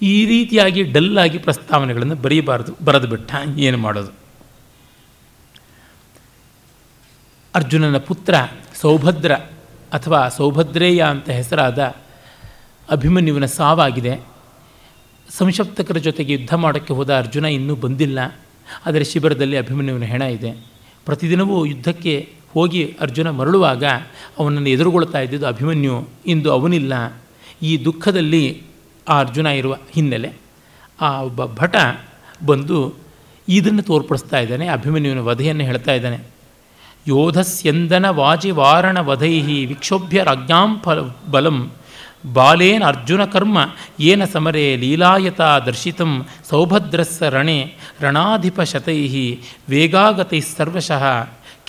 ಈ 0.03 0.27
ರೀತಿಯಾಗಿ 0.27 0.83
ಡಲ್ಲಾಗಿ 0.83 1.39
ಪ್ರಸ್ತಾವನೆಗಳನ್ನು 1.39 2.15
ಬರೀಬಾರ್ದು, 2.15 2.73
ಬರೆದು 2.85 3.07
ಬಿಟ್ಟ 3.07 3.33
ಏನು 3.59 3.79
ಮಾಡೋದು. 3.79 4.13
ಅರ್ಜುನನ 7.55 7.99
ಪುತ್ರ 7.99 8.35
ಸೌಭದ್ರ 8.81 9.35
ಅಥವಾ 9.93 10.29
ಸೌಭದ್ರೇಯ 10.29 11.03
ಅಂತ 11.03 11.31
ಹೆಸರಾದ 11.31 11.95
ಅಭಿಮನ್ಯುವಿನ 12.91 13.45
ಸಾವಾಗಿದೆ. 13.45 14.21
ಸಂಶಪ್ತಕರ 15.31 15.97
ಜೊತೆಗೆ 15.97 16.33
ಯುದ್ಧ 16.33 16.55
ಮಾಡೋಕ್ಕೆ 16.55 16.95
ಹೋದ 16.95 17.15
ಅರ್ಜುನ 17.15 17.45
ಇನ್ನೂ 17.45 17.75
ಬಂದಿಲ್ಲ. 17.75 18.19
ಆದರೆ 18.87 19.05
ಶಿಬಿರದಲ್ಲಿ 19.05 19.57
ಅಭಿಮನ್ಯುವಿನ 19.57 20.05
ಹೆಣ 20.05 20.23
ಇದೆ. 20.23 20.53
ಪ್ರತಿದಿನವೂ 21.05 21.65
ಯುದ್ಧಕ್ಕೆ 21.65 22.33
ಹೋಗಿ 22.55 22.97
ಅರ್ಜುನ 23.01 23.31
ಮರಳುವಾಗ 23.31 23.85
ಅವನನ್ನು 24.39 24.69
ಎದುರುಗೊಳ್ತಾ 24.69 25.21
ಇದ್ದಿದ್ದು 25.21 25.47
ಅಭಿಮನ್ಯು. 25.47 26.09
ಇಂದು 26.27 26.53
ಅವನಿಲ್ಲ. 26.53 27.23
ಈ 27.63 27.85
ದುಃಖದಲ್ಲಿ 27.85 28.63
ಆ 29.09 29.21
ಅರ್ಜುನ 29.21 29.47
ಇರುವ 29.47 29.77
ಹಿನ್ನೆಲೆ. 29.93 30.33
ಆ 31.01 31.23
ಒಬ್ಬ 31.23 31.45
ಭಟ 31.45 31.77
ಬಂದು 32.47 32.95
ಇದನ್ನು 33.49 33.83
ತೋರ್ಪಡಿಸ್ತಾ 33.83 34.39
ಇದ್ದಾನೆ. 34.39 34.69
ಅಭಿಮನ್ಯುವಿನ 34.69 35.21
ವಧೆಯನ್ನು 35.23 35.65
ಹೇಳ್ತಾ 35.65 35.93
ಇದ್ದಾನೆ. 35.93 36.38
ಯೋಧಸ್ಯಂದನ 37.07 38.07
ವಾಜಿ 38.09 38.51
ವಾರಣ 38.51 38.99
ವಧೈ 39.01 39.65
ವಿಕ್ಷೋಭ್ಯ 39.67 40.23
ರಾಜ್ಞಾಂ 40.23 40.81
ಫಲ 40.85 41.01
ಬಲಂ. 41.31 41.71
ಬಾಲೇನ 42.35 42.83
ಅರ್ಜುನ 42.87 43.25
ಕರ್ಮ, 43.25 43.59
ಏನ 44.01 44.25
ಸಮರೆ 44.25 44.77
ಲೀಲಾಯತ 44.77 45.41
ದರ್ಶಿತಂ, 45.41 46.27
ಸೌಭದ್ರಸ್ಸ 46.51 47.23
ರಣೆ 47.23 47.75
ರಣಾಧಿಪಶತೈ 48.01 49.37
ವೇಗಾಗತೈ 49.69 50.41
ಸರ್ವಶಃ, 50.41 51.05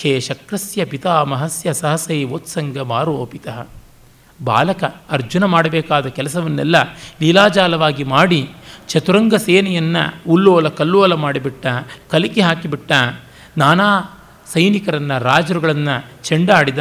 ಖೇ 0.02 0.20
ಶಕ್ರಸ್ಯ 0.20 0.86
ಪಿತಾಮಹಸ್ಯ 0.86 1.74
ಸಹಸೈ 1.74 2.24
ವೋತ್ಸಂಗ 2.24 2.80
ಮಾರೋಪಿತಃ. 2.80 3.68
ಬಾಲಕ 4.44 4.84
ಅರ್ಜುನ 5.10 5.44
ಮಾಡಬೇಕಾದ 5.44 6.08
ಕೆಲಸವನ್ನೆಲ್ಲ 6.08 6.76
ಲೀಲಾಜಾಲವಾಗಿ 7.22 8.04
ಮಾಡಿ, 8.04 8.50
ಚತುರಂಗ 8.88 9.36
ಸೇನೆಯನ್ನು 9.36 10.32
ಉಲ್ಲೋಲ 10.32 10.68
ಕಲ್ಲೋಲ 10.70 11.14
ಮಾಡಿಬಿಟ್ಟ, 11.14 11.68
ಕಲಿಕೆ 12.10 12.42
ಹಾಕಿಬಿಟ್ಟ, 12.42 12.92
ನಾನಾ 13.58 14.19
ಸೈನಿಕರನ್ನು, 14.52 15.24
ರಾಜರುಗಳನ್ನು 15.24 16.24
ಚೆಂಡಾಡಿದ 16.24 16.80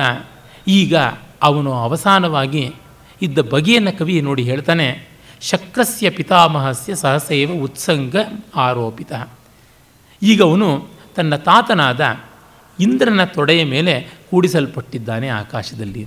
ಈಗ 0.69 0.97
ಅವನು 1.43 1.73
ಅವಸಾನವಾಗಿ 1.73 2.73
ಇದ್ದ 3.23 3.39
ಬಗೆಯನ್ನು 3.39 3.99
ಕವಿ 3.99 4.21
ನೋಡಿ 4.21 4.43
ಹೇಳ್ತಾನೆ, 4.43 5.09
ಶಕ್ರಸ್ಯ 5.41 6.11
ಪಿತಾಮಹಸ್ಯ 6.11 6.95
ಸಹಸೈವ 6.95 7.53
ಉತ್ಸಂಗ 7.53 8.16
ಆರೋಪಿತ. 8.57 9.12
ಈಗ 10.23 10.43
ಅವನು 10.43 10.89
ತನ್ನ 11.16 11.37
ತಾತನಾದ 11.37 12.16
ಇಂದ್ರನ 12.81 13.25
ತೊಡೆಯ 13.25 13.64
ಮೇಲೆ 13.64 14.19
ಕೂಡಿಸಲ್ಪಟ್ಟಿದ್ದಾನೆ 14.31 15.29
ಆಕಾಶದಲ್ಲಿ. 15.29 16.03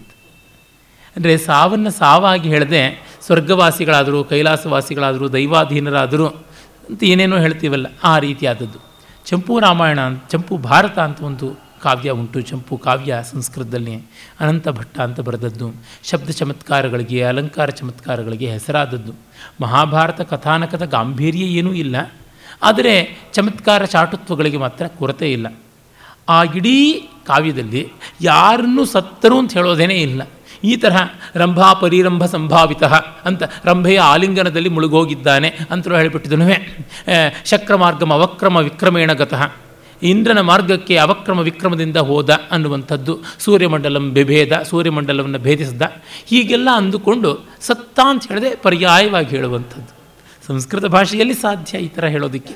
ಅಂದರೆ 1.16 1.38
ಸಾವನ್ನು 1.38 1.92
ಸಾವಾಗಿ 1.92 2.50
ಹೇಳದೆ 2.50 3.04
ಸ್ವರ್ಗವಾಸಿಗಳಾದರೂ, 3.22 4.24
ಕೈಲಾಸವಾಸಿಗಳಾದರೂ, 4.24 5.28
ದೈವಾಧೀನರಾದರೂ 5.28 6.28
ಅಂತ 6.90 7.04
ಏನೇನೋ 7.04 7.38
ಹೇಳ್ತೀವಲ್ಲ, 7.38 7.88
ಆ 8.04 8.20
ರೀತಿಯಾದದ್ದು. 8.20 8.91
ಚಂಪು 9.26 9.60
ರಾಮಾಯಣ 9.60 10.00
ಅಂತ, 10.00 10.24
ಚಂಪು 10.30 10.58
ಭಾರತ 10.58 11.00
ಅಂತ 11.00 11.22
ಒಂದು 11.22 11.72
ಕಾವ್ಯ 11.82 12.10
ಉಂಟು, 12.10 12.42
ಚಂಪು 12.42 12.78
ಕಾವ್ಯ 12.78 13.20
ಸಂಸ್ಕೃತದಲ್ಲಿ 13.32 13.96
ಅನಂತ 14.40 14.70
ಭಟ್ಟ 14.70 15.00
ಅಂತ 15.00 15.20
ಬರೆದದ್ದು. 15.20 15.74
ಶಬ್ದ 16.04 16.30
ಚಮತ್ಕಾರಗಳಿಗೆ, 16.30 17.24
ಅಲಂಕಾರ 17.24 17.70
ಚಮತ್ಕಾರಗಳಿಗೆ 17.70 18.52
ಹೆಸರಾದದ್ದು. 18.52 19.14
ಮಹಾಭಾರತ 19.62 20.22
ಕಥಾನಕದ 20.22 20.86
ಗಾಂಭೀರ್ಯ 20.86 21.40
ಏನೂ 21.40 21.74
ಇಲ್ಲ. 21.74 22.12
ಆದರೆ 22.64 23.20
ಚಮತ್ಕಾರ 23.34 23.86
ಚಾಟುತ್ವಗಳಿಗೆ 23.86 24.58
ಮಾತ್ರ 24.58 24.88
ಕೊರತೆ 24.88 25.32
ಇಲ್ಲ. 25.32 25.48
ಆ 26.30 26.44
ಇಡೀ 26.44 26.94
ಕಾವ್ಯದಲ್ಲಿ 27.26 27.90
ಯಾರನ್ನೂ 28.22 28.86
ಸತ್ತರು 28.86 29.40
ಅಂತ 29.40 29.54
ಹೇಳೋದೇನೇ 29.54 29.94
ಇಲ್ಲ. 29.94 30.22
ಈ 30.64 30.78
ತರಹ 30.78 31.02
ರಂಭಾ 31.36 31.74
ಪರಿರಂಭ 31.74 32.26
ಸಂಭಾವಿತ 32.26 32.84
ಅಂತ 33.26 33.44
ರಂಭೆಯ 33.66 34.00
ಆಲಿಂಗನದಲ್ಲಿ 34.00 34.70
ಮುಳುಗೋಗಿದ್ದಾನೆ 34.70 35.50
ಅಂತಲೂ 35.72 35.96
ಹೇಳಿಬಿಟ್ಟಿದ್ದನು 35.96 36.48
ಶಕ್ರ 37.46 37.76
ಮಾರ್ಗಮ 37.76 38.14
ಅವಕ್ರಮ 38.14 38.58
ವಿಕ್ರಮೇಣ 38.58 39.14
ಗತಃ. 39.14 39.44
ಇಂದ್ರನ 40.04 40.42
ಮಾರ್ಗಕ್ಕೆ 40.42 40.98
ಅವಕ್ರಮ 40.98 41.40
ವಿಕ್ರಮದಿಂದ 41.40 41.98
ಹೋದ 41.98 42.40
ಅನ್ನುವಂಥದ್ದು 42.52 43.20
ಸೂರ್ಯಮಂಡಲಂ 43.40 44.14
ಬೆಭೇದ, 44.14 44.54
ಸೂರ್ಯಮಂಡಲವನ್ನು 44.62 45.40
ಭೇದಿಸಿದ. 45.40 45.82
ಹೀಗೆಲ್ಲ 46.26 46.70
ಅಂದುಕೊಂಡು 46.76 47.32
ಸತ್ತ 47.62 48.00
ಅಂತ 48.04 48.28
ಹೇಳದೆ 48.28 48.56
ಪರ್ಯಾಯವಾಗಿ 48.56 49.30
ಹೇಳುವಂಥದ್ದು. 49.30 49.94
ಸಂಸ್ಕೃತ 50.48 50.86
ಭಾಷೆಯಲ್ಲಿ 50.86 51.34
ಸಾಧ್ಯ 51.34 51.78
ಈ 51.78 51.88
ಥರ 51.88 52.06
ಹೇಳೋದಕ್ಕೆ. 52.06 52.56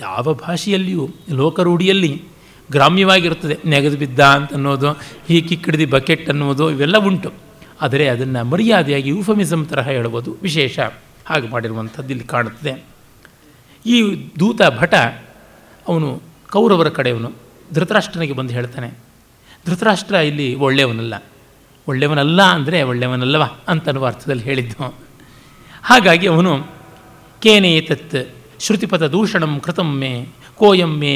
ಯಾವ 0.00 0.34
ಭಾಷೆಯಲ್ಲಿಯೂ 0.34 1.08
ಲೋಕರೂಢಿಯಲ್ಲಿ 1.30 2.22
ಗ್ರಾಮ್ಯವಾಗಿರುತ್ತದೆ. 2.70 3.58
ನೆಗೆದು 3.64 3.96
ಬಿದ್ದ 3.96 4.20
ಅಂತ 4.20 4.52
ಅನ್ನೋದು 4.52 4.86
ಈ 5.30 5.40
ಕಿಕ್ಕಿಡಿದಿ 5.40 5.86
ಬಕೆಟ್ 5.86 6.28
ಅನ್ನೋದು 6.28 6.70
ಇವೆಲ್ಲ 6.70 6.98
ಉಂಟು. 6.98 7.32
ಆದರೆ 7.80 8.08
ಅದನ್ನು 8.08 8.44
ಮರ್ಯಾದೆಯಾಗಿ 8.44 9.08
ಯೂಫಮಿಸಮ್ 9.08 9.66
ತರಹ 9.66 9.88
ಹೇಳ್ಬೋದು. 9.88 10.36
ವಿಶೇಷ 10.42 10.78
ಹಾಗೆ 11.26 11.48
ಮಾಡಿರುವಂಥದ್ದು 11.48 12.10
ಇಲ್ಲಿ 12.10 12.24
ಕಾಣುತ್ತದೆ. 12.24 12.84
ಈ 13.86 14.02
ದೂತ 14.38 14.60
ಭಟ, 14.78 14.94
ಅವನು 15.88 16.22
ಕೌರವರ 16.50 16.88
ಕಡೆಯವನು, 16.88 17.32
ಧೃತರಾಷ್ಟ್ರನಿಗೆ 17.72 18.32
ಬಂದು 18.32 18.54
ಹೇಳ್ತಾನೆ. 18.54 18.90
ಧೃತರಾಷ್ಟ್ರ 19.66 20.14
ಇಲ್ಲಿ 20.14 20.54
ಒಳ್ಳೆಯವನಲ್ಲ. 20.54 21.14
ಒಳ್ಳೆಯವನಲ್ಲ 21.88 22.42
ಅಂದರೆ 22.42 22.82
ಒಳ್ಳೆಯವನಲ್ಲವ 22.82 23.56
ಅಂತನ್ನುವ 23.68 24.06
ಅರ್ಥದಲ್ಲಿ 24.06 24.42
ಹೇಳಿದ್ದು. 24.42 24.94
ಹಾಗಾಗಿ 25.82 26.26
ಅವನು 26.26 26.66
ಕೇನೇತತ್ 27.42 28.14
ಶ್ರುತಿಪಥ 28.60 29.02
ದೂಷಣಂ 29.02 29.60
ಕೃತಮ್ಮೆ 29.60 30.28
ಕೋಯಂ 30.56 30.98
ಮೇ 30.98 31.12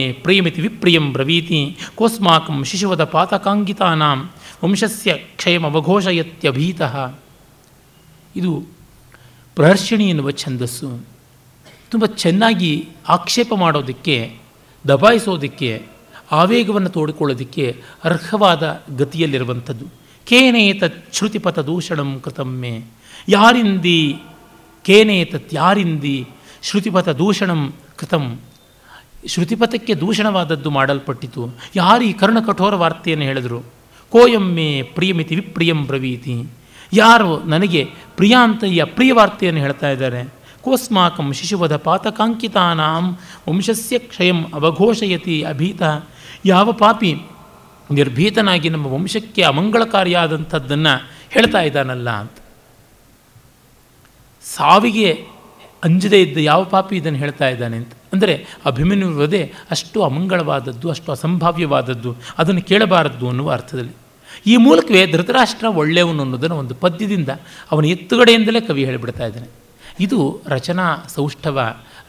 ವಿಪ್ರಿಯಂ 0.61 1.12
ಬ್ರವೀತಿ 1.12 1.76
ಕೋಸ್ಮಾಕಂ 1.95 2.64
ಶಿಶುವದ 2.64 3.05
ಪಾತಕಾಂಗಿತಾನಾಂ 3.05 4.30
ವಂಶಸ್ಯ 4.64 5.14
ಕ್ಷಯಮವಘೋಷಯತ್ಯಭೀತಃ 5.14 6.95
ಇದು 8.36 8.66
ಪ್ರಹರ್ಷಿಣಿ 9.55 10.09
ಎನ್ನುವ 10.09 10.30
ಛಂದಸ್ಸು 10.30 11.01
ತುಂಬ 11.91 12.07
ಚೆನ್ನಾಗಿ 12.07 12.89
ಆಕ್ಷೇಪ 13.09 13.55
ಮಾಡೋದಕ್ಕೆ, 13.55 14.16
ದಬಾಯಿಸೋದಕ್ಕೆ, 14.89 15.82
ಆವೇಗವನ್ನು 16.32 16.89
ತೋಡಿಕೊಳ್ಳೋದಕ್ಕೆ 16.89 17.82
ಅರ್ಹವಾದ 18.05 18.82
ಗತಿಯಲ್ಲಿರುವಂಥದ್ದು. 18.97 19.86
ಕೇನೇತ 20.26 20.82
ಶ್ರುತಿಪಥ 21.12 21.59
ದೂಷಣಂ 21.59 22.20
ಕೃತಮ್ಮೆ 22.24 22.82
ಯಾರಿಂದಿ 23.28 24.16
ಕೇನೇತತ್ 24.82 25.55
ಯಾರಿಂದಿ 25.55 26.26
ಶ್ರುತಿಪಥ 26.62 27.09
ದೂಷಣಂ 27.09 27.74
ಕೃತಂ 27.97 28.24
ಶ್ರುತಿಪಥಕ್ಕೆ 29.27 29.95
ದೂಷಣವಾದದ್ದು 29.95 30.71
ಮಾಡಲ್ಪಟ್ಟಿತು. 30.71 31.55
ಯಾರು 31.77 32.05
ಈ 32.05 32.12
ಕರ್ಣ 32.12 32.41
ಕಠೋರ 32.41 32.75
ವಾರ್ತೆಯನ್ನು 32.75 33.25
ಹೇಳಿದರು? 33.25 33.61
ಕೋಯಮ್ಮೆ 34.11 34.83
ಪ್ರಿಯಮಿತಿ 34.83 35.35
ವಿಪ್ರಿಯಂ 35.35 35.87
ಬ್ರವೀತಿ. 35.87 36.45
ಯಾರು 36.93 37.43
ನನಗೆ 37.43 37.91
ಪ್ರಿಯ 38.16 38.37
ಅಂತ 38.43 38.64
ಈ 38.64 38.79
ಅಪ್ರಿಯ 38.79 39.12
ವಾರ್ತೆಯನ್ನು 39.12 39.61
ಹೇಳ್ತಾ 39.61 39.91
ಇದ್ದಾರೆ? 39.91 40.35
ಕೋಸ್ಮಾಕಂ 40.62 41.33
ಶಿಶುವಧ 41.33 41.73
ಪಾತಕಾಂಕಿತಾನಾಂ 41.73 43.19
ವಂಶಸ್ಯ 43.49 43.99
ಕ್ಷಯಂ 43.99 44.45
ಅವಘೋಷಯತಿ 44.45 45.43
ಅಭೀತ. 45.43 45.83
ಯಾವ 46.47 46.73
ಪಾಪಿ 46.73 47.23
ನಿರ್ಭೀತನಾಗಿ 47.91 48.69
ನಮ್ಮ 48.69 48.87
ವಂಶಕ್ಕೆ 48.87 49.43
ಅಮಂಗಳಕಾರಿಯಾದಂಥದ್ದನ್ನು 49.43 51.11
ಹೇಳ್ತಾ 51.31 51.61
ಇದ್ದಾನಲ್ಲ 51.61 52.11
ಅಂತ. 52.11 52.33
ಸಾವಿಗೆ 54.43 55.27
ಅಂಜದೇ 55.85 56.23
ಇದ್ದ 56.23 56.39
ಯಾವ 56.39 56.64
ಪಾಪಿ 56.64 56.97
ಇದನ್ನು 56.97 57.19
ಹೇಳ್ತಾ 57.19 57.49
ಇದ್ದಾನೆ 57.49 57.77
ಅಂತ. 57.77 57.93
ಅಂದರೆ 58.13 58.35
ಅಭಿಮನ್ಯು 58.67 59.09
ಅಷ್ಟು 59.71 59.99
ಅಮಂಗಳವಾದದ್ದು, 60.03 60.87
ಅಷ್ಟು 60.91 61.09
ಅಸಂಭಾವ್ಯವಾದದ್ದು, 61.13 62.11
ಅದನ್ನು 62.39 62.63
ಕೇಳಬಾರದ್ದು 62.63 63.29
ಅನ್ನುವ 63.29 63.51
ಅರ್ಥದಲ್ಲಿ. 63.51 63.95
ಈ 64.47 64.57
ಮೂಲಕವೇ 64.57 65.03
ಧೃತರಾಷ್ಟ್ರ 65.13 65.67
ಒಳ್ಳೆಯವನು 65.67 66.23
ಅನ್ನೋದನ್ನು 66.23 66.57
ಒಂದು 66.57 66.75
ಪದ್ಯದಿಂದ 66.75 67.31
ಅವನ 67.73 67.85
ಎತ್ತುಗಡೆಯಿಂದಲೇ 67.85 68.61
ಕವಿ 68.61 68.83
ಹೇಳಿಬಿಡ್ತಾ 68.85 69.27
ಇದ್ದಾನೆ. 69.27 69.49
ಇದು 70.01 70.19
ರಚನಾ 70.47 70.87
ಸೌಷ್ಠವ, 71.09 71.59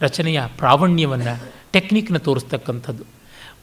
ರಚನೆಯ 0.01 0.39
ಪ್ರಾವಣ್ಯವನ್ನು, 0.57 1.33
ಟೆಕ್ನಿಕ್ನ 1.71 2.17
ತೋರಿಸ್ತಕ್ಕಂಥದ್ದು. 2.17 3.03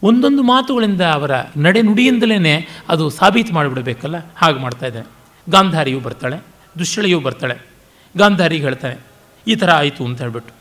ಒಂದೊಂದು 0.03 0.43
ಮಾತುಗಳಿಂದ 0.43 1.01
ಅವರ 1.01 1.31
ನಡೆ 1.57 1.81
ನುಡಿಯಿಂದಲೇ 1.83 2.55
ಅದು 2.89 3.05
ಸಾಬೀತು 3.11 3.53
ಮಾಡಿಬಿಡಬೇಕಲ್ಲ? 3.55 4.17
ಹಾಗೆ 4.37 4.59
ಮಾಡ್ತಾ 4.59 4.87
ಇದ್ದಾನೆ. 4.87 5.09
ಗಾಂಧಾರಿಯು 5.47 6.01
ಬರ್ತಾಳೆ 6.01 6.39
ದುಶ್ಯಳೆಯೂ 6.79 7.21
ಬರ್ತಾಳೆ 7.21 7.57
ಗಾಂಧಾರಿಗೆ 8.15 8.63
ಹೇಳ್ತಾನೆ, 8.63 8.97
ಈ 9.47 9.55
ಥರ 9.55 9.71
ಆಯಿತು 9.71 10.03
ಅಂತ 10.05 10.21
ಹೇಳ್ಬಿಟ್ಟು. 10.21 10.53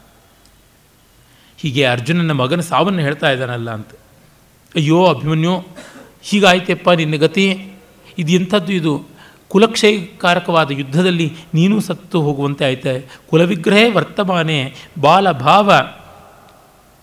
ಹೀಗೆ 1.65 1.85
ಅರ್ಜುನನ 1.85 2.31
ಮಗನ 2.31 2.61
ಸಾವನ್ನು 2.61 2.99
ಹೇಳ್ತಾ 2.99 3.31
ಇದ್ದಾನಲ್ಲ 3.31 3.71
ಅಂತ. 3.71 3.87
ಅಯ್ಯೋ, 4.75 5.05
ಅಭಿಮನ್ಯು, 5.05 5.63
ಹೀಗಾಯ್ತೆಪ್ಪ 6.21 6.89
ನಿನ್ನ 6.89 7.15
ಗತಿ. 7.15 7.75
ಇದು 8.17 8.31
ಎಂಥದ್ದು 8.31 8.73
ಇದು. 8.73 9.07
ಕುಲಕ್ಷಯಕಾರಕವಾದ 9.47 10.71
ಯುದ್ಧದಲ್ಲಿ 10.71 11.33
ನೀನೂ 11.53 11.79
ಸತ್ತು 11.79 12.21
ಹೋಗುವಂತೆ 12.21 12.65
ಆಯ್ತೆ. 12.65 12.93
ಕುಲವಿಗ್ರಹೇ 13.29 13.91
ವರ್ತಮಾನೇ, 13.91 14.73
ಬಾಲಭಾವ. 14.99 15.71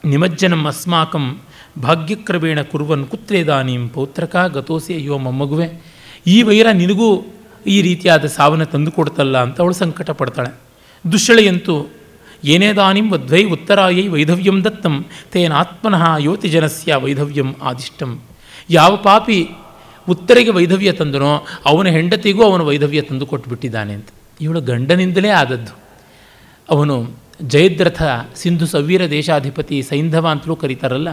ನಿಮಜ್ಜನಂ 0.04 0.66
ಅಸ್ಮಾಕಂ 0.66 1.40
ಭಾಗ್ಯಕ್ರಮೇಣ 1.82 2.62
ಕುರುವನ್ 2.62 3.06
ಕುತ್ರೇದಾನೀಂ 3.06 3.88
ಪೌತ್ರಕ 3.88 4.36
ಗತೋಸಿ 4.36 4.94
ಅಯ್ಯೋ 4.94 5.18
ಮೊಮ್ಮಗುವೆ 5.18 5.82
ಈ 6.26 6.42
ವೈರ 6.42 6.70
ನಿನಗೂ 6.70 7.38
ಈ 7.66 7.82
ರೀತಿಯಾದ 7.82 8.24
ಸಾವನ್ನು 8.24 8.66
ತಂದುಕೊಡ್ತಲ್ಲ 8.66 9.42
ಅಂತ 9.42 9.60
ಅವಳು 9.60 9.72
ಸಂಕಟ 9.72 10.10
ಪಡ್ತಾಳೆ 10.10 10.50
ದುಶ್ಯಳೆಯಂತೂ 11.12 11.88
ಏನೇದಾನಿಂ 12.44 13.12
ವಧ್ವೈ 13.12 13.42
ಉತ್ತರಾಯೈ 13.44 14.08
ವೈಧವ್ಯಂ 14.08 14.64
ದತ್ತಂ 14.64 14.94
ತೇನಾತ್ಮನಃ 15.32 16.04
ಯೋತಿಜನಸ್ಯ 16.18 16.94
ವೈಧವ್ಯಂ 16.94 17.54
ಆದಿಷ್ಟಂ 17.62 18.20
ಯಾವ 18.70 18.96
ಪಾಪಿ 18.96 19.40
ಉತ್ತರಿಗೆ 20.08 20.50
ವೈಧವ್ಯ 20.50 20.92
ತಂದನೋ, 20.92 21.46
ಅವನ 21.66 21.86
ಹೆಂಡತಿಗೂ 21.86 22.42
ಅವನು 22.50 22.64
ವೈಧವ್ಯ 22.64 23.00
ತಂದು 23.00 23.26
ಕೊಟ್ಟುಬಿಟ್ಟಿದ್ದಾನೆ 23.26 23.92
ಅಂತ. 23.92 24.08
ಇವಳು 24.40 24.60
ಗಂಡನಿಂದಲೇ 24.60 25.28
ಆದದ್ದು. 25.28 25.72
ಅವನು 26.68 26.96
ಜಯದ್ರಥ 27.42 28.02
ಸಿಂಧು 28.36 28.66
ಸವೀರ 28.66 29.10
ದೇಶಾಧಿಪತಿ 29.10 29.82
ಸೈಂಧವ 29.82 30.26
ಅಂತಲೂ 30.30 30.56
ಕರೀತಾರಲ್ಲ, 30.56 31.08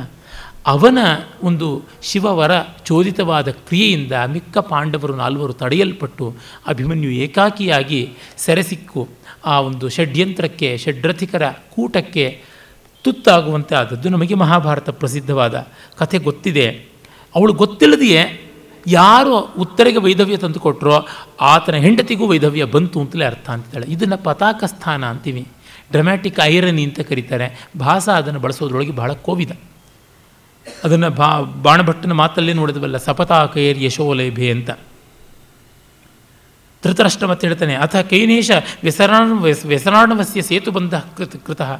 ಅವನ 0.67 0.97
ಒಂದು 1.43 1.67
ಶಿವವರ 2.03 2.51
ಚೋದಿತವಾದ 2.86 3.49
ಕ್ರಿಯೆಯಿಂದ 3.49 4.11
ಮಿಕ್ಕ 4.27 4.57
ಪಾಂಡವರು 4.57 5.15
ನಾಲ್ವರು 5.15 5.53
ತಡೆಯಲ್ಪಟ್ಟು 5.53 6.25
ಅಭಿಮನ್ಯು 6.67 7.11
ಏಕಾಕಿಯಾಗಿ 7.11 8.01
ಸೆರೆಸಿಕ್ಕು 8.38 9.07
ಆ 9.49 9.59
ಒಂದು 9.59 9.89
ಷಡ್ಯಂತ್ರಕ್ಕೆ, 9.89 10.77
ಷಡ್ರಥಿಕರ 10.77 11.49
ಕೂಟಕ್ಕೆ 11.49 12.41
ತುತ್ತಾಗುವಂತೆ 13.03 13.75
ಆದದ್ದು 13.75 14.09
ನಮಗೆ 14.09 14.33
ಮಹಾಭಾರತ 14.33 14.89
ಪ್ರಸಿದ್ಧವಾದ 14.89 15.67
ಕಥೆ 15.97 16.17
ಗೊತ್ತಿದೆ. 16.17 16.67
ಅವಳು 17.35 17.53
ಗೊತ್ತಿಲ್ಲದೆಯೇ 17.53 18.51
ಯಾರು 18.87 19.39
ಉತ್ತರಿಗೆ 19.39 19.97
ವೈಧವ್ಯ 19.97 20.37
ತಂದು 20.37 20.59
ಕೊಟ್ಟರೋ 20.59 21.07
ಆತನ 21.41 21.75
ಹೆಂಡತಿಗೂ 21.75 22.27
ವೈಧವ್ಯ 22.27 22.63
ಬಂತು 22.63 23.01
ಅಂತಲೇ 23.01 23.25
ಅರ್ಥ 23.25 23.49
ಅಂತಿದ್ದಾಳೆ. 23.49 23.85
ಇದನ್ನು 23.89 24.17
ಪತಾಕ 24.17 24.63
ಸ್ಥಾನ 24.65 25.05
ಅಂತೀವಿ. 25.05 25.47
ಡ್ರಮ್ಯಾಟಿಕ್ 25.91 26.39
ಐರನಿ 26.43 26.83
ಅಂತ 26.83 26.99
ಕರೀತಾರೆ. 26.99 27.69
ಭಾಸ 27.79 28.09
ಅದನ್ನು 28.09 28.39
ಬಳಸೋದ್ರೊಳಗೆ 28.39 28.91
ಬಹಳ 28.91 29.13
ಕೋವಿದ. 29.13 29.51
ಅದನ್ನು 30.83 31.09
ಬಾ, 31.09 31.39
ಬಾಣಭಟ್ಟನ 31.41 32.11
ಮಾತಲ್ಲೇ 32.11 32.53
ನೋಡಿದ್ವಲ್ಲ 32.53 32.97
ಸಪತಾಕೈರ್ 32.97 33.83
ಯಶೋಲೇಭೆ 33.83 34.51
ಅಂತ. 34.51 34.69
ಧೃತರಾಷ್ಟ್ರ 36.84 37.25
ಮತ್ತೆ 37.25 37.47
ಹೇಳ್ತಾನೆ 37.47 37.75
ಅಥ 37.75 37.95
ಕೈನೇಶ 38.09 38.51
ವ್ಯಸರಾಣ 38.84 40.21
ಸೇತು 40.21 40.41
ಸೇತುಬಂಧ 40.41 40.95
ಕೃತ, 41.17 41.36
ಕೃತಃ. 41.47 41.71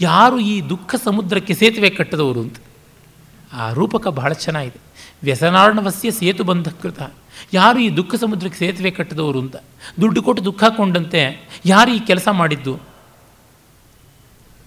ಯಾರು 0.00 0.36
ಈ 0.40 0.54
ದುಃಖ 0.68 0.94
ಸಮುದ್ರಕ್ಕೆ 1.04 1.54
ಸೇತುವೆ 1.54 1.90
ಕಟ್ಟದವರು 1.90 2.40
ಅಂತ? 2.40 2.56
ಆ 3.52 3.64
ರೂಪಕ 3.72 4.06
ಬಹಳ 4.18 4.32
ಚೆನ್ನಾಗಿದೆ. 4.34 4.80
ವ್ಯಸನಾರ್ಣವಸ್ಯ 5.22 6.10
ಸೇತುಬಂಧ 6.10 6.68
ಕೃತ. 6.82 7.00
ಯಾರು 7.52 7.78
ಈ 7.78 7.88
ದುಃಖ 7.96 8.14
ಸಮುದ್ರಕ್ಕೆ 8.14 8.58
ಸೇತುವೆ 8.58 8.90
ಕಟ್ಟದವರು 8.90 9.38
ಅಂತ? 9.40 9.56
ದುಡ್ಡು 10.00 10.20
ಕೊಟ್ಟು 10.22 10.42
ದುಃಖ 10.44 10.64
ಕೊಂಡಂತೆ 10.76 11.20
ಯಾರು 11.66 11.90
ಈ 11.90 11.98
ಕೆಲಸ 12.00 12.28
ಮಾಡಿದ್ದು? 12.32 12.74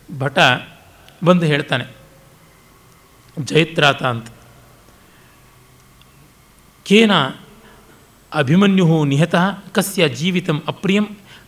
ಭಟ 0.09 0.37
ಬಂದು 1.21 1.45
ಹೇಳ್ತಾನೆ, 1.45 1.85
ಜಯತ್ರಾತ 3.37 4.01
ಅಂತ. 4.03 4.27
ಕೇನ 6.85 7.11
ಅಭಿಮನ್ಯು 8.37 9.05
ನಿಹತಃ 9.05 9.51
ಕಸ್ಯ 9.71 10.09
ಜೀವಿತಂ 10.09 10.61
ಅಪ್ರಿಯಂ 10.67 11.05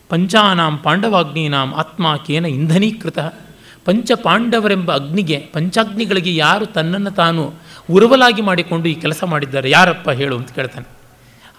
ಪಂಚಾನಾಂ 0.08 0.78
ಪಾಂಡವಾಗ್ನೀನಾಂ 0.78 1.74
ಆತ್ಮ 1.74 2.16
ಕೇನ 2.16 2.44
ಇಂಧನೀಕೃತ. 2.44 3.18
ಪಂಚ 3.84 4.12
ಪಾಂಡವರೆಂಬ 4.22 4.94
ಅಗ್ನಿಗೆ, 4.94 5.36
ಪಂಚಾಗ್ನಿಗಳಿಗೆ 5.36 6.36
ಯಾರು 6.36 6.66
ತನ್ನನ್ನು 6.66 7.10
ತಾನು 7.10 7.54
ಉರುವಲಾಗಿ 7.90 8.42
ಮಾಡಿಕೊಂಡು 8.42 8.88
ಈ 8.88 8.94
ಕೆಲಸ 8.94 9.24
ಮಾಡಿದ್ದಾರೆ, 9.24 9.70
ಯಾರಪ್ಪ 9.70 10.10
ಹೇಳು 10.10 10.36
ಅಂತ 10.36 10.50
ಕೇಳ್ತಾನೆ. 10.50 10.88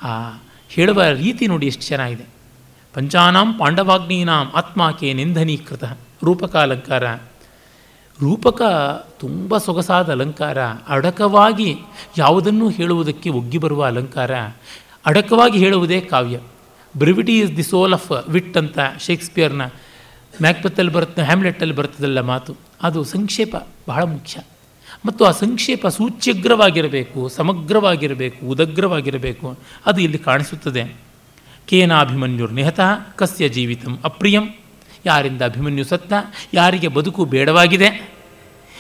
ಆ, 0.08 0.38
ಹೇಳುವ 0.70 1.04
ರೀತಿ 1.04 1.48
ನೋಡಿ 1.48 1.68
ಎಷ್ಟು 1.68 1.84
ಚೆನ್ನಾಗಿದೆ. 1.84 2.26
ಪಂಚಾನಾಂ 2.94 3.54
ಪಾಂಡವಾಗ್ನೀನಾಂ 3.54 4.52
ಆತ್ಮಾಕೆ 4.56 5.14
ನಿಂಧನೀಕೃತ 5.14 5.84
ರೂಪಕ 6.24 6.56
ಅಲಂಕಾರ. 6.56 7.16
ರೂಪಕ 8.22 8.62
ತುಂಬ 9.20 9.58
ಸೊಗಸಾದ 9.58 10.12
ಅಲಂಕಾರ. 10.12 10.58
ಅಡಕವಾಗಿ 10.88 11.76
ಯಾವುದನ್ನೂ 12.18 12.70
ಹೇಳುವುದಕ್ಕೆ 12.70 13.30
ಒಗ್ಗಿ 13.30 13.58
ಬರುವ 13.58 13.86
ಅಲಂಕಾರ. 13.86 14.32
ಅಡಕವಾಗಿ 15.06 15.58
ಹೇಳುವುದೇ 15.60 16.02
ಕಾವ್ಯ. 16.02 16.40
Brevity 16.98 17.40
is 17.40 17.58
the 17.58 17.64
soul 17.64 17.94
of 17.94 18.30
wit 18.30 18.58
ಅಂತ 18.58 18.80
ಶೇಕ್ಸ್ಪಿಯರ್ನ 19.00 19.62
ಮ್ಯಾಕ್ಬತ್ತಲ್ಲಿ 20.42 20.92
ಬರುತ್ತೆ 20.92 21.22
ಹ್ಯಾಮ್ಲೆಟ್ಟಲ್ಲಿ 21.22 21.76
ಬರ್ತದಲ್ಲ 21.76 22.22
ಮಾತು. 22.22 22.56
ಅದು 22.82 23.04
ಸಂಕ್ಷೇಪ 23.04 23.56
ಬಹಳ 23.88 24.04
ಮುಖ್ಯ. 24.04 24.42
ಮತ್ತು 25.06 25.26
ಆ 25.26 25.32
ಸಂಕ್ಷೇಪ 25.32 25.88
ಸೂಚ್ಯಗ್ರವಾಗಿರಬೇಕು 25.88 27.30
ಸಮಗ್ರವಾಗಿರಬೇಕು, 27.30 28.46
ಉದಗ್ರವಾಗಿರಬೇಕು, 28.46 29.58
ಅದು 29.86 30.02
ಇಲ್ಲಿ 30.02 30.18
ಕಾಣಿಸುತ್ತದೆ. 30.18 30.96
ಕೇನಾಭಿಮನ್ಯುರ್ 31.68 32.54
ನಿಹತಃ, 32.54 32.96
ಕಸ್ಯ 33.16 33.50
ಜೀವಿತಂ 33.50 34.00
ಅಪ್ರಿಯಂ. 34.04 34.44
ಯಾರಿಂದ 35.06 35.42
ಅಭಿಮನ್ಯು 35.42 35.84
ಸತ್ತ, 35.84 36.14
ಯಾರಿಗೆ 36.54 36.88
ಬದುಕು 36.88 37.26
ಬೇಡವಾಗಿದೆ. 37.26 38.10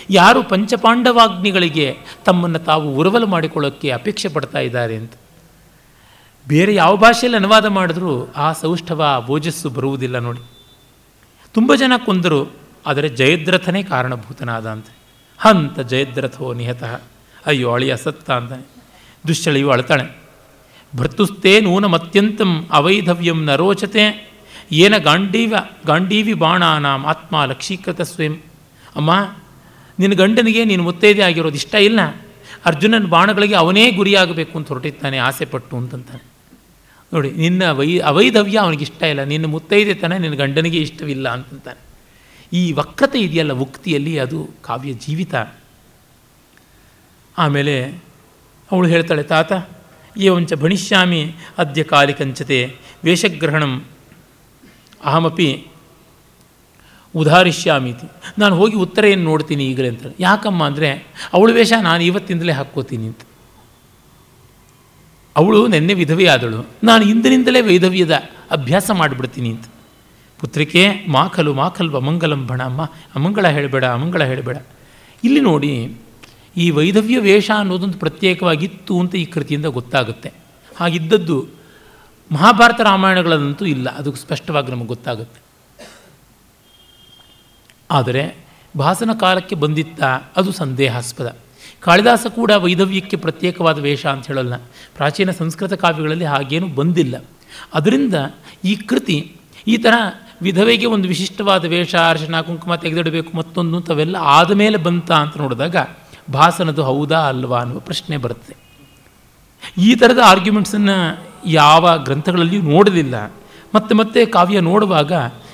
ಯಾರು 0.09 0.43
ಪಂಚಪಾಂಡವಾಗ್ನಿಗಳಿಗೆ 0.43 1.95
ತಮ್ಮನ್ನು 2.25 2.59
ತಾವು 2.59 2.95
ಉರವಲು 2.95 3.27
ಮಾಡಿಕೊಳ್ಳೋಕ್ಕೆ 3.27 3.89
ಅಪೇಕ್ಷೆ 3.89 4.29
ಪಡ್ತಾ 4.29 4.59
ಇದ್ದಾರೆ 4.59 4.95
ಅಂತ. 4.95 5.13
ಬೇರೆ 6.47 6.75
ಯಾವ 6.75 6.97
ಭಾಷೆಯಲ್ಲಿ 6.97 7.37
ಅನುವಾದ 7.37 7.65
ಮಾಡಿದ್ರೂ 7.65 8.27
ಆ 8.35 8.53
ಸೌಷ್ಠವ, 8.53 9.25
ಓಜಸ್ಸು 9.29 9.69
ಬರುವುದಿಲ್ಲ 9.69 10.19
ನೋಡಿ. 10.19 10.41
ತುಂಬ 11.53 11.75
ಜನ 11.75 11.93
ಕೊಂದರು, 11.97 12.51
ಆದರೆ 12.85 13.09
ಜಯದ್ರಥನೇ 13.09 13.83
ಕಾರಣಭೂತನಾದ 13.83 14.69
ಅಂತ 14.69 14.85
ಹಂತ 15.37 15.79
ಜಯದ್ರಥೋ 15.79 16.53
ನಿಹತಃ. 16.53 17.01
ಅಯ್ಯೋ 17.45 17.71
ಅಳಿ 17.71 17.91
ಸತ್ತ 18.03 18.31
ಅಂತಾನೆ. 18.31 18.65
ದುಶ್ಚಳಿಯು 19.27 19.69
ಅಳ್ತಾಳೆ. 19.69 20.17
ಭರ್ತುಸ್ತೇ 20.95 21.61
ನೂನಮತ್ಯಂತಂ 21.61 22.67
ಅವೈಧವ್ಯಂ 22.71 23.45
ನ 23.45 23.55
ರೋಚತೆ. 23.55 24.31
ಏನ 24.71 24.97
ಗಾಂಡೀವ, 24.97 25.53
ಗಾಂಡೀವಿ 25.85 26.33
ಬಾಣಾನಾಂ 26.33 27.05
ಆತ್ಮ 27.05 27.45
ಲಕ್ಷೀಕೃತ 27.45 28.01
ಸ್ವಯಂ. 28.01 28.35
ಅಮ್ಮ, 28.95 29.35
ನಿನ್ನ 29.99 30.15
ಗಂಡನಿಗೆ 30.15 30.65
ನೀನು 30.65 30.83
ಮುತ್ತೈದೆ 30.83 31.21
ಆಗಿರೋದು 31.21 31.55
ಇಷ್ಟ 31.55 31.75
ಇಲ್ಲ. 31.75 31.99
ಅರ್ಜುನನ 32.65 33.05
ಬಾಣಗಳಿಗೆ 33.05 33.55
ಅವನೇ 33.55 33.91
ಗುರಿಯಾಗಬೇಕು 33.91 34.57
ಅಂತ 34.57 34.67
ಹೊರಟಿದ್ದಾನೆ, 34.67 35.17
ಆಸೆ 35.17 35.45
ಪಟ್ಟು 35.45 35.77
ಅಂತಂತಾನೆ. 35.77 36.30
ನೋಡಿ, 37.13 37.29
ನಿನ್ನ 37.31 37.71
ವೈ, 37.71 37.97
ಅವೈಧವ್ಯ 37.99 38.57
ಅವನಿಗೆ 38.57 38.83
ಇಷ್ಟ 38.83 39.03
ಇಲ್ಲ. 39.03 39.23
ನಿನ್ನ 39.23 39.45
ಮುತ್ತೈದೆ 39.45 39.93
ತಾನೆ 39.93 40.17
ನಿನ್ನ 40.19 40.35
ಗಂಡನಿಗೆ 40.35 40.77
ಇಷ್ಟವಿಲ್ಲ 40.77 41.29
ಅಂತಂತಾನೆ 41.29 41.81
ಈ 42.53 42.71
ವಕ್ರತೆ 42.71 43.19
ಇದೆಯಲ್ಲ 43.19 43.53
ಉಕ್ತಿಯಲ್ಲಿ, 43.53 44.19
ಅದು 44.19 44.49
ಕಾವ್ಯ 44.63 44.93
ಜೀವಿತ. 44.93 45.35
ಆಮೇಲೆ 47.37 47.75
ಅವಳು 48.71 48.87
ಹೇಳ್ತಾಳೆ, 48.87 49.23
ತಾತ, 49.23 49.51
ಏವಂಚ 50.17 50.53
ಭಣಿಷ್ಯಾಮಿ 50.53 51.21
ಅದ್ಯ 51.57 51.83
ಕಾಲಿಕಂಚತೆ 51.83 52.75
ವೇಷಗ್ರಹಣಂ 53.03 53.73
ಅಹಮಪಿ 55.03 55.49
ಉದಾರಿಷ್ಯಾಮೀತಿ. 57.15 58.07
ನಾನು 58.39 58.55
ಹೋಗಿ 58.55 58.75
ಉತ್ತರ 58.75 59.05
ಏನು 59.05 59.23
ನೋಡ್ತೀನಿ 59.23 59.63
ಈಗಲೇ 59.67 59.87
ಅಂತ 59.87 60.05
ಯಾಕಮ್ಮ 60.19 60.63
ಅಂದರೆ, 60.63 60.89
ಅವಳು 61.33 61.53
ವೇಷ 61.53 61.73
ನಾನು 61.81 62.03
ಇವತ್ತಿಂದಲೇ 62.03 62.51
ಹಾಕ್ಕೋತೀನಿ 62.51 63.07
ಅಂತ. 63.07 63.21
ಅವಳು 65.35 65.67
ನೆನ್ನೆ 65.67 65.93
ವಿಧವೆಯಾದಳು. 65.93 66.59
ನಾನು 66.83 67.03
ಇಂದಿನಿಂದಲೇ 67.03 67.61
ವೈಧವ್ಯದ 67.61 68.15
ಅಭ್ಯಾಸ 68.51 68.91
ಮಾಡಿಬಿಡ್ತೀನಿ 68.91 69.49
ಅಂತ. 69.49 69.65
ಪುತ್ರಿಕೆ 70.39 70.83
ಮಾಖಲು 71.07 71.53
ಮಾಖಲ್ವ 71.53 71.97
ಅಮಂಗಲಂ 71.97 72.47
ಬಣ 72.47 72.61
ಅಮ್ಮ 72.63 72.81
ಅಮಂಗಳ 73.15 73.47
ಹೇಳಬೇಡ 73.47 73.85
ಅಮಂಗಳ 73.85 74.23
ಹೇಳಬೇಡ. 74.23 74.57
ಇಲ್ಲಿ 75.23 75.39
ನೋಡಿ, 75.39 75.73
ಈ 76.57 76.65
ವೈಧವ್ಯ 76.69 77.17
ವೇಷ 77.19 77.51
ಅನ್ನೋದೊಂದು 77.57 77.97
ಪ್ರತ್ಯೇಕವಾಗಿತ್ತು 77.97 78.93
ಅಂತ 78.99 79.15
ಈ 79.15 79.25
ಕೃತಿಯಿಂದ 79.25 79.65
ಗೊತ್ತಾಗುತ್ತೆ. 79.65 80.29
ಹಾಗಿದ್ದದ್ದು 80.77 81.37
ಮಹಾಭಾರತ 82.31 82.81
ರಾಮಾಯಣಗಳಂತೂ 82.81 83.65
ಇಲ್ಲ. 83.65 83.87
ಅದು 83.89 84.09
ಸ್ಪಷ್ಟವಾಗಿ 84.15 84.71
ನಮಗೆ 84.71 84.87
ಗೊತ್ತಾಗುತ್ತೆ. 84.87 85.39
ಆದರೆ 87.91 88.23
ಭಾಸನ 88.77 89.13
ಕಾಲಕ್ಕೆ 89.13 89.55
ಬಂದಿತ್ತ 89.55 90.01
ಅದು 90.37 90.51
ಸಂದೇಹಾಸ್ಪದ. 90.51 91.29
ಕಾಳಿದಾಸ 91.81 92.27
ಕೂಡ 92.29 92.51
ವೈದವ್ಯಕ್ಕೆ 92.51 93.17
ಪ್ರತ್ಯೇಕವಾದ 93.17 93.79
ವೇಷ 93.79 94.05
ಅಂತ 94.05 94.27
ಹೇಳಲ್ಲ. 94.27 94.55
ಪ್ರಾಚೀನ 94.95 95.31
ಸಂಸ್ಕೃತ 95.31 95.73
ಕಾವ್ಯಗಳಲ್ಲಿ 95.73 96.25
ಹಾಗೇನೂ 96.25 96.67
ಬಂದಿಲ್ಲ. 96.67 97.25
ಅದರಿಂದ 97.73 98.13
ಈ 98.65 98.75
ಕೃತಿ, 98.75 99.35
ಈ 99.67 99.77
ಥರ 99.77 99.93
ವಿಧವೆಗೆ 100.41 100.85
ಒಂದು 100.85 101.07
ವಿಶಿಷ್ಟವಾದ 101.07 101.65
ವೇಷ 101.65 101.95
ಅರ್ಶನ 101.95 102.41
ಕುಂಕುಮ 102.41 102.75
ತೆಗೆದಿಡಬೇಕು 102.75 103.37
ಮತ್ತೊಂದು 103.37 103.81
ತವೆಲ್ಲ 103.81 104.15
ಆದಮೇಲೆ 104.15 104.77
ಬಂತ 104.77 105.11
ಅಂತ 105.11 105.37
ನೋಡಿದಾಗ 105.37 105.75
ಭಾಸನದು 106.33 106.83
ಹೌದಾ 106.83 107.17
ಅಲ್ವಾ 107.17 107.59
ಅನ್ನುವ 107.59 107.79
ಪ್ರಶ್ನೆ 107.79 108.17
ಬರುತ್ತೆ. 108.17 108.55
ಈ 109.77 109.95
ಥರದ 109.95 110.19
ಆರ್ಗ್ಯುಮೆಂಟ್ಸನ್ನು 110.25 111.25
ಯಾವ 111.45 111.97
ಗ್ರಂಥಗಳಲ್ಲಿಯೂ 112.03 112.61
ನೋಡಲಿಲ್ಲ. 112.61 113.33
ಮತ್ತೆ 113.75 113.95
ಮತ್ತೆ 113.95 114.25
ಕಾವ್ಯ 114.25 114.59
ನೋಡುವಾಗ 114.59 115.11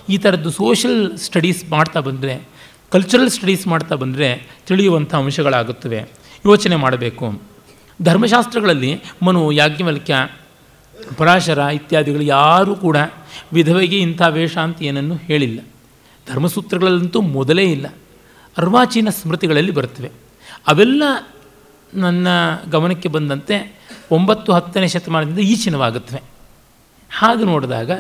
ಈ 0.10 0.18
ಥರದ್ದು 0.18 0.52
ಸೋಷಲ್ 0.52 1.18
ಸ್ಟಡೀಸ್ 1.18 1.70
ಮಾಡ್ತಾ 1.70 2.00
ಬಂದರೆ 2.00 2.57
ಕಲ್ಚರಲ್ 2.92 3.30
ಸ್ಟಡೀಸ್ 3.30 3.68
ಮಾಡ್ತಾ 3.68 3.96
ಬಂದರೆ 3.96 4.50
ತಿಳಿಯುವಂಥ 4.68 5.16
ಅಂಶಗಳಾಗುತ್ತವೆ. 5.16 5.98
ಯೋಚನೆ 6.46 6.76
ಮಾಡಬೇಕು. 6.76 7.42
ಧರ್ಮಶಾಸ್ತ್ರಗಳಲ್ಲಿ 8.02 9.02
ಮನು, 9.24 9.52
ಯಾಜ್ಞವಲ್ಕ್ಯ, 9.52 10.30
ಪರಾಶರ 11.18 11.58
ಇತ್ಯಾದಿಗಳು 11.58 12.22
ಯಾರೂ 12.22 12.76
ಕೂಡ 12.76 12.98
ವಿಧವೆಗೆ 13.54 14.00
ಇಂಥ 14.00 14.22
ವೇಷ 14.30 14.58
ಅಂತ 14.58 14.82
ಏನನ್ನು 14.82 15.16
ಹೇಳಿಲ್ಲ. 15.16 15.60
ಧರ್ಮಸೂತ್ರಗಳಲ್ಲಂತೂ 16.32 17.22
ಮೊದಲೇ 17.22 17.64
ಇಲ್ಲ. 17.64 17.88
ಅರ್ವಾಚೀನ 18.58 19.10
ಸ್ಮೃತಿಗಳಲ್ಲಿ 19.10 19.72
ಬರ್ತವೆ 19.72 20.12
ಅವೆಲ್ಲ 20.68 21.04
ನನ್ನ 21.94 22.28
ಗಮನಕ್ಕೆ 22.70 23.10
ಬಂದಂತೆ 23.10 23.80
ಒಂಬತ್ತು 24.12 24.54
ಹತ್ತನೇ 24.54 24.88
ಶತಮಾನದಿಂದ 24.88 25.40
ಈಚಿನವಾಗುತ್ತವೆ. 25.40 26.22
ಹಾಗೆ 27.18 27.44
ನೋಡಿದಾಗ 27.44 27.92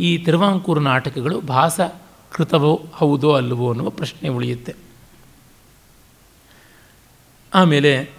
ಈ 0.00 0.18
ತಿರುವಾಂಕೂರು 0.18 0.80
ನಾಟಕಗಳು 0.80 1.40
ಭಾಸ 1.40 1.80
ಕೃತವೋ 2.36 2.86
ಹೌದೋ 2.94 3.32
ಅಲ್ಲವೋ 3.32 3.68
ಅನ್ನುವ 3.68 3.90
ಪ್ರಶ್ನೆ 3.90 4.28
ಉಳಿಯುತ್ತೆ. 4.28 4.74
ಆಮೇಲೆ 7.54 8.10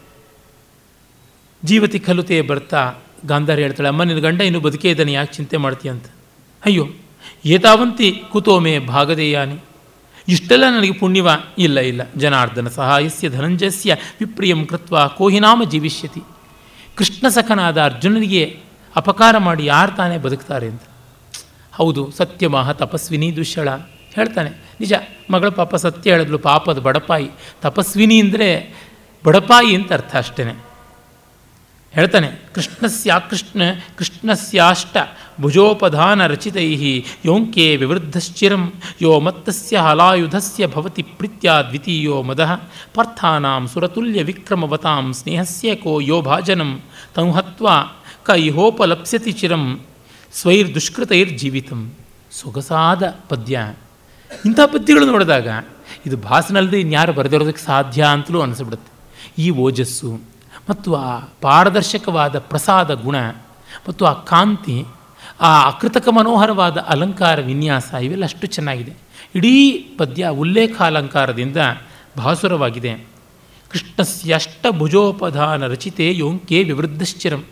ಜೀವತಿ 1.64 2.00
ಕಲುತೆ 2.00 2.42
ಬರ್ತಾ 2.42 2.94
ಗಾಂಧಾರಿ 3.26 3.62
ಹೇಳ್ತಾಳೆ, 3.62 3.90
ಅಮ್ಮ, 3.90 4.04
ನಿನ್ನ 4.04 4.22
ಗಂಡ 4.22 4.42
ಇನ್ನು 4.42 4.60
ಬದುಕೇ 4.60 4.90
ಇದ್ದಾನೆ, 4.90 5.12
ಯಾಕೆ 5.12 5.34
ಚಿಂತೆ 5.34 5.58
ಮಾಡ್ತೀಯ 5.58 5.92
ಅಂತ? 5.92 6.06
ಅಯ್ಯೋ, 6.66 6.88
ಏತಾವಂತಿ 7.46 8.24
ಕುತೋಮೆ 8.32 8.80
ಭಾಗದೇಯಾನಿ 8.80 9.58
ಇಷ್ಟೆಲ್ಲ 10.28 10.64
ನನಗೆ 10.70 10.92
ಪುಣ್ಯವ 10.92 11.28
ಇಲ್ಲ 11.58 11.80
ಇಲ್ಲ. 11.80 12.02
ಜನಾರ್ದನ 12.18 12.68
ಸಹಾಯಸ್ಯ 12.68 13.30
ಧನಂಜಸ್ಯ 13.30 13.96
ವಿಪ್ರಿಯಂ 14.20 14.66
ಕೃತ್ವ 14.66 15.08
ಕೋಹಿನಾಮ 15.08 15.64
ಜೀವಿಷ್ಯತಿ. 15.64 16.22
ಕೃಷ್ಣ 16.96 17.28
ಸಖನಾದ 17.28 17.82
ಅರ್ಜುನನಿಗೆ 17.82 18.60
ಅಪಕಾರ 18.96 19.38
ಮಾಡಿ 19.38 19.66
ಯಾರು 19.66 19.96
ತಾನೇ 19.96 20.18
ಬದುಕ್ತಾರೆ 20.18 20.68
ಅಂತ. 20.68 20.82
ಹೌದು, 21.74 22.12
ಸತ್ಯಮಾಹ 22.12 22.72
ತಪಸ್ವಿನಿ 22.72 23.36
ದುಶ್ಯಳ 23.36 23.70
ಹೇಳ್ತಾನೆ, 24.16 24.52
ನಿಜ, 24.82 24.94
ಮಗಳ 25.34 25.50
ಪಾಪ 25.60 25.76
ಸತ್ಯ 25.86 26.14
ಹೇಳಿದ್ಲು, 26.14 26.38
ಪಾಪದ 26.48 26.80
ಬಡಪಾಯಿ. 26.88 27.28
ತಪಸ್ವಿನಿ 27.62 28.18
ಅಂದರೆ 28.24 28.50
ಬಡಪಾಯಿ 29.24 29.72
ಅಂತ 29.78 29.92
ಅರ್ಥ 29.94 30.14
ಅಷ್ಟೇ 30.16 30.44
ಹೇಳ್ತಾನೆ 31.94 32.28
ಕೃಷ್ಣಸ್ಯಾಕೃಷ್ಣ 32.56 33.62
ಕೃಷ್ಣಸ್ಯಾಷ್ಟ 33.98 34.98
ಭುಜೋಪಧಾನ 35.42 36.20
ರಚಿತೈ 36.28 36.66
ಯೋಂಕೆ 37.26 37.66
ವಿವೃದ್ಧಶ್ಚಿರಂ, 37.82 38.64
ಯೋ 39.02 39.14
ಮತ್ತಸ್ಯ 39.20 39.78
ಹಲಾಯುಧಸ್ಯ 39.78 40.68
ಭವತಿ 40.68 41.04
ಪ್ರೀತ್ಯ 41.20 41.50
ದ್ವಿತೀಯೋ 41.70 42.18
ಮದಃ, 42.30 42.52
ಪಾರ್ಥಾನಾಂ 42.96 43.64
ಸುರತುಲ್ಯ 43.74 44.24
ವಿಕ್ರಮವತಾಂ 44.30 45.08
ಸ್ನೇಹಸ್ಯ 45.20 45.76
ಕೋ 45.84 45.94
ಯೋ 46.10 46.20
ಭಾಜನಂ 46.22 46.72
ತಂ 47.16 47.32
ಹತ್ವಾ 47.38 47.76
ಕ 48.28 48.38
ಇಹೋಪಲಪ್ಸ್ಯತಿ 48.48 49.34
ಚಿರಂ, 49.40 49.66
ಸ್ವೈರ್ದುಷ್ಕೃತೈರ್ಜೀವಿತಂ. 50.34 51.82
ಸೊಗಸಾದ 52.32 53.04
ಪದ್ಯ. 53.30 53.58
ಇಂಥ 54.46 54.60
ಪದ್ಯಗಳು 54.66 55.06
ನೋಡಿದಾಗ 55.06 55.48
ಇದು 56.06 56.18
ಭಾಸನಲ್ಲದೆ 56.18 56.80
ಇನ್ಯಾರು 56.80 57.14
ಬರೆದಿರೋದಕ್ಕೆ 57.14 57.66
ಸಾಧ್ಯ 57.66 58.06
ಅಂತಲೂ 58.12 58.42
ಅನಿಸ್ಬಿಡುತ್ತೆ. 58.42 58.92
ಈ 59.42 59.50
ಓಜಸ್ಸು 59.50 60.20
ಮತ್ತು 60.70 60.96
ಆ 60.96 61.20
ಪಾರದರ್ಶಕವಾದ 61.42 62.40
ಪ್ರಸಾದ 62.40 62.94
ಗುಣ 62.94 63.16
ಮತ್ತು 63.90 64.06
ಆ 64.06 64.14
ಕಾಂತಿ, 64.14 64.86
ಆ 65.42 65.70
ಅಕೃತಕ 65.70 66.08
ಮನೋಹರವಾದ 66.08 66.78
ಅಲಂಕಾರ 66.78 67.40
ವಿನ್ಯಾಸ 67.40 67.94
ಇವೆಲ್ಲ 68.02 68.24
ಅಷ್ಟು 68.24 68.48
ಚೆನ್ನಾಗಿದೆ. 68.48 68.94
ಇಡೀ 69.36 69.72
ಪದ್ಯ 69.98 70.28
ಉಲ್ಲೇಖ 70.28 70.82
ಅಲಂಕಾರದಿಂದ 70.82 71.58
ಭಾಸುರವಾಗಿದೆ 72.18 73.08
ಕೃಷ್ಣಸ್ಯಷ್ಟ 73.72 74.66
ಭುಜೋಪಧಾನ 74.70 75.68
ರಚಿತೆ 75.68 76.18
ಯೋಂಕೆ 76.18 76.64
ವಿವೃದ್ಧಶ್ಚಿರಂ. 76.64 77.46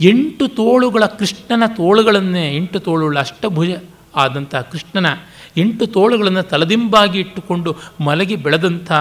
ಎಂಟು 0.00 0.48
ತೋಳುಗಳ 0.48 1.04
ಕೃಷ್ಣನ 1.04 1.62
ತೋಳುಗಳನ್ನೇ 1.66 2.56
ಎಂಟು 2.56 2.80
ತೋಳುಗಳ 2.80 3.18
ಅಷ್ಟಭುಜ 3.18 3.68
ಆದಂಥ 4.16 4.54
ಕೃಷ್ಣನ 4.54 5.06
ಎಂಟು 5.58 5.86
ತೋಳುಗಳನ್ನು 5.86 6.42
ತಲದಿಂಬಾಗಿ 6.42 7.18
ಇಟ್ಟುಕೊಂಡು 7.18 7.76
ಮಲಗಿ 8.00 8.36
ಬೆಳೆದಂಥ 8.36 8.92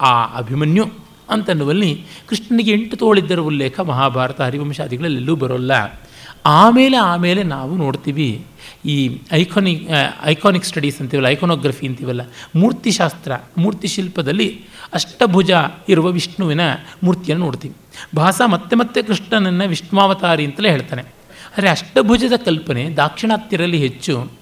ಆ 0.00 0.36
ಅಭಿಮನ್ಯು 0.36 0.84
ಅಂತನ್ನುವಲ್ಲಿ 1.30 2.04
ಕೃಷ್ಣನಿಗೆ 2.28 2.72
ಎಂಟು 2.72 2.96
ತೋಳಿದ್ದರ 2.96 3.38
ಉಲ್ಲೇಖ 3.38 3.80
ಮಹಾಭಾರತ 3.80 4.40
ಹರಿವಂಶಾದಿಗಳಲ್ಲೆಲ್ಲೂ 4.40 5.36
ಬರೋಲ್ಲ. 5.36 6.00
ಆಮೇಲೆ 6.46 6.96
ಆಮೇಲೆ 6.96 7.42
ನಾವು 7.42 7.76
ನೋಡ್ತೀವಿ 7.76 8.46
ಈ 8.84 9.18
ಐಕಾನಿಕ್ 9.32 9.90
ಐಕಾನಿಕ್ 10.24 10.64
ಸ್ಟಡೀಸ್ 10.64 11.00
ಅಂತೀವಲ್ಲ, 11.00 11.28
ಐಕೋನೋಗ್ರಫಿ 11.28 11.86
ಅಂತೀವಲ್ಲ, 11.86 12.20
ಮೂರ್ತಿಶಾಸ್ತ್ರ 12.56 13.32
ಮೂರ್ತಿ 13.58 13.88
ಶಿಲ್ಪದಲ್ಲಿ 13.88 14.64
ಅಷ್ಟಭುಜ 14.94 15.50
ಇರುವ 15.88 16.06
ವಿಷ್ಣುವಿನ 16.10 16.60
ಮೂರ್ತಿಯನ್ನು 17.02 17.44
ನೋಡ್ತೀವಿ. 17.44 17.74
ಭಾಸ 18.16 18.40
ಮತ್ತೆ 18.46 18.76
ಮತ್ತೆ 18.76 19.02
ಕೃಷ್ಣನನ್ನು 19.02 19.68
ವಿಷ್ಣುವಾವತಾರಿ 19.68 20.44
ಅಂತಲೇ 20.44 20.70
ಹೇಳ್ತಾನೆ. 20.70 21.02
ಆದರೆ 21.02 21.68
ಅಷ್ಟಭುಜದ 21.70 22.32
ಕಲ್ಪನೆ 22.44 22.90
ದಾಕ್ಷಿಣಾತ್ಯರಲ್ಲಿ 22.90 23.78
ಹೆಚ್ಚು. 23.78 24.39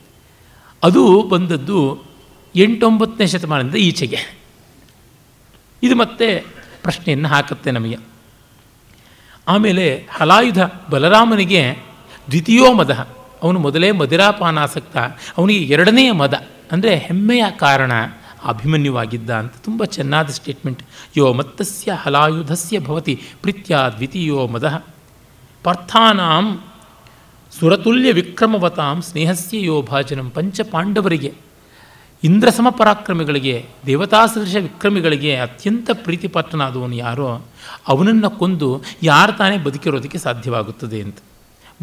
ಅದು 0.83 1.23
ಬಂದದ್ದು 1.23 2.03
ಎಂಟೊಂಬತ್ತನೇ 2.57 3.27
ಶತಮಾನದಿಂದ 3.27 3.75
ಈಚೆಗೆ. 3.75 4.39
ಇದು 5.83 5.97
ಮತ್ತೆ 5.97 6.47
ಪ್ರಶ್ನೆಯನ್ನು 6.83 7.29
ಹಾಕುತ್ತೆ 7.29 7.71
ನಮಗೆ. 7.71 7.97
ಆಮೇಲೆ 9.49 10.09
ಹಲಾಯುಧ 10.11 10.59
ಬಲರಾಮನಿಗೆ 10.91 11.75
ದ್ವಿತೀಯೋ 12.31 12.73
ಮದ. 12.73 13.09
ಅವನು 13.43 13.59
ಮೊದಲೇ 13.59 13.91
ಮದಿರಾಪಾನಾಸಕ್ತ. 13.91 14.97
ಅವನಿಗೆ 15.39 15.65
ಎರಡನೆಯ 15.65 16.13
ಮದ. 16.13 16.47
ಅಂದರೆ 16.73 16.97
ಹೆಮ್ಮೆಯ 16.97 17.45
ಕಾರಣ, 17.57 17.93
ಅಭಿಮನ್ಯುವಾಗಿದ್ದ 18.45 19.31
ಅಂತ 19.31 19.53
ತುಂಬ 19.65 19.85
ಚೆನ್ನಾದ 19.85 20.29
ಸ್ಟೇಟ್ಮೆಂಟ್ 20.29 20.83
ಯೋ 21.17 21.33
ಮತ್ತಸ್ಯ 21.33 21.93
ಹಲಾಯುಧಸ್ಯ 21.93 22.81
ಭವತಿ 22.81 23.23
ಪ್ರೀತ್ಯ 23.43 23.79
ದ್ವಿತೀಯೋ 23.97 24.47
ಮದ. 24.47 24.85
ಪಾರ್ಥಾನಾಂ 25.65 26.65
ಸುರತುಲ್ಯ 27.53 28.11
ವಿಕ್ರಮವತಾಂ 28.13 28.99
ಸ್ನೇಹಸ್ಯ 29.03 29.59
ಯೋಭಾಜನಂ 29.65 30.27
ಪಂಚ 30.31 30.61
ಪಾಂಡವರಿಗೆ. 30.73 31.31
ಇಂದ್ರ 32.23 32.49
ಸಮಪರಾಕ್ರಮಿಗಳಿಗೆ 32.51 33.55
ದೇವತಾ 33.87 34.21
ಸದೃಶ 34.27 34.57
ವಿಕ್ರಮಿಗಳಿಗೆ 34.61 35.33
ಅತ್ಯಂತ 35.37 35.91
ಪ್ರೀತಿಪಾತ್ರನಾದವನು 36.05 36.97
ಯಾರೋ, 36.97 37.29
ಅವನನ್ನು 37.89 38.31
ಕೊಂದು 38.31 38.69
ಯಾರು 39.03 39.33
ತಾನೇ 39.33 39.57
ಬದುಕಿರೋದಕ್ಕೆ 39.59 40.19
ಸಾಧ್ಯವಾಗುತ್ತದೆ 40.19 41.01
ಅಂತ. 41.03 41.19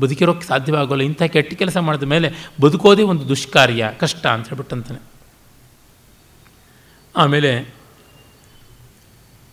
ಬದುಕಿರೋಕ್ಕೆ 0.01 0.47
ಸಾಧ್ಯವಾಗೋಲ್ಲ, 0.47 1.03
ಇಂಥ 1.03 1.23
ಕೆಟ್ಟ 1.35 1.53
ಕೆಲಸ 1.53 1.77
ಮಾಡಿದ 1.77 2.03
ಮೇಲೆ 2.03 2.29
ಬದುಕೋದೇ 2.61 3.03
ಒಂದು 3.03 3.23
ದುಷ್ಕಾರ್ಯ, 3.29 3.91
ಕಷ್ಟ 3.99 4.25
ಅಂತ 4.27 4.47
ಹೇಳ್ಬಿಟ್ಟಂತಾನೆ. 4.47 5.01
ಆಮೇಲೆ 7.15 7.51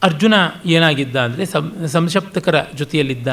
ಅರ್ಜುನ 0.03 0.35
ಏನಾಗಿದ್ದ 0.67 1.17
ಅಂದರೆ 1.17 1.45
ಸಂ, 1.47 1.67
ಸಂಶಪ್ತಕರ 1.87 2.57
ಜೊತೆಯಲ್ಲಿದ್ದ 2.75 3.29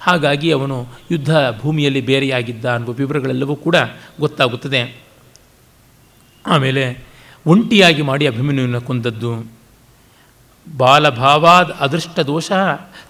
ಹಾಗಾಗಿ 0.00 0.52
ಅವನು 0.52 0.86
ಯುದ್ಧ 1.10 1.36
ಭೂಮಿಯಲ್ಲಿ 1.60 2.00
ಬೇರೆಯಾಗಿದ್ದ 2.00 2.64
ಅನ್ನುವ 2.64 2.94
ವಿವರಗಳೆಲ್ಲವೂ 2.94 3.56
ಕೂಡ 3.56 3.76
ಗೊತ್ತಾಗುತ್ತದೆ. 4.20 5.00
ಆಮೇಲೆ 6.46 7.04
ಒಂಟಿಯಾಗಿ 7.46 8.02
ಮಾಡಿ 8.02 8.26
ಅಭಿಮನ್ಯುವನ್ನು 8.26 8.80
ಕೊಂದದ್ದು. 8.80 9.52
ಬಾಲಭಾವಾದ 10.76 11.70
ಅದೃಷ್ಟ 11.70 12.20
ದೋಷ 12.20 12.52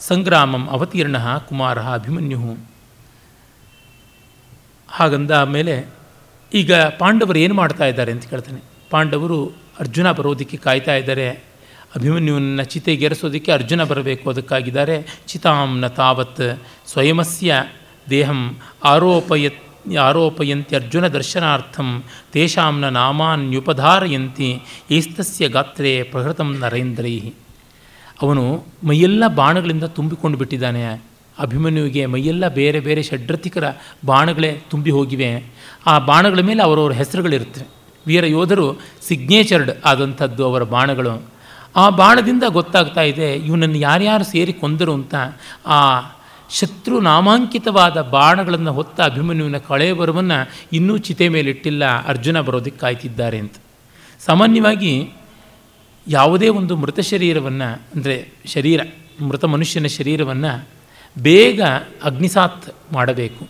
ಸಂಗ್ರಾಮಂ 0.01 0.69
ಅವತೀರ್ಣ 0.69 1.37
ಕುಮಾರ 1.37 1.79
ಅಭಿಮನ್ಯು 1.79 2.59
ಹಾಗಂದ 4.89 5.31
ಮೇಲೆ 5.31 5.87
ಈಗ 6.55 6.75
ಪಾಂಡವರು 6.75 7.39
ಏನು 7.39 7.55
ಮಾಡ್ತಾ 7.55 7.85
ಇದ್ದಾರೆ 7.85 8.13
ಅಂತ 8.13 8.27
ಕೇಳ್ತಾನೆ. 8.27 8.61
ಪಾಂಡವರು 8.91 9.47
ಅರ್ಜುನ 9.81 10.13
ಬರೋದಕ್ಕೆ 10.13 10.57
ಕಾಯ್ತಾ 10.57 10.95
ಇದ್ದಾರೆ. 10.95 11.46
ಅಭಿಮನ್ಯುವನ್ನು 11.97 12.65
ಚಿತೆಗೆರಿಸೋದಕ್ಕೆ 12.65 13.53
ಅರ್ಜುನ 13.53 13.85
ಬರಬೇಕು. 13.85 14.31
ಅದಕ್ಕಾಗಿದ್ದಾರೆ 14.31 14.97
ಚಿತಾಂನ 15.27 15.87
ತಾವತ್ 15.87 16.47
ಸ್ವಯಮಸ್ಯ 16.87 17.55
ದೇಹಂ 18.11 18.57
ಆರೋಪಯತ್, 18.85 19.63
ಆರೋಪಯಂತಿ 20.01 20.77
ಅರ್ಜುನ 20.77 21.07
ದರ್ಶನಾರ್ಥಂ 21.07 21.89
ತೇಷಾಂನ 22.33 22.89
ನಾಮಾನ್ಯುಪಧಾರಯಂತಿ 22.89 24.49
ಏಸ್ತಸ್ಯ 24.91 25.49
ಗಾತ್ರೇ 25.49 26.03
ಪ್ರಹೃತಂ 26.03 26.49
ನರೇಂದ್ರೈ 26.61 27.19
ಅವನು 28.23 28.65
ಮೈಯೆಲ್ಲ 28.85 29.25
ಬಾಣಗಳಿಂದ 29.29 29.85
ತುಂಬಿಕೊಂಡು 29.85 30.39
ಬಿಟ್ಟಿದ್ದಾನೆ. 30.39 30.83
ಅಭಿಮನ್ಯುವಿಗೆ 31.39 32.07
ಮೈಯೆಲ್ಲ 32.07 32.49
ಬೇರೆ 32.49 32.81
ಬೇರೆ 32.81 33.03
ಷಡ್ರತಿಕರ 33.03 33.65
ಬಾಣಗಳೇ 34.07 34.53
ತುಂಬಿ 34.71 34.91
ಹೋಗಿವೆ. 34.91 35.31
ಆ 35.87 35.99
ಬಾಣಗಳ 35.99 36.41
ಮೇಲೆ 36.41 36.63
ಅವರವರ 36.63 36.93
ಹೆಸರುಗಳಿರ್ತವೆ 36.93 37.67
ವೀರ 38.07 38.25
ಯೋಧರು 38.27 38.67
ಸಿಗ್ನೇಚರ್ಡ್ 39.09 39.71
ಆದಂಥದ್ದು 39.85 40.43
ಅವರ 40.45 40.63
ಬಾಣಗಳು. 40.63 41.36
ಆ 41.77 41.85
ಬಾಣದಿಂದ 41.91 42.45
ಗೊತ್ತಾಗ್ತಾ 42.49 43.03
ಇದೆ, 43.03 43.29
ಇವನನ್ನು 43.49 43.79
ಯಾರ್ಯಾರು 43.79 44.25
ಸೇರಿ 44.25 44.53
ಕೊಂದರು 44.53 44.93
ಅಂತ 44.99 45.15
ಆ 45.67 45.79
ಶತ್ರು 46.51 46.97
ನಾಮಾಂಕಿತವಾದ 47.01 47.97
ಬಾಣಗಳನ್ನು 48.15 48.73
ಹೊತ್ತ 48.73 48.99
ಅಭಿಮನ್ಯುವಿನ 49.01 49.59
ಕಳೆಯವರವನ್ನು 49.69 50.39
ಇನ್ನೂ 50.73 50.95
ಚಿತೆ 50.99 51.27
ಮೇಲಿಟ್ಟಿಲ್ಲ, 51.29 51.85
ಅರ್ಜುನ 52.07 52.41
ಬರೋದಕ್ಕೆ 52.41 52.81
ಕಾಯ್ತಿದ್ದಾರೆ 52.81 53.39
ಅಂತ. 53.39 53.57
ಸಾಮಾನ್ಯವಾಗಿ 54.21 54.93
ಯಾವುದೇ 56.07 56.49
ಒಂದು 56.49 56.77
ಮೃತ 56.77 57.01
ಶರೀರವನ್ನು, 57.01 57.69
ಅಂದರೆ 57.95 58.17
ಶರೀರ, 58.47 58.81
ಮೃತ 59.21 59.45
ಮನುಷ್ಯನ 59.45 59.87
ಶರೀರವನ್ನು 59.87 60.53
ಬೇಗ 61.17 61.61
ಅಗ್ನಿಸಾತ್ 62.05 62.67
ಮಾಡಬೇಕು. 62.93 63.45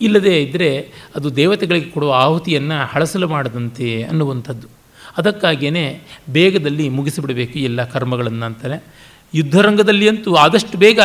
ಇಲ್ಲದೇ 0.00 0.34
ಇದ್ದರೆ 0.42 0.70
ಅದು 1.16 1.28
ದೇವತೆಗಳಿಗೆ 1.36 1.90
ಕೊಡುವ 1.90 2.12
ಆಹುತಿಯನ್ನು 2.14 2.78
ಹಳಸಲು 2.86 3.28
ಮಾಡದಂತೆ 3.28 3.88
ಅನ್ನುವಂಥದ್ದು. 4.02 4.68
ಅದಕ್ಕಾಗಿಯೇ 5.18 6.02
ಬೇಗದಲ್ಲಿ 6.30 6.88
ಮುಗಿಸಿಬಿಡಬೇಕು 6.88 7.58
ಎಲ್ಲ 7.58 7.84
ಕರ್ಮಗಳನ್ನು 7.84 8.46
ಅಂತಾರೆ 8.46 8.84
ಯುದ್ಧರಂಗದಲ್ಲಿ 9.34 10.08
ಅಂತೂ 10.08 10.34
ಆದಷ್ಟು 10.34 10.78
ಬೇಗ 10.78 11.00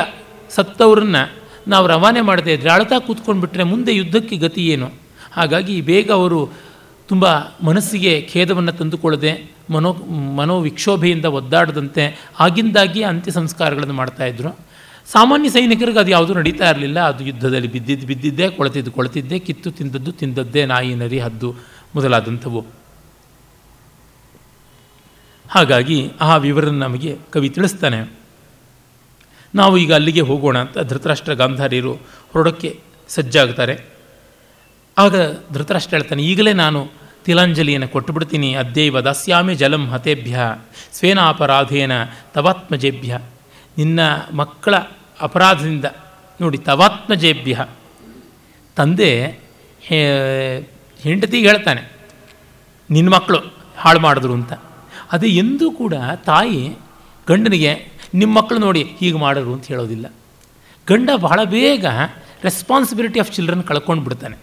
ಸತ್ತವರನ್ನು 0.50 1.36
ನಾವು 1.68 1.88
ರವಾನೆ 1.88 2.22
ಮಾಡದೆ 2.22 2.54
ಇದ್ದರೆ 2.54 2.70
ಅಳ್ತಾ 2.70 3.00
ಕೂತ್ಕೊಂಡು 3.00 3.42
ಬಿಟ್ಟರೆ 3.42 3.64
ಮುಂದೆ 3.64 3.96
ಯುದ್ಧಕ್ಕೆ 3.96 4.38
ಗತಿ 4.38 4.68
ಏನು? 4.68 4.92
ಹಾಗಾಗಿ 5.32 5.82
ಬೇಗ 5.82 6.12
ಅವರು 6.12 6.52
ತುಂಬ 7.08 7.28
ಮನಸ್ಸಿಗೆ 7.64 8.30
ಖೇದವನ್ನು 8.34 8.72
ತಂದುಕೊಳ್ಳದೆ, 8.72 9.52
ಮನೋ, 9.70 9.94
ಮನೋವಿಕ್ಷೋಭೆಯಿಂದ 10.36 11.26
ಒದ್ದಾಡದಂತೆ 11.26 12.32
ಆಗಿಂದಾಗಿ 12.40 13.04
ಅಂತ್ಯ 13.04 13.32
ಸಂಸ್ಕಾರಗಳನ್ನು 13.32 13.94
ಮಾಡ್ತಾಯಿದ್ರು 13.94 14.60
ಸಾಮಾನ್ಯ 15.12 15.50
ಸೈನಿಕರಿಗೆ 15.50 16.00
ಅದು 16.00 16.12
ಯಾವುದೂ 16.12 16.34
ನಡೀತಾ 16.34 16.70
ಇರಲಿಲ್ಲ. 16.70 17.00
ಅದು 17.00 17.24
ಯುದ್ಧದಲ್ಲಿ 17.24 17.68
ಬಿದ್ದಿದ್ದು 17.68 18.08
ಬಿದ್ದಿದ್ದೇ, 18.08 18.50
ಕೊಳತಿದ್ದು 18.50 18.92
ಕೊಳತಿದ್ದೇ, 18.92 19.40
ಕಿತ್ತು 19.40 19.72
ತಿಂದದ್ದು 19.72 20.12
ತಿಂದದ್ದೇ, 20.12 20.66
ನಾಯಿ, 20.66 20.96
ನರಿ, 20.96 21.20
ಹದ್ದು 21.20 21.56
ಮೊದಲಾದಂಥವು. 21.96 22.79
ಹಾಗಾಗಿ 25.50 26.00
ಆ 26.22 26.32
ವಿವರ 26.38 26.66
ನಮಗೆ 26.84 27.12
ಕವಿ 27.34 27.50
ತಿಳಿಸ್ತಾನೆ. 27.50 28.00
ನಾವು 29.54 29.76
ಈಗ 29.78 29.92
ಅಲ್ಲಿಗೆ 29.94 30.24
ಹೋಗೋಣ 30.30 30.58
ಅಂತ 30.58 30.78
ಧೃತರಾಷ್ಟ್ರ 30.90 31.34
ಗಾಂಧಾರಿಯರು 31.34 31.94
ಹೊರಡೋಕ್ಕೆ 32.34 32.72
ಸಜ್ಜಾಗ್ತಾರೆ. 33.10 33.76
ಆಗ 34.98 35.16
ಧೃತರಾಷ್ಟ್ರ 35.54 35.96
ಹೇಳ್ತಾನೆ, 35.96 36.24
ಈಗಲೇ 36.24 36.54
ನಾನು 36.54 36.80
ತಿಲಾಂಜಲಿಯನ್ನು 37.26 37.88
ಕೊಟ್ಟುಬಿಡ್ತೀನಿ. 37.88 38.50
ಅದ್ಯೈವ 38.56 39.00
ದಾಸ್ಯಾಮಿ 39.00 39.54
ಜಲಂ 39.56 39.84
ಹತೇಭ್ಯ 39.90 40.38
ಸ್ವೇನಾಪರಾಧೇನ 40.94 41.94
ತವಾತ್ಮಜೇಭ್ಯ. 42.34 43.12
ನಿನ್ನ 43.78 44.00
ಮಕ್ಕಳ 44.34 44.76
ಅಪರಾಧದಿಂದ 45.22 45.86
ನೋಡಿ, 46.40 46.58
ತವಾತ್ಮಜೇಭ್ಯ. 46.70 47.66
ತಂದೆ 48.78 49.12
ಹೆಂಡತಿಗೆ 51.00 51.46
ಹೇಳ್ತಾನೆ, 51.48 51.82
ನಿನ್ನ 52.90 53.10
ಮಕ್ಕಳು 53.10 53.40
ಹಾಳು 53.78 54.00
ಮಾಡಿದ್ರು 54.00 54.34
ಅಂತ. 54.34 54.54
ಅದು 55.12 55.26
ಎಂದೂ 55.26 55.72
ಕೂಡ 55.72 55.94
ತಾಯಿ 56.26 56.76
ಗಂಡನಿಗೆ 57.28 57.92
ನಿಮ್ಮ 58.14 58.38
ಮಕ್ಕಳು 58.38 58.60
ನೋಡಿ 58.60 58.84
ಹೀಗೆ 58.84 59.18
ಮಾಡೋರು 59.18 59.54
ಅಂತ 59.54 59.66
ಹೇಳೋದಿಲ್ಲ. 59.66 60.14
ಗಂಡ 60.88 61.10
ಬಹಳ 61.16 61.44
ಬೇಗ 61.44 61.86
ರೆಸ್ಪಾನ್ಸಿಬಿಲಿಟಿ 62.44 63.20
ಆಫ್ 63.20 63.32
ಚಿಲ್ಡ್ರನ್ 63.32 63.64
ಕಳ್ಕೊಂಡು 63.64 64.04
ಬಿಡ್ತಾನೆ. 64.04 64.38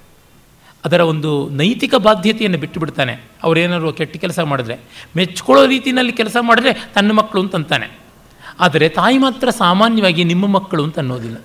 ಅದರ 0.84 1.00
ಒಂದು 1.00 1.48
ನೈತಿಕ 1.48 1.94
ಬಾಧ್ಯತೆಯನ್ನು 1.94 2.58
ಬಿಟ್ಟು 2.58 2.80
ಬಿಡ್ತಾನೆ. 2.80 3.22
ಅವರೇನಾದ್ರು 3.42 3.92
ಕೆಟ್ಟ 3.92 4.16
ಕೆಲಸ 4.16 4.40
ಮಾಡಿದ್ರೆ, 4.40 4.78
ಮೆಚ್ಕೊಳ್ಳೋ 5.16 5.66
ರೀತಿಯಲ್ಲಿ 5.66 6.12
ಕೆಲಸ 6.12 6.36
ಮಾಡಿದ್ರೆ 6.40 6.90
ತನ್ನ 6.94 7.12
ಮಕ್ಕಳು 7.12 7.42
ಅಂತಂತಾನೆ 7.42 7.98
ಆದರೆ 8.60 8.88
ತಾಯಿ 8.88 9.18
ಮಾತ್ರ 9.18 9.50
ಸಾಮಾನ್ಯವಾಗಿ 9.50 10.24
ನಿಮ್ಮ 10.24 10.46
ಮಕ್ಕಳು 10.46 10.84
ಅಂತ 10.84 10.98
ಅನ್ನೋದಿಲ್ಲ. 10.98 11.36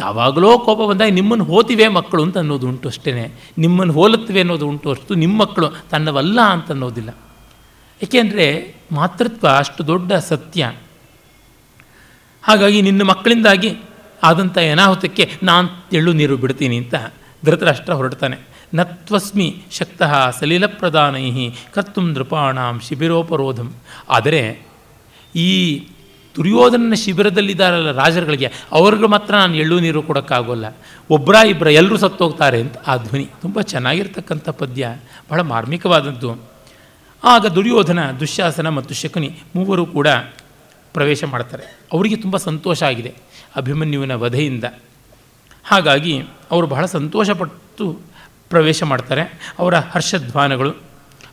ಯಾವಾಗಲೋ 0.00 0.58
ಕೋಪ 0.58 0.78
ಬಂದಾಗ 0.78 1.10
ನಿಮ್ಮನ್ನು 1.10 1.44
ಹೋತಿವೆ 1.44 1.88
ಮಕ್ಕಳು 1.88 2.22
ಅಂತ 2.22 2.38
ಅನ್ನೋದು 2.38 2.68
ಉಂಟು 2.68 2.88
ಅಷ್ಟೇ 2.88 3.32
ನಿಮ್ಮನ್ನು 3.58 3.94
ಹೋಲುತ್ತವೆ 3.94 4.40
ಅನ್ನೋದು 4.40 4.68
ಉಂಟು 4.68 4.90
ಅಷ್ಟು 4.90 5.14
ನಿಮ್ಮ 5.14 5.40
ಮಕ್ಕಳು 5.40 5.68
ತನ್ನವಲ್ಲ 5.90 6.40
ಅಂತ 6.40 6.70
ಅನ್ನೋದಿಲ್ಲ. 6.70 7.16
ಏಕೆಂದರೆ 8.02 8.74
ಮಾತೃತ್ವ 8.92 9.48
ಅಷ್ಟು 9.48 9.86
ದೊಡ್ಡ 9.86 10.12
ಸತ್ಯ. 10.12 10.72
ಹಾಗಾಗಿ 12.42 12.82
ನಿನ್ನ 12.82 13.02
ಮಕ್ಕಳಿಂದಾಗಿ 13.02 13.70
ಆದಂಥ 14.22 14.58
ಅನಾಹುತಕ್ಕೆ 14.72 15.30
ನಾನು 15.42 15.68
ಎಳ್ಳು 15.92 16.12
ನೀರು 16.12 16.36
ಬಿಡ್ತೀನಿ 16.36 16.76
ಅಂತ 16.76 16.94
ಧೃತರಾಷ್ಟ್ರ 17.44 17.92
ಹೊರಡ್ತಾನೆ. 17.92 18.38
ನತ್ವಸ್ಮಿ 18.74 19.62
ಶಕ್ತಃ 19.70 20.30
ಸಲೀಲ 20.30 20.66
ಪ್ರಧಾನೈ 20.66 21.50
ಕರ್ತು 21.74 22.00
ನೃಪಾಣಾಂ 22.00 22.80
ಶಿಬಿರೋಪರೋಧಂ. 22.80 23.74
ಆದರೆ 24.08 24.62
ಈ 25.34 25.48
ದುರ್ಯೋಧನನ 26.36 26.94
ಶಿಬಿರದಲ್ಲಿದ್ದಾರಲ್ಲ 26.94 27.90
ರಾಜರುಗಳಿಗೆ, 27.90 28.52
ಅವ್ರಿಗೆ 28.72 29.06
ಮಾತ್ರ 29.06 29.34
ನಾನು 29.34 29.54
ಎಳ್ಳು 29.54 29.80
ನೀರು 29.80 30.02
ಕೊಡೋಕ್ಕಾಗೋಲ್ಲ. 30.02 30.66
ಒಬ್ಬರ 31.10 31.34
ಇಬ್ಬರ 31.34 31.66
ಎಲ್ಲರೂ 31.66 31.96
ಸತ್ತೋಗ್ತಾರೆ 31.96 32.60
ಅಂತ 32.60 32.76
ಆ 32.86 32.96
ಧ್ವನಿ. 32.96 33.26
ತುಂಬ 33.42 33.60
ಚೆನ್ನಾಗಿರ್ತಕ್ಕಂಥ 33.60 34.48
ಪದ್ಯ. 34.48 34.88
ಬಹಳ 35.30 35.40
ಮಾರ್ಮಿಕವಾದದ್ದು. 35.40 36.57
ಆಗ 37.24 37.46
ದುರ್ಯೋಧನ, 37.46 38.10
ದುಶ್ಯಾಸನ 38.10 38.68
ಮತ್ತು 38.68 38.94
ಶಕುನಿ 38.94 39.38
ಮೂವರು 39.56 39.86
ಕೂಡ 39.86 40.08
ಪ್ರವೇಶ 40.92 41.24
ಮಾಡ್ತಾರೆ. 41.24 41.78
ಅವರಿಗೆ 41.92 42.16
ತುಂಬ 42.16 42.36
ಸಂತೋಷ 42.36 42.82
ಆಗಿದೆ 42.82 43.14
ಅಭಿಮನ್ಯುವಿನ 43.56 44.14
ವಧೆಯಿಂದ. 44.14 44.64
ಹಾಗಾಗಿ 45.64 46.22
ಅವರು 46.50 46.66
ಬಹಳ 46.66 46.86
ಸಂತೋಷಪಟ್ಟು 46.86 48.00
ಪ್ರವೇಶ 48.50 48.82
ಮಾಡ್ತಾರೆ 48.82 49.52
ಅವರ 49.58 49.76
ಹರ್ಷಧ್ವಾನಗಳು. 49.76 50.87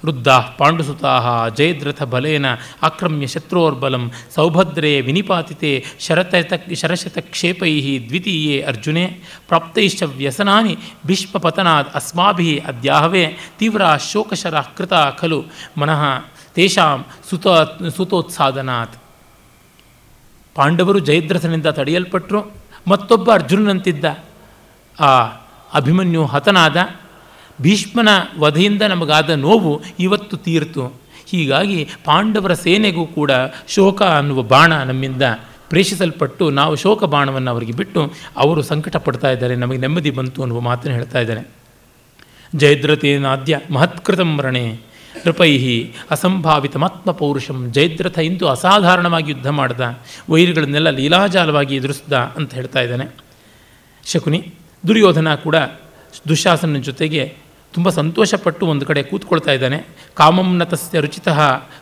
ವೃದ್ಧ 0.05 0.29
ಪಾಂಡುಸುತಾ, 0.59 1.13
ಜಯದ್ರಥ 1.57 2.03
ಬಲೇನ 2.03 2.45
ಆಕ್ರಮ್ಯ 2.83 3.27
ಶತ್ರೋರ್ಬಲಂ 3.27 4.03
ಸೌಭದ್ರೆ 4.35 4.91
ವಿನಿಪಾತಿತೆ 5.01 5.71
ಶರತ 5.99 6.33
ಶರಶತಕ್ಷೇಪೈ 6.81 7.73
ದ್ವಿತೀಯೇ 8.07 8.57
ಅರ್ಜುನೆ, 8.61 9.05
ಪ್ರಾಪ್ತೈಶ್ಚ 9.47 10.03
ವ್ಯಸನಾನಿ, 10.03 10.75
ಭೀಷ್ಮಪತನಾದ್ 11.07 11.89
ಅಸ್ಮಾಭಿ 11.95 12.51
ಅದ್ಯಾಹವೇ, 12.67 13.25
ತೀವ್ರ 13.59 13.81
ಶೋಕಶರ 14.11 14.59
ಕೃತ 14.77 14.93
ಖಲು, 15.19 15.39
ಮನಃ 15.77 16.03
ತೇಷಾಂ 16.55 16.99
ಸುತ, 17.29 17.47
ಸುತೋತ್ಸಾದನಾತ್. 17.95 18.97
ಪಾಂಡವರು 20.55 20.99
ಜಯದ್ರಥನಿಂದ 20.99 21.67
ತಡೆಯಲ್ಪಟ್ಟರು 21.67 22.39
ಮತ್ತೊಬ್ಬ 22.87 23.33
ಅರ್ಜುನನಂತಿದ್ದ, 23.33 24.05
ಆ 24.99 25.09
ಅಭಿಮನ್ಯು 25.73 26.25
ಹತನಾದ 26.25 26.77
ಭೀಷ್ಮನ 27.61 28.07
ವಧೆಯಿಂದ 28.39 28.81
ನಮಗಾದ 28.81 29.29
ನೋವು 29.29 29.81
ಇವತ್ತು 29.99 30.37
ತೀರ್ತು. 30.37 31.05
ಹೀಗಾಗಿ 31.25 31.89
ಪಾಂಡವರ 32.05 32.53
ಸೇನೆಗೂ 32.53 33.05
ಕೂಡ 33.05 33.31
ಶೋಕ 33.67 34.01
ಅನ್ನುವ 34.01 34.41
ಬಾಣ 34.41 34.83
ನಮ್ಮಿಂದ 34.83 35.21
ಪ್ರೇಷಿಸಲ್ಪಟ್ಟು 35.69 36.49
ನಾವು 36.49 36.75
ಶೋಕ 36.75 37.03
ಬಾಣವನ್ನು 37.03 37.51
ಅವರಿಗೆ 37.51 37.71
ಬಿಟ್ಟು 37.71 38.13
ಅವರು 38.37 38.61
ಸಂಕಟ 38.61 38.97
ಪಡ್ತಾ 38.97 39.31
ಇದ್ದಾರೆ, 39.31 39.55
ನಮಗೆ 39.55 39.77
ನೆಮ್ಮದಿ 39.77 40.11
ಬಂತು 40.11 40.41
ಅನ್ನುವ 40.41 40.59
ಮಾತನ್ನು 40.59 40.97
ಹೇಳ್ತಾ 40.97 41.19
ಇದ್ದಾನೆ. 41.19 41.43
ಜಯದ್ರಥೇನಾದ್ಯ 42.55 43.59
ಮಹತ್ಕೃತಂ 43.71 44.37
ಮರಣೆ. 44.37 44.95
ನೃಪೈ 45.25 45.83
ಅಸಂಭಾವಿತಮಾತ್ಮ 46.11 47.11
ಪೌರುಷಂ 47.11 47.71
ಜಯದ್ರಥ 47.71 48.17
ಇಂದು 48.17 48.47
ಅಸಾಧಾರಣವಾಗಿ 48.47 49.31
ಯುದ್ಧ 49.31 49.47
ಮಾಡ್ದ, 49.47 49.81
ವೈರಿಗಳನ್ನೆಲ್ಲ 50.29 50.89
ಲೀಲಾಜಾಲವಾಗಿ 50.89 51.75
ಎದುರಿಸ್ದ 51.75 52.13
ಅಂತ 52.13 52.53
ಹೇಳ್ತಾ 52.53 52.81
ಇದ್ದಾನೆ. 52.81 53.05
ಶಕುನಿ, 54.05 54.53
ದುರ್ಯೋಧನ 54.87 55.35
ಕೂಡ 55.35 55.55
ದುಶಾಸನ 56.27 56.75
ಜೊತೆಗೆ 56.75 57.44
ತುಂಬ 57.75 57.89
ಸಂತೋಷಪಟ್ಟು 57.89 58.67
ಒಂದು 58.67 58.85
ಕಡೆ 58.85 59.03
ಕೂತ್ಕೊಳ್ತಾ 59.03 59.51
ಇದ್ದಾನೆ. 59.51 59.79
ಕಾಮಂನತಸ್ಯ 60.13 60.99
ರುಚಿತ 60.99 61.27
ತಸ್ಯ 61.27 61.37
ರುಚಿತಃ 61.37 61.39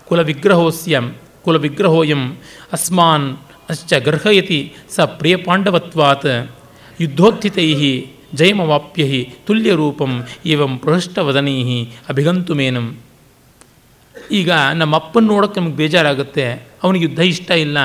ಕುಲ 0.08 0.20
ವಿಗ್ರಹೋಸ್ಯಂ, 0.20 1.06
ಕುಲ 1.44 1.58
ವಿಗ್ರಹೋಯಂ, 1.58 2.38
ಅಸ್ಮಾನ್ 2.74 3.38
ಅಶ್ಚ 3.70 3.94
ಗರ್ಹಯತಿ, 3.94 4.74
ಸ 4.90 5.00
ಪ್ರಿಯ 5.00 5.36
ಪಾಂಡವತ್ವಾತ್. 5.36 6.52
ಯುದ್ಧೋತ್ಥಿತೈ 7.02 8.06
ಜಯಮವಾಪ್ಯ 8.34 9.24
ತುಲ್ಯರೂಪಂ, 9.24 10.24
ಇವಂ 10.46 10.78
ಪ್ರಹೃಷ್ಟವದನೈ 10.78 11.86
ಅಭಿಗಂತುಮೇನಂ. 12.10 12.98
ಈಗ 14.32 14.52
ನಮ್ಮ 14.52 14.96
ಅಪ್ಪನ 14.96 15.26
ನೋಡೋಕ್ಕೆ 15.26 15.62
ನಮಗೆ 15.62 15.76
ಬೇಜಾರಾಗುತ್ತೆ. 15.76 16.68
ಅವನಿಗೆ 16.84 17.06
ಯುದ್ಧ 17.06 17.20
ಇಷ್ಟ 17.20 17.52
ಇಲ್ಲ. 17.52 17.78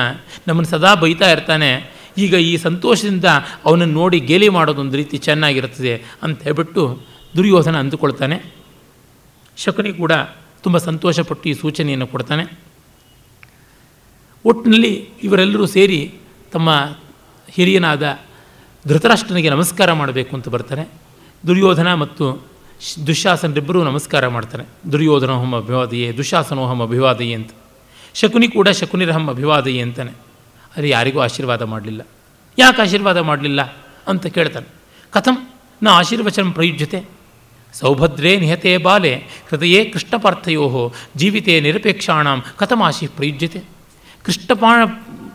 ನಮ್ಮನ್ನು 0.47 0.69
ಸದಾ 0.69 0.95
ಬೈತಾ 0.95 1.31
ಇರ್ತಾನೆ. 1.31 1.99
ಈಗ 2.17 2.33
ಈ 2.33 2.57
ಸಂತೋಷದಿಂದ 2.57 3.25
ಅವನನ್ನು 3.65 3.93
ನೋಡಿ 3.93 4.19
ಗೇಲಿ 4.19 4.49
ಮಾಡೋದೊಂದು 4.49 4.97
ರೀತಿ 4.97 5.17
ಚೆನ್ನಾಗಿರುತ್ತದೆ 5.17 5.93
ಅಂತ 6.23 6.43
ಹೇಳ್ಬಿಟ್ಟು 6.43 6.83
ದುರ್ಯೋಧನ 7.35 7.79
ಅಂದುಕೊಳ್ತಾನೆ. 7.79 8.55
ಶಕುನಿ 9.57 9.93
ಕೂಡ 9.93 10.11
ತುಂಬ 10.63 10.77
ಸಂತೋಷಪಟ್ಟು 10.77 11.49
ಈ 11.49 11.53
ಸೂಚನೆಯನ್ನು 11.53 12.07
ಕೊಡ್ತಾನೆ. 12.07 12.59
ಒಟ್ಟಿನಲ್ಲಿ 14.45 15.09
ಇವರೆಲ್ಲರೂ 15.23 15.65
ಸೇರಿ 15.65 16.15
ತಮ್ಮ 16.51 16.95
ಹಿರಿಯನಾದ 17.49 18.19
ಧೃತರಾಷ್ಟ್ರನಿಗೆ 18.87 19.49
ನಮಸ್ಕಾರ 19.49 19.91
ಮಾಡಬೇಕು 19.91 20.35
ಅಂತ 20.35 20.49
ಬರ್ತಾರೆ. 20.49 20.91
ದುರ್ಯೋಧನ 21.47 21.93
ಮತ್ತು 21.93 22.47
ದುಶಾಸನರಿಬ್ಬರೂ 23.07 23.83
ನಮಸ್ಕಾರ 23.83 24.27
ಮಾಡ್ತಾರೆ. 24.27 24.91
ದುರ್ಯೋಧನೋಹಂ 24.91 25.53
ಅಭಿವಾದಯೇ 25.53 26.11
ದುಶಾಸನೋಹಂ 26.11 26.81
ಅಭಿವಾದಯೇ 26.81 27.33
ಅಂತ. 27.33 27.51
ಶಕುನಿ 28.13 28.47
ಕೂಡ 28.47 28.69
ಶಕುನಿರಹಂ 28.69 29.27
ಅಭಿವಾದಯೇ 29.27 29.81
ಅಂತಾನೆ. 29.81 30.11
ಅದು 30.77 30.87
ಯಾರಿಗೂ 30.87 31.19
ಆಶೀರ್ವಾದ 31.19 31.61
ಮಾಡಲಿಲ್ಲ. 31.61 32.07
ಯಾಕೆ 32.57 32.81
ಆಶೀರ್ವಾದ 32.81 33.17
ಮಾಡಲಿಲ್ಲ 33.17 33.61
ಅಂತ 34.07 34.27
ಕೇಳ್ತಾನೆ. 34.27 34.65
ಕಥಂ, 35.11 35.49
ನಾ 35.83 35.91
ಆಶೀರ್ವಚನ 35.91 36.51
ಪ್ರಯುಜ್ಯತೆ. 36.51 37.18
ಸೌಭದ್ರೇ 37.73 38.37
ನಿಹತೆ 38.37 38.77
ಬಾಲೆ 38.77 39.13
ಹೃದಯೇ 39.49 39.85
ಕೃಷ್ಣಪಾರ್ಥಯೋ, 39.85 40.93
ಜೀವಿತೆ 41.15 41.59
ನಿರಪೇಕ್ಷಾಣ 41.59 42.27
ಕಥಮಾಶಿ 42.57 43.07
ಪ್ರಯುಜ್ಯತೆ. 43.07 43.61
ಕೃಷ್ಣಪಾ 44.25 44.71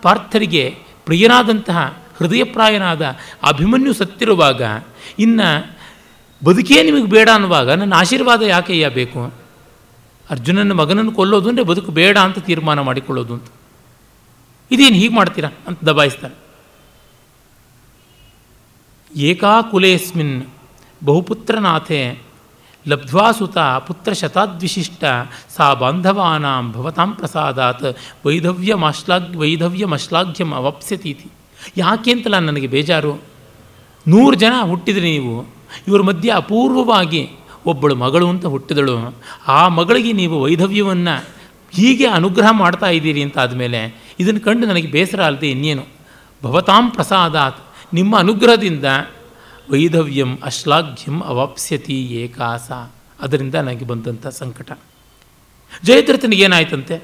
ಪಾರ್ಥರಿಗೆ 0.03 0.77
ಪ್ರಿಯನಾದಂತಹ 1.05 2.03
ಹೃದಯಪ್ರಾಯನಾದ 2.17 3.03
ಅಭಿಮನ್ಯು 3.43 3.93
ಸತ್ತಿರುವಾಗ, 3.93 4.63
ಇನ್ನು 5.19 5.49
ಬದುಕೇ 6.45 6.83
ನಿಮಗೆ 6.83 7.07
ಬೇಡ 7.07 7.29
ಅನ್ನುವಾಗ 7.35 7.71
ನನ್ನ 7.71 7.95
ಆಶೀರ್ವಾದ 7.95 8.43
ಯಾಕೆಯ್ಯ 8.43 8.89
ಬೇಕು? 8.89 9.35
ಅರ್ಜುನನ 10.31 10.73
ಮಗನನ್ನು 10.73 11.13
ಕೊಲ್ಲೋದು 11.13 11.49
ಅಂದರೆ 11.49 11.65
ಬದುಕು 11.65 11.93
ಬೇಡ 11.93 12.19
ಅಂತ 12.19 12.39
ತೀರ್ಮಾನ 12.39 12.81
ಮಾಡಿಕೊಳ್ಳೋದು 12.81 13.35
ಅಂತ. 13.35 13.49
ಇದೇನು 14.71 14.97
ಹೀಗೆ 14.97 15.15
ಮಾಡ್ತೀರಾ 15.15 15.49
ಅಂತ 15.67 15.79
ದಬಾಯಿಸ್ತಾರೆ 15.85 16.35
ಏಕಾಕುಲೇಸ್ಮಿನ್ 19.17 20.47
ಬಹುಪುತ್ರನಾಥೆ 21.05 22.19
ಲಬ್ಧ್ವಾ 22.89 23.33
ಸುತ 23.33 23.59
ಪುತ್ರ 23.59 24.13
ಶತಾದ್ವಿಶಿಷ್ಟ 24.13 25.05
ಸಾ 25.57 25.75
ಬಾಂಧವಾನಾಂ 25.75 26.73
ಭವತಾಂ 26.73 27.13
ಪ್ರಸಾದಾತ್ 27.13 27.85
ವೈಧವ್ಯಮಾಶ್ಲಾಘ್ 28.27 29.37
ವೈಧವ್ಯಮಶ್ಲಾಘ್ಯಂ 29.37 30.53
ಅವಾಪ್ಸ್ಯತೀತಿ. 30.53 31.31
ಯಾಕೆ 31.77 32.13
ಅಂತಲ್ಲ 32.13 32.39
ನನಗೆ 32.39 32.67
ಬೇಜಾರು? 32.67 33.23
ನೂರು 34.09 34.37
ಜನ 34.37 34.53
ಹುಟ್ಟಿದ್ರಿ 34.63 35.19
ನೀವು. 35.19 35.47
ಇವ್ರ 35.89 36.03
ಮಧ್ಯೆ 36.03 36.33
ಅಪೂರ್ವವಾಗಿ 36.33 37.31
ಒಬ್ಬಳು 37.67 37.95
ಮಗಳು 37.95 38.29
ಅಂತ 38.29 38.47
ಹುಟ್ಟಿದಳು. 38.47 39.15
ಆ 39.49 39.69
ಮಗಳಿಗೆ 39.69 40.13
ನೀವು 40.13 40.43
ವೈಧವ್ಯವನ್ನು 40.43 41.25
ಹೀಗೆ 41.73 42.07
ಅನುಗ್ರಹ 42.07 42.49
ಮಾಡ್ತಾ 42.51 42.87
ಇದ್ದೀರಿ 42.87 43.23
ಅಂತ 43.23 43.39
ಆದಮೇಲೆ 43.39 44.05
ಇದನ್ನು 44.21 44.41
ಕಂಡು 44.41 44.67
ನನಗೆ 44.67 44.87
ಬೇಸರ 44.87 45.25
ಅಲ್ಲದೆ 45.25 45.51
ಇನ್ನೇನು? 45.51 45.87
ಭವತಾಂ 46.43 46.91
ಪ್ರಸಾದಾತ್ 46.91 47.59
ನಿಮ್ಮ 47.95 48.19
ಅನುಗ್ರಹದಿಂದ 48.19 48.85
ವೈಧವ್ಯಂ 49.71 50.39
ಅಶ್ಲಾಘ್ಯಂ 50.43 51.17
ಅವಾಪ್ಸ್ಯತಿ 51.23 51.99
ಏಕಾಸ. 52.23 52.71
ಅದರಿಂದ 53.21 53.55
ನನಗೆ 53.55 53.85
ಬಂದಂಥ 53.85 54.27
ಸಂಕಟ. 54.27 54.73
ಜಯದ್ರಥನಿಗೇನಾಯ್ತಂತೆ 55.85 56.97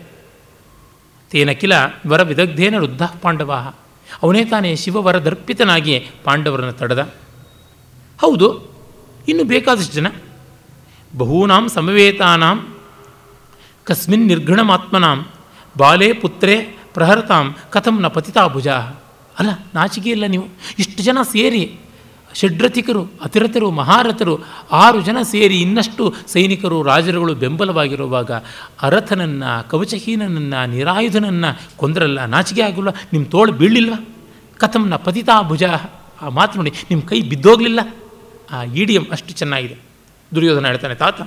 ತೇನ 1.31 1.51
ಕಿಲ 1.51 1.73
ವರ 2.07 2.23
ವಿದಗ್ಧೇನ 2.23 2.77
ವೃದ್ಧ 2.78 3.03
ಪಾಂಡವ. 3.23 3.53
ಅವನೇ 4.23 4.45
ತಾನೇ 4.45 4.77
ಶಿವವರ 4.77 5.16
ದರ್ಪಿತನಾಗಿ 5.19 5.95
ಪಾಂಡವರನ್ನು 6.24 6.73
ತಡೆದ. 6.73 7.03
ಹೌದು, 8.20 8.47
ಇನ್ನು 9.28 9.45
ಬೇಕಾದಷ್ಟು 9.45 9.95
ಜನ. 9.95 10.07
ಬಹೂನಾಂ 11.19 11.69
ಸಮವೇತಾನಾಂ, 11.69 12.59
ಕಸ್ಮಿನ್ 13.85 14.27
ನಿರ್ಘಣಮಾತ್ಮನಾಂ, 14.27 15.19
ಬಾಲೇ 15.78 16.12
ಪುತ್ರೇ 16.12 16.57
ಪ್ರಹರತಾಂ, 16.95 17.57
ಕಥಂ 17.70 17.97
ನ 18.01 18.07
ಪತಿತಾ 18.07 18.47
ಭುಜಾ 18.47 18.77
ಅಲ್ಲ 19.39 19.51
ನಾಚಿಕೆ 19.74 20.11
ಇಲ್ಲ 20.11 20.27
ನೀವು. 20.27 20.47
ಇಷ್ಟು 20.78 21.03
ಜನ 21.03 21.19
ಸೇರಿ 21.23 21.62
ಷಡ್ರಥಿಕರು, 22.35 23.05
ಅತಿರಥರು, 23.24 23.70
ಮಹಾರಥರು 23.70 24.39
ಆರು 24.73 25.01
ಜನ 25.01 25.16
ಸೇರಿ 25.23 25.61
ಇನ್ನಷ್ಟು 25.61 26.15
ಸೈನಿಕರು, 26.27 26.82
ರಾಜರುಗಳು 26.82 27.35
ಬೆಂಬಲವಾಗಿರುವಾಗ 27.35 28.31
ಅರಥನನ್ನು, 28.82 29.70
ಕವಚಹೀನನನ್ನು, 29.70 30.70
ನಿರಾಯುಧನನ್ನು 30.70 31.77
ಕೊಂದರಲ್ಲ, 31.77 32.24
ನಾಚಿಕೆ 32.24 32.62
ಆಗಿಲ್ಲ 32.62 32.89
ನಿಮ್ಮ 32.89 33.27
ತೋಳು 33.27 33.52
ಬೀಳಿಲ್ವ 33.52 33.94
ಕಥಂನ 34.57 34.97
ಪತಿತಾ 34.97 35.43
ಭುಜ, 35.43 35.62
ಆ 36.23 36.28
ಮಾತು 36.28 36.57
ನೋಡಿ 36.57 36.73
ನಿಮ್ಮ 36.90 37.02
ಕೈ 37.02 37.20
ಬಿದ್ದೋಗಲಿಲ್ಲ? 37.23 37.81
ಆ 38.51 38.62
ಇಡಿಯಂ 38.62 39.07
ಅಷ್ಟು 39.12 39.32
ಚೆನ್ನಾಗಿದೆ. 39.32 39.77
ದುರ್ಯೋಧನ 40.35 40.66
ಹೇಳ್ತಾನೆ, 40.66 40.94
ತಾತ, 40.94 41.20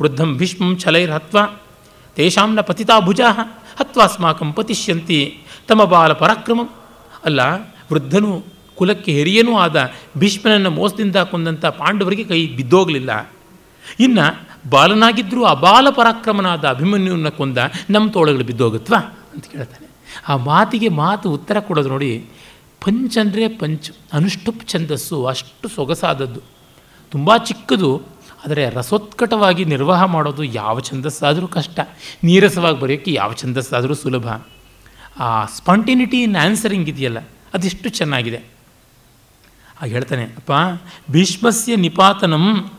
ವೃದ್ಧಂ 0.00 0.36
ಭೀಷ್ಮಂ 0.36 0.78
ಛಲೈರ್ 0.78 1.10
ಹತ್ವ, 1.10 1.38
ತೇಷಾಂನ 2.16 2.60
ಪತಿತಾ 2.60 3.00
ಭುಜ 3.00 3.20
ಹತ್ವಾಸ್ಮಾಕಂ 3.78 4.52
ಪತಿಷ್ಯಂತಿ, 4.52 5.40
ತಮ 5.68 5.84
ಬಾಲ 5.84 6.12
ಪರಾಕ್ರಮಂ. 6.12 6.70
ಅಲ್ಲ, 7.24 7.40
ವೃದ್ಧನು 7.92 8.55
ಕುಲಕ್ಕೆ 8.78 9.10
ಹೆರಿಯನೂ 9.18 9.52
ಆದ 9.64 9.76
ಭೀಷ್ಮನನ್ನು 10.22 10.70
ಮೋಸದಿಂದ 10.78 11.18
ಕೊಂದಂಥ 11.32 11.64
ಪಾಂಡವರಿಗೆ 11.80 12.24
ಕೈ 12.30 12.40
ಬಿದ್ದೋಗಲಿಲ್ಲ. 12.58 13.12
ಇನ್ನು 14.00 14.26
ಬಾಲನಾಗಿದ್ದರೂ 14.70 15.42
ಅಬಾಲ 15.54 15.86
ಪರಾಕ್ರಮನಾದ 15.98 16.64
ಅಭಿಮನ್ಯುವನ್ನು 16.74 17.32
ಕೊಂದ 17.36 17.58
ನಮ್ಮ 17.90 18.06
ತೋಳುಗಳು 18.16 18.44
ಬಿದ್ದೋಗುತ್ತವಾ 18.48 19.00
ಅಂತ 19.34 19.44
ಕೇಳ್ತಾನೆ. 19.52 19.86
ಆ 20.30 20.34
ಮಾತಿಗೆ 20.48 20.88
ಮಾತು 21.02 21.26
ಉತ್ತರ 21.36 21.56
ಕೊಡೋದು 21.68 21.90
ನೋಡಿ 21.94 22.10
ಪಂಚ್ 22.82 23.16
ಅಂದರೆ 23.18 23.44
ಪಂಚ್, 23.60 23.88
ಅನುಷ್ಠುಪ್ 24.12 24.62
ಛಂದಸ್ಸು, 24.72 25.16
ಅಷ್ಟು 25.30 25.66
ಸೊಗಸಾದದ್ದು. 25.76 26.40
ತುಂಬ 27.12 27.36
ಚಿಕ್ಕದು, 27.48 27.90
ಆದರೆ 28.42 28.64
ರಸೋತ್ಕಟವಾಗಿ 28.70 29.62
ನಿರ್ವಾಹ 29.72 30.02
ಮಾಡೋದು 30.14 30.42
ಯಾವ 30.58 30.76
ಛಂದಸ್ಸಾದರೂ 30.88 31.46
ಕಷ್ಟ. 31.56 31.78
ನೀರಸವಾಗಿ 32.24 32.78
ಬರೆಯೋಕ್ಕೆ 32.80 33.12
ಯಾವ 33.12 33.32
ಛಂದಸ್ಸಾದರೂ 33.42 33.94
ಸುಲಭ. 33.94 34.26
ಆ 35.20 35.30
ಸ್ಪಾಂಟಿನಿಟಿ 35.56 36.20
ಇನ್ 36.22 36.36
ಆನ್ಸರಿಂಗ್ 36.44 36.90
ಇದೆಯಲ್ಲ, 36.94 37.22
ಅದೆಷ್ಟು 37.54 37.88
ಚೆನ್ನಾಗಿದೆ. 37.98 38.40
ಹಾಗೆ 39.76 39.92
ಹೇಳ್ತಾನೆ, 39.92 40.24
ಅಪ್ಪ, 40.24 40.52
ಭೀಷ್ಮಸ್ಯ 41.10 41.76
ನಿಪಾತನಂ 41.76 42.70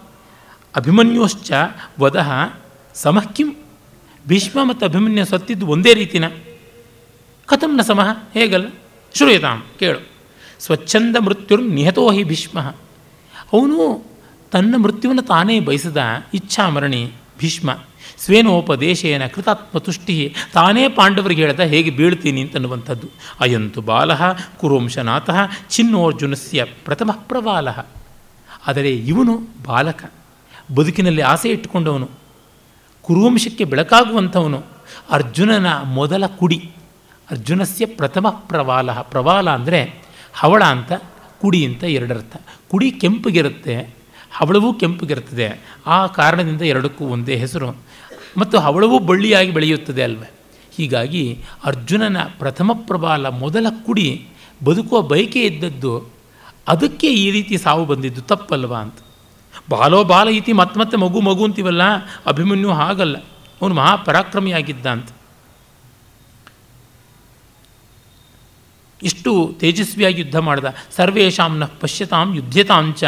ಅಭಿಮನ್ಯುಶ್ಚ 0.76 1.52
ವದಹ 2.00 2.54
ಸಮಃಕಿಂ. 2.94 3.56
ಭೀಷ್ಮ 4.28 4.64
ಮತ್ತು 4.64 4.86
ಅಭಿಮನ್ಯು 4.86 5.26
ಸತ್ತಿದ್ದು 5.26 5.68
ಒಂದೇ 5.68 5.94
ರೀತಿನ. 5.94 6.28
ಕಥಂ 7.46 7.78
ನ 7.78 7.82
ಸಮಃ, 7.82 8.08
ಹೇಗಲ್ಲ? 8.34 8.68
ಶ್ರೂಯತಾಂ, 9.14 9.64
ಕೇಳು. 9.80 10.00
ಸ್ವಚ್ಛಂದ 10.60 11.16
ಮೃತ್ಯುರ್ 11.16 11.62
ನಿಹತೋ 11.62 12.12
ಹಿ 12.12 12.24
ಭೀಷ್ಮ. 12.24 12.60
ಅವನು 13.54 14.06
ತನ್ನ 14.52 14.76
ಮೃತ್ಯುವನ್ನು 14.78 15.22
ತಾನೇ 15.22 15.60
ಬಯಸಿದ 15.60 15.98
ಇಚ್ಛಾಮರಣಿ 16.34 17.12
ಭೀಷ್ಮ. 17.40 17.72
ಸ್ವೇನೋಪದೇಶೇನ 18.18 19.24
ಕೃತಾತ್ಮ 19.28 19.78
ತುಷ್ಟಿ, 19.78 20.16
ತಾನೇ 20.54 20.84
ಪಾಂಡವರಿಗೆ 20.90 21.42
ಹೇಳ್ದ 21.42 21.66
ಹೇಗೆ 21.74 21.90
ಬೀಳ್ತೀನಿ 21.90 22.42
ಅಂತನ್ನುವಂಥದ್ದು. 22.42 23.08
ಅಯಂತು 23.40 23.82
ಬಾಲಃ 23.82 24.22
ಕುರುವಂಶನಾಥಃ 24.60 25.40
ಚಿನ್ನೋರ್ಜುನಸ್ಯ 25.70 26.66
ಪ್ರಥಮ 26.86 27.12
ಪ್ರಬಾಲ 27.30 27.68
ಆದರೆ 28.68 28.92
ಇವನು 29.12 29.34
ಬಾಲಕ, 29.66 30.02
ಬದುಕಿನಲ್ಲಿ 30.76 31.22
ಆಸೆ 31.22 31.50
ಇಟ್ಟುಕೊಂಡವನು. 31.50 32.08
ಕುರುವಂಶಕ್ಕೆ 33.02 33.64
ಬೆಳಕಾಗುವಂಥವನು, 33.64 34.60
ಅರ್ಜುನನ 35.12 35.68
ಮೊದಲ 35.84 36.26
ಕುಡಿ. 36.40 36.60
ಅರ್ಜುನಸ್ಯ 37.32 37.86
ಪ್ರಥಮ 38.00 38.28
ಪ್ರವಾಲ. 38.50 38.90
ಪ್ರವಾಲ 38.92 39.48
ಅಂದರೆ 39.50 39.80
ಹವಳ 40.34 40.64
ಅಂತ, 40.64 40.92
ಕುಡಿ 41.42 41.62
ಅಂತ 41.66 41.84
ಎರಡರ್ಥ. 41.84 42.36
ಕುಡಿ 42.72 42.92
ಕೆಂಪಗಿರುತ್ತೆ, 42.92 43.76
ಹವಳವೂ 44.32 44.70
ಕೆಂಪಗಿರ್ತದೆ. 44.74 45.48
ಆ 45.88 45.98
ಕಾರಣದಿಂದ 46.08 46.62
ಎರಡಕ್ಕೂ 46.62 47.04
ಒಂದೇ 47.06 47.36
ಹೆಸರು. 47.36 47.70
ಮತ್ತು 48.38 48.58
ಅವಳವೂ 48.60 49.00
ಬಳ್ಳಿಯಾಗಿ 49.00 49.52
ಬೆಳೆಯುತ್ತದೆ 49.52 50.04
ಅಲ್ವೇ? 50.04 50.30
ಹೀಗಾಗಿ 50.76 51.24
ಅರ್ಜುನನ 51.64 52.18
ಪ್ರಥಮ 52.40 52.72
ಪ್ರಬಾಲ 52.74 53.30
ಮೊದಲ 53.30 53.68
ಕುಡಿ 53.86 54.28
ಬದುಕುವ 54.64 55.02
ಬಯಕೆ 55.02 55.42
ಇದ್ದದ್ದು 55.42 55.94
ಅದಕ್ಕೆ 56.68 57.08
ಈ 57.08 57.32
ರೀತಿ 57.32 57.58
ಸಾವು 57.58 57.86
ಬಂದಿದ್ದು 57.86 58.22
ತಪ್ಪಲ್ವಾ 58.22 58.80
ಅಂತ. 58.80 59.00
ಬಾಲೋ 59.70 60.04
ಬಾಲ 60.04 60.28
ಇತಿ 60.30 60.54
ಮತ್ತೆ 60.54 60.80
ಮತ್ತೆ 60.80 60.98
ಮಗು 60.98 61.22
ಮಗು 61.22 61.44
ಅಂತೀವಲ್ಲ, 61.46 61.84
ಅಭಿಮನ್ಯು 62.26 62.72
ಹಾಗಲ್ಲ. 62.72 63.18
ಅವನು 63.62 63.76
ಮಹಾಪರಾಕ್ರಮಿಯಾಗಿದ್ದ 63.76 64.86
ಅಂತ 64.86 65.10
ಇಷ್ಟು 69.04 69.56
ತೇಜಸ್ವಿಯಾಗಿ 69.60 70.22
ಯುದ್ಧ 70.22 70.36
ಮಾಡಿದ, 70.38 70.66
ಸರ್ವೇಷಾಂನ 70.96 71.66
ಪಶ್ಯತಾಂ 71.66 72.36
ಯುದ್ಧತಾಂಚ, 72.36 73.04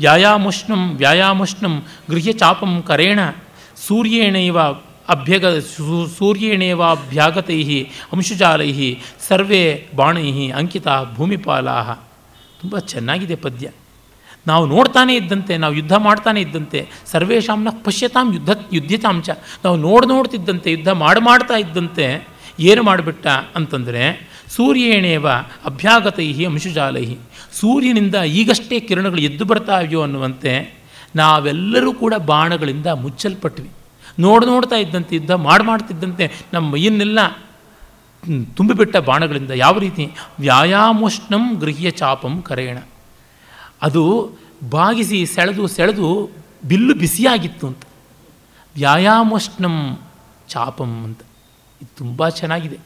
ವ್ಯಾಯಾಮುಷ್ಣಂ 0.00 0.96
ವ್ಯಾಯಾಮುಷ್ಣಂ 0.96 1.84
ಗೃಹ್ಯ 2.10 2.32
ಚಾಪಂ 2.32 2.82
ಕರೇಣ 2.82 3.20
ಸೂರ್ಯೇಣೈವ 3.88 4.58
ಅಭ್ಯಗ 5.14 5.46
ಸೂರ್ಯೇಣೇವ 6.18 6.80
ಅಭ್ಯಾಗತೈ 6.96 7.58
ಅಂಶುಜಾಲೈ 8.14 8.70
ಸರ್ವೇ 9.28 9.64
ಬಾಣೈ 9.96 10.30
ಅಂಕಿತ 10.60 10.88
ಭೂಮಿಪಾಲಾ 11.16 11.76
ತುಂಬ 12.60 12.78
ಚೆನ್ನಾಗಿದೆ 12.92 13.36
ಪದ್ಯ. 13.44 13.66
ನಾವು 14.46 14.64
ನೋಡ್ತಾನೆ 14.66 15.12
ಇದ್ದಂತೆ, 15.14 15.54
ನಾವು 15.62 15.74
ಯುದ್ಧ 15.74 15.94
ಮಾಡ್ತಾನೆ 16.06 16.40
ಇದ್ದಂತೆ 16.40 16.80
ಸರ್ವೇಶಾಂನ 17.12 17.70
ಪಶ್ಯತಾಂ 17.84 18.26
ಯುದ್ಧ 18.34 18.50
ಯುದ್ಧಿತಾಂಶ 18.72 19.28
ನಾವು 19.64 19.76
ನೋಡಿ 19.76 20.06
ನೋಡ್ತಿದ್ದಂತೆ, 20.06 20.68
ಯುದ್ಧ 20.70 20.90
ಮಾಡಿ 21.02 21.20
ಮಾಡ್ತಾ 21.20 21.56
ಇದ್ದಂತೆ, 21.56 22.06
ಏನು 22.70 22.82
ಮಾಡಿಬಿಟ್ಟ 22.82 23.26
ಅಂತಂದರೆ, 23.56 24.04
ಸೂರ್ಯೇಣೇವ 24.56 25.26
ಅಭ್ಯಾಗತೈ 25.70 26.28
ಅಂಶುಜಾಲೈ 26.44 27.06
ಸೂರ್ಯನಿಂದ 27.60 28.14
ಈಗಷ್ಟೇ 28.14 28.78
ಕಿರಣಗಳು 28.80 29.20
ಎದ್ದು 29.20 29.44
ಬರ್ತಾವ್ಯೋ 29.44 30.02
ಅನ್ನುವಂತೆ, 30.02 30.54
ನಾವೆಲ್ಲರೂ 31.16 31.92
ಕೂಡ 31.92 32.14
ಬಾಣಗಳಿಂದ 32.14 32.86
ಮುಚ್ಚಲ್ಪಟ್ವಿ. 33.04 33.70
ನೋಡಿ 34.18 34.46
ನೋಡ್ತಾ 34.46 34.76
ಇದ್ದಂತೆ 34.76 35.16
ಯುದ್ಧ 35.16 35.30
ಮಾಡಿ 35.30 35.64
ಮಾಡ್ತಿದ್ದಂತೆ 35.64 36.32
ನಮ್ಮ 36.52 36.72
ಮೈಯನ್ನೆಲ್ಲ 36.72 37.28
ತುಂಬಿಬಿಟ್ಟ 38.56 38.96
ಬಾಣಗಳಿಂದ 38.96 39.50
ಯಾವ 39.50 39.78
ರೀತಿ? 39.78 40.10
ವ್ಯಾಯಾಮೋಷ್ಣಂ 40.40 41.58
ಗೃಹ್ಯ 41.58 41.90
ಚಾಪಂ 41.90 42.42
ಕರೇಣ. 42.42 42.78
ಅದು 43.82 44.30
ಬಾಗಿಸಿ 44.70 45.26
ಸೆಳೆದು 45.26 45.66
ಸೆಳೆದು 45.66 46.30
ಬಿಲ್ಲು 46.64 46.94
ಬಿಸಿಯಾಗಿತ್ತು 46.94 47.66
ಅಂತ. 47.66 47.82
ವ್ಯಾಯಾಮೋಷ್ಣಂ 48.74 49.98
ಚಾಪಂ 50.48 51.04
ಅಂತ. 51.04 51.20
ಇದು 51.82 51.96
ತುಂಬ 51.96 52.28
ಚೆನ್ನಾಗಿದೆ. 52.28 52.78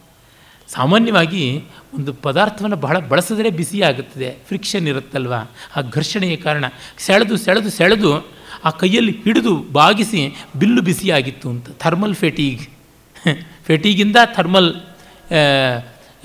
ಸಾಮಾನ್ಯವಾಗಿ 0.69 1.65
ಒಂದು 1.95 2.15
ಪದಾರ್ಥವನ್ನು 2.15 2.77
ಬಹಳ 2.77 2.99
ಬಳಸಿದ್ರೆ 2.99 3.51
ಬಿಸಿಯಾಗುತ್ತದೆ, 3.51 4.37
ಫ್ರಿಕ್ಷನ್ 4.47 4.89
ಇರುತ್ತಲ್ವ? 4.89 5.35
ಆ 5.77 5.81
ಘರ್ಷಣೆಯ 5.81 6.37
ಕಾರಣ. 6.37 6.65
ಸೆಳೆದು 6.99 7.37
ಸೆಳೆದು 7.37 7.71
ಸೆಳೆದು 7.71 8.42
ಆ 8.65 8.71
ಕೈಯಲ್ಲಿ 8.71 9.23
ಹಿಡಿದು 9.25 9.57
ಬಾಗಿಸಿ 9.57 10.37
ಬಿಲ್ಲು 10.57 10.83
ಬಿಸಿಯಾಗಿತ್ತು 10.83 11.51
ಅಂತ. 11.51 11.67
ಥರ್ಮಲ್ 11.79 12.15
ಫೆಟೀಗ್ 12.15 12.61
ಫೆಟೀಗಿಂದ 13.65 14.17
ಥರ್ಮಲ್ 14.37 14.75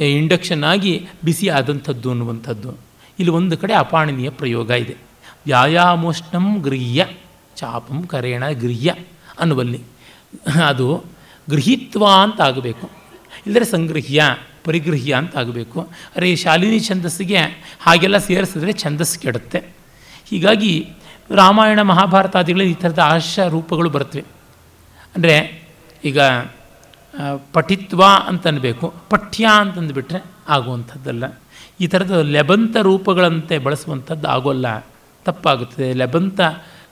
ಇಂಡಕ್ಷನ್ 0.01 0.63
ಆಗಿ 0.63 1.07
ಬಿಸಿ 1.23 1.49
ಆದಂಥದ್ದು 1.49 2.09
ಅನ್ನುವಂಥದ್ದು. 2.09 2.77
ಇಲ್ಲಿ 3.19 3.29
ಒಂದು 3.29 3.57
ಕಡೆ 3.57 3.73
ಅಪಾಣನೀಯ 3.73 4.29
ಪ್ರಯೋಗ 4.29 4.69
ಇದೆ. 4.69 4.95
ವ್ಯಾಯಾಮೋಷ್ಣಂ 5.45 6.61
ಗೃಹ್ಯ, 6.61 7.05
ಚಾಪಂ 7.55 8.03
ಕರೇಣ 8.03 8.49
ಗೃಹ್ಯ 8.49 8.93
ಅನ್ನುವಲ್ಲಿ. 9.39 9.81
ಅದು 10.67 11.03
ಗೃಹೀತ್ವ 11.49 12.05
ಅಂತ 12.05 12.41
ಆಗಬೇಕು. 12.41 12.89
ಇಲ್ಲದ್ರೆ 13.45 13.65
ಸಂಗೃಹ್ಯ, 13.65 14.23
ಪರಿಗೃಹ್ಯ 14.63 15.13
ಅಂತ 15.13 15.37
ಆಗಬೇಕು. 15.37 15.81
ಅರೆ 16.15 16.35
ಶಾಲಿನಿ 16.35 16.79
ಛಂದಸ್ಸಿಗೆ 16.79 17.37
ಹಾಗೆಲ್ಲ 17.79 18.17
ಸೇರಿಸಿದ್ರೆ 18.17 18.73
ಛಂದಸ್ಸು 18.73 19.19
ಕೆಡುತ್ತೆ. 19.19 19.59
ಹೀಗಾಗಿ 20.29 20.89
ರಾಮಾಯಣ, 21.35 21.81
ಮಹಾಭಾರತಾದಿಗಳಲ್ಲಿ 21.81 22.71
ಈ 22.71 22.75
ಥರದ 22.75 22.99
ಆಶ 22.99 23.39
ರೂಪಗಳು 23.39 23.89
ಬರ್ತವೆ 23.89 24.23
ಅಂದರೆ 25.15 25.63
ಈಗ 26.03 26.19
ಪಠಿತ್ವ 27.53 28.03
ಅಂತನ್ಬೇಕು, 28.27 28.93
ಪಠ್ಯ 29.09 29.47
ಅಂತಂದುಬಿಟ್ರೆ 29.55 30.25
ಆಗುವಂಥದ್ದಲ್ಲ. 30.47 31.39
ಈ 31.79 31.87
ಥರದ 31.87 32.21
ಲೆಬಂತ 32.21 32.77
ರೂಪಗಳಂತೆ 32.77 33.57
ಬಳಸುವಂಥದ್ದು 33.57 34.27
ಆಗೋಲ್ಲ. 34.27 34.85
ತಪ್ಪಾಗುತ್ತದೆ. 35.25 35.93
ಲೆಬಂತ, 35.93 36.39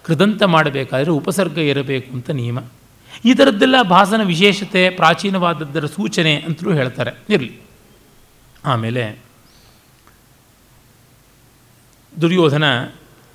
ಕೃದಂತ 0.03 0.43
ಮಾಡಬೇಕಾದರೆ 0.43 1.11
ಉಪಸರ್ಗ 1.11 1.57
ಇರಬೇಕು 1.57 2.13
ಅಂತ 2.13 2.29
ನಿಯಮ. 2.29 2.59
ಈ 3.25 3.33
ಥರದ್ದೆಲ್ಲ 3.33 3.81
ಭಾಸನ 3.81 4.21
ವಿಶೇಷತೆ, 4.23 4.89
ಪ್ರಾಚೀನವಾದದ್ದರ 4.89 5.85
ಸೂಚನೆ 5.85 6.35
ಅಂತಲೂ 6.35 6.73
ಹೇಳ್ತಾರೆ. 6.73 7.11
ಇರಲಿ. 7.29 7.59
ಆಮೇಲೆ 8.65 9.17
ದುರ್ಯೋಧನ 12.21 12.63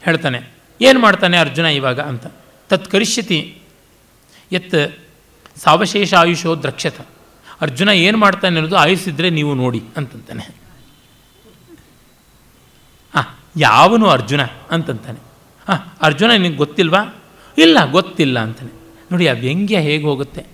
ಹೇಳ್ತಾನೆ 0.04 0.59
ಏನು 0.80 1.00
ಮಾಡ್ತಾನೆ 1.00 1.38
ಅರ್ಜುನ 1.38 1.64
ಇವಾಗ 1.64 2.00
ಅಂತ? 2.00 2.26
ತತ್ 2.68 2.90
ಕರಿಷ್ಯತಿ 2.90 3.58
ಎತ್ 4.52 4.98
ಸಾವಶೇಷ 5.58 6.14
ಆಯುಷೋ 6.14 6.62
ದ್ರಕ್ಷತ. 6.62 7.00
ಅರ್ಜುನ 7.60 7.88
ಏನು 7.88 8.18
ಮಾಡ್ತಾನೆ 8.18 8.56
ಅನ್ನೋದು 8.56 8.76
ಆಯುಸ್ಸಿದ್ರೆ 8.76 9.30
ನೀವು 9.30 9.54
ನೋಡಿ 9.54 9.82
ಅಂತಂತಾನೆ. 9.96 10.42
ಹಾಂ, 13.14 13.24
ಯಾವನು 13.56 14.06
ಅರ್ಜುನ 14.06 14.40
ಅಂತಂತಾನೆ. 14.70 15.18
ಹಾಂ, 15.68 15.92
ಅರ್ಜುನ 16.02 16.30
ನಿನಗೆ 16.30 16.56
ಗೊತ್ತಿಲ್ವಾ? 16.56 17.24
ಇಲ್ಲ, 17.58 17.78
ಗೊತ್ತಿಲ್ಲ 17.90 18.38
ಅಂತಾನೆ. 18.38 18.72
ನೋಡಿ 19.12 19.28
ಆ 19.28 19.32
ವ್ಯಂಗ್ಯ 19.32 19.78
ಹೇಗೆ 19.78 20.04
ಹೋಗುತ್ತೆ? 20.04 20.46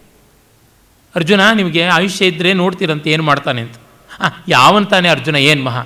ಅರ್ಜುನ 1.17 1.41
ನಿಮಗೆ 1.51 1.83
ಆಯುಷ್ಯ 1.83 2.27
ಇದ್ದರೆ 2.27 2.53
ನೋಡ್ತೀರಂತ 2.53 3.07
ಏನು 3.07 3.23
ಮಾಡ್ತಾನೆ 3.23 3.63
ಅಂತ. 3.63 3.75
ಹಾಂ, 4.21 4.33
ಯಾವಂತಾನೆ 4.49 5.09
ಅರ್ಜುನ, 5.09 5.37
ಏನು 5.37 5.65
ಮಹಾ? 5.65 5.81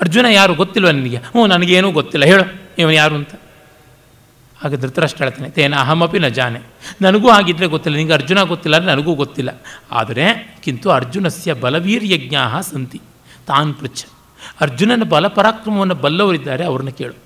ಅರ್ಜುನ 0.00 0.26
ಯಾರು 0.26 0.54
ಗೊತ್ತಿಲ್ವ 0.54 0.90
ನಿನಗೆ? 0.90 1.16
ಹ್ಞೂ, 1.16 1.46
ನನಗೇನೂ 1.46 1.92
ಗೊತ್ತಿಲ್ಲ. 1.92 2.24
ಹೇಳು. 2.24 2.63
ಇವನು 2.78 2.94
ಯಾರು 2.94 3.14
ಅಂತ? 3.14 3.32
ಆಗ 4.64 4.74
ಧೃತರಷ್ಟು 4.74 5.18
ಹೇಳ್ತಾನೆ, 5.18 5.48
ತೇನ 5.50 5.74
ಅಹಮಪಿ 5.76 6.18
ನ 6.18 6.28
ಜಾನೆ. 6.28 6.60
ನನಗೂ 7.02 7.28
ಆಗಿದ್ದರೆ 7.28 7.66
ಗೊತ್ತಿಲ್ಲ 7.66 7.96
ನಿನಗೆ 7.96 8.12
ಅರ್ಜುನ 8.12 8.42
ಗೊತ್ತಿಲ್ಲ 8.42 8.76
ಅಂದರೆ 8.76 8.90
ನನಗೂ 8.92 9.14
ಗೊತ್ತಿಲ್ಲ. 9.14 9.50
ಆದರೆ 9.90 10.26
ಕಿಂತು 10.64 10.90
ಅರ್ಜುನಸ್ಯ 10.90 11.52
ಬಲವೀರ್ಯಜ್ಞಾ 11.54 12.60
ಸಂತಿ, 12.60 13.00
ತಾನ್ 13.46 13.74
ಪೃಚ್ಛ. 13.74 14.04
ಅರ್ಜುನನ 14.60 15.02
ಬಲ 15.02 15.26
ಪರಾಕ್ರಮವನ್ನು 15.28 15.94
ಬಲ್ಲವರಿದ್ದಾರೆ, 15.94 16.64
ಅವ್ರನ್ನ 16.64 16.90
ಕೇಳು. 16.90 17.16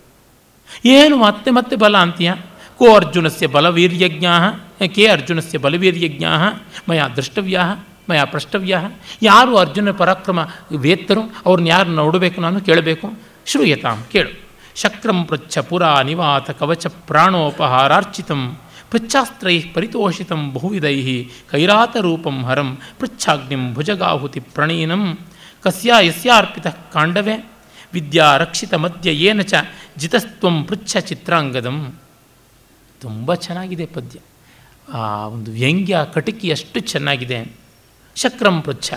ಏನು 0.86 1.16
ಮತ್ತೆ 1.16 1.50
ಮತ್ತೆ 1.50 1.76
ಬಲ 1.76 1.96
ಅಂತೀಯ? 1.96 2.32
ಕೋ 2.78 2.88
ಅರ್ಜುನಸ್ಯ 2.94 3.46
ಬಲವೀರ್ಯಜ್ಞಾ 3.46 4.34
ಕೆ 4.86 5.06
ಅರ್ಜುನಸ್ಯ 5.06 5.58
ಬಲವೀರ್ಯಜ್ಞಾ 5.58 6.32
ಮಯ 6.88 7.00
ದ್ರಷ್ಟವ್ಯಾ 7.16 7.62
ಮಯ 8.10 8.20
ಪ್ರಷ್ಟವ್ಯ 8.24 8.74
ಯಾರು 9.22 9.56
ಅರ್ಜುನ 9.56 9.90
ಪರಾಕ್ರಮ 9.90 10.38
ವೇತ್ತರು, 10.76 11.22
ಅವ್ರನ್ನ 11.46 11.68
ಯಾರು 11.68 11.90
ನೋಡಬೇಕು 11.90 12.40
ನಾನು 12.40 12.60
ಕೇಳಬೇಕು? 12.60 13.06
ಶ್ರೂಯತಾಂ 13.46 14.04
ಕೇಳು. 14.12 14.47
ಶಕ್ರಂ 14.80 15.24
ಪೃಚ್ಛ 15.24 15.58
ಪುರಾ 15.58 16.02
ನಿವಾತ 16.02 16.50
ಕವಚ 16.50 16.86
ಪ್ರಾಣೋಪಹಾರಾರ್ಚಿತಂ, 16.86 18.58
ಪೃಚ್ಛಾಸ್ತ್ರೈ 18.90 19.62
ಪರಿತೋಷಿತಂ 19.74 20.52
ಬಹುವಿಧೈ 20.52 21.24
ಕೈರಾತರೂಪಂ 21.50 22.44
ಹರಂ, 22.44 22.78
ಪೃಚ್ಛಾಗ್ನಿಂ 22.98 23.74
ಭುಜಗಾಹುತಿ 23.74 24.40
ಪ್ರಣೀನಂ, 24.40 25.18
ಕಸ್ಯ 25.62 25.92
ಯಸ್ಯಾರ್ಪಿತ 26.00 26.66
ಕಾಂಡವೇ, 26.66 27.50
ವಿದ್ಯಾ 27.92 28.36
ರಕ್ಷಿತ 28.36 28.74
ಮಧ್ಯ 28.74 29.10
ಏನ 29.10 29.40
ಚ, 29.40 29.54
ಜಿತಸ್ತ್ವಂ 29.98 30.64
ಪೃಚ್ಛ 30.64 30.96
ಚಿತ್ರಾಂಗದಂ. 30.96 31.98
ತುಂಬ 33.00 33.34
ಚೆನ್ನಾಗಿದೆ 33.34 33.86
ಪದ್ಯ. 33.86 34.18
ಆ 34.92 35.26
ಒಂದು 35.26 35.50
ವ್ಯಂಗ್ಯ 35.50 35.98
ಕಟಕಿ 36.12 36.50
ಅಷ್ಟು 36.50 36.80
ಚೆನ್ನಾಗಿದೆ. 36.80 37.56
ಶಕ್ರಂ 38.16 38.62
ಪೃಚ್ಛ. 38.62 38.94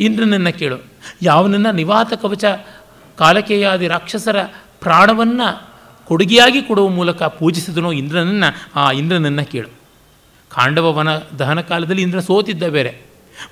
ಇಂದ್ರನನ್ನು 0.00 0.58
ಕೇಳು. 0.58 0.78
ಯಾವನನ್ನು 1.22 1.72
ನಿವಾತ 1.72 2.12
ಕವಚ 2.12 2.44
ಕಾಲಕೇಯಾದಿ 3.18 3.88
ರಾಕ್ಷಸರ 3.88 4.36
ಪ್ರಾಣವನ್ನು 4.86 5.68
ಕೊಡುಗೆಯಾಗಿ 6.04 6.62
ಕೊಡುವ 6.62 6.88
ಮೂಲಕ 6.88 7.22
ಪೂಜಿಸಿದನೋ 7.22 7.92
ಇಂದ್ರನನ್ನು, 7.92 8.80
ಆ 8.80 8.92
ಇಂದ್ರನನ್ನು 8.92 9.50
ಕೇಳು. 9.50 9.68
ಕಾಂಡವವನ 10.48 11.14
ದಹನ 11.14 11.60
ಕಾಲದಲ್ಲಿ 11.60 12.02
ಇಂದ್ರ 12.02 12.20
ಸೋತಿದ್ದ 12.20 12.62
ಬೇರೆ. 12.62 13.00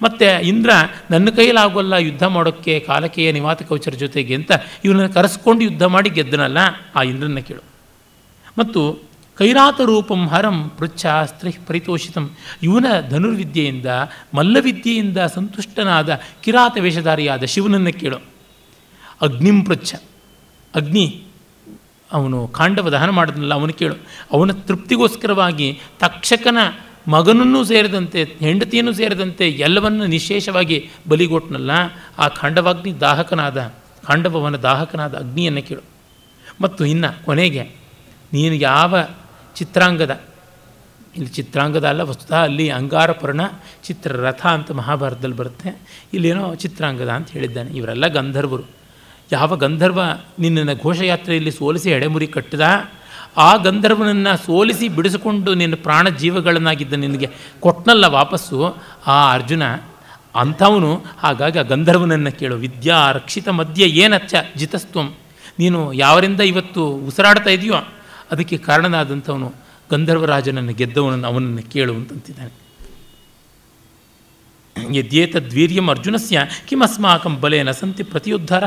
ಮತ್ತು 0.02 0.42
ಇಂದ್ರ 0.42 0.70
ನನ್ನ 1.10 1.30
ಕೈಲಾಗೋಲ್ಲ 1.30 1.92
ಯುದ್ಧ 1.92 2.22
ಮಾಡೋಕ್ಕೆ 2.22 2.80
ಕಾಲಕೇಯ 2.80 3.32
ನಿವಾತ 3.32 3.62
ಕವಚರ 3.62 3.90
ಜೊತೆಗೆ 3.90 4.34
ಅಂತ 4.34 4.52
ಇವನನ್ನು 4.84 5.12
ಕರೆಸ್ಕೊಂಡು 5.12 5.64
ಯುದ್ಧ 5.64 5.82
ಮಾಡಿ 5.82 6.10
ಗೆದ್ದನಲ್ಲ, 6.10 6.58
ಆ 6.96 7.02
ಇಂದ್ರನ 7.02 7.38
ಕೇಳು. 7.38 7.62
ಮತ್ತು 8.58 9.02
ಕೈರಾತ 9.38 9.80
ರೂಪಂ 9.80 10.26
ಹರಂ 10.26 10.68
ಪೃಚ್ಛ 10.68 11.06
ಸ್ತ್ರೀ 11.24 11.54
ಪರಿತೋಷಿತಂ. 11.66 12.30
ಇವನ 12.62 12.86
ಧನುರ್ವಿದ್ಯೆಯಿಂದ, 13.10 13.86
ಮಲ್ಲವಿದ್ಯೆಯಿಂದ 14.34 15.18
ಸಂತುಷ್ಟನಾದ 15.18 16.20
ಕಿರಾತ 16.42 16.76
ವೇಷಧಾರಿಯಾದ 16.80 17.44
ಶಿವನನ್ನು 17.44 17.92
ಕೇಳು. 17.92 18.16
ಅಗ್ನಿಂ 19.22 19.64
ಪೃಚ್ಛ. 19.64 19.94
ಅಗ್ನಿ, 20.74 21.22
ಅವನು 22.12 22.48
ಕಾಂಡವ 22.48 22.90
ದಹನ 22.90 23.10
ಮಾಡಿದ್ನಲ್ಲ, 23.10 23.54
ಅವನು 23.54 23.72
ಕೇಳು. 23.72 23.96
ಅವನ 24.32 24.52
ತೃಪ್ತಿಗೋಸ್ಕರವಾಗಿ 24.52 25.80
ತಕ್ಷಕನ 26.00 26.58
ಮಗನನ್ನೂ 27.08 27.64
ಸೇರಿದಂತೆ, 27.64 28.22
ಹೆಂಡತಿಯನ್ನು 28.22 28.92
ಸೇರಿದಂತೆ 28.92 29.48
ಎಲ್ಲವನ್ನು 29.48 30.06
ನಿಶೇಷವಾಗಿ 30.06 30.90
ಬಲಿಗೊಟ್ಟನಲ್ಲ 31.08 31.70
ಆ 32.18 32.28
ಖಾಂಡವಾಗ್ನಿ 32.28 33.00
ದಾಹಕನಾದ 33.00 33.72
ಖಾಂಡವನ 34.06 34.56
ದಾಹಕನಾದ 34.56 35.14
ಅಗ್ನಿಯನ್ನು 35.14 35.62
ಕೇಳು. 35.62 35.84
ಮತ್ತು 36.60 36.84
ಇನ್ನು 36.84 37.24
ಕೊನೆಗೆ, 37.24 37.62
ನೀನು 38.32 38.54
ಯಾವ 38.54 38.94
ಚಿತ್ರಾಂಗದ, 39.56 40.20
ಇಲ್ಲಿ 41.16 41.30
ಚಿತ್ರಾಂಗದ 41.30 41.86
ಅಲ್ಲ, 41.88 42.00
ವಸ್ತುತಃ 42.00 42.34
ಅಲ್ಲಿ 42.34 42.70
ಅಂಗಾರಪರ್ಣ, 42.70 43.40
ಚಿತ್ರರಥ 43.84 44.46
ಅಂತ 44.46 44.70
ಮಹಾಭಾರತದಲ್ಲಿ 44.70 45.36
ಬರುತ್ತೆ. 45.36 45.70
ಇಲ್ಲೇನೋ 46.14 46.54
ಚಿತ್ರಾಂಗದ 46.54 47.08
ಅಂತ 47.08 47.28
ಹೇಳಿದ್ದಾನೆ. 47.30 47.70
ಇವರೆಲ್ಲ 47.70 48.06
ಗಂಧರ್ವರು. 48.06 48.83
ಯಾವ 49.32 49.56
ಗಂಧರ್ವ 49.56 50.00
ನಿನ್ನನ್ನು 50.38 50.82
ಘೋಷಯಾತ್ರೆಯಲ್ಲಿ 50.82 51.50
ಸೋಲಿಸಿ 51.50 51.90
ಎಡೆಮುರಿ 51.90 52.26
ಕಟ್ಟಿದ, 52.26 52.60
ಆ 53.36 53.56
ಗಂಧರ್ವನನ್ನು 53.56 54.46
ಸೋಲಿಸಿ 54.46 54.88
ಬಿಡಿಸಿಕೊಂಡು 54.88 55.54
ನಿನ್ನ 55.54 55.74
ಪ್ರಾಣ 55.74 56.08
ಜೀವಗಳನ್ನಾಗಿದ್ದ 56.08 56.92
ನಿನಗೆ 56.92 57.30
ಕೊಟ್ಟನಲ್ಲ 57.60 58.06
ವಾಪಸ್ಸು? 58.06 58.76
ಆ 59.06 59.32
ಅರ್ಜುನ, 59.32 59.62
ಅಂಥವನು 60.34 61.04
ಹಾಗಾಗಿ 61.18 61.58
ಆ 61.58 61.62
ಗಂಧರ್ವನನ್ನು 61.62 62.38
ಕೇಳು. 62.38 62.56
ವಿದ್ಯಾ 62.56 63.12
ರಕ್ಷಿತ 63.12 63.48
ಮಧ್ಯೆ 63.48 63.88
ಏನಚ್ಚ 63.88 64.34
ಜಿತಸ್ತ್ವಂ? 64.56 65.14
ನೀನು 65.58 65.92
ಯಾವರಿಂದ 65.92 66.40
ಇವತ್ತು 66.40 66.88
ಉಸಿರಾಡ್ತಾ 66.88 67.50
ಇದೆಯೋ? 67.50 67.74
ಅದಕ್ಕೆ 68.30 68.56
ಕಾರಣನಾದಂಥವನು 68.56 69.54
ಗಂಧರ್ವರಾಜನನ್ನು 69.90 70.72
ಗೆದ್ದವನನ್ನು 70.72 71.28
ಅವನನ್ನು 71.28 71.70
ಕೇಳು 71.70 71.94
ಅಂತಂತಿದ್ದಾನೆ. 71.94 72.64
ಯದ್ಯೇತದ್ವೀರ್ಯಂ 74.98 75.88
ಅರ್ಜುನಸ್ಯ, 75.88 76.40
ಕಿಮಸ್ಮಾಕಂ 76.68 77.40
ಬಲೇನ 77.40 77.70
ಸಂತಿ 77.70 78.02
ಪ್ರತಿಯುದ್ಧಾರ? 78.02 78.64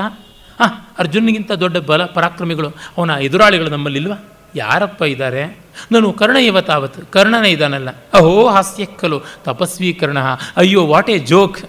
ಹಾಂ, 0.59 0.87
ಅರ್ಜುನಿಗಿಂತ 0.97 1.51
ದೊಡ್ಡ 1.51 1.77
ಬಲ 1.77 2.05
ಪರಾಕ್ರಮಿಗಳು, 2.05 2.69
ಅವನ 2.97 3.09
ಎದುರಾಳಿಗಳು 3.09 3.69
ನಮ್ಮಲ್ಲಿಲ್ವಾ 3.69 4.29
ಯಾರಪ್ಪ 4.55 5.01
ಇದ್ದಾರೆ 5.01 5.43
ನಾನು 5.91 6.13
ಕರ್ಣ 6.13 6.37
ಇವ 6.37 6.61
ತಾವತ್ 6.61 7.11
ಕರ್ಣನೇ 7.11 7.49
ಇದ್ದಾನಲ್ಲ 7.49 7.89
ಅಹೋ, 8.13 8.47
ಹಾಸ್ಯ 8.47 8.85
ಖಲು 8.85 9.19
ತಪಸ್ವಿ 9.43 9.93
ಕರ್ಣ 9.93 10.17
ಅಯ್ಯೋ, 10.57 10.85
ವಾಟ್ 10.85 11.09
ಎ 11.09 11.17
ಜೋಕ್. 11.17 11.59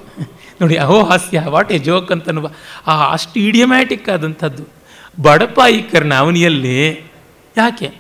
ನೋಡಿ, 0.60 0.76
ಅಹೋ, 0.76 1.02
ಹಾಸ್ಯ, 1.02 1.40
ವಾಟ್ 1.40 1.72
ಎ 1.72 1.78
ಜೋಕ್ 1.78 2.12
ಅಂತನ್ನುವ. 2.12 2.50
ಆ, 2.86 3.12
ಅಷ್ಟು 3.12 3.40
ಇಡಿಯಮ್ಯಾಟಿಕ್ 3.40 4.08
ಆದಂಥದ್ದು. 4.08 4.62
ಬಡಪಾಯಿ 5.22 5.82
ಕರ್ಣ 5.82 6.14
ಅವನಿಯಲ್ಲಿ 6.14 6.90
ಯಾಕೆ? 7.56 7.94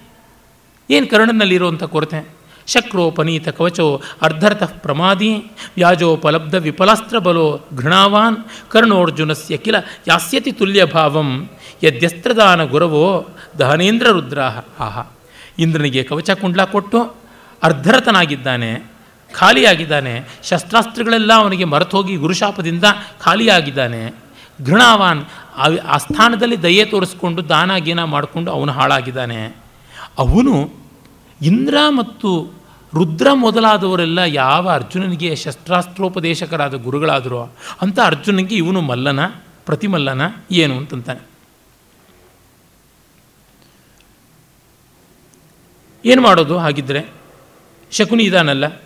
ಏನು 0.90 1.06
ಕರ್ಣನಲ್ಲಿರುವಂಥ 1.06 1.84
ಕೊರತೆ? 1.84 2.37
ಶಕ್ರೋಪನೀತ 2.68 3.48
ಕವಚೋ 3.48 4.02
ಅರ್ಧರ್ಥ 4.22 4.62
ಪ್ರಮಾದಿ 4.62 5.36
ವ್ಯಾಜೋಪಲಬ್ಧ 5.76 6.54
ವಿಫಲಾಸ್ತ್ರ 6.54 7.18
ಬಲೋ 7.18 7.60
ಘೃಣಾವಾನ್ 7.76 8.36
ಕರ್ಣೋರ್ಜುನಸ್ಯ 8.68 9.56
ಕಿಲ 9.56 9.74
ಯಾಸ್ಯತಿ 10.08 10.52
ತುಲ್ಯ 10.52 10.84
ಭಾವಂ 10.84 11.48
ಯದ್ಯಸ್ತ್ರದಾನ 11.84 12.64
ಗುರವೋ 12.64 13.28
ದಹನೇಂದ್ರ 13.58 14.06
ರುದ್ರಾಹ. 14.06 14.58
ಆಹ. 14.80 15.06
ಇಂದ್ರನಿಗೆ 15.58 16.02
ಕವಚ 16.02 16.30
ಕುಂಡ್ಲ 16.30 16.64
ಕೊಟ್ಟು 16.64 17.14
ಅರ್ಧರಥನಾಗಿದ್ದಾನೆ, 17.62 18.92
ಖಾಲಿಯಾಗಿದ್ದಾನೆ, 19.32 20.40
ಶಸ್ತ್ರಾಸ್ತ್ರಗಳೆಲ್ಲ 20.42 21.32
ಅವನಿಗೆ 21.32 21.64
ಮರೆತೋಗಿ 21.64 22.16
ಗುರುಶಾಪದಿಂದ 22.16 22.84
ಖಾಲಿಯಾಗಿದ್ದಾನೆ. 23.20 24.14
ಘೃಣಾವಾನ್ 24.66 25.24
ಆ 25.86 25.96
ಸ್ಥಾನದಲ್ಲಿ 25.96 26.62
ದಯೆ 26.62 26.84
ತೋರಿಸ್ಕೊಂಡು 26.84 27.48
ದಾನ 27.48 27.76
ಗೀನ 27.76 28.04
ಮಾಡಿಕೊಂಡು 28.04 28.50
ಅವನು 28.50 28.72
ಹಾಳಾಗಿದ್ದಾನೆ. 28.72 29.56
ಅವನು 30.18 30.70
ಇಂದ್ರ 31.42 31.76
ಮತ್ತು 31.88 32.57
ರುದ್ರ 32.94 33.28
ಮೊದಲಾದವರೆಲ್ಲ 33.32 34.18
ಯಾವ 34.18 34.68
ಅರ್ಜುನನಿಗೆ 34.68 35.36
ಶಸ್ತ್ರಾಸ್ತ್ರೋಪದೇಶಕರಾದ 35.36 36.74
ಗುರುಗಳಾದರೋ 36.74 37.50
ಅಂತ 37.80 37.98
ಅರ್ಜುನನಿಗೆ 38.04 38.54
ಇವನು 38.54 38.80
ಮಲ್ಲನ, 38.80 39.26
ಪ್ರತಿಮಲ್ಲನ 39.66 40.22
ಏನು 40.50 40.76
ಅಂತಂತಾನೆ. 40.76 41.28
ಏನು 46.04 46.22
ಮಾಡೋದು 46.22 46.58
ಹಾಗಿದ್ದರೆ 46.58 47.06
ಶಕುನಿ 47.92 48.24
ಇದಾನಲ್ಲ? 48.24 48.80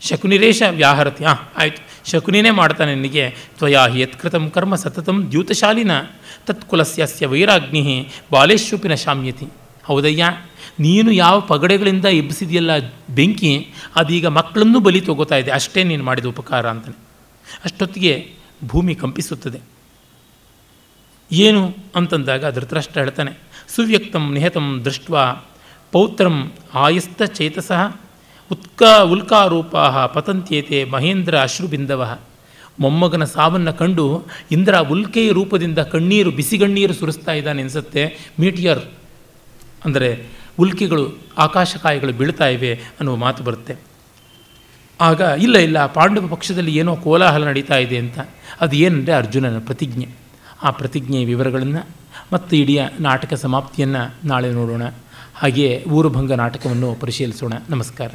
ಶಕುನಿರೇಶ 0.00 0.62
ವ್ಯಾಹರತಿ, 0.70 1.24
ಹಾಂ, 1.24 1.38
ಆಯಿತು. 1.58 2.10
ಶಕುನಿನೇ 2.10 2.50
ಮಾಡ್ತಾನೆ 2.50 2.94
ನಿನಗೆ, 2.94 3.30
ತ್ವಯಾ 3.30 3.86
ಹಿ 3.86 4.00
ಯತ್ಕೃತಂ 4.00 4.50
ಕರ್ಮ 4.50 4.74
ಸತತಂ 4.74 5.30
ದ್ಯೂತಶಾಲಿನ 5.30 5.90
ತತ್ಕುಲಸ್ಯ 6.46 7.26
ವೈರಾಗ್ನಿ 7.26 8.08
ಬಾಲೇಶ್ವಪಿನ 8.32 8.94
ಶಾಮ್ಯತಿ. 8.94 9.46
ಹೌದಯ್ಯ? 9.84 10.24
ನೀನು 10.78 11.10
ಯಾವ 11.10 11.36
ಪಗಡೆಗಳಿಂದ 11.50 12.06
ಎಬ್ಬಿಸಿದೆಯಲ್ಲ 12.20 12.72
ಬೆಂಕಿ, 13.16 13.52
ಅದೀಗ 14.00 14.26
ಮಕ್ಕಳನ್ನು 14.38 14.80
ಬಲಿ 14.80 15.00
ತಗೋತಾ 15.08 15.36
ಇದೆ. 15.42 15.50
ಅಷ್ಟೇ 15.50 15.80
ನೀನು 15.90 16.04
ಮಾಡಿದ 16.04 16.26
ಉಪಕಾರ 16.34 16.66
ಅಂತಾನೆ. 16.74 16.98
ಅಷ್ಟೊತ್ತಿಗೆ 17.64 18.14
ಭೂಮಿ 18.70 18.94
ಕಂಪಿಸುತ್ತದೆ. 19.02 19.60
ಏನು 21.30 21.62
ಅಂತಂದಾಗ 21.98 22.44
ಧೃತರಾಷ್ಟ್ರ 22.56 22.98
ಹೇಳ್ತಾನೆ, 23.00 23.32
ಸುವ್ಯಕ್ತಂ 23.74 24.24
ನಿಹತಂ 24.34 24.66
ದೃಷ್ಟ 24.84 25.10
ಪೌತ್ರಂ 25.92 26.36
ಆಯಸ್ತ 26.84 27.22
ಚೇತಸಃ 27.38 27.82
ಉತ್ಕ 28.50 28.82
ಉಲ್ಕಾರೂಪ 29.12 29.74
ಪತಂತ್ಯೇತೆ 30.14 30.78
ಮಹೇಂದ್ರ 30.94 31.34
ಅಶ್ರುಬಿಂದವ 31.46 32.02
ಮೊಮ್ಮಗನ 32.80 33.24
ಸಾವನ್ನು 33.24 33.72
ಕಂಡು 33.78 34.04
ಇಂದ್ರ 34.52 34.74
ಉಲ್ಕೆಯ 34.92 35.32
ರೂಪದಿಂದ 35.32 35.80
ಕಣ್ಣೀರು 35.92 36.30
ಬಿಸಿಗಣ್ಣೀರು 36.38 36.94
ಸುರಿಸ್ತಾ 37.00 37.32
ಇದ್ದಾನೆ 37.32 37.62
ಅನಿಸುತ್ತೆ 37.62 38.02
ಮೀಟಿಯರ್. 38.40 38.82
ಅಂದರೆ 39.84 40.08
ಉಲ್ಕಿಗಳು, 40.58 41.18
ಆಕಾಶಕಾಯಿಗಳು 41.38 42.12
ಬೀಳ್ತಾ 42.12 42.46
ಇವೆ 42.46 42.74
ಅನ್ನುವ 42.74 43.16
ಮಾತು 43.16 43.44
ಬರುತ್ತೆ. 43.44 43.76
ಆಗ, 45.00 45.20
ಇಲ್ಲ 45.20 45.58
ಇಲ್ಲ, 45.58 45.86
ಪಾಂಡವ 45.86 46.26
ಪಕ್ಷದಲ್ಲಿ 46.26 46.76
ಏನೋ 46.76 46.96
ಕೋಲಾಹಲ 46.96 47.44
ನಡೀತಾ 47.44 47.76
ಇದೆ 47.76 47.98
ಅಂತ. 47.98 48.18
ಅದು 48.60 48.76
ಏನಂದರೆ 48.76 49.12
ಅರ್ಜುನನ 49.12 49.58
ಪ್ರತಿಜ್ಞೆ. 49.58 50.08
ಆ 50.62 50.70
ಪ್ರತಿಜ್ಞೆಯ 50.70 51.24
ವಿವರಗಳನ್ನು 51.24 51.86
ಮತ್ತು 52.32 52.56
ಇಡೀ 52.56 52.78
ನಾಟಕ 53.00 53.34
ಸಮಾಪ್ತಿಯನ್ನು 53.34 54.14
ನಾಳೆ 54.24 54.50
ನೋಡೋಣ. 54.50 54.82
ಹಾಗೆಯೇ 55.34 55.84
ಊರುಭಂಗ 55.84 56.32
ನಾಟಕವನ್ನು 56.32 56.94
ಪರಿಶೀಲಿಸೋಣ. 56.94 57.52
ನಮಸ್ಕಾರ. 57.70 58.10